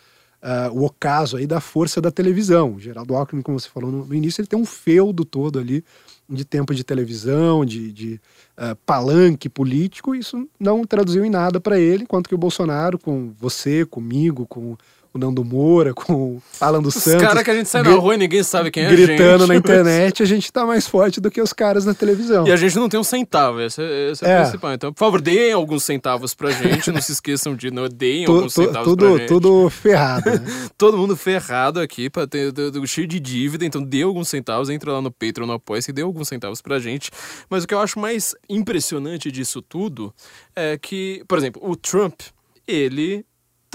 uh, 0.42 0.72
o 0.72 0.84
ocaso 0.84 1.36
aí 1.36 1.46
da 1.46 1.60
força 1.60 2.00
da 2.00 2.10
televisão. 2.10 2.74
O 2.74 2.80
Geraldo 2.80 3.14
Alckmin, 3.14 3.42
como 3.42 3.58
você 3.58 3.68
falou 3.68 3.90
no, 3.90 4.06
no 4.06 4.14
início, 4.14 4.40
ele 4.40 4.48
tem 4.48 4.58
um 4.58 4.66
feudo 4.66 5.24
todo 5.24 5.58
ali 5.58 5.84
de 6.28 6.44
tempo 6.44 6.74
de 6.74 6.84
televisão, 6.84 7.64
de, 7.64 7.92
de 7.92 8.20
uh, 8.58 8.76
palanque 8.86 9.48
político, 9.48 10.14
isso 10.14 10.48
não 10.58 10.84
traduziu 10.84 11.24
em 11.24 11.30
nada 11.30 11.60
para 11.60 11.78
ele, 11.78 12.04
enquanto 12.04 12.28
que 12.28 12.34
o 12.34 12.38
Bolsonaro, 12.38 12.98
com 12.98 13.32
você, 13.38 13.84
comigo, 13.84 14.46
com 14.46 14.76
o 15.14 15.18
Nando 15.18 15.44
Moura, 15.44 15.94
com 15.94 16.12
o 16.12 16.42
Alan 16.60 16.82
dos 16.82 16.96
Os 16.96 17.04
Santos. 17.04 17.22
caras 17.22 17.42
que 17.44 17.50
a 17.50 17.54
gente 17.54 17.68
sai 17.68 17.82
na 17.84 17.90
rua 17.94 18.14
e 18.16 18.18
ninguém 18.18 18.42
sabe 18.42 18.68
quem 18.70 18.82
é 18.84 18.90
Gritando 18.90 19.46
na 19.46 19.54
internet, 19.56 20.22
a 20.22 20.26
gente 20.26 20.52
tá 20.52 20.66
mais 20.66 20.88
forte 20.88 21.20
do 21.20 21.30
que 21.30 21.40
os 21.40 21.52
caras 21.52 21.84
na 21.84 21.94
televisão. 21.94 22.46
E 22.48 22.50
a 22.50 22.56
gente 22.56 22.74
não 22.76 22.88
tem 22.88 22.98
um 22.98 23.04
centavo, 23.04 23.60
esse 23.60 23.80
é, 23.80 24.10
esse 24.10 24.24
é, 24.24 24.28
É. 24.30 24.38
o 24.38 24.42
principal. 24.42 24.72
Então, 24.72 24.92
por 24.92 24.98
favor, 24.98 25.20
deem 25.20 25.52
alguns 25.52 25.84
centavos 25.84 26.34
pra 26.34 26.50
gente, 26.50 26.90
não 26.90 27.00
se 27.00 27.12
esqueçam 27.12 27.54
de 27.54 27.70
não 27.70 27.88
deem 27.88 28.24
Tu- 28.24 28.32
alguns 28.32 28.54
tu- 28.54 28.64
centavos 28.64 28.94
pra 28.96 29.06
tudo, 29.06 29.18
gente. 29.18 29.28
tudo 29.28 29.70
ferrado, 29.70 30.30
né? 30.30 30.40
Todo 30.76 30.98
mundo 30.98 31.16
ferrado 31.16 31.78
aqui, 31.78 32.10
pra 32.10 32.26
ter, 32.26 32.52
cheio 32.86 33.06
de 33.06 33.20
dívida, 33.20 33.64
então 33.64 33.80
dê 33.82 34.02
alguns 34.02 34.28
centavos, 34.28 34.68
entra 34.68 34.92
lá 34.92 35.00
no 35.00 35.12
Patreon, 35.12 35.46
no 35.46 35.52
apoia 35.52 35.80
e 35.88 35.92
dê 35.92 36.02
alguns 36.02 36.26
centavos 36.26 36.60
pra 36.60 36.80
gente. 36.80 37.10
Mas 37.48 37.62
o 37.62 37.68
que 37.68 37.74
eu 37.74 37.78
acho 37.78 38.00
mais 38.00 38.34
impressionante 38.48 39.30
disso 39.30 39.62
tudo 39.62 40.12
é 40.56 40.76
que, 40.76 41.22
por 41.28 41.38
exemplo, 41.38 41.62
o 41.64 41.76
Trump, 41.76 42.20
ele 42.66 43.24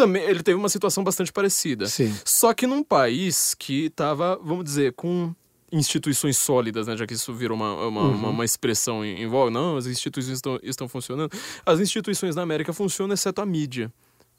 também 0.04 0.24
ele 0.24 0.41
teve 0.41 0.58
uma 0.58 0.70
situação 0.70 1.04
bastante 1.04 1.32
parecida. 1.32 1.86
Sim. 1.88 2.14
Só 2.26 2.54
que 2.54 2.66
num 2.66 2.84
país 2.84 3.54
que 3.54 3.89
tava, 3.89 4.39
vamos 4.43 4.64
dizer, 4.64 4.93
com 4.93 5.34
instituições 5.72 6.38
sólidas, 6.38 6.88
né? 6.88 6.97
Já 6.97 7.06
que 7.06 7.14
isso 7.14 7.34
virou 7.34 7.56
uma, 7.56 7.74
uma, 7.88 8.02
Uhum. 8.02 8.12
uma, 8.16 8.30
uma 8.30 8.45
expressão 8.45 9.04
em, 9.06 9.22
em 9.22 9.28
voga. 9.28 9.52
Não, 9.52 9.78
as 9.78 9.86
instituições 9.86 10.38
estão, 10.38 10.60
estão 10.64 10.88
funcionando. 10.88 11.32
As 11.66 11.80
instituições 11.80 12.36
na 12.36 12.41
América 12.41 12.72
funcionam, 12.74 13.14
exceto 13.14 13.41
a 13.41 13.45
mídia. 13.45 13.91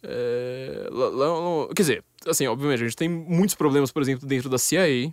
É, 0.02 0.88
lá- 0.90 1.08
lá- 1.11 1.26
lá- 1.38 1.66
quer 1.68 1.82
dizer, 1.82 2.04
assim, 2.26 2.46
obviamente, 2.46 2.80
a 2.82 2.84
gente 2.86 2.96
tem 2.96 3.08
muitos 3.08 3.54
problemas, 3.54 3.92
por 3.92 4.00
exemplo, 4.02 4.26
dentro 4.26 4.48
da 4.48 4.58
CIA. 4.58 5.12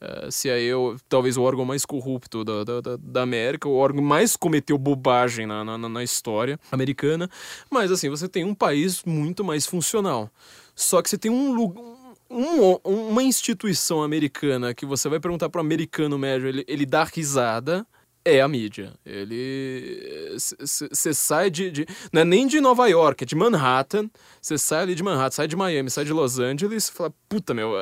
É, 0.00 0.30
CIA 0.30 0.60
é 0.60 0.74
o- 0.76 0.96
talvez 1.08 1.36
o 1.36 1.42
órgão 1.42 1.64
mais 1.64 1.84
corrupto 1.84 2.44
da, 2.44 2.62
da, 2.64 2.96
da, 2.98 3.22
América, 3.22 3.68
o 3.68 3.74
órgão 3.74 4.02
mais 4.02 4.36
cometeu 4.36 4.78
bobagem 4.78 5.46
na, 5.46 5.64
na, 5.64 5.76
na- 5.76 5.88
na 5.88 6.02
história 6.04 6.58
americana. 6.70 7.28
Mas, 7.70 7.90
assim, 7.90 8.08
você 8.08 8.28
tem 8.28 8.44
um 8.44 8.54
país 8.54 9.02
muito 9.04 9.42
mais 9.44 9.66
funcional. 9.66 10.30
Só 10.74 11.02
que 11.02 11.10
você 11.10 11.18
tem 11.18 11.30
um 11.30 11.52
lugar. 11.52 11.82
Um, 12.30 12.74
uma 12.84 13.22
instituição 13.22 14.02
americana 14.02 14.74
que 14.74 14.84
você 14.84 15.08
vai 15.08 15.18
perguntar 15.18 15.48
para 15.48 15.60
o 15.60 15.64
americano 15.64 16.18
médio, 16.18 16.46
ele, 16.46 16.62
ele 16.68 16.84
dá 16.84 17.02
risada, 17.04 17.86
é 18.24 18.40
a 18.40 18.48
mídia. 18.48 18.92
Ele. 19.04 20.34
Você 20.36 21.14
sai 21.14 21.50
de, 21.50 21.70
de- 21.70 21.86
Não 22.12 22.22
é 22.22 22.24
nem 22.24 22.46
de 22.46 22.60
Nova 22.60 22.86
York, 22.88 23.24
é 23.24 23.26
de 23.26 23.34
Manhattan. 23.34 24.08
Você 24.40 24.56
sai 24.58 24.82
ali 24.82 24.94
de 24.94 25.02
Manhattan, 25.02 25.30
sai 25.34 25.48
de 25.48 25.56
Miami, 25.56 25.90
sai 25.90 26.04
de 26.04 26.12
Los 26.12 26.38
Angeles 26.38 26.88
e 26.88 26.92
fala, 26.92 27.12
puta, 27.28 27.52
meu. 27.54 27.72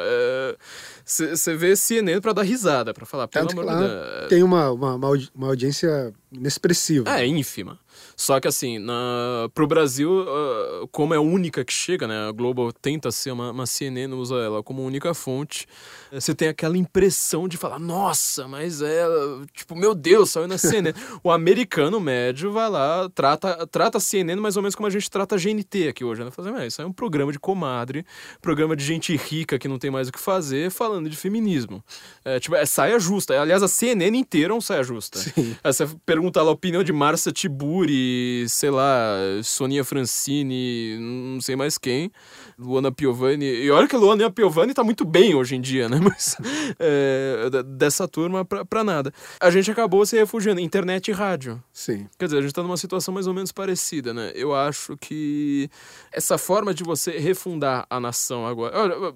Você 1.05 1.55
vê 1.57 1.77
CNN 1.77 2.21
pra 2.21 2.33
dar 2.33 2.43
risada, 2.43 2.93
pra 2.95 3.07
falar, 3.07 3.29
pelo 3.29 3.47
Tanto 3.47 3.55
que 3.55 3.61
amor 3.61 3.75
de 3.77 3.83
lá 3.83 4.17
Deus. 4.19 4.29
tem 4.29 4.43
uma, 4.43 4.71
uma, 4.71 4.95
uma 4.95 5.47
audiência 5.49 6.13
inexpressiva. 6.33 7.09
É, 7.11 7.27
ínfima. 7.27 7.79
Só 8.17 8.41
que 8.41 8.49
assim, 8.49 8.79
na, 8.79 9.49
pro 9.53 9.67
Brasil, 9.67 10.25
ah, 10.27 10.87
como 10.91 11.13
é 11.13 11.19
a 11.19 11.21
única 11.21 11.63
que 11.65 11.73
chega, 11.73 12.07
né? 12.07 12.29
A 12.29 12.33
Globo 12.33 12.73
tenta 12.73 13.11
ser 13.13 13.31
uma, 13.31 13.51
uma 13.51 13.67
CNN, 13.67 14.15
usa 14.15 14.37
ela 14.37 14.63
como 14.63 14.83
única 14.83 15.13
fonte. 15.13 15.67
eh, 16.11 16.19
Você 16.19 16.35
tem 16.35 16.49
aquela 16.49 16.79
impressão 16.79 17.47
de 17.47 17.57
falar, 17.59 17.79
nossa, 17.79 18.49
mas 18.49 18.81
é. 18.81 19.05
Tipo, 19.53 19.77
meu 19.77 19.95
Deus, 19.95 20.31
saiu 20.31 20.49
na 20.49 20.57
CNN. 20.57 20.95
o 21.23 21.31
americano 21.31 22.01
médio 22.01 22.51
vai 22.53 22.71
lá, 22.71 23.09
trata, 23.15 23.67
trata 23.67 23.99
a 23.99 24.01
CNN 24.01 24.41
mais 24.41 24.57
ou 24.57 24.63
menos 24.63 24.75
como 24.75 24.87
a 24.87 24.91
gente 24.91 25.11
trata 25.11 25.35
a 25.35 25.39
GNT 25.39 25.89
aqui 25.89 26.03
hoje, 26.03 26.25
né? 26.25 26.31
Fazendo, 26.31 26.59
é, 26.59 26.67
isso 26.67 26.81
é 26.81 26.87
um 26.87 26.93
programa 26.93 27.31
de 27.33 27.39
comadre, 27.39 28.07
programa 28.41 28.75
de 28.75 28.83
gente 28.85 29.15
rica 29.15 29.59
que 29.59 29.69
não 29.69 29.79
tem 29.79 29.91
mais 29.91 30.09
o 30.09 30.13
que 30.13 30.19
fazer, 30.19 30.71
falando 30.71 31.11
de 31.11 31.17
feminismo. 31.17 31.85
É, 32.25 32.41
tipo, 32.41 32.57
é 32.57 32.65
saia 32.65 32.99
justa. 32.99 33.39
Aliás, 33.39 33.63
a 33.63 33.69
CNN 33.69 34.17
inteira 34.17 34.55
é 34.55 34.57
um 34.57 34.61
saia 34.61 34.83
justa. 34.83 35.19
Aí 35.63 35.73
você 35.73 35.87
pergunta 36.07 36.41
lá 36.41 36.49
a 36.49 36.53
opinião 36.53 36.83
de 36.83 36.93
Márcia 36.93 37.31
Tiburi, 37.31 38.06
sei 38.49 38.71
lá, 38.71 39.17
Soninha 39.43 39.85
Francini, 39.85 40.99
não 40.99 41.41
sei 41.41 41.57
mais 41.57 41.79
quem, 41.79 42.11
Luana 42.59 42.91
Piovani. 42.91 43.45
E 43.45 43.71
olha 43.71 43.87
que 43.87 43.97
a 43.97 43.99
Luana 43.99 44.31
Piovani 44.31 44.75
tá 44.75 44.83
muito 44.83 45.05
bem 45.05 45.35
hoje 45.35 45.57
em 45.57 45.61
dia, 45.61 45.89
né? 45.89 45.99
Mas 46.03 46.37
é, 46.79 47.63
dessa 47.65 48.09
turma 48.09 48.45
pra, 48.45 48.65
pra 48.65 48.85
nada. 48.85 49.13
A 49.41 49.51
gente 49.51 49.71
acabou 49.71 50.05
se 50.07 50.17
refugiando 50.17 50.61
internet 50.61 51.09
e 51.09 51.13
rádio. 51.13 51.63
Sim. 51.73 52.07
Quer 52.19 52.27
dizer, 52.27 52.39
a 52.39 52.43
gente 52.43 52.55
tá 52.55 52.63
numa 52.63 52.77
situação 52.77 53.13
mais 53.13 53.27
ou 53.27 53.35
menos 53.35 53.53
parecida, 53.53 54.13
né? 54.13 54.33
Eu 54.35 54.55
acho 54.55 54.97
que 54.97 55.69
essa 56.13 56.39
forma 56.39 56.73
de 56.73 56.85
você 56.85 57.19
refundar 57.19 57.87
a 57.89 58.01
nação 58.01 58.47
agora. 58.47 58.79
Olha, 58.79 59.15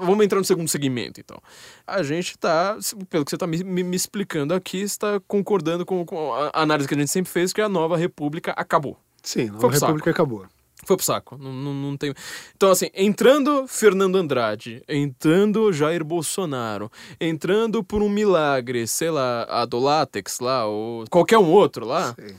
Vamos 0.00 0.24
entrar 0.24 0.38
no 0.38 0.44
segundo 0.44 0.68
segmento, 0.68 1.20
então. 1.20 1.38
A 1.86 2.02
gente 2.02 2.36
tá, 2.38 2.76
pelo 3.08 3.24
que 3.24 3.30
você 3.30 3.38
tá 3.38 3.46
me, 3.46 3.62
me- 3.62 3.96
explicando 3.96 4.54
aqui, 4.54 4.80
está 4.80 5.20
concordando 5.26 5.84
com, 5.86 6.04
com 6.04 6.32
a 6.32 6.50
análise 6.54 6.88
que 6.88 6.94
a 6.94 6.98
gente 6.98 7.10
sempre 7.10 7.30
fez, 7.32 7.52
que 7.52 7.60
a 7.60 7.68
nova 7.68 7.96
república 7.96 8.52
acabou. 8.52 8.96
Sim, 9.22 9.48
a 9.48 9.52
nova 9.52 9.58
pro 9.68 9.72
saco. 9.72 9.86
República 9.86 10.10
acabou. 10.10 10.46
Foi 10.84 10.96
pro 10.96 11.06
saco. 11.06 11.38
Não, 11.38 11.52
não, 11.52 11.72
não 11.72 11.96
tem... 11.96 12.12
Então, 12.56 12.70
assim, 12.70 12.90
entrando 12.92 13.68
Fernando 13.68 14.16
Andrade, 14.16 14.82
entrando 14.88 15.72
Jair 15.72 16.02
Bolsonaro, 16.02 16.90
entrando 17.20 17.84
por 17.84 18.02
um 18.02 18.08
milagre, 18.08 18.86
sei 18.88 19.08
lá, 19.10 19.46
a 19.48 19.64
do 19.64 19.78
Látex 19.78 20.40
lá, 20.40 20.66
ou 20.66 21.04
qualquer 21.08 21.38
um 21.38 21.50
outro 21.52 21.86
lá, 21.86 22.14
Sim. 22.18 22.34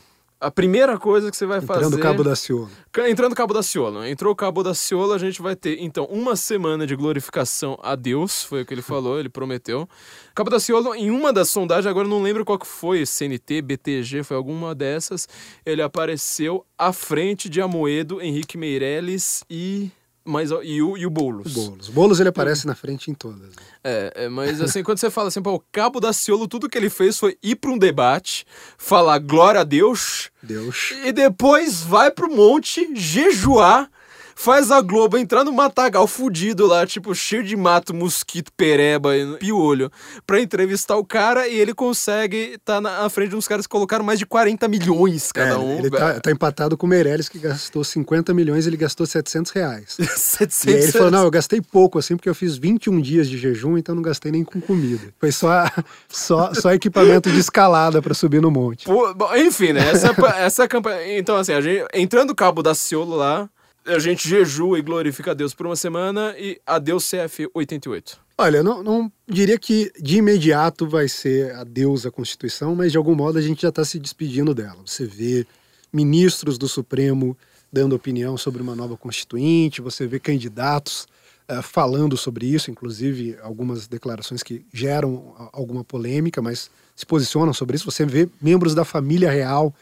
A 0.45 0.51
primeira 0.51 0.97
coisa 0.97 1.31
que 1.31 1.37
você 1.37 1.45
vai 1.45 1.61
fazer... 1.61 1.85
Entrando 1.85 1.99
o 1.99 2.03
Cabo 2.03 2.23
da 2.23 2.35
Ciolo. 2.35 2.69
Ca- 2.91 3.09
Entrando 3.09 3.31
o 3.31 3.35
Cabo 3.35 3.53
da 3.53 3.63
Ciolo. 3.63 4.05
Entrou 4.05 4.33
o 4.33 4.35
Cabo 4.35 4.61
da 4.63 4.73
Ciolo, 4.73 5.13
a 5.13 5.17
gente 5.17 5.41
vai 5.41 5.55
ter, 5.55 5.81
então, 5.81 6.05
uma 6.05 6.35
semana 6.35 6.85
de 6.85 6.95
glorificação 6.95 7.79
a 7.81 7.95
Deus, 7.95 8.43
foi 8.43 8.61
o 8.61 8.65
que 8.65 8.73
ele 8.73 8.81
falou, 8.81 9.19
ele 9.19 9.29
prometeu. 9.29 9.87
Cabo 10.35 10.49
da 10.49 10.59
Ciolo, 10.59 10.93
em 10.95 11.09
uma 11.09 11.31
das 11.31 11.49
sondagens, 11.49 11.87
agora 11.87 12.05
eu 12.05 12.09
não 12.09 12.21
lembro 12.21 12.43
qual 12.43 12.59
que 12.59 12.67
foi, 12.67 13.05
CNT, 13.05 13.61
BTG, 13.61 14.23
foi 14.23 14.35
alguma 14.37 14.75
dessas, 14.75 15.27
ele 15.65 15.81
apareceu 15.81 16.65
à 16.77 16.91
frente 16.91 17.47
de 17.49 17.61
Amoedo, 17.61 18.21
Henrique 18.21 18.57
Meirelles 18.57 19.43
e... 19.49 19.89
Mas, 20.25 20.51
e, 20.51 20.81
o, 20.81 20.97
e 20.97 21.05
o 21.05 21.09
Boulos. 21.09 21.51
Boulos. 21.53 21.89
Boulos 21.89 22.19
ele 22.19 22.29
aparece 22.29 22.65
na 22.65 22.75
frente 22.75 23.11
em 23.11 23.13
todas. 23.13 23.41
né? 23.41 23.55
É, 23.83 24.13
é, 24.15 24.29
mas 24.29 24.61
assim, 24.61 24.81
quando 24.81 24.97
você 24.97 25.09
fala 25.09 25.27
assim, 25.27 25.41
pô, 25.41 25.55
o 25.55 25.63
Cabo 25.71 25.99
da 25.99 26.13
Ciolo, 26.13 26.47
tudo 26.47 26.69
que 26.69 26.77
ele 26.77 26.89
fez 26.89 27.19
foi 27.19 27.37
ir 27.43 27.55
para 27.55 27.69
um 27.69 27.77
debate, 27.77 28.45
falar 28.77 29.19
glória 29.19 29.61
a 29.61 29.63
Deus, 29.65 30.31
Deus. 30.41 30.93
e 31.03 31.11
depois 31.11 31.81
vai 31.81 32.09
pro 32.09 32.33
monte 32.33 32.89
jejuar 32.95 33.89
faz 34.35 34.71
a 34.71 34.81
Globo 34.81 35.17
entrar 35.17 35.43
no 35.43 35.51
matagal 35.51 36.07
fudido 36.07 36.65
lá, 36.67 36.85
tipo, 36.85 37.13
cheio 37.13 37.43
de 37.43 37.55
mato, 37.55 37.93
mosquito, 37.93 38.51
pereba 38.55 39.15
e 39.15 39.37
piolho, 39.37 39.91
pra 40.25 40.41
entrevistar 40.41 40.97
o 40.97 41.05
cara 41.05 41.47
e 41.47 41.57
ele 41.57 41.73
consegue 41.73 42.53
estar 42.55 42.75
tá 42.75 42.81
na 42.81 43.09
frente 43.09 43.29
de 43.31 43.35
uns 43.35 43.47
caras 43.47 43.65
que 43.65 43.71
colocaram 43.71 44.03
mais 44.03 44.19
de 44.19 44.25
40 44.25 44.67
milhões 44.67 45.31
cada 45.31 45.51
É, 45.53 45.57
um. 45.57 45.79
ele 45.79 45.89
tá, 45.89 46.19
tá 46.19 46.31
empatado 46.31 46.77
com 46.77 46.85
o 46.85 46.89
Meirelles, 46.89 47.29
que 47.29 47.39
gastou 47.39 47.83
50 47.83 48.33
milhões 48.33 48.67
ele 48.67 48.77
gastou 48.77 49.05
700 49.05 49.51
reais. 49.51 49.97
700 50.15 50.63
E 50.65 50.69
aí 50.69 50.83
ele 50.83 50.91
falou, 50.91 51.11
não, 51.11 51.23
eu 51.23 51.31
gastei 51.31 51.61
pouco, 51.61 51.99
assim, 51.99 52.15
porque 52.15 52.29
eu 52.29 52.35
fiz 52.35 52.57
21 52.57 53.01
dias 53.01 53.29
de 53.29 53.37
jejum, 53.37 53.77
então 53.77 53.95
não 53.95 54.01
gastei 54.01 54.31
nem 54.31 54.43
com 54.43 54.59
comida. 54.59 55.13
Foi 55.19 55.31
só, 55.31 55.65
só, 56.09 56.53
só 56.53 56.73
equipamento 56.73 57.31
de 57.31 57.39
escalada 57.39 58.01
pra 58.01 58.13
subir 58.13 58.41
no 58.41 58.51
monte. 58.51 58.85
Pô, 58.85 59.13
bom, 59.13 59.35
enfim, 59.35 59.73
né? 59.73 59.89
Essa, 59.91 60.07
é 60.09 60.45
essa 60.45 60.63
é 60.63 60.67
campanha. 60.67 61.17
Então, 61.17 61.35
assim, 61.35 61.53
a 61.53 61.61
gente, 61.61 61.85
entrando 61.93 62.31
o 62.31 62.35
cabo 62.35 62.61
da 62.63 62.73
Ciolo 62.73 63.15
lá, 63.15 63.49
a 63.85 63.99
gente 63.99 64.27
jejua 64.27 64.79
e 64.79 64.81
glorifica 64.81 65.31
a 65.31 65.33
Deus 65.33 65.53
por 65.53 65.65
uma 65.65 65.75
semana 65.75 66.35
e 66.37 66.59
adeus 66.65 67.09
CF 67.09 67.49
88. 67.53 68.17
Olha, 68.37 68.63
não, 68.63 68.81
não 68.81 69.11
diria 69.27 69.59
que 69.59 69.91
de 69.99 70.17
imediato 70.17 70.87
vai 70.87 71.07
ser 71.07 71.53
adeus 71.55 72.05
à 72.05 72.11
Constituição, 72.11 72.75
mas 72.75 72.91
de 72.91 72.97
algum 72.97 73.15
modo 73.15 73.37
a 73.37 73.41
gente 73.41 73.61
já 73.61 73.69
está 73.69 73.85
se 73.85 73.99
despedindo 73.99 74.53
dela. 74.53 74.79
Você 74.85 75.05
vê 75.05 75.45
ministros 75.91 76.57
do 76.57 76.67
Supremo 76.67 77.37
dando 77.71 77.95
opinião 77.95 78.37
sobre 78.37 78.61
uma 78.61 78.75
nova 78.75 78.97
Constituinte, 78.97 79.81
você 79.81 80.07
vê 80.07 80.19
candidatos 80.19 81.07
eh, 81.47 81.61
falando 81.61 82.15
sobre 82.15 82.45
isso, 82.45 82.71
inclusive 82.71 83.37
algumas 83.41 83.87
declarações 83.87 84.41
que 84.41 84.65
geram 84.71 85.49
alguma 85.51 85.83
polêmica, 85.83 86.41
mas 86.41 86.69
se 86.95 87.05
posicionam 87.05 87.53
sobre 87.53 87.75
isso. 87.75 87.89
Você 87.89 88.05
vê 88.05 88.29
membros 88.41 88.73
da 88.73 88.85
família 88.85 89.29
real, 89.29 89.73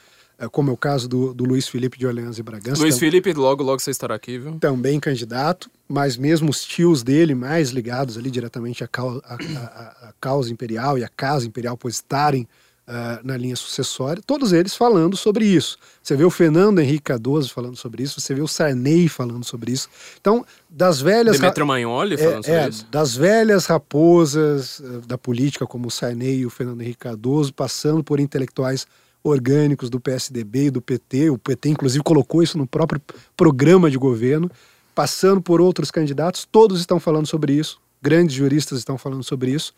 como 0.49 0.69
é 0.69 0.73
o 0.73 0.77
caso 0.77 1.07
do, 1.07 1.33
do 1.33 1.43
Luiz 1.45 1.67
Felipe 1.67 1.97
de 1.97 2.05
Orleans 2.07 2.37
e 2.37 2.43
Bragança. 2.43 2.81
Luiz 2.81 2.95
tam- 2.95 2.99
Felipe, 2.99 3.33
logo, 3.33 3.63
logo 3.63 3.79
você 3.79 3.91
estará 3.91 4.15
aqui, 4.15 4.37
viu? 4.37 4.57
também 4.59 4.99
candidato, 4.99 5.69
mas 5.87 6.17
mesmo 6.17 6.49
os 6.49 6.63
tios 6.63 7.03
dele, 7.03 7.35
mais 7.35 7.69
ligados 7.71 8.17
ali 8.17 8.31
diretamente 8.31 8.83
à, 8.83 8.87
cau- 8.87 9.21
à- 9.25 9.35
à- 9.35 10.09
à 10.09 10.13
causa 10.19 10.51
imperial 10.51 10.97
e 10.97 11.03
à 11.03 11.09
casa 11.09 11.45
imperial, 11.47 11.75
por 11.77 11.89
estarem 11.89 12.47
ah, 12.87 13.21
na 13.23 13.37
linha 13.37 13.55
sucessória, 13.55 14.21
todos 14.25 14.51
eles 14.51 14.75
falando 14.75 15.15
sobre 15.15 15.45
isso. 15.45 15.77
Você 16.03 16.15
vê 16.15 16.25
o 16.25 16.29
Fernando 16.31 16.79
Henrique 16.79 17.03
Cardoso 17.03 17.53
falando 17.53 17.77
sobre 17.77 18.03
isso, 18.03 18.19
você 18.19 18.33
vê 18.33 18.41
o 18.41 18.47
Sarney 18.47 19.07
falando 19.07 19.45
sobre 19.45 19.71
isso. 19.71 19.87
Então, 20.19 20.43
das 20.69 20.99
velhas. 20.99 21.37
Demetrio 21.39 21.65
Magnoli 21.65 22.17
falando 22.17 22.43
sobre 22.43 22.51
É, 22.59 22.65
é, 22.65 22.69
isso. 22.69 22.85
das 22.91 23.15
velhas 23.15 23.65
raposas 23.67 24.81
eh, 24.83 25.01
da 25.07 25.17
política, 25.17 25.65
como 25.67 25.87
o 25.87 25.91
Sarney 25.91 26.39
e 26.39 26.45
o 26.45 26.49
Fernando 26.49 26.81
Henrique 26.81 26.99
Cardoso, 26.99 27.53
passando 27.53 28.03
por 28.03 28.19
intelectuais 28.19 28.85
orgânicos 29.23 29.89
do 29.89 29.99
PSDB 29.99 30.65
e 30.65 30.71
do 30.71 30.81
PT. 30.81 31.29
O 31.29 31.37
PT, 31.37 31.69
inclusive, 31.69 32.03
colocou 32.03 32.41
isso 32.41 32.57
no 32.57 32.65
próprio 32.67 33.01
programa 33.37 33.89
de 33.89 33.97
governo, 33.97 34.49
passando 34.95 35.41
por 35.41 35.61
outros 35.61 35.91
candidatos, 35.91 36.47
todos 36.51 36.79
estão 36.79 36.99
falando 36.99 37.25
sobre 37.27 37.53
isso, 37.53 37.79
grandes 38.01 38.35
juristas 38.35 38.79
estão 38.79 38.97
falando 38.97 39.23
sobre 39.23 39.51
isso. 39.51 39.73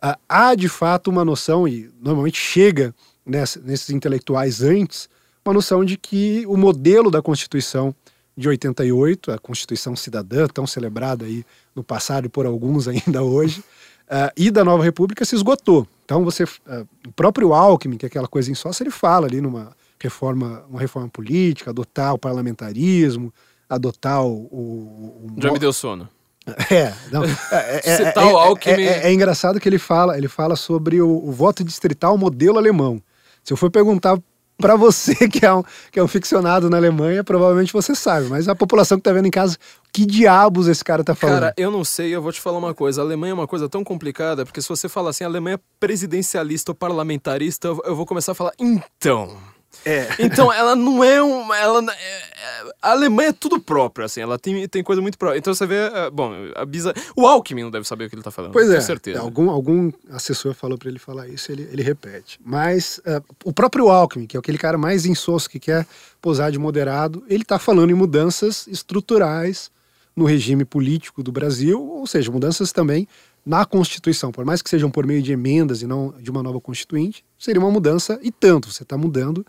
Ah, 0.00 0.18
há, 0.28 0.54
de 0.54 0.68
fato, 0.68 1.10
uma 1.10 1.24
noção, 1.24 1.66
e 1.68 1.90
normalmente 2.00 2.38
chega 2.38 2.94
nessa- 3.24 3.60
nesses 3.60 3.90
intelectuais 3.90 4.62
antes, 4.62 5.08
uma 5.44 5.54
noção 5.54 5.84
de 5.84 5.96
que 5.96 6.44
o 6.46 6.56
modelo 6.56 7.10
da 7.10 7.20
Constituição 7.20 7.94
de 8.36 8.48
88, 8.48 9.30
a 9.30 9.38
Constituição 9.38 9.94
Cidadã, 9.94 10.46
tão 10.48 10.66
celebrada 10.66 11.24
aí 11.24 11.44
no 11.74 11.84
passado 11.84 12.26
e 12.26 12.28
por 12.28 12.46
alguns 12.46 12.88
ainda 12.88 13.22
hoje, 13.22 13.62
ah, 14.08 14.32
e 14.36 14.50
da 14.50 14.64
Nova 14.64 14.82
República 14.84 15.24
se 15.24 15.34
esgotou. 15.34 15.86
Então 16.04 16.24
você, 16.24 16.44
ah, 16.66 16.84
o 17.06 17.12
próprio 17.12 17.52
Alckmin, 17.52 17.96
que 17.96 18.06
é 18.06 18.08
aquela 18.08 18.28
coisa 18.28 18.50
em 18.50 18.54
sócia, 18.54 18.82
ele 18.82 18.90
fala 18.90 19.26
ali 19.26 19.40
numa 19.40 19.72
reforma, 20.00 20.64
uma 20.68 20.80
reforma 20.80 21.08
política, 21.08 21.70
adotar 21.70 22.12
o 22.14 22.18
parlamentarismo, 22.18 23.32
adotar 23.68 24.22
o, 24.22 24.32
o, 24.50 25.30
o 25.36 25.42
Já 25.42 25.50
me 25.50 25.58
deu 25.58 25.72
sono. 25.72 26.08
é, 26.70 26.92
não, 27.10 27.24
é, 27.52 27.80
é, 27.84 28.12
é, 28.14 28.24
o 28.24 28.36
Alckmin- 28.36 28.82
é, 28.82 28.86
é- 28.86 29.06
é 29.08 29.12
engraçado 29.12 29.58
que 29.58 29.66
ele 29.68 29.78
fala, 29.78 30.18
ele 30.18 30.28
fala 30.28 30.56
sobre 30.56 31.00
o, 31.00 31.08
o 31.08 31.32
voto 31.32 31.64
distrital 31.64 32.18
modelo 32.18 32.58
alemão. 32.58 33.00
Se 33.42 33.52
eu 33.52 33.56
for 33.56 33.70
perguntar 33.70 34.18
para 34.58 34.76
você 34.76 35.14
que 35.28 35.44
é, 35.44 35.52
um, 35.52 35.62
que 35.90 35.98
é 35.98 36.02
um 36.02 36.08
ficcionado 36.08 36.70
na 36.70 36.76
Alemanha, 36.76 37.24
provavelmente 37.24 37.72
você 37.72 37.94
sabe, 37.94 38.28
mas 38.28 38.48
a 38.48 38.54
população 38.54 38.98
que 38.98 39.04
tá 39.04 39.12
vendo 39.12 39.26
em 39.26 39.30
casa, 39.30 39.56
que 39.92 40.06
diabos 40.06 40.68
esse 40.68 40.84
cara 40.84 41.04
tá 41.04 41.14
falando? 41.14 41.40
Cara, 41.40 41.54
eu 41.56 41.70
não 41.70 41.84
sei, 41.84 42.14
eu 42.14 42.22
vou 42.22 42.32
te 42.32 42.40
falar 42.40 42.58
uma 42.58 42.74
coisa. 42.74 43.00
A 43.00 43.04
Alemanha 43.04 43.32
é 43.32 43.34
uma 43.34 43.46
coisa 43.46 43.68
tão 43.68 43.84
complicada, 43.84 44.44
porque 44.44 44.60
se 44.60 44.68
você 44.68 44.88
fala 44.88 45.10
assim, 45.10 45.24
a 45.24 45.26
Alemanha 45.26 45.56
é 45.56 45.60
presidencialista 45.78 46.72
ou 46.72 46.74
parlamentarista, 46.74 47.68
eu 47.68 47.94
vou 47.94 48.06
começar 48.06 48.32
a 48.32 48.34
falar, 48.34 48.52
então. 48.58 49.36
É. 49.84 50.08
Então, 50.18 50.52
ela 50.52 50.74
não 50.76 51.02
é 51.02 51.22
uma. 51.22 51.56
Ela, 51.56 51.80
é- 51.92 51.94
é- 51.94 52.72
a 52.82 52.90
Alemanha 52.90 53.30
é 53.30 53.32
tudo 53.32 53.60
próprio, 53.60 54.04
assim, 54.04 54.20
ela 54.20 54.38
tem, 54.38 54.66
tem 54.68 54.82
coisa 54.82 55.00
muito 55.00 55.16
própria. 55.18 55.38
Então 55.38 55.54
você 55.54 55.66
vê. 55.66 55.76
é, 55.76 56.10
Bom, 56.10 56.32
a 56.54 56.64
Bisa. 56.64 56.92
O 57.16 57.26
Alckmin 57.26 57.64
não 57.64 57.70
deve 57.70 57.86
saber 57.86 58.04
o 58.06 58.08
que 58.10 58.14
ele 58.14 58.22
tá 58.22 58.30
falando. 58.30 58.52
Pois 58.52 58.68
com 58.68 58.74
é, 58.74 58.80
certeza. 58.80 59.20
algum, 59.20 59.50
algum 59.50 59.90
assessor 60.10 60.54
falou 60.54 60.76
para 60.78 60.88
ele 60.88 60.98
falar 60.98 61.28
isso, 61.28 61.50
ele, 61.50 61.68
ele 61.72 61.82
repete. 61.82 62.38
Mas 62.44 63.00
eh, 63.04 63.22
o 63.44 63.52
próprio 63.52 63.88
Alckmin, 63.88 64.26
que 64.26 64.36
é 64.36 64.40
aquele 64.40 64.58
cara 64.58 64.76
mais 64.78 65.06
insosso 65.06 65.48
que 65.48 65.58
quer 65.58 65.86
posar 66.20 66.50
de 66.50 66.58
moderado, 66.58 67.24
ele 67.28 67.42
está 67.42 67.58
falando 67.58 67.90
em 67.90 67.94
mudanças 67.94 68.66
estruturais 68.66 69.70
no 70.16 70.24
regime 70.24 70.64
político 70.64 71.22
do 71.22 71.32
Brasil, 71.32 71.82
ou 71.82 72.06
seja, 72.06 72.30
mudanças 72.30 72.72
também 72.72 73.08
na 73.44 73.64
Constituição. 73.64 74.30
Por 74.32 74.44
mais 74.44 74.62
que 74.62 74.70
sejam 74.70 74.90
por 74.90 75.06
meio 75.06 75.20
de 75.22 75.32
emendas 75.32 75.82
e 75.82 75.86
não 75.86 76.14
de 76.20 76.30
uma 76.30 76.42
nova 76.42 76.60
Constituinte, 76.60 77.24
seria 77.38 77.60
uma 77.60 77.70
mudança 77.70 78.18
e 78.22 78.30
tanto. 78.30 78.72
Você 78.72 78.84
está 78.84 78.96
mudando 78.96 79.44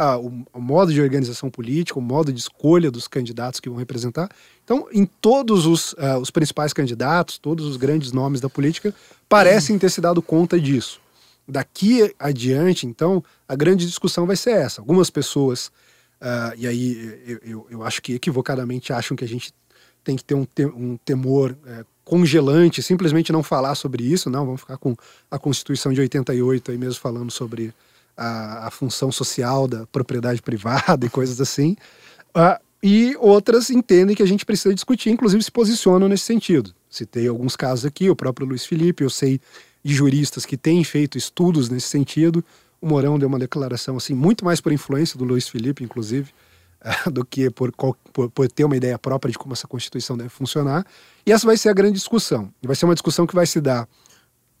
ah, 0.00 0.16
o, 0.18 0.46
o 0.54 0.60
modo 0.60 0.94
de 0.94 1.00
organização 1.02 1.50
política, 1.50 1.98
o 1.98 2.02
modo 2.02 2.32
de 2.32 2.40
escolha 2.40 2.90
dos 2.90 3.06
candidatos 3.06 3.60
que 3.60 3.68
vão 3.68 3.76
representar. 3.76 4.30
Então, 4.64 4.88
em 4.90 5.04
todos 5.04 5.66
os, 5.66 5.94
ah, 5.98 6.18
os 6.18 6.30
principais 6.30 6.72
candidatos, 6.72 7.36
todos 7.36 7.66
os 7.66 7.76
grandes 7.76 8.10
nomes 8.10 8.40
da 8.40 8.48
política, 8.48 8.94
parecem 9.28 9.78
ter 9.78 9.90
se 9.90 10.00
dado 10.00 10.22
conta 10.22 10.58
disso. 10.58 11.02
Daqui 11.46 12.14
adiante, 12.18 12.86
então, 12.86 13.22
a 13.46 13.54
grande 13.54 13.84
discussão 13.84 14.26
vai 14.26 14.36
ser 14.36 14.52
essa. 14.52 14.80
Algumas 14.80 15.10
pessoas, 15.10 15.70
ah, 16.18 16.54
e 16.56 16.66
aí 16.66 17.20
eu, 17.26 17.38
eu, 17.44 17.66
eu 17.70 17.82
acho 17.82 18.00
que 18.00 18.14
equivocadamente 18.14 18.94
acham 18.94 19.14
que 19.14 19.24
a 19.24 19.28
gente 19.28 19.52
tem 20.02 20.16
que 20.16 20.24
ter 20.24 20.34
um, 20.34 20.46
te- 20.46 20.64
um 20.64 20.96
temor 21.04 21.54
eh, 21.66 21.84
congelante, 22.04 22.82
simplesmente 22.82 23.30
não 23.30 23.42
falar 23.42 23.74
sobre 23.74 24.02
isso, 24.02 24.30
não, 24.30 24.46
vamos 24.46 24.62
ficar 24.62 24.78
com 24.78 24.96
a 25.30 25.38
Constituição 25.38 25.92
de 25.92 26.00
88 26.00 26.70
aí 26.70 26.78
mesmo 26.78 26.98
falando 26.98 27.30
sobre 27.30 27.74
a, 28.16 28.66
a 28.66 28.70
função 28.70 29.10
social 29.10 29.66
da 29.66 29.86
propriedade 29.86 30.42
privada 30.42 31.04
e 31.06 31.10
coisas 31.10 31.40
assim. 31.40 31.76
Ah, 32.34 32.60
e 32.82 33.14
outras 33.18 33.68
entendem 33.70 34.16
que 34.16 34.22
a 34.22 34.26
gente 34.26 34.46
precisa 34.46 34.74
discutir, 34.74 35.10
inclusive 35.10 35.42
se 35.42 35.50
posicionam 35.50 36.08
nesse 36.08 36.24
sentido. 36.24 36.74
Citei 36.88 37.28
alguns 37.28 37.54
casos 37.54 37.84
aqui, 37.84 38.08
o 38.08 38.16
próprio 38.16 38.46
Luiz 38.46 38.64
Felipe, 38.64 39.04
eu 39.04 39.10
sei 39.10 39.40
de 39.84 39.94
juristas 39.94 40.46
que 40.46 40.56
têm 40.56 40.82
feito 40.82 41.18
estudos 41.18 41.68
nesse 41.68 41.88
sentido. 41.88 42.44
O 42.80 42.86
Mourão 42.86 43.18
deu 43.18 43.28
uma 43.28 43.38
declaração 43.38 43.96
assim, 43.96 44.14
muito 44.14 44.44
mais 44.44 44.60
por 44.60 44.72
influência 44.72 45.18
do 45.18 45.24
Luiz 45.24 45.46
Felipe, 45.46 45.84
inclusive, 45.84 46.30
do 47.12 47.24
que 47.24 47.50
por, 47.50 47.70
por, 48.12 48.30
por 48.30 48.50
ter 48.50 48.64
uma 48.64 48.76
ideia 48.76 48.98
própria 48.98 49.30
de 49.30 49.38
como 49.38 49.52
essa 49.52 49.68
Constituição 49.68 50.16
deve 50.16 50.30
funcionar. 50.30 50.86
E 51.26 51.32
essa 51.32 51.46
vai 51.46 51.58
ser 51.58 51.68
a 51.68 51.74
grande 51.74 51.94
discussão. 51.94 52.50
Vai 52.62 52.74
ser 52.74 52.86
uma 52.86 52.94
discussão 52.94 53.26
que 53.26 53.34
vai 53.34 53.46
se 53.46 53.60
dar 53.60 53.86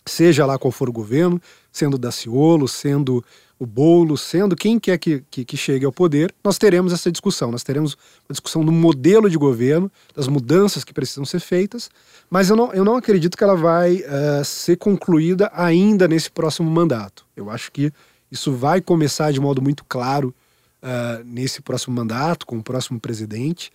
seja 0.06 0.46
lá 0.46 0.58
qual 0.58 0.72
for 0.72 0.88
o 0.88 0.92
governo, 0.92 1.40
sendo 1.72 1.98
Daciolo, 1.98 2.66
sendo 2.66 3.24
o 3.58 3.66
Bolo, 3.66 4.16
sendo 4.16 4.56
quem 4.56 4.78
quer 4.78 4.96
que, 4.96 5.22
que, 5.30 5.44
que 5.44 5.56
chegue 5.56 5.84
ao 5.84 5.92
poder, 5.92 6.34
nós 6.42 6.56
teremos 6.56 6.94
essa 6.94 7.12
discussão. 7.12 7.52
Nós 7.52 7.62
teremos 7.62 7.92
uma 8.26 8.32
discussão 8.32 8.64
do 8.64 8.72
modelo 8.72 9.28
de 9.28 9.36
governo, 9.36 9.92
das 10.14 10.26
mudanças 10.28 10.82
que 10.82 10.94
precisam 10.94 11.26
ser 11.26 11.40
feitas, 11.40 11.90
mas 12.30 12.48
eu 12.48 12.56
não, 12.56 12.72
eu 12.72 12.84
não 12.84 12.96
acredito 12.96 13.36
que 13.36 13.44
ela 13.44 13.54
vai 13.56 14.02
eh, 14.02 14.42
ser 14.44 14.76
concluída 14.76 15.50
ainda 15.52 16.08
nesse 16.08 16.30
próximo 16.30 16.70
mandato. 16.70 17.26
Eu 17.36 17.50
acho 17.50 17.70
que 17.70 17.92
isso 18.32 18.50
vai 18.52 18.80
começar 18.80 19.30
de 19.30 19.40
modo 19.40 19.60
muito 19.60 19.84
claro 19.86 20.34
eh, 20.80 21.22
nesse 21.26 21.60
próximo 21.60 21.94
mandato, 21.94 22.46
com 22.46 22.56
o 22.56 22.62
próximo 22.62 22.98
presidente. 22.98 23.70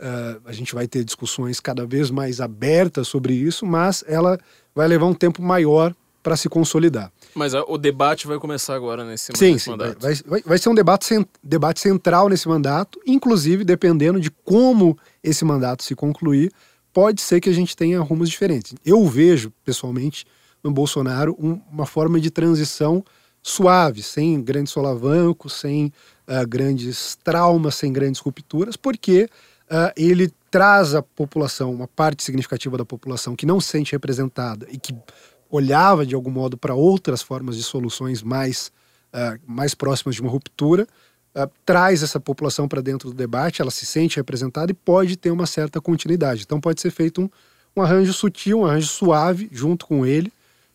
Uh, 0.00 0.40
a 0.46 0.52
gente 0.52 0.74
vai 0.74 0.88
ter 0.88 1.04
discussões 1.04 1.60
cada 1.60 1.84
vez 1.84 2.10
mais 2.10 2.40
abertas 2.40 3.06
sobre 3.06 3.34
isso, 3.34 3.66
mas 3.66 4.02
ela 4.08 4.38
vai 4.74 4.88
levar 4.88 5.04
um 5.04 5.12
tempo 5.12 5.42
maior 5.42 5.94
para 6.22 6.38
se 6.38 6.48
consolidar. 6.48 7.12
Mas 7.34 7.52
o 7.54 7.78
debate 7.78 8.26
vai 8.26 8.38
começar 8.38 8.74
agora 8.74 9.04
nesse, 9.04 9.32
Sim, 9.36 9.52
nesse 9.52 9.64
sim 9.66 9.70
vai, 9.76 9.78
mandato. 9.88 10.02
vai, 10.02 10.14
vai- 10.26 10.42
vai 10.44 10.58
ser 10.58 10.68
um 10.68 10.74
debate, 10.74 11.06
cen- 11.06 11.26
debate 11.42 11.80
central 11.80 12.28
nesse 12.28 12.48
mandato, 12.48 13.00
inclusive 13.06 13.64
dependendo 13.64 14.20
de 14.20 14.30
como 14.30 14.98
esse 15.22 15.44
mandato 15.44 15.82
se 15.84 15.94
concluir, 15.94 16.50
pode 16.92 17.20
ser 17.20 17.40
que 17.40 17.48
a 17.48 17.52
gente 17.52 17.76
tenha 17.76 18.00
rumos 18.00 18.28
diferentes. 18.28 18.74
Eu 18.84 19.06
vejo, 19.06 19.52
pessoalmente, 19.64 20.26
no 20.62 20.70
Bolsonaro 20.72 21.36
um- 21.38 21.60
uma 21.70 21.86
forma 21.86 22.20
de 22.20 22.30
transição 22.30 23.04
suave, 23.42 24.02
sem 24.02 24.42
grandes 24.42 24.72
solavancos, 24.72 25.52
sem 25.54 25.92
ah, 26.26 26.44
grandes 26.44 27.16
traumas, 27.24 27.74
sem 27.74 27.92
grandes 27.92 28.20
rupturas, 28.20 28.76
porque 28.76 29.28
ah, 29.68 29.92
ele 29.96 30.30
traz 30.50 30.94
à 30.94 31.02
população, 31.02 31.72
uma 31.72 31.88
parte 31.88 32.22
significativa 32.24 32.76
da 32.76 32.84
população 32.84 33.34
que 33.34 33.46
não 33.46 33.60
se 33.60 33.68
sente 33.68 33.92
representada 33.92 34.66
e 34.70 34.76
que 34.78 34.92
olhava 35.50 36.06
de 36.06 36.14
algum 36.14 36.30
modo 36.30 36.56
para 36.56 36.74
outras 36.74 37.22
formas 37.22 37.56
de 37.56 37.62
soluções 37.62 38.22
mais, 38.22 38.70
ah, 39.12 39.36
mais 39.46 39.74
próximas 39.74 40.14
de 40.14 40.22
uma 40.22 40.30
ruptura, 40.30 40.86
uh, 41.34 41.50
traz 41.64 42.02
essa 42.02 42.20
população 42.20 42.68
para 42.68 42.80
dentro 42.80 43.10
do 43.10 43.14
debate, 43.14 43.60
ela 43.60 43.70
se 43.70 43.84
sente 43.84 44.16
representada 44.16 44.70
e 44.70 44.74
pode 44.74 45.16
ter 45.16 45.30
uma 45.30 45.46
certa 45.46 45.80
continuidade. 45.80 46.42
Então 46.42 46.60
pode 46.60 46.80
ser 46.80 46.90
feito 46.90 47.22
um, 47.22 47.30
um 47.76 47.82
arranjo 47.82 48.12
sutil, 48.12 48.60
um 48.60 48.66
arranjo 48.66 48.88
suave 48.88 49.48
junto 49.52 49.86
com 49.86 50.06
ele 50.06 50.32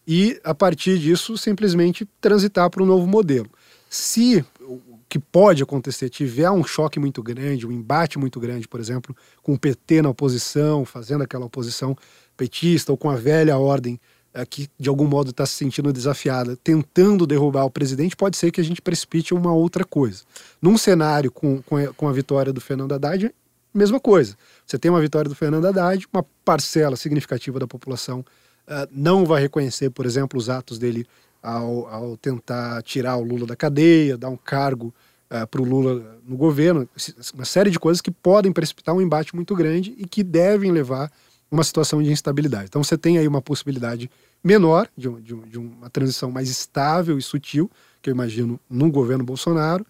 e, 0.07 0.39
a 0.43 0.53
partir 0.53 0.99
disso, 0.99 1.37
simplesmente 1.37 2.07
transitar 2.21 2.69
para 2.69 2.83
um 2.83 2.85
novo 2.85 3.07
modelo. 3.07 3.49
Se 3.89 4.43
o 4.61 4.99
que 5.07 5.19
pode 5.19 5.63
acontecer 5.63 6.09
tiver 6.09 6.49
um 6.51 6.63
choque 6.63 6.99
muito 6.99 7.23
grande, 7.23 7.65
um 7.65 7.71
embate 7.71 8.19
muito 8.19 8.39
grande, 8.39 8.67
por 8.67 8.79
exemplo, 8.79 9.15
com 9.41 9.53
o 9.53 9.59
PT 9.59 10.01
na 10.01 10.09
oposição, 10.09 10.83
fazendo 10.83 11.23
aquela 11.23 11.45
oposição 11.45 11.95
petista 12.35 12.91
ou 12.91 12.97
com 12.97 13.09
a 13.09 13.15
velha 13.15 13.57
ordem 13.57 13.99
que 14.43 14.67
de 14.79 14.89
algum 14.89 15.07
modo 15.07 15.29
está 15.29 15.45
se 15.45 15.53
sentindo 15.53 15.93
desafiada, 15.93 16.57
tentando 16.63 17.27
derrubar 17.27 17.63
o 17.63 17.69
presidente, 17.69 18.15
pode 18.15 18.35
ser 18.35 18.51
que 18.51 18.59
a 18.59 18.63
gente 18.63 18.81
precipite 18.81 19.33
uma 19.33 19.53
outra 19.53 19.85
coisa. 19.85 20.23
Num 20.61 20.77
cenário 20.77 21.31
com, 21.31 21.61
com, 21.61 21.77
a, 21.77 21.93
com 21.93 22.07
a 22.07 22.11
vitória 22.11 22.51
do 22.51 22.59
Fernando 22.59 22.93
Haddad, 22.93 23.33
mesma 23.73 23.99
coisa. 23.99 24.35
Você 24.65 24.79
tem 24.79 24.89
uma 24.89 25.01
vitória 25.01 25.29
do 25.29 25.35
Fernando 25.35 25.67
Haddad, 25.67 26.07
uma 26.11 26.25
parcela 26.43 26.95
significativa 26.95 27.59
da 27.59 27.67
população 27.67 28.25
uh, 28.67 28.87
não 28.91 29.25
vai 29.25 29.41
reconhecer, 29.41 29.89
por 29.89 30.05
exemplo, 30.05 30.39
os 30.39 30.49
atos 30.49 30.79
dele 30.79 31.05
ao, 31.41 31.87
ao 31.87 32.17
tentar 32.17 32.81
tirar 32.81 33.17
o 33.17 33.23
Lula 33.23 33.45
da 33.45 33.55
cadeia, 33.55 34.17
dar 34.17 34.29
um 34.29 34.37
cargo 34.37 34.87
uh, 35.29 35.35
eh, 35.35 35.45
para 35.45 35.61
o 35.61 35.65
Lula 35.65 36.19
no 36.27 36.35
governo, 36.35 36.89
uma 37.33 37.45
série 37.45 37.69
de 37.69 37.79
coisas 37.79 38.01
que 38.01 38.09
podem 38.09 38.51
precipitar 38.51 38.95
um 38.95 39.01
embate 39.01 39.35
muito 39.35 39.55
grande 39.55 39.93
e 39.97 40.07
que 40.07 40.23
devem 40.23 40.71
levar 40.71 41.11
uma 41.55 41.63
situação 41.63 42.03
de 42.03 42.11
instabilidade. 42.11 42.65
Então 42.65 42.83
você 42.83 42.97
tem 42.97 43.17
aí 43.17 43.27
uma 43.27 43.41
possibilidade 43.41 44.09
menor 44.43 44.87
de, 44.95 45.09
de, 45.21 45.35
de 45.35 45.57
uma 45.57 45.89
transição 45.89 46.29
mais 46.29 46.49
estável 46.49 47.17
e 47.17 47.21
sutil, 47.21 47.69
que 48.01 48.09
eu 48.09 48.13
imagino 48.13 48.59
num 48.69 48.91
governo 48.91 49.23
Bolsonaro. 49.23 49.85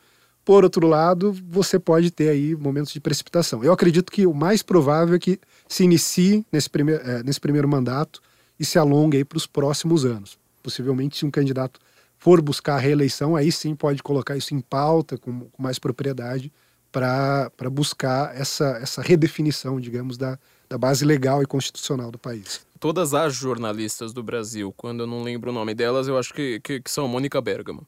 Por 0.45 0.63
outro 0.63 0.87
lado, 0.87 1.35
você 1.49 1.79
pode 1.79 2.11
ter 2.11 2.29
aí 2.29 2.55
momentos 2.55 2.93
de 2.93 2.99
precipitação. 2.99 3.63
Eu 3.63 3.73
acredito 3.73 4.11
que 4.11 4.27
o 4.27 4.33
mais 4.33 4.61
provável 4.61 5.15
é 5.15 5.19
que 5.19 5.39
se 5.67 5.83
inicie 5.83 6.45
nesse, 6.51 6.69
é, 7.03 7.23
nesse 7.23 7.39
primeiro 7.39 7.67
mandato 7.67 8.21
e 8.59 8.63
se 8.63 8.77
alongue 8.77 9.17
aí 9.17 9.25
para 9.25 9.37
os 9.37 9.47
próximos 9.47 10.05
anos. 10.05 10.37
Possivelmente, 10.61 11.17
se 11.17 11.25
um 11.25 11.31
candidato 11.31 11.79
for 12.17 12.41
buscar 12.41 12.75
a 12.75 12.79
reeleição, 12.79 13.35
aí 13.35 13.51
sim 13.51 13.75
pode 13.75 14.03
colocar 14.03 14.37
isso 14.37 14.53
em 14.53 14.61
pauta 14.61 15.17
com, 15.17 15.41
com 15.51 15.63
mais 15.63 15.79
propriedade 15.79 16.53
para 16.91 17.69
buscar 17.69 18.33
essa, 18.35 18.77
essa 18.81 19.01
redefinição, 19.01 19.81
digamos, 19.81 20.17
da, 20.17 20.39
da 20.69 20.77
base 20.77 21.05
legal 21.05 21.41
e 21.41 21.45
constitucional 21.45 22.11
do 22.11 22.19
país 22.19 22.65
todas 22.85 23.15
as 23.15 23.33
jornalistas 23.33 24.13
do 24.13 24.21
Brasil, 24.21 24.71
quando 24.77 24.99
eu 24.99 25.07
não 25.07 25.23
lembro 25.23 25.49
o 25.49 25.53
nome 25.53 25.73
delas, 25.73 26.07
eu 26.07 26.19
acho 26.19 26.31
que, 26.31 26.59
que, 26.59 26.79
que 26.79 26.91
são 26.91 27.07
Mônica 27.07 27.41
Bergamo. 27.41 27.87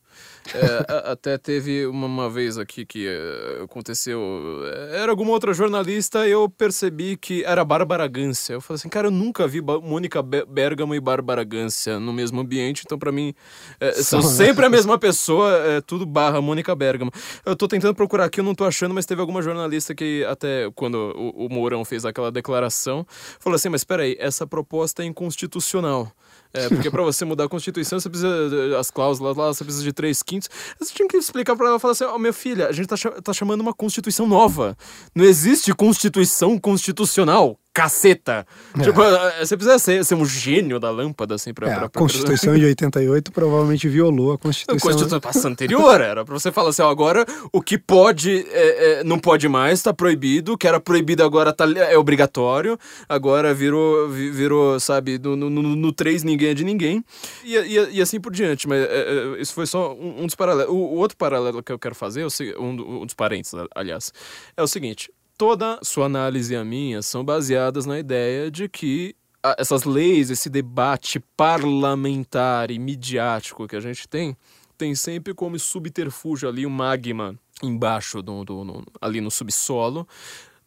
É, 0.55 1.11
até 1.11 1.37
teve 1.37 1.85
uma, 1.85 2.07
uma, 2.07 2.27
vez 2.27 2.57
aqui 2.57 2.83
que 2.83 3.07
é, 3.07 3.63
aconteceu. 3.63 4.19
É, 4.65 5.01
era 5.03 5.11
alguma 5.11 5.33
outra 5.33 5.53
jornalista 5.53 6.27
e 6.27 6.31
eu 6.31 6.49
percebi 6.49 7.15
que 7.15 7.43
era 7.43 7.63
Bárbara 7.63 8.07
Gância. 8.07 8.53
Eu 8.53 8.61
falei 8.61 8.79
assim, 8.79 8.89
cara, 8.89 9.05
eu 9.05 9.11
nunca 9.11 9.47
vi 9.47 9.61
Mônica 9.61 10.19
Bergamo 10.23 10.95
e 10.95 10.99
Bárbara 10.99 11.43
Gância 11.43 11.99
no 11.99 12.11
mesmo 12.11 12.41
ambiente, 12.41 12.81
então 12.83 12.97
para 12.97 13.11
mim 13.11 13.35
é, 13.79 13.91
são 13.91 14.23
sempre 14.25 14.65
a 14.65 14.69
mesma 14.69 14.97
pessoa, 14.97 15.51
é 15.57 15.79
tudo 15.79 16.07
barra 16.07 16.41
Mônica 16.41 16.73
Bergamo. 16.73 17.11
Eu 17.45 17.55
tô 17.55 17.67
tentando 17.67 17.93
procurar 17.93 18.25
aqui, 18.25 18.39
eu 18.39 18.43
não 18.43 18.55
tô 18.55 18.63
achando, 18.65 18.95
mas 18.95 19.05
teve 19.05 19.21
alguma 19.21 19.43
jornalista 19.43 19.93
que 19.93 20.25
até 20.25 20.71
quando 20.73 20.95
o, 21.15 21.45
o 21.45 21.49
Mourão 21.49 21.85
fez 21.85 22.03
aquela 22.03 22.31
declaração, 22.31 23.05
falou 23.39 23.55
assim, 23.57 23.69
mas 23.69 23.81
espera 23.81 24.01
aí, 24.01 24.15
essa 24.19 24.47
proposta 24.47 24.86
proposta 24.87 25.03
inconstitucional. 25.03 26.11
É, 26.53 26.69
porque 26.69 26.89
para 26.89 27.03
você 27.03 27.25
mudar 27.25 27.43
a 27.43 27.49
Constituição, 27.49 27.99
você 27.99 28.09
precisa. 28.09 28.79
As 28.79 28.89
cláusulas 28.89 29.35
lá, 29.35 29.47
você 29.47 29.63
precisa 29.63 29.83
de 29.83 29.91
três 29.91 30.23
quintos. 30.23 30.49
Você 30.79 30.93
tinha 30.93 31.07
que 31.07 31.17
explicar 31.17 31.55
para 31.55 31.67
ela 31.67 31.79
falar 31.79 31.91
assim: 31.91 32.05
Ó, 32.05 32.15
oh, 32.15 32.19
minha 32.19 32.33
filha, 32.33 32.67
a 32.67 32.71
gente 32.71 32.87
tá, 32.87 32.95
tá 33.21 33.33
chamando 33.33 33.61
uma 33.61 33.73
Constituição 33.73 34.25
nova. 34.25 34.75
Não 35.13 35.25
existe 35.25 35.73
Constituição 35.73 36.57
constitucional 36.57 37.59
caceta. 37.77 38.43
É. 38.75 38.81
Tipo, 38.81 39.03
eh, 39.03 39.45
você 39.45 39.55
precisa 39.55 39.77
ser, 39.77 40.03
ser, 40.03 40.15
um 40.15 40.25
gênio 40.25 40.79
da 40.79 40.89
lâmpada, 40.89 41.35
assim, 41.35 41.53
pra... 41.53 41.67
É, 41.67 41.69
pra, 41.69 41.89
pra... 41.89 41.99
A 41.99 42.01
Constituição 42.01 42.57
de 42.57 42.65
88 42.65 43.31
provavelmente 43.31 43.87
violou 43.87 44.33
a 44.33 44.37
Constituição... 44.39 44.89
A 44.89 44.93
Constituição 44.93 45.51
anterior 45.51 46.01
era 46.01 46.25
pra 46.25 46.33
você 46.33 46.51
falar 46.51 46.69
assim, 46.69 46.81
ó, 46.81 46.89
agora 46.89 47.23
o 47.53 47.61
que 47.61 47.77
pode, 47.77 48.47
é, 48.49 49.01
é, 49.01 49.03
não 49.03 49.19
pode 49.19 49.47
mais, 49.47 49.83
tá 49.83 49.93
proibido, 49.93 50.53
o 50.53 50.57
que 50.57 50.67
era 50.67 50.79
proibido 50.79 51.23
agora 51.23 51.53
tá, 51.53 51.65
é 51.71 51.95
obrigatório, 51.95 52.79
agora 53.07 53.53
virou, 53.53 54.09
virou 54.09 54.79
sabe, 54.79 55.19
no, 55.19 55.35
no, 55.35 55.47
no, 55.47 55.75
no 55.75 55.93
3 55.93 56.23
ninguém 56.23 56.49
é 56.49 56.53
de 56.55 56.63
ninguém, 56.63 57.05
e, 57.43 57.55
e, 57.55 57.97
e 57.97 58.01
assim 58.01 58.19
por 58.19 58.33
diante, 58.33 58.67
mas 58.67 58.81
é, 58.81 58.85
é, 58.85 59.41
isso 59.41 59.53
foi 59.53 59.67
só 59.67 59.93
um, 59.93 60.23
um 60.23 60.25
dos 60.25 60.33
paralelos. 60.33 60.73
O, 60.73 60.77
o, 60.77 60.95
outro 60.95 61.15
paralelo 61.15 61.61
que 61.61 61.71
eu 61.71 61.77
quero 61.77 61.93
fazer, 61.93 62.25
um, 62.57 63.01
um 63.01 63.05
dos 63.05 63.13
parentes, 63.13 63.51
aliás, 63.75 64.11
é 64.55 64.63
o 64.63 64.67
seguinte, 64.67 65.11
toda 65.37 65.79
sua 65.83 66.05
análise 66.05 66.53
e 66.53 66.57
a 66.57 66.65
minha 66.65 67.01
são 67.01 67.23
baseadas 67.23 67.85
na 67.85 67.99
ideia 67.99 68.49
de 68.49 68.67
que 68.67 69.15
essas 69.57 69.83
leis, 69.83 70.29
esse 70.29 70.49
debate 70.49 71.19
parlamentar 71.37 72.71
e 72.71 72.79
midiático 72.79 73.67
que 73.67 73.75
a 73.75 73.79
gente 73.79 74.07
tem, 74.07 74.35
tem 74.77 74.95
sempre 74.95 75.33
como 75.33 75.57
subterfúgio 75.57 76.49
ali 76.49 76.65
o 76.65 76.69
um 76.69 76.71
magma 76.71 77.37
embaixo, 77.61 78.21
do, 78.21 78.43
do, 78.43 78.63
no, 78.63 78.83
ali 78.99 79.21
no 79.21 79.31
subsolo, 79.31 80.07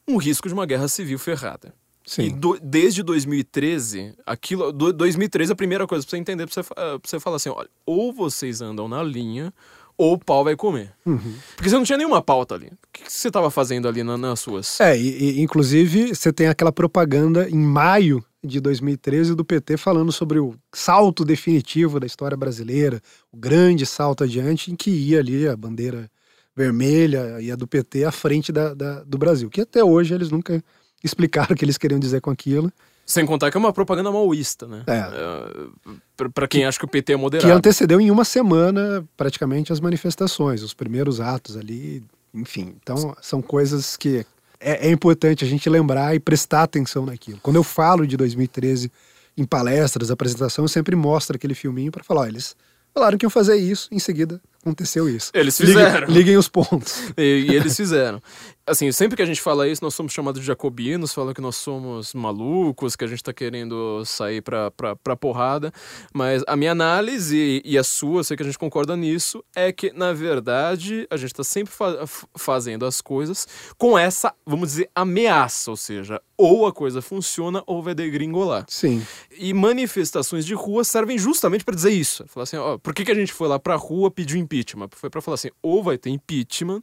um 0.08 0.16
risco 0.16 0.48
de 0.48 0.54
uma 0.54 0.66
guerra 0.66 0.88
civil 0.88 1.18
ferrada. 1.18 1.74
Sim. 2.04 2.22
E 2.22 2.30
do, 2.30 2.58
desde 2.60 3.02
2013, 3.02 4.14
aquilo. 4.26 4.72
Do, 4.72 4.92
2013, 4.92 5.52
a 5.52 5.56
primeira 5.56 5.86
coisa 5.86 6.04
pra 6.04 6.10
você 6.10 6.16
entender, 6.16 6.46
pra 6.46 6.54
você, 6.54 6.62
pra 6.62 6.98
você 7.04 7.20
falar 7.20 7.36
assim: 7.36 7.50
olha, 7.50 7.68
ou 7.86 8.12
vocês 8.12 8.60
andam 8.60 8.88
na 8.88 9.02
linha, 9.02 9.52
ou 10.00 10.14
o 10.14 10.18
pau 10.18 10.42
vai 10.42 10.56
comer. 10.56 10.90
Uhum. 11.04 11.34
Porque 11.54 11.68
você 11.68 11.76
não 11.76 11.84
tinha 11.84 11.98
nenhuma 11.98 12.22
pauta 12.22 12.54
ali. 12.54 12.68
O 12.68 12.70
que, 12.90 13.12
você 13.12 13.28
estava 13.28 13.50
fazendo 13.50 13.86
ali 13.86 14.02
na, 14.02 14.16
nas 14.16 14.40
suas? 14.40 14.80
É, 14.80 14.96
e, 14.96 15.38
e, 15.38 15.40
inclusive 15.42 16.14
você 16.14 16.32
tem 16.32 16.48
aquela 16.48 16.72
propaganda 16.72 17.46
em 17.50 17.58
maio 17.58 18.24
de 18.42 18.60
2013 18.60 19.34
do 19.34 19.44
PT 19.44 19.76
falando 19.76 20.10
sobre 20.10 20.38
o 20.38 20.54
salto 20.72 21.22
definitivo 21.22 22.00
da 22.00 22.06
história 22.06 22.34
brasileira, 22.34 23.02
o 23.30 23.36
grande 23.36 23.84
salto 23.84 24.24
adiante, 24.24 24.72
em 24.72 24.76
que 24.76 24.90
ia 24.90 25.18
ali 25.18 25.46
a 25.46 25.54
bandeira 25.54 26.10
vermelha 26.56 27.38
e 27.38 27.52
a 27.52 27.56
do 27.56 27.66
PT 27.66 28.04
à 28.04 28.10
frente 28.10 28.50
da, 28.50 28.72
da 28.72 29.02
do 29.02 29.18
Brasil. 29.18 29.50
Que 29.50 29.60
até 29.60 29.84
hoje 29.84 30.14
eles 30.14 30.30
nunca 30.30 30.64
explicaram 31.04 31.52
o 31.52 31.56
que 31.56 31.64
eles 31.64 31.76
queriam 31.76 32.00
dizer 32.00 32.22
com 32.22 32.30
aquilo. 32.30 32.72
Sem 33.10 33.26
contar 33.26 33.50
que 33.50 33.56
é 33.56 33.60
uma 33.60 33.72
propaganda 33.72 34.12
maoísta, 34.12 34.68
né? 34.68 34.84
É. 34.86 34.92
é 34.92 36.28
para 36.32 36.46
quem 36.46 36.60
que, 36.60 36.64
acha 36.64 36.78
que 36.78 36.84
o 36.84 36.88
PT 36.88 37.14
é 37.14 37.16
moderado. 37.16 37.50
Que 37.50 37.52
antecedeu 37.52 38.00
em 38.00 38.08
uma 38.08 38.24
semana, 38.24 39.04
praticamente, 39.16 39.72
as 39.72 39.80
manifestações, 39.80 40.62
os 40.62 40.72
primeiros 40.72 41.20
atos 41.20 41.56
ali, 41.56 42.04
enfim. 42.32 42.76
Então, 42.80 43.16
são 43.20 43.42
coisas 43.42 43.96
que 43.96 44.24
é, 44.60 44.86
é 44.86 44.90
importante 44.92 45.44
a 45.44 45.48
gente 45.48 45.68
lembrar 45.68 46.14
e 46.14 46.20
prestar 46.20 46.62
atenção 46.62 47.04
naquilo. 47.04 47.40
Quando 47.42 47.56
eu 47.56 47.64
falo 47.64 48.06
de 48.06 48.16
2013 48.16 48.92
em 49.36 49.44
palestras, 49.44 50.12
apresentação, 50.12 50.64
eu 50.64 50.68
sempre 50.68 50.94
mostro 50.94 51.34
aquele 51.34 51.54
filminho 51.54 51.90
para 51.90 52.04
falar, 52.04 52.20
ó, 52.20 52.26
eles 52.26 52.54
falaram 52.94 53.18
que 53.18 53.24
iam 53.24 53.30
fazer 53.30 53.56
isso, 53.56 53.88
em 53.90 53.98
seguida 53.98 54.40
aconteceu 54.62 55.08
isso. 55.08 55.30
Eles 55.34 55.56
fizeram. 55.56 56.06
Liguem, 56.06 56.14
liguem 56.14 56.36
os 56.36 56.48
pontos. 56.48 57.10
E, 57.16 57.46
e, 57.50 57.54
eles 57.54 57.76
fizeram. 57.76 58.22
Assim, 58.66 58.92
sempre 58.92 59.16
que 59.16 59.22
a 59.22 59.26
gente 59.26 59.40
fala 59.40 59.66
isso, 59.66 59.82
nós 59.82 59.94
somos 59.94 60.12
chamados 60.12 60.40
de 60.40 60.46
jacobinos, 60.46 61.12
falam 61.12 61.34
que 61.34 61.40
nós 61.40 61.56
somos 61.56 62.14
malucos, 62.14 62.94
que 62.94 63.04
a 63.04 63.06
gente 63.08 63.22
tá 63.22 63.32
querendo 63.32 64.04
sair 64.04 64.40
pra, 64.40 64.70
pra, 64.70 64.94
pra 64.94 65.16
porrada. 65.16 65.72
Mas 66.14 66.44
a 66.46 66.54
minha 66.54 66.70
análise 66.70 67.60
e 67.64 67.76
a 67.76 67.82
sua, 67.82 68.22
sei 68.22 68.36
que 68.36 68.42
a 68.44 68.46
gente 68.46 68.58
concorda 68.58 68.96
nisso, 68.96 69.44
é 69.56 69.72
que, 69.72 69.92
na 69.92 70.12
verdade, 70.12 71.06
a 71.10 71.16
gente 71.16 71.34
tá 71.34 71.42
sempre 71.42 71.72
fa 71.72 72.06
fazendo 72.36 72.86
as 72.86 73.00
coisas 73.00 73.46
com 73.76 73.98
essa, 73.98 74.32
vamos 74.46 74.68
dizer, 74.68 74.88
ameaça. 74.94 75.70
Ou 75.72 75.76
seja, 75.76 76.22
ou 76.36 76.66
a 76.66 76.72
coisa 76.72 77.02
funciona 77.02 77.62
ou 77.66 77.82
vai 77.82 77.94
degringolar. 77.94 78.64
Sim. 78.68 79.04
E 79.36 79.52
manifestações 79.52 80.46
de 80.46 80.54
rua 80.54 80.84
servem 80.84 81.18
justamente 81.18 81.64
para 81.64 81.74
dizer 81.74 81.90
isso. 81.90 82.24
Falar 82.28 82.44
assim, 82.44 82.56
ó, 82.56 82.78
por 82.78 82.94
que, 82.94 83.04
que 83.04 83.10
a 83.10 83.14
gente 83.14 83.32
foi 83.32 83.48
lá 83.48 83.58
pra 83.58 83.74
rua 83.74 84.10
pedir 84.10 84.38
impeachment. 84.50 84.88
Foi 84.92 85.08
para 85.08 85.20
falar 85.20 85.36
assim: 85.36 85.50
ou 85.62 85.82
vai 85.82 85.96
ter 85.96 86.10
impeachment, 86.10 86.82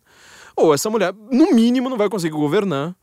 ou 0.56 0.74
essa 0.74 0.90
mulher, 0.90 1.14
no 1.14 1.54
mínimo, 1.54 1.90
não 1.90 1.98
vai 1.98 2.10
conseguir 2.10 2.36
governar. 2.36 2.96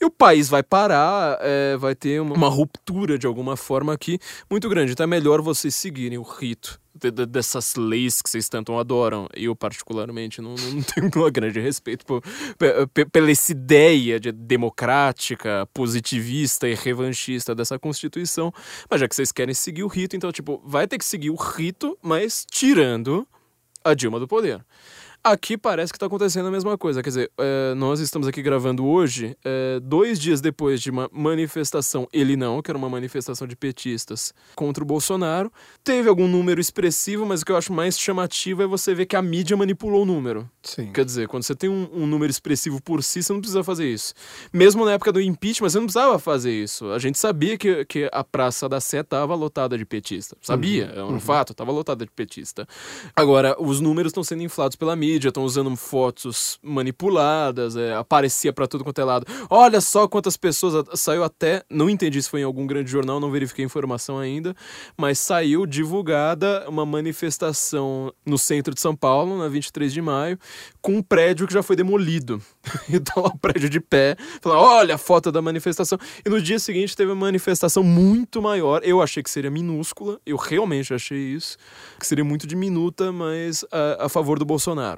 E 0.00 0.04
o 0.04 0.10
país 0.10 0.48
vai 0.48 0.62
parar, 0.62 1.38
é, 1.40 1.76
vai 1.76 1.92
ter 1.92 2.20
uma, 2.20 2.34
uma, 2.34 2.48
ruptura 2.48 3.18
de 3.18 3.26
alguma 3.26 3.56
forma 3.56 3.92
aqui 3.92 4.18
muito 4.48 4.68
grande. 4.68 4.92
Então 4.92 5.02
é 5.02 5.08
melhor 5.08 5.42
vocês 5.42 5.74
seguirem 5.74 6.16
o 6.16 6.22
rito 6.22 6.80
de, 6.94 7.10
de, 7.10 7.26
dessas 7.26 7.74
leis 7.74 8.22
que 8.22 8.30
vocês 8.30 8.48
tanto 8.48 8.78
adoram. 8.78 9.26
Eu, 9.34 9.56
particularmente, 9.56 10.40
não, 10.40 10.54
não 10.54 10.82
tenho 10.86 11.06
um 11.06 11.30
grande 11.32 11.58
respeito 11.58 12.06
por, 12.06 12.22
pela 13.10 13.30
essa 13.30 13.50
ideia 13.50 14.20
de 14.20 14.30
democrática, 14.30 15.66
positivista 15.74 16.68
e 16.68 16.74
revanchista 16.74 17.52
dessa 17.52 17.76
Constituição. 17.76 18.52
Mas 18.88 19.00
já 19.00 19.08
que 19.08 19.16
vocês 19.16 19.32
querem 19.32 19.54
seguir 19.54 19.82
o 19.82 19.88
rito, 19.88 20.14
então, 20.14 20.30
tipo, 20.30 20.62
vai 20.64 20.86
ter 20.86 20.96
que 20.96 21.04
seguir 21.04 21.30
o 21.30 21.36
rito, 21.36 21.98
mas 22.00 22.46
tirando 22.48 23.26
a 23.90 23.94
Dilma 23.94 24.18
do 24.18 24.28
poder. 24.28 24.64
Aqui 25.22 25.58
parece 25.58 25.92
que 25.92 25.96
está 25.96 26.06
acontecendo 26.06 26.46
a 26.46 26.50
mesma 26.50 26.78
coisa. 26.78 27.02
Quer 27.02 27.08
dizer, 27.10 27.32
é, 27.38 27.74
nós 27.74 28.00
estamos 28.00 28.26
aqui 28.28 28.40
gravando 28.40 28.86
hoje, 28.86 29.36
é, 29.44 29.80
dois 29.80 30.18
dias 30.18 30.40
depois 30.40 30.80
de 30.80 30.90
uma 30.90 31.08
manifestação, 31.12 32.08
ele 32.12 32.36
não, 32.36 32.62
que 32.62 32.70
era 32.70 32.78
uma 32.78 32.88
manifestação 32.88 33.46
de 33.46 33.56
petistas 33.56 34.32
contra 34.54 34.82
o 34.82 34.86
Bolsonaro. 34.86 35.52
Teve 35.82 36.08
algum 36.08 36.28
número 36.28 36.60
expressivo, 36.60 37.26
mas 37.26 37.42
o 37.42 37.44
que 37.44 37.52
eu 37.52 37.56
acho 37.56 37.72
mais 37.72 37.98
chamativo 37.98 38.62
é 38.62 38.66
você 38.66 38.94
ver 38.94 39.06
que 39.06 39.16
a 39.16 39.22
mídia 39.22 39.56
manipulou 39.56 40.02
o 40.02 40.06
número. 40.06 40.48
Sim. 40.62 40.92
Quer 40.92 41.04
dizer, 41.04 41.26
quando 41.28 41.42
você 41.42 41.54
tem 41.54 41.68
um, 41.68 41.88
um 41.92 42.06
número 42.06 42.30
expressivo 42.30 42.80
por 42.80 43.02
si, 43.02 43.22
você 43.22 43.32
não 43.32 43.40
precisa 43.40 43.64
fazer 43.64 43.86
isso. 43.86 44.14
Mesmo 44.52 44.84
na 44.84 44.92
época 44.92 45.12
do 45.12 45.20
impeachment, 45.20 45.68
você 45.68 45.78
não 45.78 45.86
precisava 45.86 46.18
fazer 46.18 46.52
isso. 46.52 46.90
A 46.92 46.98
gente 46.98 47.18
sabia 47.18 47.58
que, 47.58 47.84
que 47.86 48.08
a 48.12 48.22
Praça 48.22 48.68
da 48.68 48.80
Sé 48.80 49.00
estava 49.00 49.34
lotada 49.34 49.76
de 49.76 49.84
petista. 49.84 50.36
Sabia, 50.40 50.84
é 50.94 51.02
um 51.02 51.18
fato, 51.18 51.52
estava 51.52 51.72
lotada 51.72 52.04
de 52.04 52.10
petista. 52.10 52.66
Agora, 53.16 53.56
os 53.60 53.80
números 53.80 54.10
estão 54.10 54.22
sendo 54.22 54.42
inflados 54.42 54.76
pela 54.76 54.94
mídia, 54.94 55.07
estão 55.16 55.44
usando 55.44 55.74
fotos 55.76 56.58
manipuladas, 56.62 57.76
é, 57.76 57.94
aparecia 57.94 58.52
para 58.52 58.66
tudo 58.66 58.84
quanto 58.84 59.00
é 59.00 59.04
lado. 59.04 59.26
Olha 59.48 59.80
só 59.80 60.06
quantas 60.06 60.36
pessoas. 60.36 60.84
Saiu 60.94 61.24
até. 61.24 61.62
Não 61.70 61.88
entendi 61.88 62.22
se 62.22 62.28
foi 62.28 62.40
em 62.40 62.44
algum 62.44 62.66
grande 62.66 62.90
jornal, 62.90 63.20
não 63.20 63.30
verifiquei 63.30 63.64
a 63.64 63.66
informação 63.66 64.18
ainda, 64.18 64.54
mas 64.96 65.18
saiu 65.18 65.66
divulgada 65.66 66.64
uma 66.68 66.84
manifestação 66.84 68.12
no 68.24 68.38
centro 68.38 68.74
de 68.74 68.80
São 68.80 68.94
Paulo, 68.94 69.38
na 69.38 69.48
23 69.48 69.92
de 69.92 70.02
maio, 70.02 70.38
com 70.80 70.96
um 70.96 71.02
prédio 71.02 71.46
que 71.46 71.52
já 71.52 71.62
foi 71.62 71.76
demolido. 71.76 72.40
então 72.90 73.22
o 73.24 73.38
prédio 73.38 73.68
de 73.68 73.80
pé, 73.80 74.16
olha 74.44 74.94
a 74.94 74.98
foto 74.98 75.32
da 75.32 75.40
manifestação. 75.40 75.98
E 76.24 76.28
no 76.28 76.40
dia 76.40 76.58
seguinte 76.58 76.96
teve 76.96 77.10
uma 77.10 77.26
manifestação 77.26 77.82
muito 77.82 78.42
maior. 78.42 78.82
Eu 78.84 79.00
achei 79.02 79.22
que 79.22 79.30
seria 79.30 79.50
minúscula, 79.50 80.20
eu 80.26 80.36
realmente 80.36 80.92
achei 80.92 81.18
isso, 81.18 81.56
que 81.98 82.06
seria 82.06 82.24
muito 82.24 82.46
diminuta, 82.46 83.12
mas 83.12 83.64
a, 83.70 84.06
a 84.06 84.08
favor 84.08 84.38
do 84.38 84.44
Bolsonaro. 84.44 84.97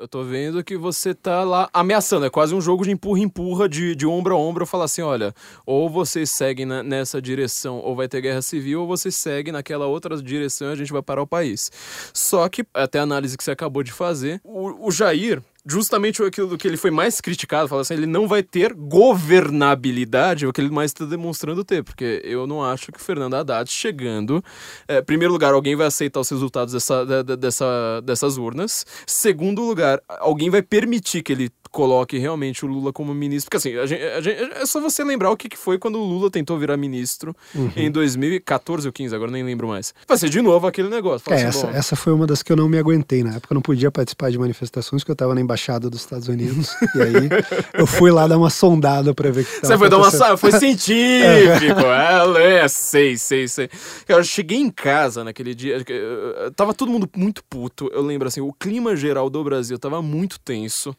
Eu 0.00 0.06
tô 0.06 0.22
vendo 0.22 0.62
que 0.62 0.76
você 0.76 1.12
tá 1.12 1.42
lá 1.42 1.68
ameaçando. 1.72 2.24
É 2.24 2.30
quase 2.30 2.54
um 2.54 2.60
jogo 2.60 2.84
de 2.84 2.90
empurra-empurra, 2.92 3.68
de, 3.68 3.96
de 3.96 4.06
ombro 4.06 4.34
a 4.34 4.38
ombro. 4.38 4.64
Falar 4.64 4.84
assim: 4.84 5.02
olha, 5.02 5.34
ou 5.66 5.90
vocês 5.90 6.30
seguem 6.30 6.64
na- 6.64 6.82
nessa 6.84 7.20
direção, 7.20 7.78
ou 7.78 7.96
vai 7.96 8.06
ter 8.06 8.20
guerra 8.20 8.40
civil, 8.40 8.82
ou 8.82 8.86
vocês 8.86 9.16
seguem 9.16 9.52
naquela 9.52 9.86
outra 9.86 10.16
direção 10.22 10.68
e 10.68 10.72
a 10.72 10.76
gente 10.76 10.92
vai 10.92 11.02
parar 11.02 11.22
o 11.22 11.26
país. 11.26 11.70
Só 12.14 12.48
que, 12.48 12.64
até 12.72 13.00
a 13.00 13.02
análise 13.02 13.36
que 13.36 13.42
você 13.42 13.50
acabou 13.50 13.82
de 13.82 13.90
fazer, 13.92 14.40
o, 14.44 14.86
o 14.86 14.90
Jair. 14.92 15.42
Justamente 15.70 16.22
aquilo 16.22 16.56
que 16.56 16.66
ele 16.66 16.76
foi 16.76 16.90
mais 16.90 17.20
criticado, 17.20 17.68
fala 17.68 17.82
assim, 17.82 17.94
ele 17.94 18.06
não 18.06 18.26
vai 18.26 18.42
ter 18.42 18.72
governabilidade, 18.72 20.44
é 20.44 20.48
o 20.48 20.52
que 20.52 20.60
ele 20.60 20.70
mais 20.70 20.90
está 20.90 21.04
demonstrando 21.04 21.62
ter, 21.64 21.84
porque 21.84 22.22
eu 22.24 22.46
não 22.46 22.64
acho 22.64 22.90
que 22.90 22.98
o 22.98 23.02
Fernando 23.02 23.34
Haddad 23.34 23.70
chegando, 23.70 24.42
é, 24.86 25.02
primeiro 25.02 25.32
lugar, 25.32 25.52
alguém 25.52 25.76
vai 25.76 25.86
aceitar 25.86 26.20
os 26.20 26.30
resultados 26.30 26.72
dessa, 26.72 27.24
dessa, 27.36 28.00
dessas 28.02 28.38
urnas, 28.38 28.86
segundo 29.06 29.62
lugar, 29.62 30.00
alguém 30.08 30.48
vai 30.48 30.62
permitir 30.62 31.22
que 31.22 31.32
ele 31.32 31.50
coloque 31.70 32.18
realmente 32.18 32.64
o 32.64 32.68
Lula 32.68 32.92
como 32.92 33.14
ministro, 33.14 33.50
porque 33.50 33.56
assim, 33.56 33.76
a 33.78 33.86
gente- 33.86 34.02
a 34.02 34.20
gente- 34.20 34.52
é 34.54 34.66
só 34.66 34.80
você 34.80 35.02
lembrar 35.04 35.30
o 35.30 35.36
que 35.36 35.48
que 35.48 35.56
foi 35.56 35.78
quando 35.78 35.98
o 35.98 36.04
Lula 36.04 36.30
tentou 36.30 36.58
virar 36.58 36.76
ministro 36.76 37.34
em 37.76 37.90
2014 37.90 38.86
ou 38.86 38.92
15, 38.92 39.14
agora 39.14 39.30
nem 39.30 39.42
lembro 39.42 39.68
mais. 39.68 39.94
Vai 40.06 40.16
ser 40.18 40.28
de 40.28 40.40
novo 40.42 40.66
aquele 40.66 40.88
negócio. 40.88 41.30
É, 41.32 41.34
assim, 41.36 41.44
essa, 41.46 41.66
bom, 41.66 41.72
essa 41.72 41.96
foi 41.96 42.12
uma 42.12 42.26
das 42.26 42.42
que 42.42 42.52
eu 42.52 42.56
não 42.56 42.68
me 42.68 42.78
aguentei 42.78 43.22
na 43.22 43.34
época. 43.36 43.52
Eu 43.52 43.56
não 43.56 43.62
podia 43.62 43.90
participar 43.90 44.30
de 44.30 44.38
manifestações 44.38 45.02
porque 45.02 45.10
eu 45.10 45.14
estava 45.14 45.34
na 45.34 45.40
embaixada 45.40 45.88
dos 45.90 46.00
Estados 46.00 46.28
Unidos. 46.28 46.70
e 46.94 47.00
aí 47.02 47.28
eu 47.74 47.86
fui 47.86 48.10
lá 48.10 48.26
dar 48.26 48.36
uma 48.38 48.50
sondada 48.50 49.14
para 49.14 49.30
ver 49.30 49.42
o 49.42 49.44
que 49.44 49.60
tava 49.60 49.66
Você 49.74 49.78
foi 49.78 49.88
dar 49.88 49.96
uma 49.98 50.36
foi 50.36 50.52
científico. 50.58 51.80
é, 51.80 52.60
é, 52.64 52.68
sei, 52.68 53.16
sei, 53.16 53.48
sei. 53.48 53.68
Cara, 54.06 54.20
eu 54.20 54.24
cheguei 54.24 54.58
em 54.58 54.70
casa 54.70 55.22
naquele 55.24 55.54
dia, 55.54 55.82
eh, 55.88 56.50
tava 56.56 56.72
todo 56.74 56.90
mundo 56.90 57.08
muito 57.16 57.42
puto. 57.44 57.90
Eu 57.92 58.02
lembro 58.02 58.28
assim, 58.28 58.40
o 58.40 58.52
clima 58.52 58.94
geral 58.96 59.28
do 59.30 59.42
Brasil 59.44 59.78
tava 59.78 60.00
muito 60.02 60.38
tenso. 60.40 60.94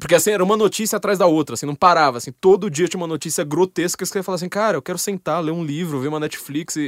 Porque 0.00 0.16
assim, 0.16 0.30
era 0.32 0.42
uma 0.42 0.56
notícia 0.56 0.96
atrás 0.96 1.18
da 1.18 1.26
outra, 1.26 1.54
assim, 1.54 1.64
não 1.64 1.74
parava, 1.74 2.18
assim, 2.18 2.32
todo 2.32 2.68
dia 2.68 2.88
tinha 2.88 2.98
uma 3.00 3.06
notícia 3.06 3.44
grotesca 3.44 4.04
que 4.04 4.08
você 4.10 4.22
falar 4.24 4.34
assim, 4.34 4.48
cara, 4.48 4.76
eu 4.76 4.82
quero 4.82 4.98
sentar, 4.98 5.40
ler 5.40 5.52
um 5.52 5.62
livro, 5.64 6.00
ver 6.00 6.08
uma 6.08 6.18
Netflix 6.18 6.74
e, 6.74 6.80
e, 6.80 6.84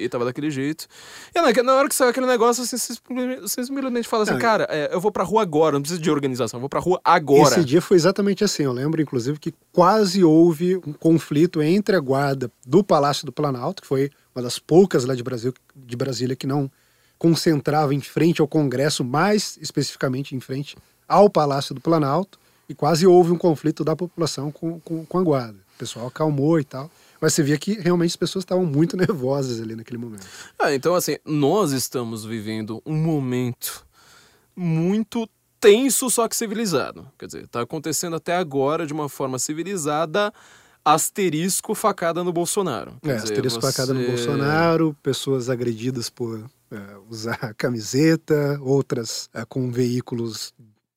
e- 0.00 0.04
e 0.04 0.08
tava 0.08 0.24
daquele 0.24 0.50
jeito. 0.50 0.86
E 1.32 1.40
na, 1.40 1.62
na 1.62 1.74
hora 1.74 1.88
que 1.88 1.94
saiu 1.94 2.10
aquele 2.10 2.26
negócio, 2.26 2.64
assim, 2.64 2.76
você 2.76 2.94
simplesmente- 2.94 3.40
você 3.40 3.64
simplesmente 3.64 4.08
fala 4.08 4.24
assim, 4.24 4.32
cara, 4.40 4.66
é, 4.68 4.90
eu 4.92 5.00
vou 5.00 5.12
pra 5.12 5.22
rua 5.22 5.42
agora, 5.42 5.74
não 5.74 5.80
preciso 5.82 6.00
de 6.00 6.10
organização, 6.10 6.58
eu 6.58 6.60
vou 6.62 6.68
pra 6.68 6.80
rua 6.80 7.00
agora. 7.04 7.42
Esse 7.60 7.64
dia 7.64 7.80
foi 7.80 7.96
exatamente 7.96 8.42
assim. 8.42 8.64
Eu 8.64 8.72
lembro, 8.72 9.00
inclusive, 9.00 9.38
que 9.38 9.54
quase 9.72 10.24
houve 10.24 10.76
um 10.78 10.92
conflito 10.92 11.62
entre 11.62 11.94
a 11.94 12.00
guarda 12.00 12.50
do 12.66 12.82
Palácio 12.82 13.24
do 13.26 13.30
Planalto, 13.32 13.82
que 13.82 13.86
foi 13.88 14.10
uma 14.34 14.42
das 14.42 14.58
poucas 14.58 15.04
lá 15.04 15.14
de, 15.14 15.22
Brasil, 15.22 15.54
de 15.76 15.96
Brasília 15.96 16.34
que 16.34 16.48
não 16.48 16.68
concentrava 17.16 17.94
em 17.94 18.00
frente 18.00 18.40
ao 18.40 18.48
Congresso, 18.48 19.04
mais 19.04 19.56
especificamente 19.60 20.34
em 20.34 20.40
frente 20.40 20.76
ao 21.08 21.28
Palácio 21.30 21.74
do 21.74 21.80
Planalto, 21.80 22.38
e 22.68 22.74
quase 22.74 23.06
houve 23.06 23.30
um 23.32 23.36
conflito 23.38 23.84
da 23.84 23.94
população 23.94 24.50
com, 24.50 24.80
com, 24.80 25.04
com 25.04 25.18
a 25.18 25.22
guarda. 25.22 25.58
O 25.74 25.78
pessoal 25.78 26.06
acalmou 26.06 26.58
e 26.58 26.64
tal. 26.64 26.90
Mas 27.20 27.34
você 27.34 27.42
via 27.42 27.58
que 27.58 27.74
realmente 27.74 28.10
as 28.10 28.16
pessoas 28.16 28.42
estavam 28.42 28.64
muito 28.64 28.96
nervosas 28.98 29.60
ali 29.60 29.74
naquele 29.76 29.98
momento. 29.98 30.26
Ah, 30.58 30.74
então 30.74 30.94
assim, 30.94 31.16
nós 31.24 31.72
estamos 31.72 32.24
vivendo 32.24 32.82
um 32.86 32.96
momento 32.96 33.84
muito 34.56 35.28
tenso, 35.60 36.08
só 36.10 36.28
que 36.28 36.36
civilizado. 36.36 37.06
Quer 37.18 37.26
dizer, 37.26 37.48
tá 37.48 37.60
acontecendo 37.62 38.16
até 38.16 38.36
agora 38.36 38.86
de 38.86 38.92
uma 38.92 39.08
forma 39.08 39.38
civilizada, 39.38 40.32
asterisco 40.84 41.74
facada 41.74 42.22
no 42.22 42.32
Bolsonaro. 42.32 42.96
Quer 43.02 43.10
É, 43.10 43.14
dizer, 43.16 43.24
asterisco 43.32 43.60
facada 43.60 43.94
no 43.94 44.00
você- 44.00 44.08
Bolsonaro, 44.08 44.96
pessoas 45.02 45.48
agredidas 45.48 46.10
por 46.10 46.44
é, 46.70 46.76
usar 47.08 47.54
camiseta, 47.56 48.58
outras 48.62 49.28
é, 49.32 49.44
com 49.44 49.70
veículos 49.70 50.52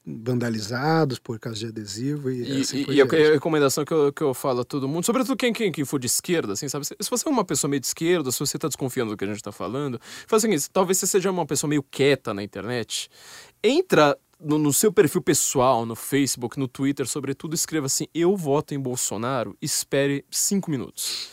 vandalizados 0.07 1.19
por 1.19 1.38
causa 1.39 1.59
de 1.59 1.65
adesivo 1.65 2.31
e, 2.31 2.43
E, 2.59 2.61
assim 2.61 2.77
e- 2.77 2.93
e 2.95 3.01
a, 3.01 3.05
diante. 3.05 3.15
a 3.27 3.31
recomendação 3.34 3.84
que 3.84 3.93
eu, 3.93 4.13
que 4.13 4.21
eu 4.23 4.34
falo 4.34 4.61
a 4.61 4.63
todo 4.63 4.88
mundo, 4.88 5.05
sobretudo 5.05 5.35
quem, 5.35 5.51
quem, 5.51 5.71
quem 5.71 5.84
for 5.84 5.99
de 5.99 6.07
esquerda, 6.07 6.53
assim, 6.53 6.69
sabe? 6.69 6.85
Se, 6.85 6.95
se 6.99 7.09
você 7.09 7.27
é 7.27 7.31
uma 7.31 7.43
pessoa 7.43 7.69
meio 7.69 7.81
de 7.81 7.88
esquerda, 7.88 8.31
se 8.31 8.39
você 8.39 8.57
tá 8.57 8.67
desconfiando 8.67 9.11
do 9.11 9.17
que 9.17 9.25
a 9.25 9.27
gente 9.27 9.43
tá 9.43 9.51
falando, 9.51 9.99
faz 10.25 10.41
o 10.41 10.45
seguinte, 10.45 10.69
talvez 10.71 10.97
você 10.97 11.07
seja 11.07 11.29
uma 11.29 11.45
pessoa 11.45 11.67
meio 11.69 11.84
quieta 11.84 12.34
na 12.34 12.41
internet, 12.41 13.09
entra 13.63 14.17
no, 14.39 14.57
no 14.57 14.71
seu 14.71 14.93
perfil 14.93 15.21
pessoal, 15.21 15.85
no 15.85 15.95
Facebook, 15.95 16.59
no 16.59 16.67
Twitter, 16.67 17.07
sobretudo, 17.07 17.53
escreva 17.55 17.88
assim, 17.88 18.05
eu 18.13 18.35
voto 18.38 18.73
em 18.73 18.79
Bolsonaro, 18.79 19.57
espere 19.61 20.23
cinco 20.29 20.69
minutos. 20.71 21.29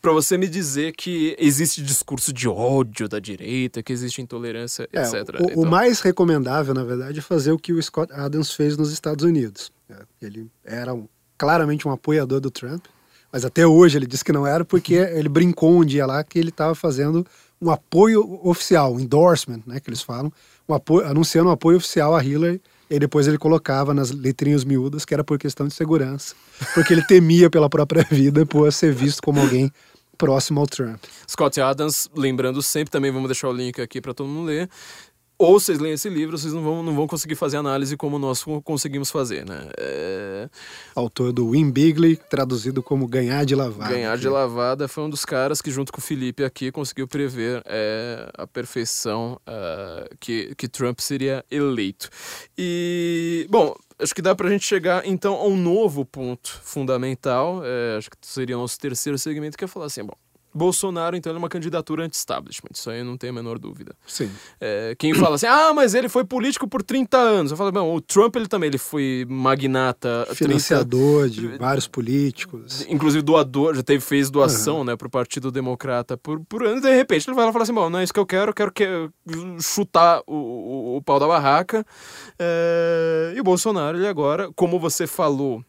Pra 0.00 0.12
você 0.12 0.38
me 0.38 0.46
dizer 0.46 0.92
que 0.92 1.34
existe 1.38 1.82
discurso 1.82 2.32
de 2.32 2.48
ódio 2.48 3.08
da 3.08 3.18
direita, 3.18 3.82
que 3.82 3.92
existe 3.92 4.22
intolerância, 4.22 4.88
É, 4.92 5.00
etc. 5.02 5.40
o, 5.40 5.44
o 5.44 5.50
Então- 5.50 5.64
mais 5.64 6.00
recomendável, 6.00 6.72
na 6.72 6.84
verdade, 6.84 7.18
é 7.18 7.22
fazer 7.22 7.50
o 7.52 7.58
que 7.58 7.72
o 7.72 7.82
Scott 7.82 8.12
Adams 8.12 8.52
fez 8.52 8.76
nos 8.76 8.92
Estados 8.92 9.24
Unidos. 9.24 9.72
É, 9.90 9.96
Ele 10.22 10.48
era 10.64 10.94
um- 10.94 11.08
claramente 11.36 11.86
um 11.88 11.90
apoiador 11.90 12.40
do 12.40 12.50
Trump, 12.50 12.84
mas 13.32 13.44
até 13.44 13.66
hoje 13.66 13.98
ele 13.98 14.06
disse 14.06 14.24
que 14.24 14.32
não 14.32 14.46
era 14.46 14.64
porque 14.64 14.94
ele 15.18 15.28
brincou 15.28 15.80
um 15.80 15.84
dia 15.84 16.06
lá 16.06 16.22
que 16.22 16.38
ele 16.38 16.50
estava 16.50 16.74
fazendo 16.74 17.26
um 17.60 17.70
apoio 17.70 18.40
oficial, 18.44 18.94
um 18.94 19.00
endorsement, 19.00 19.62
né, 19.66 19.80
que 19.80 19.90
eles 19.90 20.00
falam, 20.02 20.32
um 20.68 20.74
apoio, 20.74 21.06
anunciando 21.08 21.48
um 21.48 21.52
apoio 21.52 21.76
oficial 21.78 22.14
a 22.14 22.22
Hillary. 22.22 22.60
E 22.90 22.98
depois 22.98 23.26
ele 23.28 23.38
colocava 23.38 23.92
nas 23.92 24.10
letrinhas 24.10 24.64
miúdas 24.64 25.04
que 25.04 25.12
era 25.12 25.22
por 25.22 25.38
questão 25.38 25.66
de 25.66 25.74
segurança, 25.74 26.34
porque 26.74 26.92
ele 26.92 27.02
temia 27.02 27.50
pela 27.50 27.68
própria 27.68 28.02
vida 28.10 28.46
por 28.46 28.72
ser 28.72 28.92
visto 28.92 29.22
como 29.22 29.40
alguém 29.40 29.70
próximo 30.18 30.60
ao 30.60 30.66
Trump. 30.66 31.02
Scott 31.30 31.60
Adams, 31.60 32.10
lembrando 32.14 32.60
sempre, 32.60 32.90
também 32.90 33.10
vamos 33.12 33.28
deixar 33.28 33.48
o 33.48 33.52
link 33.52 33.80
aqui 33.80 34.00
para 34.00 34.12
todo 34.12 34.28
mundo 34.28 34.46
ler. 34.46 34.68
Ou 35.38 35.60
vocês 35.60 35.78
leem 35.78 35.94
esse 35.94 36.08
livro, 36.08 36.36
vocês 36.36 36.52
não 36.52 36.62
vão, 36.62 36.82
não 36.82 36.94
vão 36.96 37.06
conseguir 37.06 37.36
fazer 37.36 37.58
análise 37.58 37.96
como 37.96 38.18
nós 38.18 38.44
conseguimos 38.64 39.08
fazer, 39.08 39.46
né? 39.46 39.68
É, 39.78 40.48
Autor 40.96 41.32
do 41.32 41.52
Win 41.52 41.70
Bigley, 41.70 42.16
traduzido 42.16 42.82
como 42.82 43.06
Ganhar 43.06 43.44
de 43.44 43.54
Lavada. 43.54 43.94
ganhar 43.94 44.18
de 44.18 44.28
lavada 44.28 44.88
foi 44.88 45.04
um 45.04 45.10
dos 45.10 45.24
caras 45.24 45.62
que, 45.62 45.70
junto 45.70 45.92
com 45.92 46.00
o 46.00 46.02
Felipe 46.02 46.42
aqui, 46.42 46.72
conseguiu 46.72 47.06
prever 47.06 47.62
é, 47.66 48.28
a 48.36 48.48
perfeição 48.48 49.40
é, 49.46 50.10
que, 50.18 50.54
que 50.56 50.66
Trump 50.66 50.98
seria 50.98 51.44
eleito. 51.48 52.10
E, 52.56 53.46
bom, 53.48 53.76
acho 53.96 54.12
que 54.12 54.22
dá 54.22 54.34
pra 54.34 54.50
gente 54.50 54.66
chegar 54.66 55.06
então 55.06 55.34
a 55.34 55.44
um 55.44 55.56
novo 55.56 56.04
ponto 56.04 56.58
fundamental, 56.64 57.62
é, 57.64 57.96
acho 57.96 58.10
que 58.10 58.16
seria 58.22 58.58
o 58.58 58.60
nosso 58.60 58.76
terceiro 58.80 59.16
segmento, 59.16 59.56
que 59.56 59.64
é 59.64 59.68
falar 59.68 59.86
assim, 59.86 60.02
bom, 60.02 60.16
Bolsonaro, 60.54 61.16
então, 61.16 61.32
é 61.32 61.36
uma 61.36 61.48
candidatura 61.48 62.04
anti-establishment, 62.04 62.70
isso 62.74 62.90
aí 62.90 63.00
eu 63.00 63.04
não 63.04 63.16
tenho 63.16 63.32
a 63.32 63.36
menor 63.36 63.58
dúvida. 63.58 63.94
Sim. 64.06 64.30
É, 64.60 64.94
quem 64.98 65.14
fala 65.14 65.36
assim, 65.36 65.46
ah, 65.46 65.72
mas 65.74 65.94
ele 65.94 66.08
foi 66.08 66.24
político 66.24 66.66
por 66.66 66.82
30 66.82 67.16
anos. 67.16 67.50
Eu 67.50 67.56
falo, 67.56 67.70
bom, 67.70 67.94
o 67.94 68.00
Trump 68.00 68.36
ele 68.36 68.48
também 68.48 68.68
ele 68.68 68.78
foi 68.78 69.26
magnata, 69.28 70.24
30 70.26 70.34
Financiador 70.34 71.28
de 71.28 71.58
vários 71.58 71.86
políticos. 71.86 72.84
inclusive 72.88 73.22
doador, 73.22 73.74
já 73.74 73.82
teve, 73.82 74.02
fez 74.02 74.30
doação, 74.30 74.84
né, 74.84 74.96
pro 74.96 75.10
Partido 75.10 75.50
Democrata 75.50 76.16
por, 76.16 76.40
por 76.40 76.64
anos, 76.64 76.82
de 76.82 76.94
repente 76.94 77.28
ele 77.28 77.34
vai 77.34 77.44
lá 77.44 77.50
e 77.50 77.52
fala 77.52 77.62
assim, 77.62 77.74
bom, 77.74 77.90
não 77.90 77.98
é 77.98 78.04
isso 78.04 78.12
que 78.12 78.20
eu 78.20 78.26
quero, 78.26 78.50
eu 78.50 78.54
quero 78.54 78.72
que, 78.72 78.86
chutar 79.60 80.22
o, 80.26 80.34
o, 80.34 80.96
o 80.96 81.02
pau 81.02 81.20
da 81.20 81.26
barraca. 81.26 81.84
É, 82.38 83.32
e 83.36 83.40
o 83.40 83.44
Bolsonaro, 83.44 83.98
ele 83.98 84.06
agora, 84.06 84.50
como 84.54 84.78
você 84.78 85.06
falou 85.06 85.64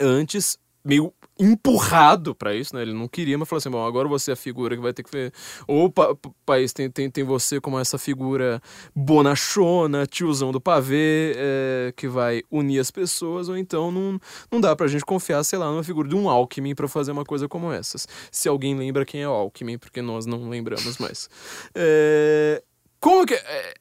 antes, 0.00 0.58
meio 0.84 1.12
empurrado 1.38 2.34
pra 2.34 2.54
isso, 2.54 2.74
né? 2.74 2.82
Ele 2.82 2.92
não 2.92 3.08
queria, 3.08 3.36
mas 3.36 3.48
falou 3.48 3.58
assim: 3.58 3.70
bom, 3.70 3.84
agora 3.86 4.08
você 4.08 4.30
é 4.30 4.34
a 4.34 4.36
figura 4.36 4.74
que 4.76 4.82
vai 4.82 4.92
ter 4.92 5.02
que 5.02 5.10
ver. 5.10 5.32
Ou 5.66 5.86
o 5.86 5.90
pa 5.92 6.14
pa- 6.14 6.30
país 6.44 6.72
tem, 6.72 6.90
tem, 6.90 7.10
tem 7.10 7.24
você 7.24 7.60
como 7.60 7.78
essa 7.78 7.98
figura 7.98 8.60
bonachona, 8.94 10.06
tiozão 10.06 10.52
do 10.52 10.60
pavê, 10.60 11.34
é, 11.36 11.92
que 11.96 12.08
vai 12.08 12.42
unir 12.50 12.78
as 12.80 12.90
pessoas, 12.90 13.48
ou 13.48 13.56
então 13.56 13.90
não, 13.90 14.18
não 14.50 14.60
dá 14.60 14.74
pra 14.74 14.86
gente 14.86 15.04
confiar, 15.04 15.42
sei 15.44 15.58
lá, 15.58 15.70
numa 15.70 15.84
figura 15.84 16.08
de 16.08 16.14
um 16.16 16.28
Alckmin 16.28 16.74
pra 16.74 16.88
fazer 16.88 17.12
uma 17.12 17.24
coisa 17.24 17.48
como 17.48 17.70
essas. 17.72 18.06
Se 18.30 18.48
alguém 18.48 18.76
lembra 18.76 19.04
quem 19.04 19.22
é 19.22 19.28
o 19.28 19.32
Alckmin, 19.32 19.78
porque 19.78 20.00
nós 20.02 20.26
não 20.26 20.48
lembramos 20.48 20.98
mais. 20.98 21.28
É, 21.74 22.62
como 23.00 23.26
que. 23.26 23.34
é, 23.34 23.74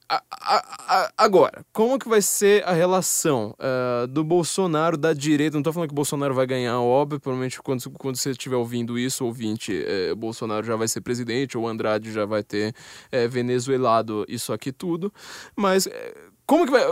agora, 1.18 1.66
como 1.74 1.98
que 1.98 2.08
vai 2.08 2.22
ser 2.22 2.64
a 2.66 2.72
relação 2.74 3.56
ah, 3.60 4.06
do 4.08 4.24
Bolsonaro 4.24 4.98
da 4.98 5.14
direita? 5.14 5.56
Não 5.58 5.64
tô 5.64 5.74
falando 5.74 5.90
que 5.90 5.94
o 5.94 5.96
Bolsonaro 5.96 6.34
vai 6.34 6.46
ganhar, 6.46 6.80
óbvio. 6.80 7.20
Provavelmente 7.20 7.62
quando, 7.62 7.90
quando 7.92 8.16
você 8.18 8.32
estiver 8.32 8.56
ouvindo 8.56 8.98
isso, 9.00 9.26
ouvinte, 9.26 9.74
eh, 9.86 10.14
Bolsonaro 10.16 10.66
já 10.66 10.76
vai 10.76 10.88
ser 10.88 11.02
presidente, 11.02 11.58
ou 11.58 11.68
Andrade 11.68 12.12
já 12.12 12.26
vai 12.26 12.44
ter 12.44 12.74
eh, 13.12 13.28
venezuelado 13.28 14.26
isso 14.28 14.54
aqui 14.54 14.72
tudo. 14.72 15.12
Mas. 15.56 15.88
eh, 15.88 16.14
como 16.48 16.64
que 16.64 16.72
vai. 16.72 16.84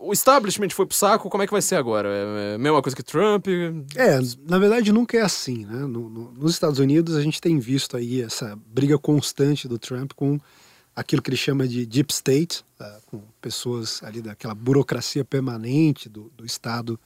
O 0.00 0.12
establishment 0.12 0.70
foi 0.70 0.84
pro 0.84 0.96
saco, 0.96 1.30
como 1.30 1.40
é 1.40 1.46
que 1.46 1.52
vai 1.52 1.62
ser 1.62 1.76
agora? 1.76 2.08
É 2.08 2.54
a 2.56 2.58
mesma 2.58 2.82
coisa 2.82 2.96
que 2.96 3.04
Trump? 3.04 3.46
É, 3.94 4.18
na 4.48 4.58
verdade 4.58 4.90
nunca 4.92 5.16
é 5.16 5.20
assim, 5.20 5.64
né? 5.64 5.78
No- 5.86 6.10
no- 6.10 6.32
nos 6.32 6.50
Estados 6.50 6.80
Unidos 6.80 7.14
a 7.14 7.22
gente 7.22 7.40
tem 7.40 7.56
visto 7.60 7.96
aí 7.96 8.20
essa 8.20 8.58
briga 8.66 8.98
constante 8.98 9.68
do 9.68 9.78
Trump 9.78 10.10
com 10.16 10.40
aquilo 10.96 11.20
que 11.20 11.28
ele 11.28 11.36
chama 11.36 11.68
de 11.68 11.84
deep 11.84 12.10
state, 12.12 12.64
ah, 12.80 12.98
com 13.06 13.20
pessoas 13.40 14.02
ali 14.02 14.22
daquela 14.22 14.54
burocracia 14.54 15.24
permanente 15.24 16.08
do, 16.08 16.32
do 16.34 16.46
Estado 16.46 16.98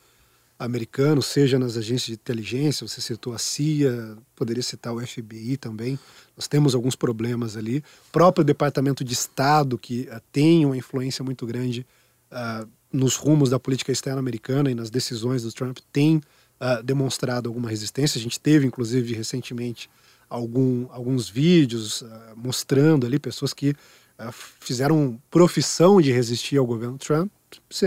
americano, 0.56 1.20
seja 1.22 1.58
nas 1.58 1.76
agências 1.76 2.06
de 2.06 2.12
inteligência, 2.12 2.86
você 2.86 3.00
citou 3.00 3.32
a 3.32 3.38
CIA, 3.38 4.16
poderia 4.36 4.62
citar 4.62 4.94
o 4.94 5.04
FBI 5.04 5.56
também. 5.56 5.98
Nós 6.36 6.46
temos 6.46 6.74
alguns 6.74 6.94
problemas 6.94 7.56
ali. 7.56 7.78
O 7.78 8.12
próprio 8.12 8.44
Departamento 8.44 9.02
de 9.02 9.12
Estado, 9.12 9.76
que 9.76 10.06
ah, 10.10 10.20
tem 10.30 10.64
uma 10.64 10.76
influência 10.76 11.24
muito 11.24 11.44
grande 11.44 11.84
ah, 12.30 12.66
nos 12.92 13.16
rumos 13.16 13.50
da 13.50 13.58
política 13.58 13.90
externa 13.90 14.20
americana 14.20 14.70
e 14.70 14.74
nas 14.74 14.90
decisões 14.90 15.42
do 15.42 15.52
Trump, 15.52 15.78
tem 15.92 16.20
ah, 16.60 16.82
demonstrado 16.82 17.48
alguma 17.48 17.70
resistência. 17.70 18.18
A 18.18 18.22
gente 18.22 18.38
teve, 18.38 18.66
inclusive, 18.66 19.14
recentemente, 19.14 19.90
algum, 20.30 20.86
alguns 20.90 21.28
vídeos 21.28 22.02
ah, 22.02 22.32
mostrando 22.36 23.04
ali 23.06 23.18
pessoas 23.18 23.52
que 23.52 23.74
ah, 24.20 24.30
fizeram 24.32 25.18
profissão 25.30 26.00
de 26.00 26.12
resistir 26.12 26.58
ao 26.58 26.66
governo 26.66 26.98
Trump, 26.98 27.30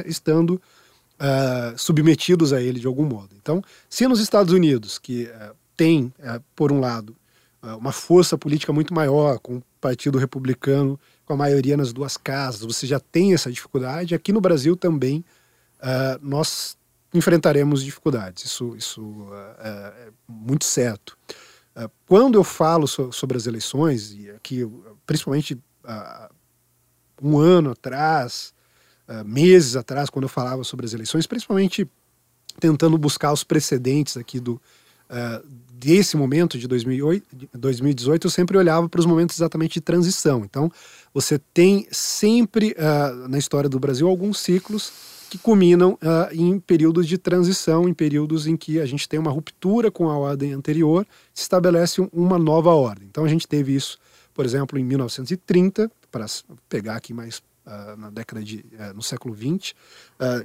estando 0.05 0.59
ah, 1.19 1.75
submetidos 1.77 2.51
a 2.51 2.61
ele 2.61 2.79
de 2.79 2.87
algum 2.87 3.05
modo. 3.05 3.29
Então, 3.39 3.61
se 3.87 4.07
nos 4.07 4.19
Estados 4.19 4.51
Unidos, 4.51 4.97
que 4.97 5.27
ah, 5.27 5.53
tem, 5.77 6.11
ah, 6.23 6.41
por 6.55 6.71
um 6.71 6.79
lado, 6.79 7.15
uma 7.79 7.93
força 7.93 8.37
política 8.37 8.73
muito 8.73 8.93
maior, 8.93 9.39
com 9.39 9.57
o 9.57 9.63
Partido 9.79 10.17
Republicano 10.17 10.99
com 11.23 11.31
a 11.31 11.37
maioria 11.37 11.77
nas 11.77 11.93
duas 11.93 12.17
casas, 12.17 12.61
você 12.61 12.85
já 12.85 12.99
tem 12.99 13.33
essa 13.33 13.49
dificuldade, 13.49 14.13
aqui 14.13 14.33
no 14.33 14.41
Brasil 14.41 14.75
também 14.75 15.23
nós 16.21 16.75
enfrentaremos 17.13 17.81
dificuldades, 17.81 18.43
isso, 18.43 18.75
isso 18.75 19.27
ah, 19.31 19.93
é 19.95 20.09
muito 20.27 20.65
certo. 20.65 21.17
Ah, 21.75 21.89
quando 22.07 22.35
eu 22.37 22.43
falo 22.43 22.87
so- 22.87 23.11
sobre 23.11 23.37
as 23.37 23.47
eleições, 23.47 24.13
e 24.13 24.29
aqui, 24.31 24.67
principalmente 25.05 25.57
ah, 25.83 26.29
um 27.21 27.37
ano 27.37 27.71
atrás, 27.71 28.53
ah, 29.07 29.23
meses 29.23 29.75
atrás, 29.75 30.09
quando 30.09 30.23
eu 30.23 30.29
falava 30.29 30.63
sobre 30.63 30.85
as 30.85 30.93
eleições, 30.93 31.27
principalmente 31.27 31.89
tentando 32.59 32.97
buscar 32.97 33.31
os 33.33 33.43
precedentes 33.43 34.17
aqui 34.17 34.39
do 34.39 34.61
ah, 35.09 35.41
desse 35.83 36.15
momento 36.15 36.57
de 36.57 36.67
2008, 36.67 37.25
de 37.35 37.49
2018, 37.53 38.27
eu 38.27 38.31
sempre 38.31 38.57
olhava 38.57 38.87
para 38.87 38.99
os 38.99 39.05
momentos 39.05 39.35
exatamente 39.37 39.73
de 39.73 39.81
transição. 39.81 40.43
Então, 40.45 40.71
você 41.13 41.39
tem 41.53 41.85
sempre 41.91 42.75
ah, 42.79 43.27
na 43.29 43.37
história 43.37 43.69
do 43.69 43.79
Brasil 43.79 44.07
alguns 44.07 44.39
ciclos 44.39 44.91
que 45.29 45.37
culminam 45.37 45.97
ah, 46.01 46.29
em 46.31 46.59
períodos 46.59 47.07
de 47.07 47.17
transição, 47.17 47.87
em 47.89 47.93
períodos 47.93 48.47
em 48.47 48.55
que 48.55 48.79
a 48.79 48.85
gente 48.85 49.09
tem 49.09 49.19
uma 49.19 49.31
ruptura 49.31 49.91
com 49.91 50.09
a 50.09 50.17
ordem 50.17 50.53
anterior, 50.53 51.05
se 51.33 51.41
estabelece 51.43 52.01
um- 52.01 52.09
uma 52.13 52.39
nova 52.39 52.69
ordem. 52.73 53.07
Então, 53.09 53.25
a 53.25 53.27
gente 53.27 53.47
teve 53.47 53.75
isso, 53.75 53.97
por 54.33 54.45
exemplo, 54.45 54.79
em 54.79 54.83
1930, 54.83 55.91
para 56.11 56.25
pegar 56.69 56.95
aqui 56.95 57.13
mais 57.13 57.41
ah, 57.65 57.95
na 57.97 58.09
década 58.09 58.43
de 58.43 58.63
eh, 58.77 58.91
no 58.93 59.01
século 59.01 59.33
20, 59.33 59.73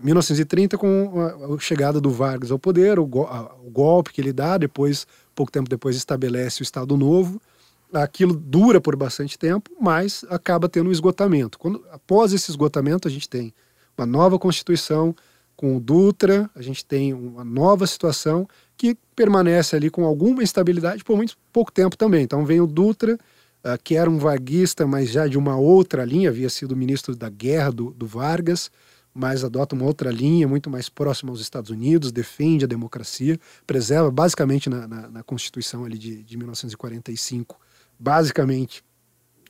1930 0.02 0.78
com 0.78 1.20
a, 1.20 1.54
a 1.54 1.58
chegada 1.58 2.00
do 2.00 2.10
Vargas 2.10 2.50
ao 2.52 2.58
poder, 2.60 2.98
o, 2.98 3.04
go- 3.06 3.26
a- 3.26 3.54
o 3.64 3.70
golpe 3.70 4.12
que 4.12 4.20
ele 4.20 4.32
dá, 4.32 4.56
depois 4.56 5.04
pouco 5.38 5.52
tempo 5.52 5.70
depois 5.70 5.94
estabelece 5.94 6.60
o 6.60 6.64
Estado 6.64 6.96
Novo. 6.96 7.40
Aquilo 7.92 8.34
dura 8.34 8.80
por 8.80 8.96
bastante 8.96 9.38
tempo, 9.38 9.70
mas 9.80 10.24
acaba 10.28 10.68
tendo 10.68 10.88
um 10.88 10.92
esgotamento. 10.92 11.60
Quando 11.60 11.84
após 11.92 12.32
esse 12.32 12.50
esgotamento 12.50 13.06
a 13.06 13.10
gente 13.10 13.28
tem 13.28 13.54
uma 13.96 14.04
nova 14.04 14.36
constituição 14.36 15.14
com 15.56 15.76
o 15.76 15.80
Dutra, 15.80 16.50
a 16.56 16.60
gente 16.60 16.84
tem 16.84 17.14
uma 17.14 17.44
nova 17.44 17.86
situação 17.86 18.48
que 18.76 18.96
permanece 19.14 19.76
ali 19.76 19.90
com 19.90 20.04
alguma 20.04 20.42
estabilidade 20.42 21.04
por 21.04 21.16
muito 21.16 21.36
pouco 21.52 21.70
tempo 21.70 21.96
também. 21.96 22.24
Então 22.24 22.44
vem 22.44 22.60
o 22.60 22.66
Dutra, 22.66 23.16
ah, 23.62 23.78
que 23.78 23.94
era 23.94 24.10
um 24.10 24.18
varguista, 24.18 24.86
mas 24.86 25.08
já 25.10 25.28
de 25.28 25.38
uma 25.38 25.56
outra 25.56 26.04
linha, 26.04 26.30
havia 26.30 26.50
sido 26.50 26.76
ministro 26.76 27.14
da 27.14 27.30
guerra 27.30 27.70
do, 27.70 27.90
do 27.92 28.06
Vargas, 28.06 28.70
mas 29.14 29.42
adota 29.44 29.74
uma 29.74 29.84
outra 29.84 30.10
linha, 30.10 30.46
muito 30.46 30.70
mais 30.70 30.88
próxima 30.88 31.30
aos 31.30 31.40
Estados 31.40 31.70
Unidos, 31.70 32.12
defende 32.12 32.64
a 32.64 32.68
democracia, 32.68 33.38
preserva 33.66 34.10
basicamente 34.10 34.70
na, 34.70 34.86
na, 34.86 35.08
na 35.08 35.22
Constituição 35.22 35.84
ali 35.84 35.98
de, 35.98 36.22
de 36.22 36.36
1945, 36.36 37.58
basicamente 37.98 38.84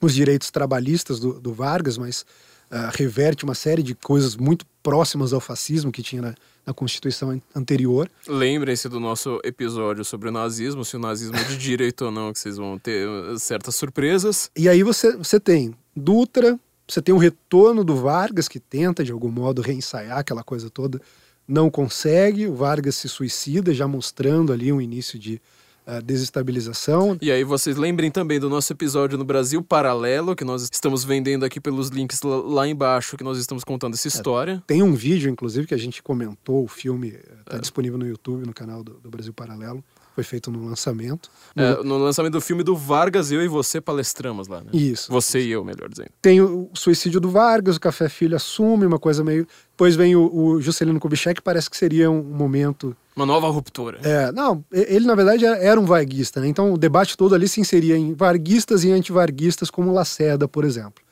os 0.01 0.15
direitos 0.15 0.51
trabalhistas 0.51 1.19
do, 1.19 1.41
do 1.41 1.53
Vargas, 1.53 1.99
mas 1.99 2.25
ah, 2.71 2.91
reverte 2.95 3.45
uma 3.45 3.55
série 3.55 3.83
de 3.83 3.95
coisas 3.95 4.37
muito 4.37 4.67
próximas 4.83 5.33
ao 5.33 5.41
fascismo 5.41 5.91
que 5.91 6.03
tinha 6.03 6.21
na, 6.21 6.35
na 6.67 6.75
Constituição 6.75 7.31
an- 7.31 7.41
anterior. 7.55 8.11
Lembrem-se 8.27 8.89
do 8.91 9.01
nosso 9.01 9.41
episódio 9.43 10.05
sobre 10.05 10.29
o 10.29 10.33
nazismo, 10.33 10.85
se 10.85 10.95
o 10.95 10.99
nazismo 10.99 11.37
é 11.37 11.45
de 11.45 11.57
direita 11.59 12.05
ou 12.05 12.11
não, 12.11 12.31
que 12.31 12.39
vocês 12.39 12.59
vão 12.59 12.79
ter 12.79 13.09
uh, 13.09 13.39
certas 13.39 13.75
surpresas. 13.75 14.51
E 14.55 14.69
aí 14.69 14.83
você, 14.83 15.17
você 15.17 15.41
tem 15.41 15.75
Dutra, 15.97 16.61
você 16.89 17.03
tem 17.03 17.15
o 17.15 17.19
retorno 17.19 17.85
do 17.85 17.95
Vargas, 17.97 18.49
que 18.49 18.59
tenta 18.59 19.05
de 19.05 19.13
algum 19.13 19.31
modo 19.31 19.61
reensaiar 19.61 20.19
aquela 20.19 20.43
coisa 20.43 20.71
toda, 20.71 21.01
não 21.47 21.71
consegue, 21.71 22.47
o 22.47 22.55
Vargas 22.55 22.97
se 22.97 23.09
suicida, 23.09 23.73
já 23.75 23.87
mostrando 23.87 24.53
ali 24.53 24.73
um 24.73 24.81
início 24.81 25.19
de 25.19 25.41
ah, 25.87 26.01
desestabilização. 26.01 27.17
E 27.21 27.31
aí 27.33 27.43
vocês 27.45 27.77
lembrem 27.77 28.11
também 28.11 28.39
do 28.39 28.51
nosso 28.51 28.71
episódio 28.73 29.17
no 29.17 29.25
Brasil 29.25 29.63
Paralelo, 29.63 30.37
que 30.37 30.45
nós 30.45 30.69
estamos 30.71 31.05
vendendo 31.05 31.45
aqui 31.45 31.59
pelos 31.59 31.89
links 31.89 32.21
lá- 32.23 32.69
embaixo, 32.69 33.17
que 33.17 33.25
nós 33.25 33.39
estamos 33.39 33.65
contando 33.65 33.95
essa 33.95 34.09
história. 34.09 34.63
Tem 34.67 34.83
um 34.83 34.95
vídeo, 34.95 35.31
inclusive, 35.31 35.67
que 35.67 35.75
a 35.75 35.79
gente 35.79 36.03
comentou, 36.03 36.65
o 36.65 36.69
filme 36.69 37.19
está 37.41 37.57
disponível 37.59 37.99
no 37.99 38.07
YouTube, 38.07 38.47
no 38.47 38.53
canal 38.53 38.85
do, 38.85 38.95
do 38.95 39.11
Brasil 39.11 39.33
Paralelo, 39.33 39.83
foi 40.19 40.25
feito 40.25 40.51
no 40.51 40.65
lançamento. 40.67 41.31
No- 41.55 41.63
É, 41.63 41.83
no 41.85 41.97
lançamento 41.99 42.33
do 42.33 42.41
filme 42.41 42.65
do 42.65 42.75
Vargas, 42.75 43.31
eu 43.31 43.41
e 43.41 43.47
você 43.47 43.81
palestramos 43.81 44.49
lá, 44.49 44.59
né? 44.61 44.71
Isso. 44.73 45.13
Você 45.13 45.41
e 45.41 45.51
eu, 45.53 45.65
melhor 45.65 45.89
dizendo. 45.89 46.09
Tem 46.21 46.41
o 46.41 46.69
suicídio 46.75 47.21
do 47.21 47.31
Vargas, 47.31 47.77
o 47.77 47.81
Café 47.81 48.09
Filho 48.09 48.35
assume 48.35 48.85
uma 48.85 48.99
coisa 48.99 49.23
meio. 49.23 49.47
Depois 49.71 49.95
vem 49.95 50.17
o, 50.17 50.35
o 50.35 50.61
Juscelino 50.61 50.99
Kubitschek, 50.99 51.41
parece 51.41 51.71
que 51.71 51.77
seria 51.77 52.11
um 52.11 52.21
momento. 52.21 52.97
Uma 53.15 53.25
nova 53.27 53.49
ruptura. 53.49 54.01
É, 54.03 54.33
não, 54.33 54.65
ele 54.73 55.07
na 55.07 55.15
verdade 55.15 55.45
era- 55.47 55.59
era 55.59 55.81
um 55.81 55.85
varguista, 55.85 56.41
né? 56.41 56.49
Então 56.49 56.73
o 56.73 56.77
debate 56.79 57.17
todo 57.17 57.33
ali 57.33 57.47
se 57.47 57.61
inseria 57.61 57.97
em 57.97 58.13
varguistas 58.15 58.83
e 58.83 58.91
antivarguistas, 58.91 59.71
como 59.71 59.93
Lacerda, 59.93 60.49
por 60.49 60.65
exemplo. 60.65 61.05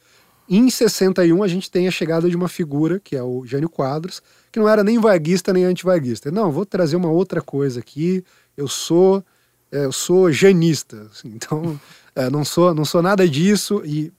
Em 0.49 0.69
61 0.71 1.43
a 1.43 1.49
gente 1.49 1.69
tem 1.71 1.89
a 1.89 1.91
chegada 1.91 2.29
de 2.31 2.37
uma 2.37 2.49
figura, 2.49 3.01
que 3.03 3.17
é 3.17 3.23
o 3.23 3.45
Jânio 3.45 3.69
Quadros, 3.69 4.23
que 4.53 4.61
não 4.61 4.69
era 4.69 4.85
nem 4.85 4.97
varguista 4.99 5.53
nem 5.53 5.65
antivarguista. 5.65 6.31
Não, 6.31 6.53
vou 6.53 6.65
trazer 6.65 6.95
uma 6.97 7.11
outra 7.11 7.41
coisa 7.43 7.81
aqui. 7.81 8.23
Eu 8.57 8.69
sou, 8.69 9.23
é, 9.71 9.85
eu 9.85 9.93
sou 9.93 10.31
janista, 10.33 11.09
assim, 11.13 11.29
então 11.35 11.79
é, 12.15 12.31
não 12.31 12.45
sou, 12.45 12.75
não 12.75 12.85
sou 12.85 13.03
nada 13.03 13.29
disso 13.29 13.83
e 13.85 14.13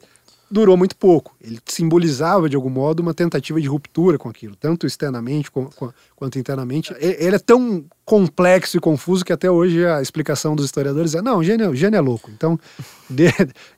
durou 0.50 0.78
muito 0.78 0.96
pouco. 0.96 1.36
Ele 1.42 1.60
simbolizava 1.66 2.48
de 2.48 2.56
algum 2.56 2.70
modo 2.70 3.02
uma 3.02 3.14
tentativa 3.14 3.60
de 3.60 3.68
ruptura 3.68 4.18
com 4.18 4.30
aquilo, 4.30 4.56
tanto 4.56 4.88
externamente 4.88 5.52
com- 5.52 5.66
com- 5.66 5.92
quanto 6.16 6.40
internamente. 6.40 6.94
Ele 7.00 7.36
é 7.36 7.40
tão 7.40 7.84
complexo 8.06 8.78
e 8.78 8.80
confuso 8.80 9.26
que 9.26 9.34
até 9.34 9.52
hoje 9.52 9.86
a 9.86 10.02
explicação 10.02 10.56
dos 10.56 10.64
historiadores 10.66 11.16
é 11.16 11.22
não, 11.22 11.44
gênio, 11.44 11.76
gênio 11.76 11.98
é 11.98 12.02
louco. 12.02 12.32
Então, 12.32 12.58
de- 13.10 13.26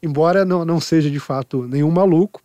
embora 0.04 0.46
não, 0.46 0.64
não 0.64 0.80
seja 0.80 1.10
de 1.10 1.20
fato 1.20 1.64
nenhum 1.68 1.90
maluco, 1.90 2.40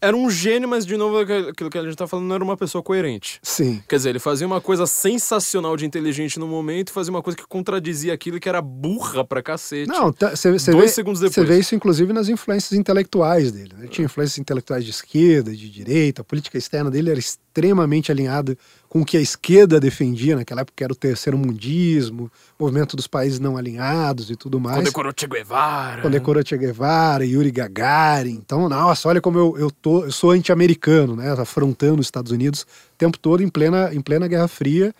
Era 0.00 0.16
um 0.16 0.30
gênio, 0.30 0.68
mas 0.68 0.84
de 0.86 0.96
novo 0.96 1.18
aquilo 1.18 1.70
que 1.70 1.78
a 1.78 1.82
gente 1.84 1.96
tá 1.96 2.06
falando 2.06 2.26
não 2.26 2.34
era 2.34 2.44
uma 2.44 2.56
pessoa 2.56 2.82
coerente. 2.82 3.38
sim, 3.42 3.82
Quer 3.88 3.96
dizer, 3.96 4.10
ele 4.10 4.18
fazia 4.18 4.46
uma 4.46 4.60
coisa 4.60 4.86
sensacional 4.86 5.76
de 5.76 5.86
inteligente 5.86 6.38
no 6.38 6.46
momento 6.46 6.88
e 6.88 6.92
fazia 6.92 7.10
uma 7.10 7.22
coisa 7.22 7.36
que 7.36 7.46
contradizia 7.46 8.12
aquilo 8.12 8.38
que 8.40 8.48
era 8.48 8.60
burra 8.60 9.24
pra 9.24 9.42
cacete. 9.42 9.88
Não, 9.88 10.12
você 10.12 10.50
Dois 10.72 10.84
vê, 10.84 10.88
segundos 10.88 11.20
Você 11.20 11.28
depois. 11.28 11.48
vê 11.48 11.58
isso, 11.58 11.74
inclusive, 11.74 12.12
nas 12.12 12.28
influências 12.28 12.72
intelectuais 12.78 13.52
dele. 13.52 13.72
né? 13.74 13.80
Ele 13.84 13.88
tinha 13.88 14.04
influências 14.04 14.38
intelectuais 14.38 14.84
de 14.84 14.90
esquerda, 14.90 15.54
de 15.54 15.68
direita, 15.70 16.22
a 16.22 16.24
política 16.24 16.58
externa 16.58 16.90
dele 16.90 17.10
era 17.10 17.18
extremamente 17.18 18.10
alinhada 18.10 18.56
com 18.94 19.00
o 19.00 19.04
que 19.04 19.16
a 19.16 19.20
esquerda 19.20 19.80
defendia 19.80 20.36
naquela 20.36 20.60
época, 20.60 20.76
que 20.76 20.84
era 20.84 20.92
o 20.92 20.96
terceiro 20.96 21.36
mundismo, 21.36 22.30
movimento 22.56 22.94
dos 22.94 23.08
países 23.08 23.40
não 23.40 23.56
alinhados 23.56 24.30
e 24.30 24.36
tudo 24.36 24.60
mais. 24.60 24.76
Condecorou 24.76 25.12
Che 25.12 25.26
Guevara. 25.26 26.00
Condecorou 26.00 26.46
Che 26.46 26.56
Guevara, 26.56 27.26
Yuri 27.26 27.50
Gagarin. 27.50 28.34
Então, 28.34 28.68
nossa, 28.68 29.08
olha 29.08 29.20
como 29.20 29.36
eu, 29.36 29.58
eu, 29.58 29.68
tô, 29.68 30.04
eu 30.04 30.12
sou 30.12 30.30
anti-americano, 30.30 31.16
né? 31.16 31.32
Afrontando 31.32 31.98
os 31.98 32.06
Estados 32.06 32.30
Unidos 32.30 32.62
o 32.62 32.96
tempo 32.96 33.18
todo 33.18 33.42
em 33.42 33.48
plena, 33.48 33.92
em 33.92 34.00
plena 34.00 34.28
Guerra 34.28 34.46
Fria, 34.46 34.94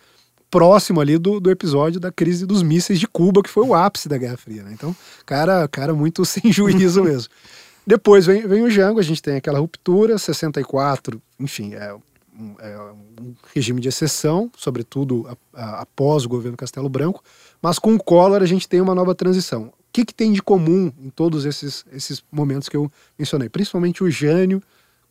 próximo 0.51 0.99
ali 0.99 1.17
do, 1.17 1.39
do 1.39 1.49
episódio 1.49 1.97
da 1.97 2.11
crise 2.11 2.45
dos 2.45 2.61
mísseis 2.61 2.99
de 2.99 3.07
Cuba, 3.07 3.41
que 3.41 3.49
foi 3.49 3.65
o 3.65 3.73
ápice 3.73 4.09
da 4.09 4.17
Guerra 4.17 4.35
Fria, 4.35 4.61
né? 4.61 4.71
Então, 4.73 4.93
cara, 5.25 5.65
cara 5.69 5.93
muito 5.93 6.25
sem 6.27 6.51
juízo 6.51 7.01
mesmo. 7.01 7.31
Depois 7.87 8.25
vem, 8.25 8.45
vem 8.45 8.61
o 8.61 8.69
Jango, 8.69 8.99
a 8.99 9.03
gente 9.03 9.21
tem 9.21 9.37
aquela 9.37 9.59
ruptura, 9.59 10.17
64, 10.17 11.21
enfim, 11.39 11.75
é 11.75 11.95
um, 12.39 12.55
é 12.59 12.77
um 13.21 13.33
regime 13.53 13.81
de 13.81 13.87
exceção, 13.87 14.51
sobretudo 14.57 15.27
a, 15.27 15.61
a, 15.61 15.81
após 15.81 16.25
o 16.25 16.29
governo 16.29 16.57
Castelo 16.57 16.89
Branco, 16.89 17.23
mas 17.61 17.79
com 17.79 17.95
o 17.95 18.03
Collor 18.03 18.41
a 18.41 18.45
gente 18.45 18.67
tem 18.67 18.81
uma 18.81 18.95
nova 18.95 19.15
transição. 19.15 19.67
O 19.67 19.73
que, 19.91 20.05
que 20.05 20.13
tem 20.13 20.33
de 20.33 20.41
comum 20.41 20.91
em 20.99 21.09
todos 21.09 21.45
esses, 21.45 21.85
esses 21.91 22.23
momentos 22.31 22.67
que 22.67 22.75
eu 22.75 22.91
mencionei? 23.17 23.47
Principalmente 23.47 24.03
o 24.03 24.11
Jânio, 24.11 24.61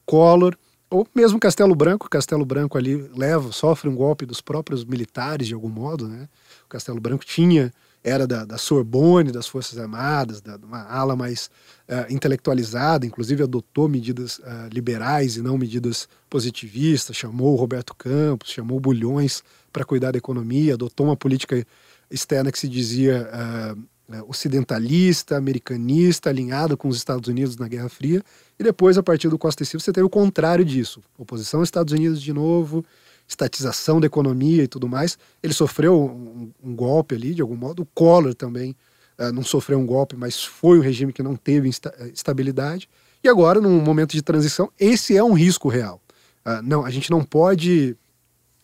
Collor, 0.05 0.57
ou 0.91 1.07
mesmo 1.15 1.41
Castelo 1.41 1.75
Branco. 1.75 2.09
Castelo 2.09 2.45
Branco 2.45 2.79
ali 2.79 2.97
leva, 3.17 3.51
sofre 3.51 3.89
um 3.89 3.95
golpe 3.95 4.27
dos 4.27 4.41
próprios 4.41 4.85
militares 4.85 5.49
de 5.49 5.55
algum 5.55 5.69
modo, 5.69 6.07
né? 6.07 6.29
O 6.65 6.69
Castelo 6.69 7.01
Branco 7.01 7.25
tinha 7.25 7.73
era 8.05 8.27
da, 8.27 8.45
da 8.45 8.59
Sorbonne, 8.59 9.33
das 9.33 9.49
Forças 9.49 9.79
Armadas, 9.79 10.43
da, 10.43 10.57
uma 10.57 10.83
ala 10.85 11.17
mais 11.17 11.51
uh, 11.89 12.13
intelectualizada, 12.13 13.07
inclusive 13.07 13.43
adotou 13.43 13.89
medidas 13.89 14.39
uh, 14.41 14.69
liberais 14.71 15.39
e 15.39 15.43
não 15.43 15.57
medidas 15.57 16.07
positivistas, 16.29 17.17
chamou 17.17 17.55
o 17.55 17.57
Roberto 17.57 17.95
Campos, 17.95 18.51
chamou 18.51 18.79
Bulhões 18.79 19.43
para 19.73 19.87
cuidar 19.87 20.13
da 20.13 20.19
economia, 20.19 20.75
adotou 20.75 21.07
uma 21.07 21.17
política 21.17 21.67
externa 22.11 22.53
que 22.53 22.59
se 22.59 22.69
dizia 22.69 23.27
uh, 23.33 23.83
ocidentalista, 24.29 25.39
americanista, 25.39 26.29
alinhada 26.29 26.77
com 26.77 26.89
os 26.89 26.99
Estados 26.99 27.27
Unidos 27.27 27.57
na 27.57 27.67
Guerra 27.67 27.89
Fria, 27.89 28.23
e 28.59 28.63
depois, 28.63 28.99
a 28.99 29.03
partir 29.03 29.31
do 29.31 29.39
Costa 29.39 29.63
e 29.63 29.67
Silva, 29.67 29.83
você 29.83 29.93
teve 29.93 30.05
o 30.07 30.11
contrário 30.11 30.63
disso, 30.63 31.01
oposição 31.17 31.61
aos 31.61 31.69
Estados 31.69 31.95
Unidos 31.95 32.21
de 32.21 32.33
novo, 32.35 32.85
estatização 33.27 34.01
da 34.01 34.07
economia 34.07 34.63
e 34.63 34.69
tudo 34.69 34.89
mais. 34.89 35.19
Ele 35.43 35.53
sofreu 35.53 36.03
um, 36.03 36.53
um 36.63 36.75
golpe 36.75 37.15
ali, 37.15 37.35
de 37.35 37.43
algum 37.43 37.57
modo. 37.57 37.83
O 37.83 37.87
Collor 37.87 38.35
também 38.35 38.77
uh, 39.19 39.33
não 39.33 39.43
sofreu 39.43 39.79
um 39.79 39.87
golpe, 39.87 40.17
mas 40.17 40.43
foi 40.43 40.79
um 40.79 40.83
regime 40.83 41.13
que 41.13 41.23
não 41.23 41.37
teve 41.37 41.69
eh, 41.69 42.11
estabilidade. 42.13 42.89
E 43.23 43.29
agora, 43.29 43.61
num 43.61 43.81
momento 43.81 44.13
de 44.13 44.23
transição, 44.23 44.71
esse 44.79 45.17
é 45.17 45.25
um 45.25 45.33
risco 45.33 45.69
real. 45.69 46.01
Uh, 46.45 46.63
não, 46.63 46.85
a 46.85 46.91
gente 46.91 47.11
não 47.11 47.25
pode, 47.25 47.97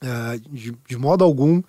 uh, 0.03 0.39
de, 0.51 0.77
de, 0.87 0.97
modo 0.97 1.25
algum, 1.25 1.63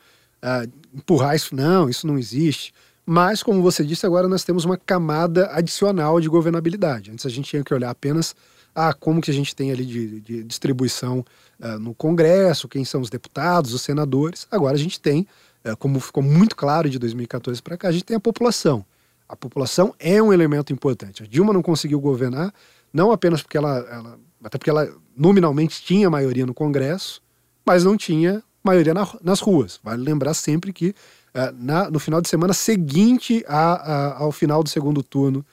empurrar 0.94 1.36
isso. 1.36 1.56
Não, 1.56 1.90
isso 1.90 2.06
não 2.06 2.18
existe. 2.18 2.74
Mas, 3.06 3.42
como 3.42 3.62
você 3.62 3.84
disse, 3.84 4.06
agora 4.06 4.28
nós 4.28 4.44
temos 4.44 4.66
uma 4.66 4.78
camada 4.78 5.50
adicional 5.54 6.20
de 6.20 6.28
governabilidade. 6.28 7.12
Antes 7.12 7.26
a 7.26 7.30
gente 7.30 7.50
tinha 7.50 7.64
que 7.64 7.74
olhar 7.74 7.90
apenas 7.90 8.36
ah, 8.74 8.94
como 8.94 9.22
que 9.22 9.30
a 9.30 9.34
gente 9.34 9.56
tem 9.56 9.72
ali 9.72 9.86
de, 9.86 10.20
de 10.22 10.44
distribuição 10.44 11.26
uh, 11.60 11.80
no 11.80 11.94
Congresso, 11.94 12.68
quem 12.68 12.86
são 12.86 13.02
os 13.02 13.10
deputados, 13.10 13.74
os 13.74 13.82
senadores. 13.82 14.48
Agora 14.50 14.76
a 14.76 14.80
gente 14.80 15.00
tem, 15.00 15.28
uh, 15.66 15.76
como 15.78 16.00
ficou 16.00 16.24
muito 16.24 16.56
claro 16.56 16.90
de 16.90 16.98
2014 16.98 17.62
para 17.62 17.78
cá, 17.78 17.90
a 17.90 17.92
gente 17.92 18.06
tem 18.06 18.18
a 18.18 18.20
população. 18.20 18.86
A 19.28 19.36
população 19.36 19.94
é 20.00 20.22
um 20.22 20.32
elemento 20.32 20.74
importante. 20.74 21.24
A 21.24 21.26
Dilma 21.26 21.54
não 21.54 21.62
conseguiu 21.62 22.00
governar, 22.00 22.54
não 22.94 23.12
apenas 23.12 23.42
porque 23.42 23.58
ela, 23.58 23.78
ela 23.90 24.20
até 24.44 24.58
porque 24.58 24.70
ela 24.70 24.90
nominalmente 25.16 25.82
tinha 25.82 26.10
maioria 26.10 26.46
no 26.46 26.54
Congresso, 26.54 27.22
mas 27.66 27.84
não 27.84 27.96
tinha 27.96 28.44
maioria 28.64 28.94
na, 28.94 29.08
nas 29.22 29.40
ruas. 29.40 29.80
Vale 29.84 30.02
lembrar 30.02 30.34
sempre 30.34 30.72
que 30.72 30.90
uh, 30.90 31.54
na, 31.54 31.90
no 31.90 32.00
final 32.00 32.22
de 32.22 32.30
semana 32.30 32.54
seguinte 32.54 33.44
a, 33.48 33.74
a, 33.74 34.18
ao 34.20 34.32
final 34.32 34.64
do 34.64 34.70
segundo 34.70 35.04
turno 35.04 35.46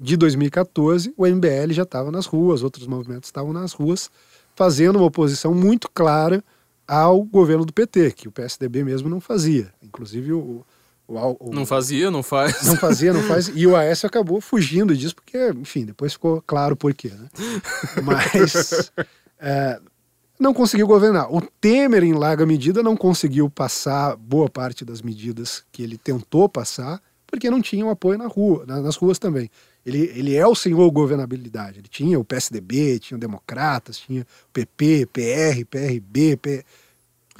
de 0.00 0.16
2014, 0.16 1.12
o 1.16 1.26
MBL 1.26 1.72
já 1.72 1.82
estava 1.82 2.10
nas 2.10 2.26
ruas, 2.26 2.62
outros 2.62 2.86
movimentos 2.86 3.28
estavam 3.28 3.52
nas 3.52 3.72
ruas, 3.72 4.10
fazendo 4.54 4.96
uma 4.96 5.06
oposição 5.06 5.52
muito 5.52 5.90
clara 5.90 6.42
ao 6.86 7.22
governo 7.22 7.64
do 7.64 7.72
PT, 7.72 8.12
que 8.12 8.28
o 8.28 8.32
PSDB 8.32 8.84
mesmo 8.84 9.08
não 9.08 9.20
fazia. 9.20 9.72
Inclusive 9.82 10.32
o. 10.32 10.64
o, 11.06 11.36
o 11.40 11.54
não 11.54 11.66
fazia, 11.66 12.10
não 12.10 12.22
faz. 12.22 12.62
Não 12.64 12.76
fazia, 12.76 13.12
não 13.12 13.22
faz. 13.22 13.50
E 13.54 13.66
o 13.66 13.74
Aécio 13.76 14.06
acabou 14.06 14.40
fugindo 14.40 14.96
disso, 14.96 15.14
porque, 15.16 15.50
enfim, 15.50 15.84
depois 15.84 16.12
ficou 16.14 16.42
claro 16.46 16.76
por 16.76 16.94
quê. 16.94 17.08
Né? 17.10 17.28
Mas. 18.02 18.90
É, 19.38 19.80
não 20.38 20.54
conseguiu 20.54 20.86
governar. 20.86 21.32
O 21.34 21.40
Temer, 21.40 22.04
em 22.04 22.14
larga 22.14 22.46
medida, 22.46 22.82
não 22.82 22.96
conseguiu 22.96 23.50
passar 23.50 24.16
boa 24.16 24.48
parte 24.48 24.84
das 24.84 25.02
medidas 25.02 25.64
que 25.72 25.82
ele 25.82 25.98
tentou 25.98 26.48
passar, 26.48 27.02
porque 27.26 27.50
não 27.50 27.60
tinha 27.60 27.84
um 27.84 27.90
apoio 27.90 28.16
na 28.16 28.26
rua, 28.26 28.64
nas 28.66 28.96
ruas 28.96 29.18
também. 29.18 29.50
Ele, 29.88 30.12
ele 30.14 30.36
é 30.36 30.46
o 30.46 30.54
senhor 30.54 30.90
governabilidade. 30.90 31.78
Ele 31.78 31.88
tinha 31.88 32.20
o 32.20 32.24
PSDB, 32.24 32.98
tinha 32.98 33.16
o 33.16 33.20
Democratas, 33.20 33.98
tinha 33.98 34.22
o 34.22 34.52
PP, 34.52 35.06
PR, 35.06 35.64
PRB, 35.68 36.36
P... 36.36 36.64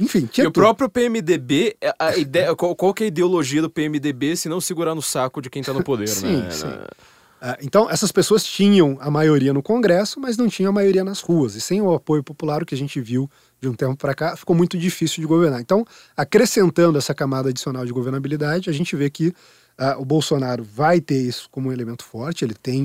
enfim, 0.01 0.25
tinha 0.27 0.45
E 0.45 0.49
o 0.49 0.53
próprio 0.53 0.89
PMDB, 0.89 1.77
a 1.99 2.17
ideia, 2.17 2.57
qual, 2.57 2.75
qual 2.75 2.95
que 2.95 3.05
é 3.05 3.07
a 3.07 3.09
ideologia 3.09 3.61
do 3.61 3.69
PMDB 3.69 4.35
se 4.35 4.49
não 4.49 4.63
segurar 4.63 4.95
no 4.95 5.03
saco 5.03 5.43
de 5.43 5.51
quem 5.51 5.61
está 5.61 5.75
no 5.75 5.85
poder, 5.85 6.09
sim, 6.09 6.39
né? 6.39 6.51
Sim. 6.51 6.67
Uh, 6.69 7.55
então, 7.63 7.89
essas 7.89 8.11
pessoas 8.11 8.43
tinham 8.43 8.97
a 9.01 9.11
maioria 9.11 9.53
no 9.53 9.63
Congresso, 9.63 10.19
mas 10.19 10.37
não 10.37 10.49
tinham 10.49 10.71
a 10.71 10.73
maioria 10.73 11.05
nas 11.05 11.21
ruas. 11.21 11.55
E 11.55 11.61
sem 11.61 11.81
o 11.81 11.93
apoio 11.93 12.25
popular, 12.25 12.63
o 12.63 12.67
que 12.67 12.75
a 12.75 12.79
gente 12.79 13.01
viu 13.01 13.31
de 13.61 13.69
um 13.69 13.75
tempo 13.75 13.97
para 13.97 14.15
cá, 14.15 14.37
ficou 14.37 14.57
muito 14.57 14.77
difícil 14.79 15.21
de 15.21 15.27
governar. 15.27 15.61
Então, 15.61 15.85
acrescentando 16.17 16.97
essa 16.99 17.15
camada 17.15 17.51
adicional 17.51 17.85
de 17.85 17.93
governabilidade, 17.93 18.71
a 18.71 18.73
gente 18.73 18.97
vê 18.97 19.11
que 19.11 19.33
Uh, 19.79 20.01
o 20.01 20.05
Bolsonaro 20.05 20.65
vai 20.65 21.01
ter 21.01 21.21
isso 21.21 21.49
como 21.51 21.69
um 21.69 21.73
elemento 21.73 22.05
forte, 22.05 22.45
ele 22.45 22.55
tem, 22.55 22.85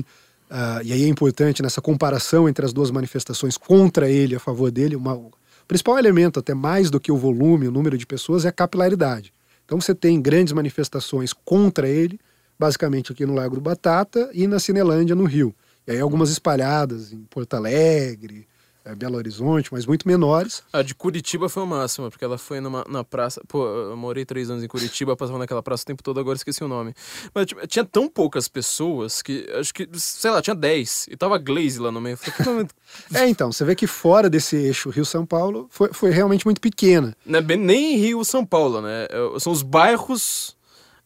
uh, 0.50 0.80
e 0.84 0.92
aí 0.92 1.02
é 1.02 1.08
importante 1.08 1.60
nessa 1.60 1.80
comparação 1.80 2.48
entre 2.48 2.64
as 2.64 2.72
duas 2.72 2.90
manifestações 2.90 3.56
contra 3.56 4.08
ele, 4.08 4.36
a 4.36 4.40
favor 4.40 4.70
dele, 4.70 4.94
uma, 4.94 5.14
o 5.14 5.32
principal 5.66 5.98
elemento, 5.98 6.38
até 6.38 6.54
mais 6.54 6.90
do 6.90 7.00
que 7.00 7.10
o 7.10 7.16
volume, 7.16 7.66
o 7.66 7.72
número 7.72 7.98
de 7.98 8.06
pessoas, 8.06 8.44
é 8.44 8.48
a 8.48 8.52
capilaridade. 8.52 9.32
Então 9.64 9.80
você 9.80 9.94
tem 9.94 10.20
grandes 10.20 10.52
manifestações 10.52 11.32
contra 11.32 11.88
ele, 11.88 12.20
basicamente 12.58 13.10
aqui 13.10 13.26
no 13.26 13.34
Lago 13.34 13.56
do 13.56 13.60
Batata 13.60 14.30
e 14.32 14.46
na 14.46 14.60
Cinelândia, 14.60 15.16
no 15.16 15.24
Rio. 15.24 15.54
E 15.86 15.92
aí 15.92 16.00
algumas 16.00 16.30
espalhadas 16.30 17.12
em 17.12 17.24
Porto 17.24 17.54
Alegre, 17.54 18.46
é, 18.84 18.94
Belo 18.94 19.16
Horizonte, 19.16 19.72
mas 19.72 19.86
muito 19.86 20.06
menores. 20.06 20.62
A 20.72 20.82
de 20.82 20.94
Curitiba 20.94 21.48
foi 21.48 21.62
o 21.62 21.66
máximo, 21.66 22.10
porque 22.10 22.24
ela 22.24 22.36
foi 22.36 22.60
numa, 22.60 22.84
na 22.88 23.02
praça. 23.02 23.40
Pô, 23.48 23.66
eu 23.66 23.96
morei 23.96 24.24
três 24.24 24.50
anos 24.50 24.62
em 24.62 24.68
Curitiba, 24.68 25.16
passava 25.16 25.38
naquela 25.38 25.62
praça 25.62 25.84
o 25.84 25.86
tempo 25.86 26.02
todo, 26.02 26.20
agora 26.20 26.36
esqueci 26.36 26.62
o 26.62 26.68
nome. 26.68 26.94
Mas 27.34 27.46
tipo, 27.46 27.66
tinha 27.66 27.84
tão 27.84 28.08
poucas 28.08 28.46
pessoas 28.46 29.22
que 29.22 29.48
acho 29.58 29.72
que, 29.72 29.88
sei 29.94 30.30
lá, 30.30 30.42
tinha 30.42 30.54
dez. 30.54 31.06
E 31.10 31.16
tava 31.16 31.38
Glaze 31.38 31.78
lá 31.78 31.90
no 31.90 32.00
meio. 32.00 32.16
Falei, 32.16 32.66
é, 33.14 33.28
então, 33.28 33.50
você 33.50 33.64
vê 33.64 33.74
que 33.74 33.86
fora 33.86 34.28
desse 34.28 34.56
eixo 34.56 34.90
Rio-São 34.90 35.24
Paulo 35.24 35.66
foi, 35.70 35.92
foi 35.92 36.10
realmente 36.10 36.44
muito 36.44 36.60
pequena. 36.60 37.16
Não 37.24 37.38
é 37.38 37.42
bem, 37.42 37.56
nem 37.56 37.96
Rio-São 37.96 38.44
Paulo, 38.44 38.82
né? 38.82 39.06
É, 39.08 39.40
são 39.40 39.52
os 39.52 39.62
bairros 39.62 40.53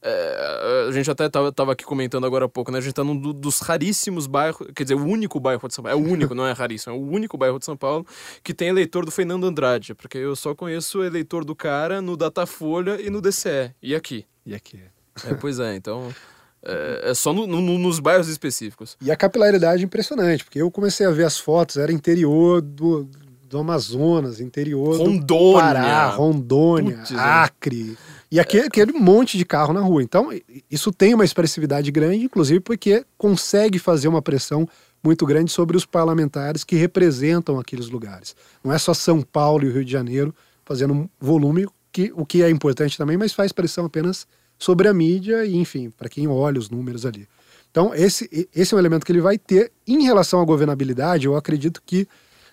é, 0.00 0.86
a 0.88 0.92
gente 0.92 1.10
até 1.10 1.28
tava, 1.28 1.50
tava, 1.50 1.72
aqui 1.72 1.84
comentando 1.84 2.24
agora 2.24 2.44
há 2.44 2.48
pouco, 2.48 2.70
né? 2.70 2.78
A 2.78 2.80
gente 2.80 2.92
tá 2.92 3.02
num 3.02 3.18
dos 3.18 3.58
raríssimos 3.60 4.26
bairros, 4.26 4.68
quer 4.74 4.84
dizer, 4.84 4.94
o 4.94 5.04
único 5.04 5.40
bairro 5.40 5.66
de 5.66 5.74
São 5.74 5.82
Paulo, 5.82 5.98
é 5.98 6.00
o 6.00 6.12
único, 6.12 6.34
não 6.34 6.46
é 6.46 6.52
raríssimo, 6.52 6.94
é 6.94 6.96
o 6.96 7.02
único 7.02 7.36
bairro 7.36 7.58
de 7.58 7.64
São 7.64 7.76
Paulo 7.76 8.06
que 8.42 8.54
tem 8.54 8.68
eleitor 8.68 9.04
do 9.04 9.10
Fernando 9.10 9.44
Andrade, 9.44 9.94
porque 9.94 10.18
eu 10.18 10.36
só 10.36 10.54
conheço 10.54 11.00
o 11.00 11.04
eleitor 11.04 11.44
do 11.44 11.54
cara 11.54 12.00
no 12.00 12.16
Datafolha 12.16 13.00
e 13.00 13.10
no 13.10 13.20
DCE, 13.20 13.74
e 13.82 13.94
aqui. 13.94 14.24
E 14.46 14.54
aqui. 14.54 14.80
É, 15.24 15.34
pois 15.34 15.58
é, 15.58 15.74
então... 15.74 16.14
É, 16.60 17.10
é 17.10 17.14
só 17.14 17.32
no, 17.32 17.46
no, 17.46 17.78
nos 17.78 18.00
bairros 18.00 18.28
específicos. 18.28 18.96
E 19.00 19.12
a 19.12 19.16
capilaridade 19.16 19.80
é 19.82 19.84
impressionante, 19.84 20.44
porque 20.44 20.60
eu 20.60 20.70
comecei 20.72 21.06
a 21.06 21.10
ver 21.10 21.24
as 21.24 21.38
fotos, 21.38 21.76
era 21.76 21.92
interior 21.92 22.60
do, 22.60 23.08
do 23.48 23.58
Amazonas, 23.58 24.40
interior 24.40 24.98
Rondônia. 24.98 25.22
do 25.22 25.52
Pará, 25.54 26.08
Rondônia, 26.08 26.96
Putz, 26.98 27.12
Acre. 27.12 27.96
E 28.30 28.38
aquele, 28.38 28.66
aquele 28.66 28.92
monte 28.92 29.38
de 29.38 29.44
carro 29.44 29.72
na 29.72 29.80
rua. 29.80 30.02
Então, 30.02 30.30
isso 30.70 30.92
tem 30.92 31.14
uma 31.14 31.24
expressividade 31.24 31.90
grande, 31.90 32.24
inclusive 32.24 32.60
porque 32.60 33.04
consegue 33.16 33.78
fazer 33.78 34.08
uma 34.08 34.20
pressão 34.20 34.68
muito 35.02 35.24
grande 35.24 35.50
sobre 35.50 35.76
os 35.76 35.86
parlamentares 35.86 36.64
que 36.64 36.76
representam 36.76 37.58
aqueles 37.58 37.88
lugares. 37.88 38.36
Não 38.62 38.72
é 38.72 38.78
só 38.78 38.92
São 38.92 39.22
Paulo 39.22 39.64
e 39.64 39.68
o 39.68 39.72
Rio 39.72 39.84
de 39.84 39.92
Janeiro 39.92 40.34
fazendo 40.64 40.92
um 40.92 41.08
volume, 41.18 41.66
que, 41.90 42.12
o 42.14 42.26
que 42.26 42.42
é 42.42 42.50
importante 42.50 42.98
também, 42.98 43.16
mas 43.16 43.32
faz 43.32 43.52
pressão 43.52 43.86
apenas 43.86 44.26
sobre 44.58 44.88
a 44.88 44.92
mídia 44.92 45.46
e, 45.46 45.56
enfim, 45.56 45.90
para 45.90 46.08
quem 46.08 46.28
olha 46.28 46.58
os 46.58 46.68
números 46.68 47.06
ali. 47.06 47.26
Então, 47.70 47.94
esse, 47.94 48.48
esse 48.54 48.74
é 48.74 48.76
um 48.76 48.80
elemento 48.80 49.06
que 49.06 49.12
ele 49.12 49.20
vai 49.20 49.38
ter. 49.38 49.72
Em 49.86 50.02
relação 50.02 50.40
à 50.40 50.44
governabilidade, 50.44 51.26
eu 51.26 51.36
acredito 51.36 51.82
que 51.84 52.06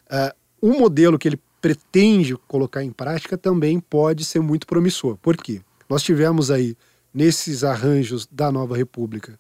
uh, 0.10 0.34
o 0.62 0.80
modelo 0.80 1.18
que 1.18 1.28
ele 1.28 1.40
pretende 1.66 2.38
colocar 2.48 2.84
em 2.84 2.92
prática 2.92 3.36
também 3.36 3.80
pode 3.80 4.24
ser 4.24 4.40
muito 4.40 4.68
promissor. 4.68 5.18
Por 5.18 5.36
quê? 5.36 5.62
Nós 5.90 6.04
tivemos 6.04 6.52
aí, 6.52 6.78
nesses 7.12 7.64
arranjos 7.64 8.28
da 8.32 8.52
nova 8.52 8.78
República, 8.78 9.40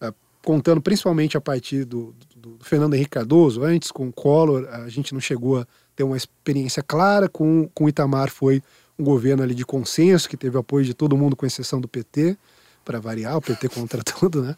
uh, 0.00 0.10
contando 0.42 0.80
principalmente 0.80 1.36
a 1.36 1.40
partir 1.40 1.84
do, 1.84 2.14
do, 2.34 2.56
do, 2.56 2.64
Fernando 2.64 2.94
Henrique 2.94 3.10
Cardoso, 3.10 3.62
antes 3.62 3.90
com 3.90 4.08
o 4.08 4.12
Collor, 4.12 4.66
a 4.70 4.88
gente 4.88 5.12
não 5.12 5.20
chegou 5.20 5.58
a 5.58 5.66
ter 5.94 6.02
uma 6.02 6.16
experiência 6.16 6.82
clara. 6.82 7.28
Com, 7.28 7.68
com 7.74 7.84
o 7.84 7.88
Itamar 7.90 8.30
foi 8.30 8.62
um 8.98 9.04
governo 9.04 9.42
ali 9.42 9.54
de 9.54 9.66
consenso, 9.66 10.30
que 10.30 10.36
teve 10.38 10.56
apoio 10.56 10.86
de 10.86 10.94
todo 10.94 11.14
mundo, 11.14 11.36
com 11.36 11.44
exceção 11.44 11.78
do 11.78 11.86
PT, 11.86 12.38
para 12.86 12.98
variar, 13.00 13.36
o 13.36 13.42
PT 13.42 13.68
contra 13.76 14.02
tudo, 14.02 14.42
né? 14.42 14.56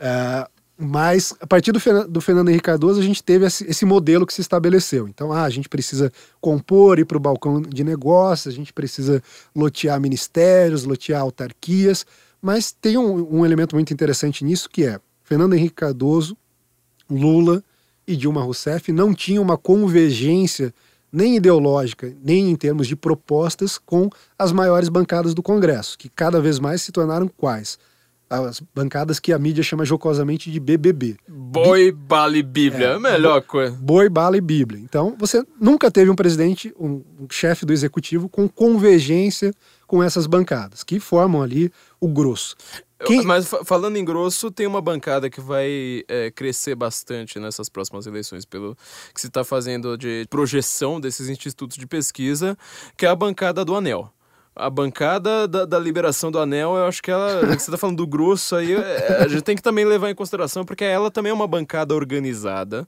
Uh, 0.00 0.59
mas 0.80 1.34
a 1.38 1.46
partir 1.46 1.72
do, 1.72 1.80
do, 2.08 2.20
Fernando 2.22 2.48
Henrique 2.48 2.64
Cardoso, 2.64 2.98
a 2.98 3.02
gente 3.02 3.22
teve 3.22 3.44
esse, 3.44 3.84
modelo 3.84 4.26
que 4.26 4.32
se 4.32 4.40
estabeleceu. 4.40 5.06
Então, 5.06 5.30
ah, 5.30 5.44
a 5.44 5.50
gente 5.50 5.68
precisa 5.68 6.10
compor, 6.40 6.98
ir 6.98 7.04
para 7.04 7.18
o 7.18 7.20
balcão 7.20 7.60
de 7.60 7.84
negócios, 7.84 8.52
a 8.52 8.56
gente 8.56 8.72
precisa 8.72 9.22
lotear 9.54 10.00
ministérios, 10.00 10.84
lotear 10.84 11.20
autarquias. 11.20 12.06
Mas 12.40 12.72
tem 12.72 12.96
um, 12.96 13.40
um 13.40 13.44
elemento 13.44 13.76
muito 13.76 13.92
interessante 13.92 14.42
nisso, 14.42 14.70
que 14.70 14.84
é 14.84 14.98
Fernando 15.22 15.52
Henrique 15.52 15.74
Cardoso, 15.74 16.34
Lula 17.10 17.62
e 18.06 18.16
Dilma 18.16 18.42
Rousseff 18.42 18.90
não 18.90 19.12
tinham 19.12 19.42
uma 19.42 19.58
convergência 19.58 20.72
nem 21.12 21.36
ideológica, 21.36 22.14
nem 22.22 22.50
em 22.50 22.56
termos 22.56 22.86
de 22.86 22.96
propostas 22.96 23.76
com 23.76 24.08
as 24.38 24.52
maiores 24.52 24.88
bancadas 24.88 25.34
do 25.34 25.42
Congresso, 25.42 25.98
que 25.98 26.08
cada 26.08 26.40
vez 26.40 26.58
mais 26.58 26.82
se 26.82 26.92
tornaram 26.92 27.28
quais? 27.28 27.78
As 28.30 28.60
bancadas 28.72 29.18
que 29.18 29.32
a 29.32 29.38
mídia 29.40 29.64
chama 29.64 29.84
jocosamente 29.84 30.52
de 30.52 30.60
BBB. 30.60 31.16
Boi, 31.28 31.90
bala 31.90 32.38
e 32.38 32.44
Bíblia, 32.44 32.90
é, 32.90 32.98
melhor 32.98 33.42
coisa. 33.42 33.76
Boi, 33.76 34.08
bala 34.08 34.36
e 34.36 34.40
Bíblia. 34.40 34.80
Então, 34.80 35.16
você 35.18 35.44
nunca 35.60 35.90
teve 35.90 36.08
um 36.12 36.14
presidente, 36.14 36.72
um, 36.78 37.02
um 37.18 37.26
chefe 37.28 37.66
do 37.66 37.72
executivo 37.72 38.28
com 38.28 38.48
convergência 38.48 39.52
com 39.84 40.00
essas 40.00 40.28
bancadas, 40.28 40.84
que 40.84 41.00
formam 41.00 41.42
ali 41.42 41.72
o 42.00 42.06
grosso. 42.06 42.54
Quem... 43.04 43.24
Mas 43.24 43.50
falando 43.64 43.96
em 43.96 44.04
grosso, 44.04 44.50
tem 44.50 44.66
uma 44.66 44.80
bancada 44.80 45.28
que 45.28 45.40
vai 45.40 46.04
é, 46.06 46.30
crescer 46.30 46.76
bastante 46.76 47.40
nessas 47.40 47.68
próximas 47.68 48.06
eleições, 48.06 48.44
pelo 48.44 48.76
que 49.12 49.20
se 49.20 49.26
está 49.26 49.42
fazendo 49.42 49.96
de 49.96 50.24
projeção 50.30 51.00
desses 51.00 51.28
institutos 51.28 51.76
de 51.76 51.86
pesquisa, 51.86 52.56
que 52.96 53.04
é 53.04 53.08
a 53.08 53.16
bancada 53.16 53.64
do 53.64 53.74
Anel 53.74 54.12
a 54.60 54.68
bancada 54.68 55.48
da, 55.48 55.64
da, 55.64 55.78
liberação 55.78 56.30
do 56.30 56.38
anel, 56.38 56.76
eu 56.76 56.84
acho 56.84 57.02
que 57.02 57.10
ela. 57.10 57.40
você 57.58 57.70
tá 57.70 57.78
falando 57.78 57.96
do 57.96 58.06
grosso 58.06 58.54
aí, 58.54 58.74
é, 58.74 59.22
a 59.24 59.28
gente 59.28 59.42
tem 59.42 59.56
que 59.56 59.62
também 59.62 59.84
levar 59.84 60.10
em 60.10 60.14
consideração, 60.14 60.64
porque 60.64 60.84
ela 60.84 61.10
também 61.10 61.30
é 61.30 61.34
uma 61.34 61.46
bancada 61.46 61.94
organizada, 61.94 62.86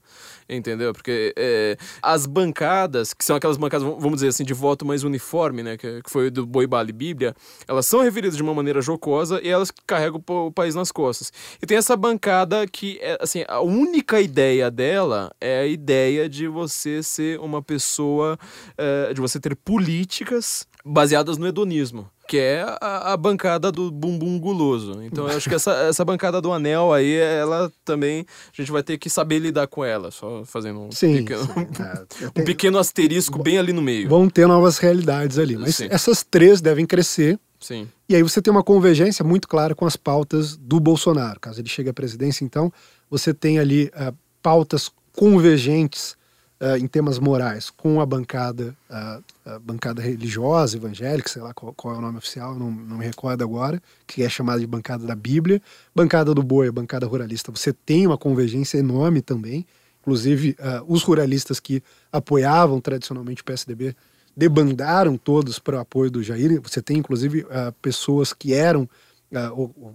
entendeu? 0.48 0.92
Porque 0.92 1.32
é, 1.36 1.76
as 2.02 2.26
bancadas, 2.26 3.14
que 3.14 3.24
são 3.24 3.36
aquelas 3.36 3.56
bancadas, 3.56 3.86
vamos 3.86 4.14
dizer 4.14 4.28
assim, 4.28 4.44
de 4.44 4.52
voto 4.52 4.84
mais 4.84 5.02
uniforme, 5.02 5.62
né? 5.62 5.76
Que, 5.76 6.02
que 6.02 6.10
foi 6.10 6.30
do 6.30 6.46
Boi 6.46 6.66
Bali 6.66 6.92
Bíblia, 6.92 7.34
elas 7.66 7.86
são 7.86 8.02
referidas 8.02 8.36
de 8.36 8.42
uma 8.42 8.54
maneira 8.54 8.80
jocosa 8.82 9.40
e 9.42 9.48
elas 9.48 9.72
carregam 9.86 10.22
o 10.28 10.52
país 10.52 10.74
nas 10.74 10.92
costas. 10.92 11.32
E 11.60 11.66
tem 11.66 11.78
essa 11.78 11.96
bancada 11.96 12.66
que, 12.66 12.98
é, 13.00 13.18
assim, 13.20 13.44
a 13.48 13.60
única 13.60 14.20
ideia 14.20 14.70
dela 14.70 15.32
é 15.40 15.60
a 15.60 15.66
ideia 15.66 16.28
de 16.28 16.46
você 16.46 17.02
ser 17.02 17.40
uma 17.40 17.62
pessoa, 17.62 18.38
é, 18.76 19.14
de 19.14 19.20
você 19.20 19.40
ter 19.40 19.56
políticas 19.56 20.66
baseadas 20.84 21.38
no 21.38 21.46
hedonismo, 21.46 22.08
que 22.26 22.38
é 22.38 22.62
a, 22.80 23.12
a, 23.12 23.16
bancada 23.16 23.70
do 23.70 23.90
bumbum 23.90 24.38
guloso. 24.38 25.02
Então 25.02 25.28
eu 25.28 25.36
acho 25.36 25.48
que 25.48 25.54
essa, 25.54 25.72
essa 25.84 26.04
bancada 26.04 26.40
do 26.40 26.52
anel 26.52 26.92
aí, 26.92 27.14
ela 27.14 27.72
também, 27.84 28.26
a 28.52 28.60
gente 28.60 28.72
vai 28.72 28.82
ter 28.82 28.98
que 28.98 29.08
saber 29.08 29.38
lidar 29.38 29.66
com 29.66 29.84
ela, 29.84 30.10
só 30.10 30.44
fazendo 30.44 30.80
um, 30.80 30.92
sim, 30.92 31.18
pequeno, 31.18 31.44
sim. 31.44 32.24
É, 32.24 32.26
um 32.40 32.44
pequeno 32.44 32.78
asterisco 32.78 33.42
bem 33.42 33.58
ali 33.58 33.72
no 33.72 33.82
meio. 33.82 34.08
Vão 34.08 34.28
ter 34.28 34.46
novas 34.46 34.78
realidades 34.78 35.38
ali, 35.38 35.56
mas 35.56 35.76
sim. 35.76 35.88
essas 35.90 36.24
três 36.24 36.60
devem 36.60 36.86
crescer. 36.86 37.38
Sim. 37.60 37.88
E 38.08 38.16
aí 38.16 38.22
você 38.22 38.42
tem 38.42 38.50
uma 38.50 38.64
convergência 38.64 39.24
muito 39.24 39.46
clara 39.46 39.74
com 39.74 39.86
as 39.86 39.96
pautas 39.96 40.56
do 40.56 40.80
Bolsonaro. 40.80 41.38
Caso 41.38 41.60
ele 41.60 41.68
chegue 41.68 41.90
à 41.90 41.94
presidência, 41.94 42.44
então, 42.44 42.72
você 43.08 43.32
tem 43.32 43.60
ali 43.60 43.84
uh, 43.94 44.12
pautas 44.42 44.90
convergentes 45.12 46.16
uh, 46.62 46.76
em 46.76 46.86
temas 46.86 47.18
morais 47.18 47.68
com 47.70 48.00
a 48.00 48.06
bancada, 48.06 48.76
uh, 48.88 49.22
a 49.44 49.58
bancada 49.58 50.00
religiosa, 50.00 50.76
evangélica, 50.76 51.28
sei 51.28 51.42
lá 51.42 51.52
qual, 51.52 51.74
qual 51.74 51.96
é 51.96 51.98
o 51.98 52.00
nome 52.00 52.18
oficial, 52.18 52.54
não, 52.54 52.70
não, 52.70 52.98
me 52.98 53.04
recordo 53.04 53.42
agora, 53.42 53.82
que 54.06 54.22
é 54.22 54.28
chamada 54.28 54.60
de 54.60 54.66
bancada 54.66 55.04
da 55.04 55.16
Bíblia. 55.16 55.60
Bancada 55.94 56.32
do 56.32 56.42
boi, 56.42 56.70
bancada 56.70 57.06
ruralista, 57.06 57.50
você 57.50 57.72
tem 57.72 58.06
uma 58.06 58.16
convergência 58.16 58.78
enorme 58.78 59.20
também. 59.20 59.66
Inclusive, 60.00 60.56
uh, 60.60 60.84
os 60.86 61.02
ruralistas 61.02 61.58
que 61.58 61.82
apoiavam 62.12 62.80
tradicionalmente 62.80 63.42
o 63.42 63.44
PSDB 63.44 63.96
debandaram 64.36 65.16
todos 65.18 65.58
para 65.58 65.76
o 65.76 65.80
apoio 65.80 66.10
do 66.10 66.22
Jair. 66.22 66.60
Você 66.62 66.80
tem, 66.80 66.96
inclusive, 66.96 67.44
pessoas 67.82 68.32
que 68.32 68.54
eram 68.54 68.88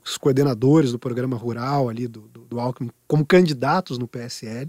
os 0.03 0.15
coordenadores 0.15 0.91
do 0.91 0.99
programa 0.99 1.35
rural 1.35 1.89
ali 1.89 2.07
do, 2.07 2.21
do, 2.21 2.41
do 2.41 2.59
Alckmin 2.59 2.91
como 3.07 3.25
candidatos 3.25 3.97
no 3.97 4.07
PSL. 4.07 4.67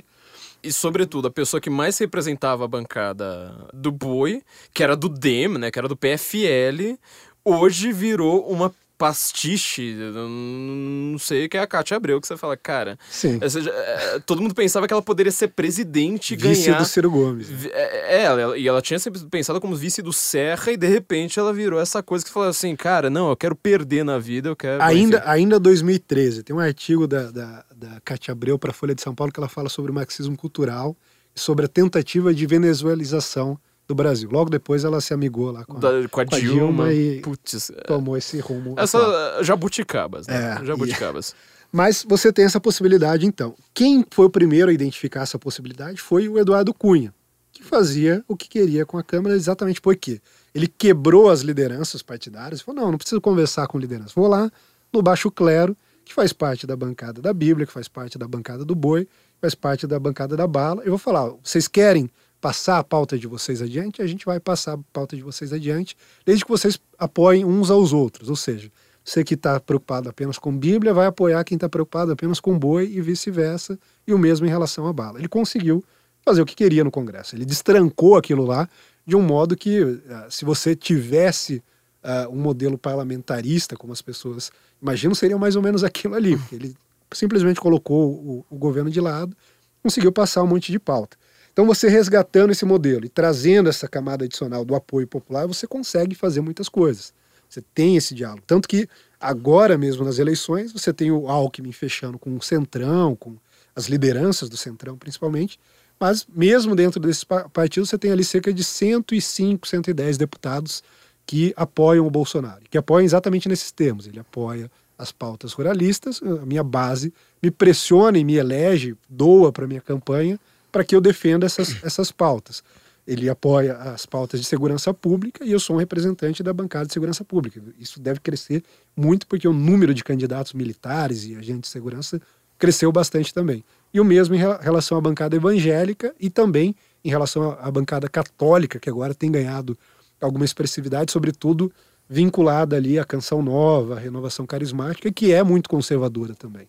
E, 0.62 0.72
sobretudo, 0.72 1.28
a 1.28 1.30
pessoa 1.30 1.60
que 1.60 1.70
mais 1.70 1.96
representava 1.98 2.64
a 2.64 2.68
bancada 2.68 3.68
do 3.72 3.92
Boi, 3.92 4.42
que 4.74 4.82
era 4.82 4.96
do 4.96 5.08
DEM, 5.08 5.58
né? 5.58 5.70
Que 5.70 5.78
era 5.78 5.88
do 5.88 5.96
PFL, 5.96 6.98
hoje 7.44 7.92
virou 7.92 8.48
uma 8.50 8.74
pastiche, 8.98 9.94
não 9.94 11.16
sei, 11.18 11.48
que 11.48 11.56
é 11.56 11.60
a 11.60 11.66
Cátia 11.66 11.96
Abreu, 11.96 12.20
que 12.20 12.26
você 12.26 12.36
fala, 12.36 12.56
cara. 12.56 12.98
Sim. 13.08 13.38
Seja, 13.48 13.70
é, 13.70 14.18
todo 14.18 14.42
mundo 14.42 14.54
pensava 14.54 14.88
que 14.88 14.92
ela 14.92 15.00
poderia 15.00 15.30
ser 15.30 15.48
presidente 15.48 16.34
e 16.34 16.36
vice 16.36 16.72
do 16.72 16.84
Ciro 16.84 17.08
Gomes. 17.08 17.48
É, 17.66 18.16
é, 18.16 18.22
ela, 18.24 18.58
e 18.58 18.66
ela 18.66 18.82
tinha 18.82 18.98
sempre 18.98 19.24
pensado 19.26 19.60
como 19.60 19.76
vice 19.76 20.02
do 20.02 20.12
Serra, 20.12 20.72
e 20.72 20.76
de 20.76 20.88
repente 20.88 21.38
ela 21.38 21.52
virou 21.52 21.80
essa 21.80 22.02
coisa 22.02 22.24
que 22.24 22.30
falou 22.30 22.48
assim, 22.48 22.74
cara, 22.74 23.08
não, 23.08 23.30
eu 23.30 23.36
quero 23.36 23.54
perder 23.54 24.04
na 24.04 24.18
vida, 24.18 24.48
eu 24.48 24.56
quero. 24.56 24.82
Ainda, 24.82 25.22
ainda 25.24 25.60
2013, 25.60 26.42
tem 26.42 26.54
um 26.54 26.58
artigo 26.58 27.06
da, 27.06 27.30
da, 27.30 27.64
da 27.74 28.00
Cátia 28.04 28.32
Abreu 28.32 28.58
para 28.58 28.72
a 28.72 28.74
Folha 28.74 28.94
de 28.96 29.00
São 29.00 29.14
Paulo 29.14 29.32
que 29.32 29.38
ela 29.38 29.48
fala 29.48 29.68
sobre 29.68 29.92
o 29.92 29.94
marxismo 29.94 30.36
cultural 30.36 30.96
e 31.34 31.38
sobre 31.38 31.66
a 31.66 31.68
tentativa 31.68 32.34
de 32.34 32.46
venezuelização 32.46 33.58
do 33.88 33.94
Brasil. 33.94 34.28
Logo 34.30 34.50
depois 34.50 34.84
ela 34.84 35.00
se 35.00 35.14
amigou 35.14 35.50
lá 35.50 35.64
com 35.64 35.78
a, 35.78 35.80
da, 35.80 36.08
com 36.08 36.20
a, 36.20 36.26
com 36.26 36.38
Dilma, 36.38 36.52
Dilma, 36.52 36.92
e 36.92 37.20
Puts, 37.20 37.70
é. 37.70 37.80
tomou 37.84 38.16
esse 38.18 38.38
rumo. 38.38 38.74
Essa 38.76 38.98
atual. 38.98 39.44
jabuticabas, 39.44 40.26
né? 40.26 40.58
É, 40.60 40.64
jabuticabas. 40.64 41.30
E... 41.30 41.34
Mas 41.72 42.04
você 42.06 42.32
tem 42.32 42.44
essa 42.44 42.60
possibilidade 42.60 43.26
então. 43.26 43.54
Quem 43.74 44.04
foi 44.10 44.26
o 44.26 44.30
primeiro 44.30 44.70
a 44.70 44.74
identificar 44.74 45.22
essa 45.22 45.38
possibilidade 45.38 46.00
foi 46.00 46.28
o 46.28 46.38
Eduardo 46.38 46.72
Cunha, 46.72 47.12
que 47.52 47.62
fazia 47.62 48.22
o 48.28 48.36
que 48.36 48.48
queria 48.48 48.86
com 48.86 48.98
a 48.98 49.02
Câmara 49.02 49.34
exatamente 49.34 49.80
porque 49.80 50.20
ele 50.54 50.66
quebrou 50.66 51.30
as 51.30 51.40
lideranças 51.40 52.02
partidárias 52.02 52.60
e 52.60 52.64
falou: 52.64 52.82
não, 52.82 52.90
não 52.92 52.98
preciso 52.98 53.20
conversar 53.20 53.66
com 53.66 53.78
liderança. 53.78 54.12
Vou 54.14 54.28
lá 54.28 54.50
no 54.92 55.02
baixo 55.02 55.30
clero, 55.30 55.76
que 56.04 56.12
faz 56.12 56.32
parte 56.32 56.66
da 56.66 56.76
bancada 56.76 57.20
da 57.20 57.32
Bíblia, 57.32 57.66
que 57.66 57.72
faz 57.72 57.88
parte 57.88 58.18
da 58.18 58.26
bancada 58.26 58.64
do 58.64 58.74
boi, 58.74 59.06
faz 59.40 59.54
parte 59.54 59.86
da 59.86 59.98
bancada 59.98 60.36
da 60.36 60.46
bala. 60.46 60.82
Eu 60.82 60.90
vou 60.90 60.98
falar: 60.98 61.30
vocês 61.42 61.68
querem 61.68 62.10
passar 62.40 62.78
a 62.78 62.84
pauta 62.84 63.18
de 63.18 63.26
vocês 63.26 63.60
adiante, 63.60 64.00
a 64.00 64.06
gente 64.06 64.24
vai 64.24 64.38
passar 64.38 64.74
a 64.74 64.78
pauta 64.92 65.16
de 65.16 65.22
vocês 65.22 65.52
adiante, 65.52 65.96
desde 66.24 66.44
que 66.44 66.50
vocês 66.50 66.78
apoiem 66.98 67.44
uns 67.44 67.70
aos 67.70 67.92
outros. 67.92 68.28
Ou 68.28 68.36
seja, 68.36 68.70
você 69.04 69.24
que 69.24 69.34
está 69.34 69.58
preocupado 69.58 70.08
apenas 70.08 70.38
com 70.38 70.56
Bíblia 70.56 70.92
vai 70.92 71.06
apoiar 71.06 71.42
quem 71.44 71.56
está 71.56 71.68
preocupado 71.68 72.12
apenas 72.12 72.40
com 72.40 72.58
boi 72.58 72.86
e 72.86 73.00
vice-versa, 73.00 73.78
e 74.06 74.12
o 74.12 74.18
mesmo 74.18 74.46
em 74.46 74.50
relação 74.50 74.86
à 74.86 74.92
bala. 74.92 75.18
Ele 75.18 75.28
conseguiu 75.28 75.84
fazer 76.24 76.42
o 76.42 76.46
que 76.46 76.54
queria 76.54 76.84
no 76.84 76.90
Congresso. 76.90 77.34
Ele 77.34 77.44
destrancou 77.44 78.16
aquilo 78.16 78.44
lá 78.44 78.68
de 79.06 79.16
um 79.16 79.22
modo 79.22 79.56
que, 79.56 79.80
eh, 79.80 80.26
se 80.28 80.44
você 80.44 80.76
tivesse 80.76 81.62
uh, 82.04 82.30
um 82.30 82.38
modelo 82.38 82.76
parlamentarista, 82.76 83.74
como 83.74 83.92
as 83.92 84.02
pessoas 84.02 84.52
imaginam, 84.80 85.14
seria 85.14 85.38
mais 85.38 85.56
ou 85.56 85.62
menos 85.62 85.82
aquilo 85.82 86.14
ali. 86.14 86.38
Ele 86.52 86.76
simplesmente 87.12 87.58
colocou 87.58 88.12
o, 88.12 88.46
o 88.50 88.56
governo 88.56 88.90
de 88.90 89.00
lado, 89.00 89.34
conseguiu 89.82 90.12
passar 90.12 90.42
um 90.42 90.46
monte 90.46 90.70
de 90.70 90.78
pauta. 90.78 91.16
Então, 91.58 91.66
você 91.66 91.88
resgatando 91.88 92.52
esse 92.52 92.64
modelo 92.64 93.04
e 93.04 93.08
trazendo 93.08 93.68
essa 93.68 93.88
camada 93.88 94.24
adicional 94.24 94.64
do 94.64 94.76
apoio 94.76 95.08
popular, 95.08 95.44
você 95.44 95.66
consegue 95.66 96.14
fazer 96.14 96.40
muitas 96.40 96.68
coisas. 96.68 97.12
Você 97.48 97.60
tem 97.74 97.96
esse 97.96 98.14
diálogo. 98.14 98.44
Tanto 98.46 98.68
que 98.68 98.88
agora 99.18 99.76
mesmo 99.76 100.04
nas 100.04 100.20
eleições, 100.20 100.72
você 100.72 100.92
tem 100.92 101.10
o 101.10 101.26
Alckmin 101.26 101.72
fechando 101.72 102.16
com 102.16 102.36
o 102.36 102.40
Centrão, 102.40 103.16
com 103.16 103.36
as 103.74 103.86
lideranças 103.86 104.48
do 104.48 104.56
Centrão 104.56 104.96
principalmente, 104.96 105.58
mas 105.98 106.24
mesmo 106.32 106.76
dentro 106.76 107.00
desses 107.00 107.24
partidos, 107.24 107.88
você 107.88 107.98
tem 107.98 108.12
ali 108.12 108.22
cerca 108.22 108.54
de 108.54 108.62
105, 108.62 109.66
110 109.66 110.16
deputados 110.16 110.84
que 111.26 111.52
apoiam 111.56 112.06
o 112.06 112.10
Bolsonaro, 112.10 112.62
que 112.70 112.78
apoiam 112.78 113.04
exatamente 113.04 113.48
nesses 113.48 113.72
termos. 113.72 114.06
Ele 114.06 114.20
apoia 114.20 114.70
as 114.96 115.10
pautas 115.10 115.54
ruralistas, 115.54 116.22
a 116.22 116.46
minha 116.46 116.62
base 116.62 117.12
me 117.42 117.50
pressiona 117.50 118.16
e 118.16 118.22
me 118.22 118.36
elege, 118.36 118.96
doa 119.08 119.50
para 119.50 119.66
minha 119.66 119.80
campanha 119.80 120.38
para 120.70 120.84
que 120.84 120.94
eu 120.94 121.00
defenda 121.00 121.46
essas, 121.46 121.82
essas 121.84 122.10
pautas. 122.10 122.62
Ele 123.06 123.28
apoia 123.28 123.74
as 123.74 124.04
pautas 124.04 124.38
de 124.38 124.46
segurança 124.46 124.92
pública 124.92 125.44
e 125.44 125.52
eu 125.52 125.58
sou 125.58 125.76
um 125.76 125.78
representante 125.78 126.42
da 126.42 126.52
bancada 126.52 126.86
de 126.86 126.92
segurança 126.92 127.24
pública. 127.24 127.60
Isso 127.78 127.98
deve 127.98 128.20
crescer 128.20 128.62
muito 128.94 129.26
porque 129.26 129.48
o 129.48 129.52
número 129.52 129.94
de 129.94 130.04
candidatos 130.04 130.52
militares 130.52 131.24
e 131.24 131.34
agentes 131.34 131.62
de 131.62 131.68
segurança 131.68 132.20
cresceu 132.58 132.92
bastante 132.92 133.32
também. 133.32 133.64
E 133.94 134.00
o 134.00 134.04
mesmo 134.04 134.34
em 134.34 134.38
relação 134.38 134.98
à 134.98 135.00
bancada 135.00 135.36
evangélica 135.36 136.14
e 136.20 136.28
também 136.28 136.76
em 137.02 137.08
relação 137.08 137.56
à 137.60 137.70
bancada 137.70 138.08
católica, 138.08 138.78
que 138.78 138.90
agora 138.90 139.14
tem 139.14 139.30
ganhado 139.30 139.78
alguma 140.20 140.44
expressividade, 140.44 141.10
sobretudo 141.10 141.72
vinculada 142.08 142.76
ali 142.76 142.98
à 142.98 143.04
canção 143.04 143.40
nova, 143.40 143.96
à 143.96 143.98
renovação 143.98 144.46
carismática, 144.46 145.10
que 145.12 145.32
é 145.32 145.42
muito 145.42 145.68
conservadora 145.68 146.34
também. 146.34 146.68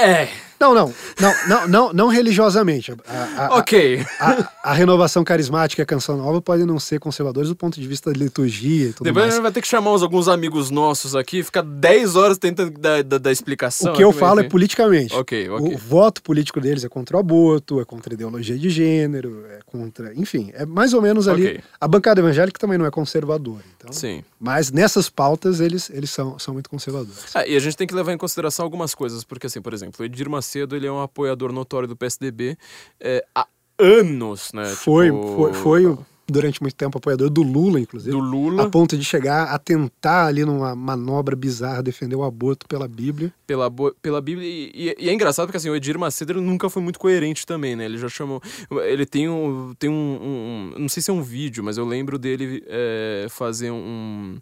É. 0.00 0.28
Não, 0.58 0.72
não, 0.72 0.94
não, 1.20 1.34
não, 1.48 1.68
não, 1.68 1.92
não 1.92 2.08
religiosamente. 2.08 2.92
A, 3.06 3.46
a, 3.48 3.58
Ok. 3.58 4.02
a, 4.20 4.48
a 4.62 4.72
renovação 4.72 5.22
carismática 5.24 5.82
e 5.82 5.84
a 5.84 5.86
canção 5.86 6.16
nova 6.16 6.40
podem 6.40 6.64
não 6.64 6.78
ser 6.78 6.98
conservadores 7.00 7.50
do 7.50 7.56
ponto 7.56 7.78
de 7.78 7.86
vista 7.86 8.10
da 8.10 8.18
liturgia 8.18 8.86
e 8.86 8.92
tudo 8.92 9.04
Depois 9.04 9.24
a 9.24 9.26
mais. 9.26 9.34
gente 9.34 9.42
vai 9.42 9.52
ter 9.52 9.60
que 9.60 9.66
chamar 9.68 9.92
uns, 9.92 10.02
alguns 10.02 10.26
amigos 10.28 10.70
nossos 10.70 11.14
aqui, 11.14 11.42
ficar 11.42 11.62
10 11.62 12.16
horas 12.16 12.38
tentando 12.38 12.70
dar, 12.78 13.02
dar, 13.02 13.18
dar 13.18 13.32
explicação. 13.32 13.92
O 13.92 13.96
que 13.96 14.02
eu 14.04 14.10
aqui, 14.10 14.18
mas 14.20 14.28
falo 14.28 14.40
é 14.40 14.44
politicamente. 14.44 15.14
Ok, 15.14 15.50
ok. 15.50 15.74
O 15.74 15.76
voto 15.76 16.22
político 16.22 16.60
deles 16.60 16.84
é 16.84 16.88
contra 16.88 17.16
o 17.16 17.20
aborto, 17.20 17.80
é 17.80 17.84
contra 17.84 18.12
a 18.12 18.14
ideologia 18.14 18.56
de 18.56 18.70
gênero, 18.70 19.44
é 19.50 19.58
contra. 19.66 20.14
Enfim, 20.14 20.50
é 20.54 20.64
mais 20.64 20.94
ou 20.94 21.02
menos 21.02 21.28
ali. 21.28 21.46
Ok. 21.46 21.60
A 21.80 21.88
bancada 21.88 22.20
evangélica 22.20 22.58
também 22.58 22.78
não 22.78 22.86
é 22.86 22.90
conservadora. 22.90 23.73
Então, 23.84 23.92
Sim. 23.92 24.24
Mas 24.40 24.70
nessas 24.72 25.10
pautas 25.10 25.60
eles, 25.60 25.90
eles 25.90 26.10
são, 26.10 26.38
são 26.38 26.54
muito 26.54 26.70
conservadores. 26.70 27.34
Ah, 27.34 27.46
e 27.46 27.54
a 27.54 27.60
gente 27.60 27.76
tem 27.76 27.86
que 27.86 27.94
levar 27.94 28.12
em 28.12 28.18
consideração 28.18 28.64
algumas 28.64 28.94
coisas, 28.94 29.24
porque 29.24 29.46
assim, 29.46 29.60
por 29.60 29.74
exemplo, 29.74 30.02
o 30.02 30.04
Edir 30.04 30.28
Macedo 30.28 30.74
ele 30.74 30.86
é 30.86 30.92
um 30.92 31.02
apoiador 31.02 31.52
notório 31.52 31.86
do 31.86 31.96
PSDB 31.96 32.56
é, 32.98 33.24
há 33.34 33.46
anos, 33.78 34.52
né? 34.52 34.66
Foi, 34.74 35.10
Tipo, 35.10 35.36
foi, 35.36 35.52
foi 35.52 35.98
durante 36.26 36.60
muito 36.62 36.74
tempo 36.74 36.98
apoiador 36.98 37.28
do 37.30 37.42
Lula, 37.42 37.78
inclusive. 37.80 38.10
do 38.10 38.18
Lula 38.18 38.64
A 38.64 38.70
ponto 38.70 38.96
de 38.96 39.04
chegar 39.04 39.44
a 39.48 39.58
tentar 39.58 40.26
ali 40.26 40.44
numa 40.44 40.74
manobra 40.74 41.36
bizarra 41.36 41.82
defender 41.82 42.16
o 42.16 42.22
aborto 42.24 42.66
pela 42.66 42.88
Bíblia. 42.88 43.32
pela, 43.46 43.70
pela 44.00 44.20
Bíblia. 44.20 44.46
E, 44.48 44.94
e- 44.98 45.08
é 45.08 45.12
engraçado 45.12 45.46
porque 45.46 45.58
assim, 45.58 45.68
o 45.70 45.76
Edir 45.76 45.98
Macedo 45.98 46.40
nunca 46.40 46.70
foi 46.70 46.82
muito 46.82 46.98
coerente 46.98 47.44
também, 47.46 47.76
né? 47.76 47.84
Ele 47.84 47.98
já 47.98 48.08
chamou. 48.08 48.42
Ele 48.84 49.04
tem 49.06 49.28
um. 49.28 49.74
Tem 49.78 49.90
um, 49.90 49.92
um- 49.92 50.72
um- 50.76 50.78
não 50.80 50.88
sei 50.88 51.02
se 51.02 51.10
é 51.10 51.14
um 51.14 51.22
vídeo, 51.22 51.62
mas 51.62 51.76
eu 51.76 51.84
lembro 51.84 52.18
dele 52.18 52.62
é, 52.66 53.26
fazer 53.28 53.70
um. 53.70 54.38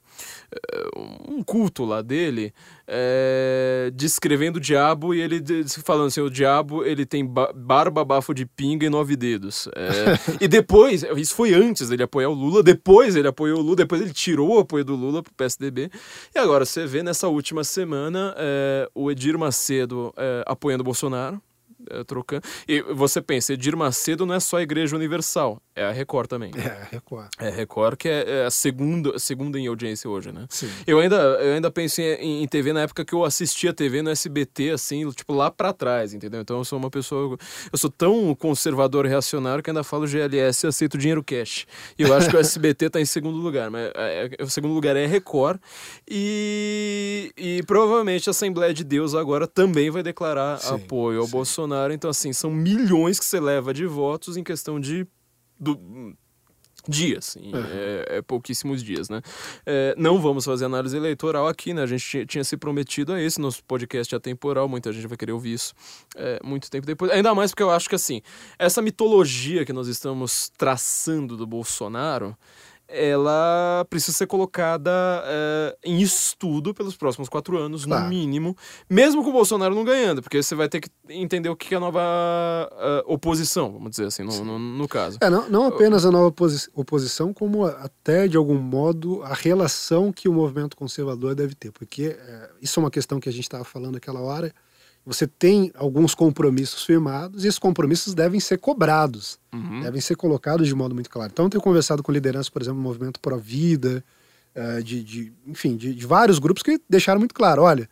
é, 0.52 0.88
um 1.28 1.42
culto 1.42 1.84
lá 1.84 2.00
dele. 2.02 2.52
É, 2.86 3.90
descrevendo 3.94 4.56
o 4.56 4.60
diabo 4.60 5.14
e 5.14 5.20
ele 5.20 5.42
falando 5.84 6.06
assim: 6.08 6.20
o 6.20 6.30
diabo 6.30 6.84
ele 6.84 7.06
tem 7.06 7.24
ba- 7.24 7.52
barba, 7.54 8.04
bafo 8.04 8.34
de 8.34 8.44
pinga 8.46 8.86
e 8.86 8.90
nove 8.90 9.16
dedos. 9.16 9.68
É, 9.74 10.18
e 10.44 10.48
depois, 10.48 11.04
isso 11.16 11.34
foi 11.34 11.54
antes 11.54 11.88
dele 11.88 12.02
apoiar 12.02 12.28
o 12.28 12.34
Lula, 12.34 12.62
depois 12.62 13.16
ele 13.16 13.28
apoiou 13.28 13.58
o 13.58 13.62
Lula, 13.62 13.76
depois 13.76 14.00
ele 14.00 14.12
tirou 14.12 14.56
o 14.56 14.58
apoio 14.60 14.84
do 14.84 14.94
Lula 14.94 15.22
pro 15.22 15.32
PSDB. 15.34 15.90
E 16.34 16.38
agora 16.38 16.64
você 16.64 16.86
vê 16.86 17.02
nessa 17.02 17.28
última 17.28 17.64
semana 17.64 18.34
é, 18.36 18.88
o 18.94 19.10
Edir 19.10 19.38
Macedo 19.38 20.12
é, 20.16 20.42
apoiando 20.46 20.82
o 20.82 20.84
Bolsonaro. 20.84 21.40
É, 21.90 22.04
trocando. 22.04 22.42
E 22.68 22.80
você 22.82 23.20
pensa, 23.20 23.52
Edir 23.52 23.76
Macedo 23.76 24.24
não 24.26 24.34
é 24.34 24.40
só 24.40 24.58
a 24.58 24.62
Igreja 24.62 24.94
Universal, 24.96 25.60
é 25.74 25.84
a 25.84 25.90
Record 25.92 26.28
também. 26.28 26.50
É, 26.56 26.86
Record. 26.90 27.28
É 27.38 27.48
a 27.48 27.50
Record, 27.50 27.96
que 27.96 28.08
é, 28.08 28.42
é 28.42 28.44
a 28.46 28.50
segunda, 28.50 29.18
segunda 29.18 29.58
em 29.58 29.66
audiência 29.66 30.08
hoje, 30.08 30.30
né? 30.32 30.46
Sim. 30.50 30.68
Eu 30.86 30.98
ainda, 31.00 31.16
eu 31.16 31.54
ainda 31.54 31.70
penso 31.70 32.00
em, 32.00 32.42
em 32.42 32.48
TV 32.48 32.72
na 32.72 32.82
época 32.82 33.04
que 33.04 33.14
eu 33.14 33.24
assistia 33.24 33.72
TV 33.72 34.02
no 34.02 34.10
SBT, 34.10 34.70
assim, 34.70 35.08
tipo, 35.10 35.32
lá 35.32 35.50
pra 35.50 35.72
trás, 35.72 36.12
entendeu? 36.14 36.40
Então 36.40 36.58
eu 36.58 36.64
sou 36.64 36.78
uma 36.78 36.90
pessoa. 36.90 37.36
Eu 37.72 37.78
sou 37.78 37.90
tão 37.90 38.34
conservador 38.34 39.06
reacionário 39.06 39.62
que 39.62 39.70
ainda 39.70 39.82
falo 39.82 40.06
GLS 40.06 40.66
e 40.66 40.68
aceito 40.68 40.98
dinheiro 40.98 41.22
cash. 41.24 41.66
E 41.98 42.02
eu 42.02 42.14
acho 42.14 42.28
que 42.28 42.36
o 42.36 42.38
SBT 42.40 42.90
tá 42.90 43.00
em 43.00 43.04
segundo 43.06 43.38
lugar, 43.38 43.70
mas 43.70 43.90
é, 43.94 44.30
é- 44.38 44.42
o 44.42 44.50
segundo 44.50 44.74
lugar 44.74 44.94
é 44.96 45.06
Record. 45.06 45.58
E, 46.08 47.32
e 47.36 47.62
provavelmente 47.66 48.28
a 48.28 48.32
Assembleia 48.32 48.74
de 48.74 48.84
Deus 48.84 49.14
agora 49.14 49.46
também 49.46 49.90
vai 49.90 50.02
declarar 50.02 50.58
Sim, 50.58 50.74
apoio 50.74 51.20
ao 51.20 51.26
sim. 51.26 51.32
Bolsonaro. 51.32 51.71
Então, 51.92 52.10
assim, 52.10 52.32
são 52.32 52.50
milhões 52.50 53.18
que 53.18 53.24
você 53.24 53.40
leva 53.40 53.72
de 53.72 53.86
votos 53.86 54.36
em 54.36 54.44
questão 54.44 54.78
de. 54.80 55.06
do- 55.58 56.14
dias, 56.88 57.36
e 57.40 57.52
é, 57.54 58.16
é 58.18 58.22
pouquíssimos 58.22 58.82
dias, 58.82 59.08
né? 59.08 59.22
É, 59.64 59.94
não 59.96 60.20
vamos 60.20 60.44
fazer 60.44 60.64
análise 60.64 60.96
eleitoral 60.96 61.46
aqui, 61.46 61.72
né? 61.72 61.82
A 61.82 61.86
gente 61.86 62.26
tinha, 62.26 62.42
se 62.42 62.56
prometido 62.56 63.12
a 63.12 63.22
esse, 63.22 63.40
nosso 63.40 63.62
podcast 63.64 64.12
é 64.12 64.18
atemporal, 64.18 64.68
muita 64.68 64.92
gente 64.92 65.06
vai 65.06 65.16
querer 65.16 65.30
ouvir 65.30 65.52
isso 65.54 65.74
é, 66.16 66.40
muito 66.42 66.68
tempo 66.68 66.84
depois. 66.84 67.10
Ainda 67.12 67.34
mais 67.34 67.52
porque 67.52 67.62
eu 67.62 67.70
acho 67.70 67.88
que, 67.88 67.94
assim, 67.94 68.20
essa 68.58 68.82
mitologia 68.82 69.64
que 69.64 69.72
nós 69.72 69.86
estamos 69.86 70.50
traçando 70.58 71.36
do 71.36 71.46
Bolsonaro, 71.46 72.36
ela 72.92 73.86
precisa 73.88 74.16
ser 74.16 74.26
colocada 74.26 74.90
é, 75.24 75.76
em 75.84 76.00
estudo 76.00 76.74
pelos 76.74 76.96
próximos 76.96 77.28
quatro 77.28 77.58
anos, 77.58 77.84
Claro. 77.84 78.04
no 78.04 78.08
mínimo, 78.10 78.56
mesmo 78.88 79.22
com 79.24 79.30
o 79.30 79.32
Bolsonaro 79.32 79.74
não 79.74 79.84
ganhando, 79.84 80.22
porque 80.22 80.42
você 80.42 80.54
vai 80.54 80.68
ter 80.68 80.80
que 80.80 80.88
entender 81.08 81.48
o 81.48 81.56
que 81.56 81.74
é 81.74 81.76
a 81.76 81.80
nova 81.80 82.00
ah, 82.02 83.02
oposição, 83.06 83.72
vamos 83.72 83.90
dizer 83.90 84.06
assim, 84.06 84.22
no, 84.22 84.44
no, 84.44 84.58
no 84.58 84.88
caso. 84.88 85.18
É, 85.20 85.30
não, 85.30 85.48
não 85.48 85.66
apenas 85.66 86.04
a 86.04 86.10
nova 86.10 86.26
oposi- 86.28 86.68
oposição, 86.74 87.32
como 87.32 87.64
até, 87.64 88.28
de 88.28 88.36
algum 88.36 88.58
modo, 88.58 89.22
a 89.22 89.34
relação 89.34 90.12
que 90.12 90.28
o 90.28 90.32
movimento 90.32 90.76
conservador 90.76 91.34
deve 91.34 91.54
ter. 91.54 91.70
Porque 91.72 92.16
é, 92.18 92.50
isso 92.60 92.78
é 92.78 92.82
uma 92.82 92.90
questão 92.90 93.18
que 93.20 93.28
a 93.28 93.32
gente 93.32 93.44
estava 93.44 93.64
falando 93.64 93.96
aquela 93.96 94.20
hora. 94.20 94.52
Você 95.04 95.26
tem 95.26 95.72
alguns 95.74 96.14
compromissos 96.14 96.84
firmados 96.84 97.44
e 97.44 97.48
esses 97.48 97.58
compromissos 97.58 98.14
devem 98.14 98.38
ser 98.38 98.58
cobrados, 98.58 99.38
devem 99.82 100.00
ser 100.00 100.14
colocados 100.16 100.68
de 100.68 100.74
modo 100.74 100.94
muito 100.94 101.10
claro. 101.10 101.30
Então, 101.32 101.46
eu 101.46 101.50
tenho 101.50 101.62
conversado 101.62 102.02
com 102.02 102.12
lideranças, 102.12 102.48
por 102.48 102.62
exemplo, 102.62 102.78
do 102.78 102.82
movimento 102.84 103.18
Pro 103.18 103.36
Vida, 103.38 104.04
eh, 104.54 104.80
de, 104.80 105.02
de- 105.02 105.32
enfim, 105.46 105.76
de, 105.76 105.92
de 105.94 106.06
vários 106.06 106.38
grupos 106.38 106.62
que 106.62 106.80
deixaram 106.88 107.18
muito 107.18 107.34
claro: 107.34 107.62
olha, 107.62 107.88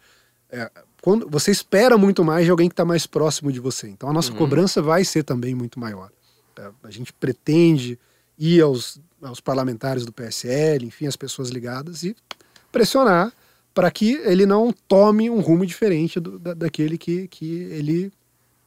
é, 0.51 0.71
quando 1.03 1.29
você 1.29 1.51
espera 1.51 1.99
muito 1.99 2.23
mais 2.25 2.45
de 2.45 2.51
alguém 2.53 2.69
que 2.69 2.75
está 2.75 2.85
mais 2.85 3.07
próximo 3.07 3.51
de 3.51 3.59
você. 3.59 3.89
Então, 3.89 4.09
a 4.09 4.13
nossa 4.13 4.31
cobrança 4.39 4.81
vai 4.81 5.05
ser 5.05 5.25
também 5.25 5.53
muito 5.55 5.81
maior. 5.81 6.11
É, 6.57 6.71
A 6.85 6.91
gente 6.93 7.13
pretende 7.13 7.99
ir 8.39 8.61
aos, 8.61 9.01
aos 9.21 9.41
parlamentares 9.41 10.05
do 10.07 10.13
PSL, 10.13 10.87
enfim, 10.87 11.07
as 11.09 11.17
pessoas 11.17 11.49
ligadas 11.51 12.05
e 12.05 12.15
pressionar 12.71 13.33
para 13.75 13.91
que 13.91 14.15
ele 14.25 14.45
não 14.47 14.73
tome 14.89 15.31
um 15.31 15.41
rumo 15.41 15.65
diferente 15.65 16.19
do- 16.21 16.39
da, 16.39 16.55
daquele 16.55 16.99
que, 16.99 17.29
que 17.29 17.63
ele 17.65 18.13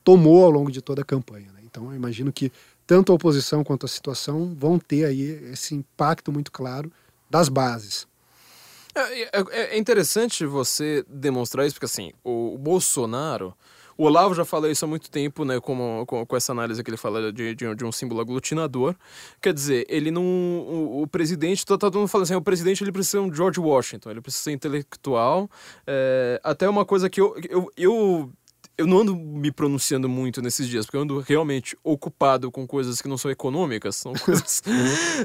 tomou 0.04 0.44
ao 0.46 0.52
longo 0.52 0.72
de 0.72 0.82
toda 0.82 1.02
a 1.02 1.06
campanha. 1.06 1.52
né? 1.52 1.60
Então, 1.66 1.90
eu 1.90 1.96
imagino 1.96 2.32
que 2.32 2.52
tanto 2.86 3.12
a 3.12 3.16
oposição 3.16 3.64
quanto 3.64 3.86
a 3.86 3.90
situação 3.90 4.54
vão 4.58 4.78
ter 4.80 5.06
aí 5.06 5.22
esse 5.52 5.74
impacto 5.76 6.32
muito 6.32 6.52
claro 6.52 6.92
das 7.30 7.50
bases. 7.50 8.08
É, 8.96 9.24
é- 9.24 9.76
é 9.76 9.78
interessante 9.78 10.46
você 10.46 11.04
demonstrar 11.10 11.66
isso, 11.66 11.76
porque 11.76 11.86
assim, 11.86 12.12
o, 12.24 12.54
o 12.54 12.58
Bolsonaro. 12.58 13.54
O 13.98 14.06
Olavo 14.06 14.34
já 14.34 14.44
falou 14.46 14.70
isso 14.70 14.86
há 14.86 14.88
muito 14.88 15.10
tempo, 15.10 15.46
né? 15.46 15.60
Como, 15.60 16.06
com, 16.06 16.26
com 16.26 16.36
essa 16.36 16.52
análise 16.52 16.84
que 16.84 16.90
ele 16.90 16.98
fala 16.98 17.32
de, 17.32 17.56
de, 17.56 17.76
de 17.76 17.86
um 17.86 17.92
símbolo 17.92 18.22
aglutinador. 18.22 18.96
Quer 19.42 19.54
dizer, 19.54 19.86
ele 19.90 20.12
não. 20.12 20.24
O, 20.24 21.04
o 21.04 21.08
presidente, 21.08 21.66
tá, 21.66 21.78
tá 21.78 21.88
todo 21.88 22.00
mundo 22.00 22.08
falando 22.08 22.26
assim, 22.26 22.36
o 22.36 22.42
presidente 22.42 22.84
ele 22.84 22.92
precisa 22.92 23.20
ser 23.20 23.20
um 23.20 23.34
George 23.34 23.60
Washington, 23.60 24.12
ele 24.12 24.22
precisa 24.22 24.44
ser 24.44 24.52
intelectual. 24.52 25.50
é, 25.86 26.40
até 26.44 26.68
uma 26.68 26.86
coisa 26.86 27.10
que 27.10 27.22
eu, 27.22 27.36
eu, 27.50 27.72
eu 27.78 28.32
eu 28.78 28.88
não 28.88 29.00
ando 29.00 29.16
me 29.16 29.52
pronunciando 29.52 30.10
muito 30.10 30.42
nesses 30.42 30.68
dias, 30.68 30.86
porque 30.86 30.98
eu 30.98 31.02
ando 31.02 31.20
realmente 31.20 31.78
ocupado 31.84 32.52
com 32.52 32.66
coisas 32.66 33.02
que 33.02 33.08
não 33.08 33.18
são 33.18 33.30
econômicas, 33.30 33.96
são 33.96 34.14
coisas. 34.14 34.62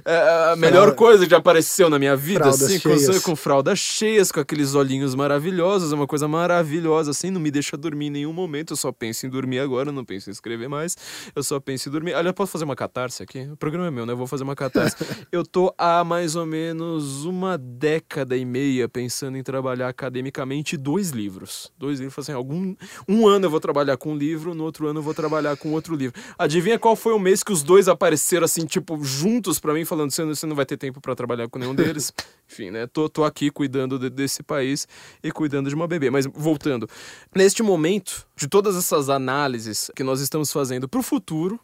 É, 0.05 0.53
a 0.53 0.57
melhor 0.57 0.95
coisa 0.95 1.25
que 1.25 1.31
já 1.31 1.39
apareceu 1.39 1.91
na 1.91 1.99
minha 1.99 2.17
vida, 2.17 2.41
Fraldas 2.41 2.63
assim, 2.63 2.79
com, 2.79 2.97
cheias. 2.97 3.23
com 3.23 3.37
fraldas 3.37 3.79
cheias, 3.79 4.31
com 4.31 4.41
aqueles 4.41 4.75
olhinhos 4.75 5.15
maravilhosos, 5.15 5.93
é 5.93 5.95
uma 5.95 6.07
coisa 6.07 6.29
maravilhosa, 6.29 7.11
assim, 7.11 7.31
não 7.31 7.41
me 7.41 7.51
deixa 7.51 7.77
dormir 7.77 8.07
em 8.07 8.11
nenhum 8.11 8.33
momento, 8.33 8.73
eu 8.73 8.77
só 8.77 8.93
penso 8.93 9.27
em 9.27 9.31
dormir 9.31 9.59
agora, 9.59 9.91
não 9.91 10.05
penso 10.05 10.31
em 10.31 10.33
escrever 10.33 10.69
mais, 10.69 10.97
eu 11.35 11.43
só 11.43 11.59
penso 11.59 11.89
em 11.89 11.93
dormir. 11.93 12.15
Olha, 12.15 12.29
eu 12.29 12.35
posso 12.35 12.53
fazer 12.53 12.65
uma 12.65 12.77
catarse 12.77 13.23
aqui? 13.23 13.49
O 13.53 13.57
programa 13.57 13.89
é 13.89 13.91
meu, 13.91 14.07
né? 14.07 14.13
Eu 14.13 14.17
vou 14.17 14.27
fazer 14.27 14.45
uma 14.45 14.57
catarse. 14.57 14.97
eu 15.33 15.45
tô 15.45 15.75
há 15.77 16.05
mais 16.05 16.37
ou 16.37 16.47
menos 16.47 17.25
uma 17.25 17.59
década 17.59 18.37
e 18.37 18.45
meia 18.45 18.89
pensando 18.89 19.37
em 19.37 19.43
trabalhar 19.43 19.89
academicamente 19.89 20.77
dois 20.77 21.11
livros. 21.11 21.73
Dois 21.79 21.99
livros, 21.99 22.19
assim, 22.19 22.33
algum. 22.33 22.75
Um 23.09 23.27
ano 23.27 23.38
eu 23.45 23.51
vou 23.51 23.61
trabalhar 23.61 23.97
com 23.97 24.13
um 24.13 24.17
livro, 24.17 24.55
no 24.55 24.65
outro 24.65 24.87
ano 24.87 24.99
eu 25.01 25.03
vou 25.03 25.15
trabalhar 25.15 25.57
com 25.57 25.73
outro 25.73 25.95
livro. 25.95 26.21
Adivinha 26.39 26.79
qual 26.79 26.95
foi 26.97 27.13
o 27.13 27.19
mês 27.19 27.43
que 27.43 27.53
os 27.53 27.63
dois 27.63 27.89
apareceram, 27.89 28.45
assim, 28.45 28.65
tipo, 28.67 29.03
juntos 29.03 29.59
pra 29.59 29.73
mim, 29.75 29.85
falando: 29.85 30.11
você 30.11 30.25
não, 30.25 30.35
você 30.35 30.47
não 30.47 30.57
vai 30.57 30.67
ter 30.67 30.77
tempo 30.77 31.01
pra 31.01 31.15
trabalhar 31.15 31.49
com 31.49 31.59
nenhum 31.59 31.75
deles? 31.75 32.13
Enfim, 32.51 32.71
né? 32.71 32.87
Tô, 32.87 33.09
tô 33.09 33.25
aqui 33.25 33.51
cuidando 33.51 33.99
de- 33.99 34.11
desse 34.11 34.43
país 34.43 34.89
e 35.23 35.31
cuidando 35.31 35.69
de 35.69 35.75
uma 35.75 35.87
bebê. 35.87 36.11
Mas 36.11 36.27
voltando, 36.27 36.89
neste 37.35 37.63
momento, 37.63 38.27
de 38.37 38.49
todas 38.49 38.77
essas 38.77 39.09
análises 39.11 39.91
que 39.95 40.03
nós 40.03 40.21
estamos 40.21 40.51
fazendo 40.53 40.89
pro 40.89 41.03
futuro, 41.03 41.61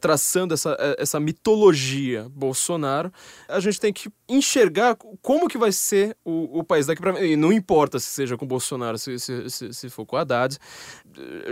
traçando 0.00 0.54
essa, 0.54 0.76
eh, 0.78 0.96
essa 0.98 1.18
mitologia 1.20 2.26
Bolsonaro, 2.30 3.12
a 3.48 3.60
gente 3.60 3.80
tem 3.80 3.92
que 3.92 4.10
enxergar 4.28 4.96
como 5.22 5.48
que 5.48 5.56
vai 5.58 5.70
ser 5.72 6.16
o, 6.24 6.58
o 6.58 6.64
país 6.64 6.86
daqui 6.86 7.00
para 7.00 7.24
E 7.24 7.36
não 7.36 7.52
importa 7.52 7.98
se 7.98 8.06
seja 8.06 8.36
com 8.36 8.46
Bolsonaro, 8.46 8.98
se, 8.98 9.18
se, 9.18 9.48
se, 9.50 9.72
se 9.72 9.88
for 9.90 10.04
com 10.04 10.16
Haddad. 10.16 10.58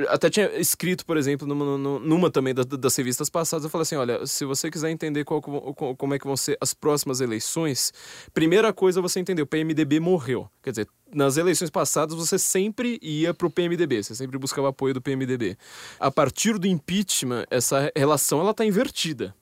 Até 0.09 0.29
tinha 0.29 0.47
escrito, 0.59 1.07
por 1.07 1.17
exemplo, 1.17 1.47
numa, 1.47 1.79
numa- 1.99 2.31
também 2.31 2.53
das, 2.55 2.67
das 2.67 2.97
revistas 2.97 3.31
passadas, 3.31 3.65
eu 3.65 3.71
falei 3.71 3.83
assim, 3.83 3.97
olha, 3.97 4.27
se 4.27 4.45
você 4.45 4.71
quiser 4.71 4.91
entender 4.91 5.25
qual, 5.25 5.41
co- 5.41 5.95
como 5.97 6.15
é 6.15 6.19
que 6.19 6.27
vão 6.27 6.37
ser 6.37 6.57
as 6.61 6.75
próximas 6.75 7.21
eleições, 7.21 7.93
primeira 8.33 8.73
coisa 8.73 9.01
é 9.01 9.03
você 9.03 9.21
entender, 9.21 9.43
o 9.43 9.47
PMDB 9.47 10.01
morreu. 10.01 10.49
Quer 10.63 10.71
dizer, 10.71 10.89
nas 11.13 11.37
eleições 11.37 11.71
passadas 11.71 12.15
você 12.15 12.39
sempre 12.39 12.99
ia 13.01 13.33
pro 13.33 13.49
PMDB, 13.51 14.03
você 14.03 14.15
sempre 14.15 14.37
buscava 14.39 14.69
apoio 14.71 14.95
do 14.95 15.01
PMDB. 15.01 15.57
A 16.01 16.11
partir 16.11 16.59
do 16.59 16.67
impeachment, 16.67 17.45
essa 17.51 17.91
relação 17.97 18.41
ela 18.41 18.53
tá 18.53 18.65
invertida. 18.65 19.35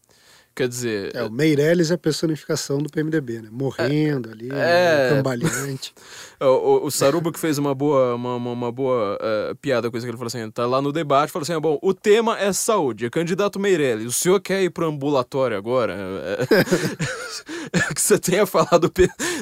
Quer 0.55 0.69
dizer, 0.69 1.17
É, 1.17 1.23
o 1.25 1.31
Meirelles 1.31 1.91
é 1.91 1.95
a 1.95 1.99
personificação 1.99 2.79
do 2.79 2.91
PMDB, 2.91 3.41
né? 3.43 3.49
Morrendo 3.51 4.31
ali, 4.31 4.49
é. 4.53 5.09
cambaleante. 5.11 5.93
O, 6.43 6.45
o, 6.47 6.87
o 6.87 6.91
Saruba 6.91 7.31
que 7.31 7.39
fez 7.39 7.57
uma 7.57 7.73
boa, 7.73 8.17
uma, 8.17 8.35
uma, 8.35 8.51
uma 8.51 8.73
boa 8.73 9.17
eh, 9.23 9.55
piada 9.63 9.89
com 9.89 9.97
isso, 9.97 10.05
que 10.05 10.11
ele 10.11 10.17
falou 10.19 10.27
assim, 10.27 10.51
tá 10.51 10.67
lá 10.67 10.83
no 10.83 10.91
debate, 10.91 11.31
falou 11.31 11.45
assim, 11.45 11.53
ah, 11.53 11.61
bom, 11.61 11.79
o 11.81 11.95
tema 11.95 12.37
é 12.37 12.53
saúde, 12.53 13.07
é 13.07 13.11
candidato 13.11 13.61
Meirelles, 13.61 14.07
o 14.09 14.11
senhor 14.13 14.41
quer 14.41 14.61
ir 14.61 14.71
pro 14.71 14.89
ambulatório 14.89 15.57
agora? 15.57 15.97
É, 15.97 17.95
que 17.95 18.01
você 18.03 18.19
tenha 18.19 18.45
falado 18.45 18.81
do, 18.89 18.93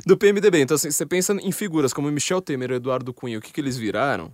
do 0.05 0.17
PMDB. 0.19 0.61
Então, 0.61 0.75
assim, 0.75 0.91
você 0.91 1.07
pensa 1.07 1.33
em 1.33 1.51
figuras 1.53 1.95
como 1.95 2.11
Michel 2.13 2.43
Temer 2.43 2.73
Eduardo 2.73 3.15
Cunha, 3.15 3.39
o 3.39 3.41
que, 3.41 3.51
que 3.51 3.63
eles 3.63 3.79
viraram, 3.79 4.31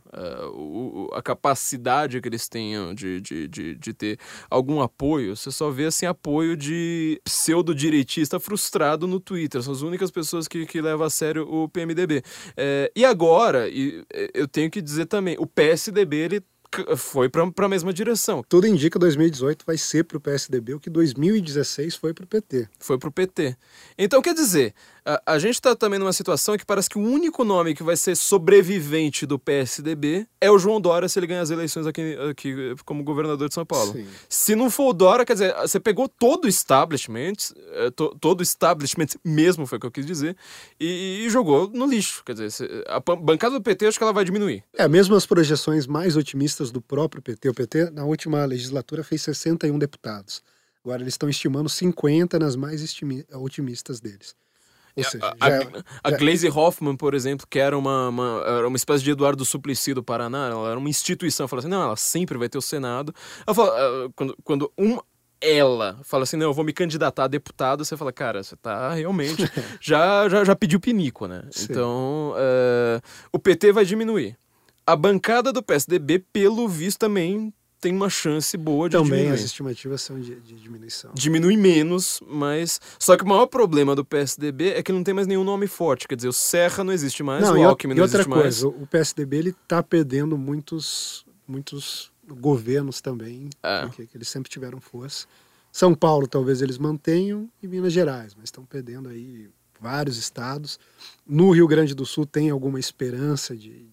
o- 0.53 1.07
o- 1.07 1.15
a 1.15 1.23
capacidade 1.23 2.21
que 2.21 2.29
eles 2.29 2.49
tenham 2.49 2.93
de, 2.93 3.21
de, 3.21 3.47
de, 3.47 3.75
de 3.77 3.93
ter 3.93 4.19
algum 4.51 4.81
apoio, 4.81 5.37
você 5.37 5.53
só 5.53 5.71
vê, 5.71 5.85
assim, 5.85 6.05
apoio 6.07 6.57
de 6.57 6.66
pseudo-direitista 7.25 8.41
frustrado 8.41 9.07
no 9.07 9.21
Twitter. 9.21 9.63
São 9.63 9.73
as 9.73 9.83
únicas 9.83 10.11
pessoas 10.11 10.49
que, 10.49 10.67
que 10.67 10.81
levam 10.81 11.07
a 11.07 11.11
sério 11.11 11.43
o 11.49 11.69
PMDB. 11.69 12.23
É, 12.57 12.91
e 12.95 13.05
agora, 13.05 13.69
e, 13.69 14.05
é, 14.13 14.31
eu 14.35 14.49
tenho 14.49 14.71
que 14.71 14.81
dizer 14.81 15.07
também, 15.07 15.37
o 15.39 15.47
PSDB 15.47 16.17
ele 16.17 16.45
foi 16.97 17.29
para 17.29 17.67
a 17.67 17.69
mesma 17.69 17.93
direção. 17.93 18.45
Tudo 18.49 18.67
indica 18.67 18.99
que 18.99 18.99
2018 18.99 19.65
vai 19.65 19.79
ser 19.79 20.05
pro 20.05 20.21
PSDB 20.21 20.75
o 20.75 20.81
que 20.81 20.91
2016 20.91 21.97
foi 21.97 22.13
pro 22.13 22.27
PT. 22.27 22.69
Foi 22.79 22.99
pro 22.99 23.11
PT. 23.11 23.57
Então, 23.97 24.21
quer 24.21 24.35
dizer, 24.35 24.75
a, 25.07 25.35
a 25.35 25.39
gente 25.39 25.63
tá 25.63 25.77
também 25.77 25.99
numa 25.99 26.13
situação 26.13 26.57
que 26.59 26.67
parece 26.67 26.91
que 26.91 26.99
o 26.99 27.01
único 27.01 27.45
nome 27.45 27.75
que 27.75 27.83
vai 27.83 27.97
ser 27.97 28.17
sobrevivente 28.17 29.25
do 29.27 29.39
PSDB 29.39 30.27
é 30.41 30.51
o 30.51 30.59
João 30.59 30.81
Dória 30.81 31.09
se 31.09 31.19
ele 31.19 31.27
ganhar 31.27 31.43
as 31.43 31.51
eleições 31.51 31.87
aqui, 31.87 32.17
aqui 32.31 32.75
como 32.85 33.05
governador 33.05 33.49
de 33.49 33.55
São 33.55 33.65
Paulo. 33.65 33.93
Sim. 33.93 34.07
Se 34.29 34.55
não 34.57 34.71
for 34.71 34.91
o 34.91 34.93
Dória, 34.93 35.25
quer 35.25 35.35
dizer, 35.35 35.55
você 35.61 35.79
pegou 35.79 36.09
todo 36.09 36.47
o 36.47 36.49
establishment, 36.49 37.35
to- 37.95 38.17
todo 38.21 38.41
o 38.41 38.43
establishment 38.43 39.07
mesmo, 39.25 39.67
foi 39.67 39.79
o 39.79 39.81
que 39.81 39.87
eu 39.87 39.93
quis 39.93 40.07
dizer, 40.07 40.37
e, 40.81 41.25
e 41.25 41.31
jogou 41.31 41.71
no 41.73 41.87
lixo. 41.87 42.23
Quer 42.25 42.35
dizer, 42.35 42.85
a 42.89 42.99
bancada 43.01 43.55
do 43.59 43.63
PT 43.63 43.87
acho 43.87 43.99
que 43.99 44.05
ela 44.05 44.13
vai 44.13 44.25
diminuir. 44.25 44.65
É, 44.75 44.89
mesmo 44.89 45.15
as 45.15 45.25
projeções 45.27 45.87
mais 45.87 46.17
otimistas 46.17 46.71
do 46.71 46.81
próprio 46.81 47.23
PT. 47.23 47.49
O 47.49 47.55
PT, 47.55 47.91
na 47.91 48.05
última 48.05 48.45
legislatura, 48.45 49.05
fez 49.05 49.23
61 49.23 49.79
deputados. 49.79 50.43
Agora 50.85 51.03
eles 51.03 51.15
estão 51.15 51.29
estimando 51.29 51.69
50 51.69 52.39
nas 52.39 52.55
mais 52.57 52.81
otimistas 53.35 54.01
deles. 54.01 54.35
Ou 54.97 55.05
seja, 55.05 55.35
A, 55.39 55.51
já, 55.51 55.61
a, 55.63 55.83
a 56.05 56.11
já- 56.11 56.17
Glaze 56.17 56.49
Hoffman, 56.49 56.97
por 56.97 57.13
exemplo, 57.15 57.47
que 57.49 57.59
era 57.59 57.77
uma, 57.77 58.09
uma, 58.09 58.43
era 58.47 58.67
uma 58.69 58.77
espécie 58.77 59.05
de 59.05 59.11
Eduardo 59.11 59.45
Suplicy 59.45 59.93
do 59.93 60.03
Paraná, 60.03 60.49
ela 60.51 60.71
era 60.71 60.79
uma 60.79 60.89
instituição, 60.89 61.47
falou 61.47 61.61
assim, 61.61 61.69
não, 61.69 61.83
ela 61.83 61.97
sempre 61.97 62.39
vai 62.39 62.49
ter 62.49 62.57
o 62.59 62.63
Senado. 62.63 63.15
Ela 63.47 63.55
falou, 63.55 63.73
ah, 63.73 64.11
quando, 64.17 64.37
quando 64.43 64.73
um, 64.79 64.99
ela 65.41 66.01
fala 66.03 66.23
assim, 66.23 66.37
não, 66.39 66.47
eu 66.47 66.55
vou 66.55 66.65
me 66.65 66.73
candidatar 66.73 67.25
a 67.25 67.29
deputado, 67.29 67.85
você 67.85 67.95
fala, 67.97 68.11
cara, 68.13 68.43
você 68.43 68.57
tá 68.57 68.95
realmente, 68.95 69.43
já, 69.81 70.29
já, 70.31 70.45
já 70.45 70.57
pediu 70.57 70.81
pinico, 70.81 71.27
né? 71.27 71.43
Sim. 71.51 71.67
Então, 71.71 72.35
eh, 72.39 73.01
o 73.31 73.39
PT 73.39 73.73
vai 73.73 73.85
diminuir. 73.85 74.37
A 74.87 74.97
bancada 74.97 75.53
do 75.53 75.63
PSDB, 75.63 76.21
pelo 76.33 76.67
visto, 76.69 77.01
também 77.01 77.53
tem 77.81 77.95
uma 77.95 78.09
chance 78.11 78.57
boa 78.57 78.89
de 78.89 78.97
também 78.97 79.11
diminuir 79.11 79.35
as 79.35 79.41
estimativas 79.43 80.01
são 80.03 80.19
de, 80.21 80.37
de 80.37 80.55
diminuição. 80.55 81.11
diminui 81.15 81.57
menos, 81.57 82.21
mas. 82.27 82.81
Só 82.99 83.17
que 83.17 83.23
o 83.25 83.29
maior 83.29 83.47
problema 83.47 83.95
do 83.95 84.05
PSDB 84.05 84.71
é 84.71 84.83
que 84.83 84.93
não 84.93 85.05
tem 85.05 85.13
mais 85.15 85.27
nenhum 85.27 85.45
nome 85.45 85.67
forte. 85.67 86.09
Quer 86.09 86.17
dizer, 86.17 86.29
o 86.29 86.33
Serra 86.33 86.83
não 86.83 86.93
existe 86.93 87.23
mais, 87.23 87.43
Não, 87.45 87.55
o 87.55 87.59
e, 87.59 87.65
Alckmin 87.65 87.93
e 87.93 87.97
não 87.97 88.03
outra 88.05 88.21
existe 88.21 88.33
coisa, 88.33 88.67
mais. 88.71 88.83
o 88.83 88.87
PSDB 88.87 89.37
ele 89.37 89.55
tá 89.69 89.83
perdendo 89.83 90.37
muitos, 90.39 91.25
muitos 91.47 92.11
governos 92.29 93.01
também, 93.01 93.49
É. 93.63 93.83
porque 93.83 94.07
que 94.07 94.17
eles 94.17 94.29
sempre 94.29 94.51
tiveram 94.51 94.81
força. 94.81 95.27
São 95.71 95.95
Paulo 95.95 96.27
talvez 96.27 96.63
eles 96.63 96.79
mantenham 96.79 97.49
e 97.63 97.69
Minas 97.69 97.93
Gerais, 97.93 98.35
mas 98.35 98.45
estão 98.45 98.65
perdendo 98.65 99.09
aí 99.11 99.49
vários 99.79 100.17
estados. 100.17 100.79
No 101.27 101.51
Rio 101.51 101.69
Grande 101.69 101.95
do 101.95 102.07
Sul 102.07 102.25
tem 102.25 102.49
alguma 102.49 102.81
esperança 102.81 103.55
de- 103.55 103.87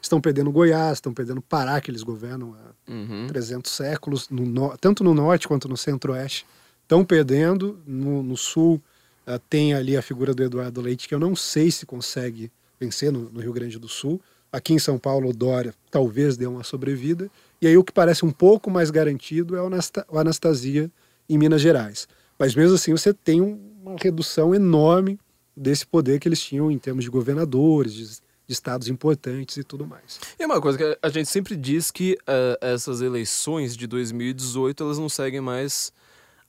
estão 0.00 0.20
perdendo 0.20 0.50
Goiás, 0.50 0.98
estão 0.98 1.12
perdendo 1.14 1.40
Pará 1.42 1.80
que 1.80 1.90
eles 1.90 2.02
governam 2.02 2.54
há 2.54 2.90
Uhum. 2.92 3.26
300 3.28 3.70
séculos, 3.70 4.28
no 4.28 4.44
no- 4.46 4.76
tanto 4.78 5.04
no 5.04 5.14
norte 5.14 5.46
quanto 5.46 5.68
no 5.68 5.76
centro-oeste, 5.76 6.46
estão 6.82 7.04
perdendo. 7.04 7.78
No, 7.86 8.22
no 8.22 8.36
sul 8.36 8.80
ah, 9.26 9.38
tem 9.50 9.74
ali 9.74 9.96
a 9.96 10.02
figura 10.02 10.34
do 10.34 10.42
Eduardo 10.42 10.80
Leite, 10.80 11.06
que 11.08 11.14
eu 11.14 11.18
não 11.20 11.36
sei 11.36 11.70
se 11.70 11.86
consegue 11.86 12.50
vencer 12.80 13.12
no, 13.12 13.30
no 13.30 13.40
Rio 13.40 13.52
Grande 13.52 13.78
do 13.78 13.88
Sul. 13.88 14.20
Aqui 14.52 14.72
em 14.72 14.78
São 14.78 14.98
Paulo, 14.98 15.28
o 15.28 15.32
Dória 15.32 15.72
talvez 15.90 16.36
dê 16.36 16.46
uma 16.46 16.64
sobrevida. 16.64 17.30
E 17.62 17.66
aí 17.66 17.76
o 17.76 17.84
que 17.84 17.92
parece 17.92 18.24
um 18.24 18.30
pouco 18.32 18.68
mais 18.70 18.90
garantido 18.90 19.54
é 19.56 19.62
o 19.62 19.66
Anasta- 19.66 20.04
o 20.08 20.18
Anastasia 20.18 20.90
em 21.28 21.38
Minas 21.38 21.60
Gerais. 21.60 22.08
Mas 22.38 22.54
mesmo 22.56 22.74
assim 22.74 22.90
você 22.90 23.12
tem 23.14 23.40
um- 23.40 23.60
uma 23.84 23.96
redução 24.02 24.52
enorme 24.54 25.18
desse 25.56 25.86
poder 25.86 26.18
que 26.18 26.26
eles 26.26 26.40
tinham 26.40 26.70
em 26.70 26.78
termos 26.78 27.04
de 27.04 27.10
governadores, 27.10 27.92
de, 27.92 28.18
de 28.50 28.54
estados 28.54 28.88
importantes 28.88 29.56
e 29.58 29.62
tudo 29.62 29.86
mais. 29.86 30.18
E 30.36 30.44
uma 30.44 30.60
coisa 30.60 30.76
que 30.76 30.98
a 31.00 31.08
gente 31.08 31.28
sempre 31.28 31.54
diz 31.54 31.88
que 31.92 32.18
ah, 32.26 32.58
essas 32.60 33.00
eleições 33.00 33.76
de 33.76 33.86
2018 33.86 34.82
elas 34.82 34.98
não 34.98 35.08
seguem 35.08 35.40
mais 35.40 35.92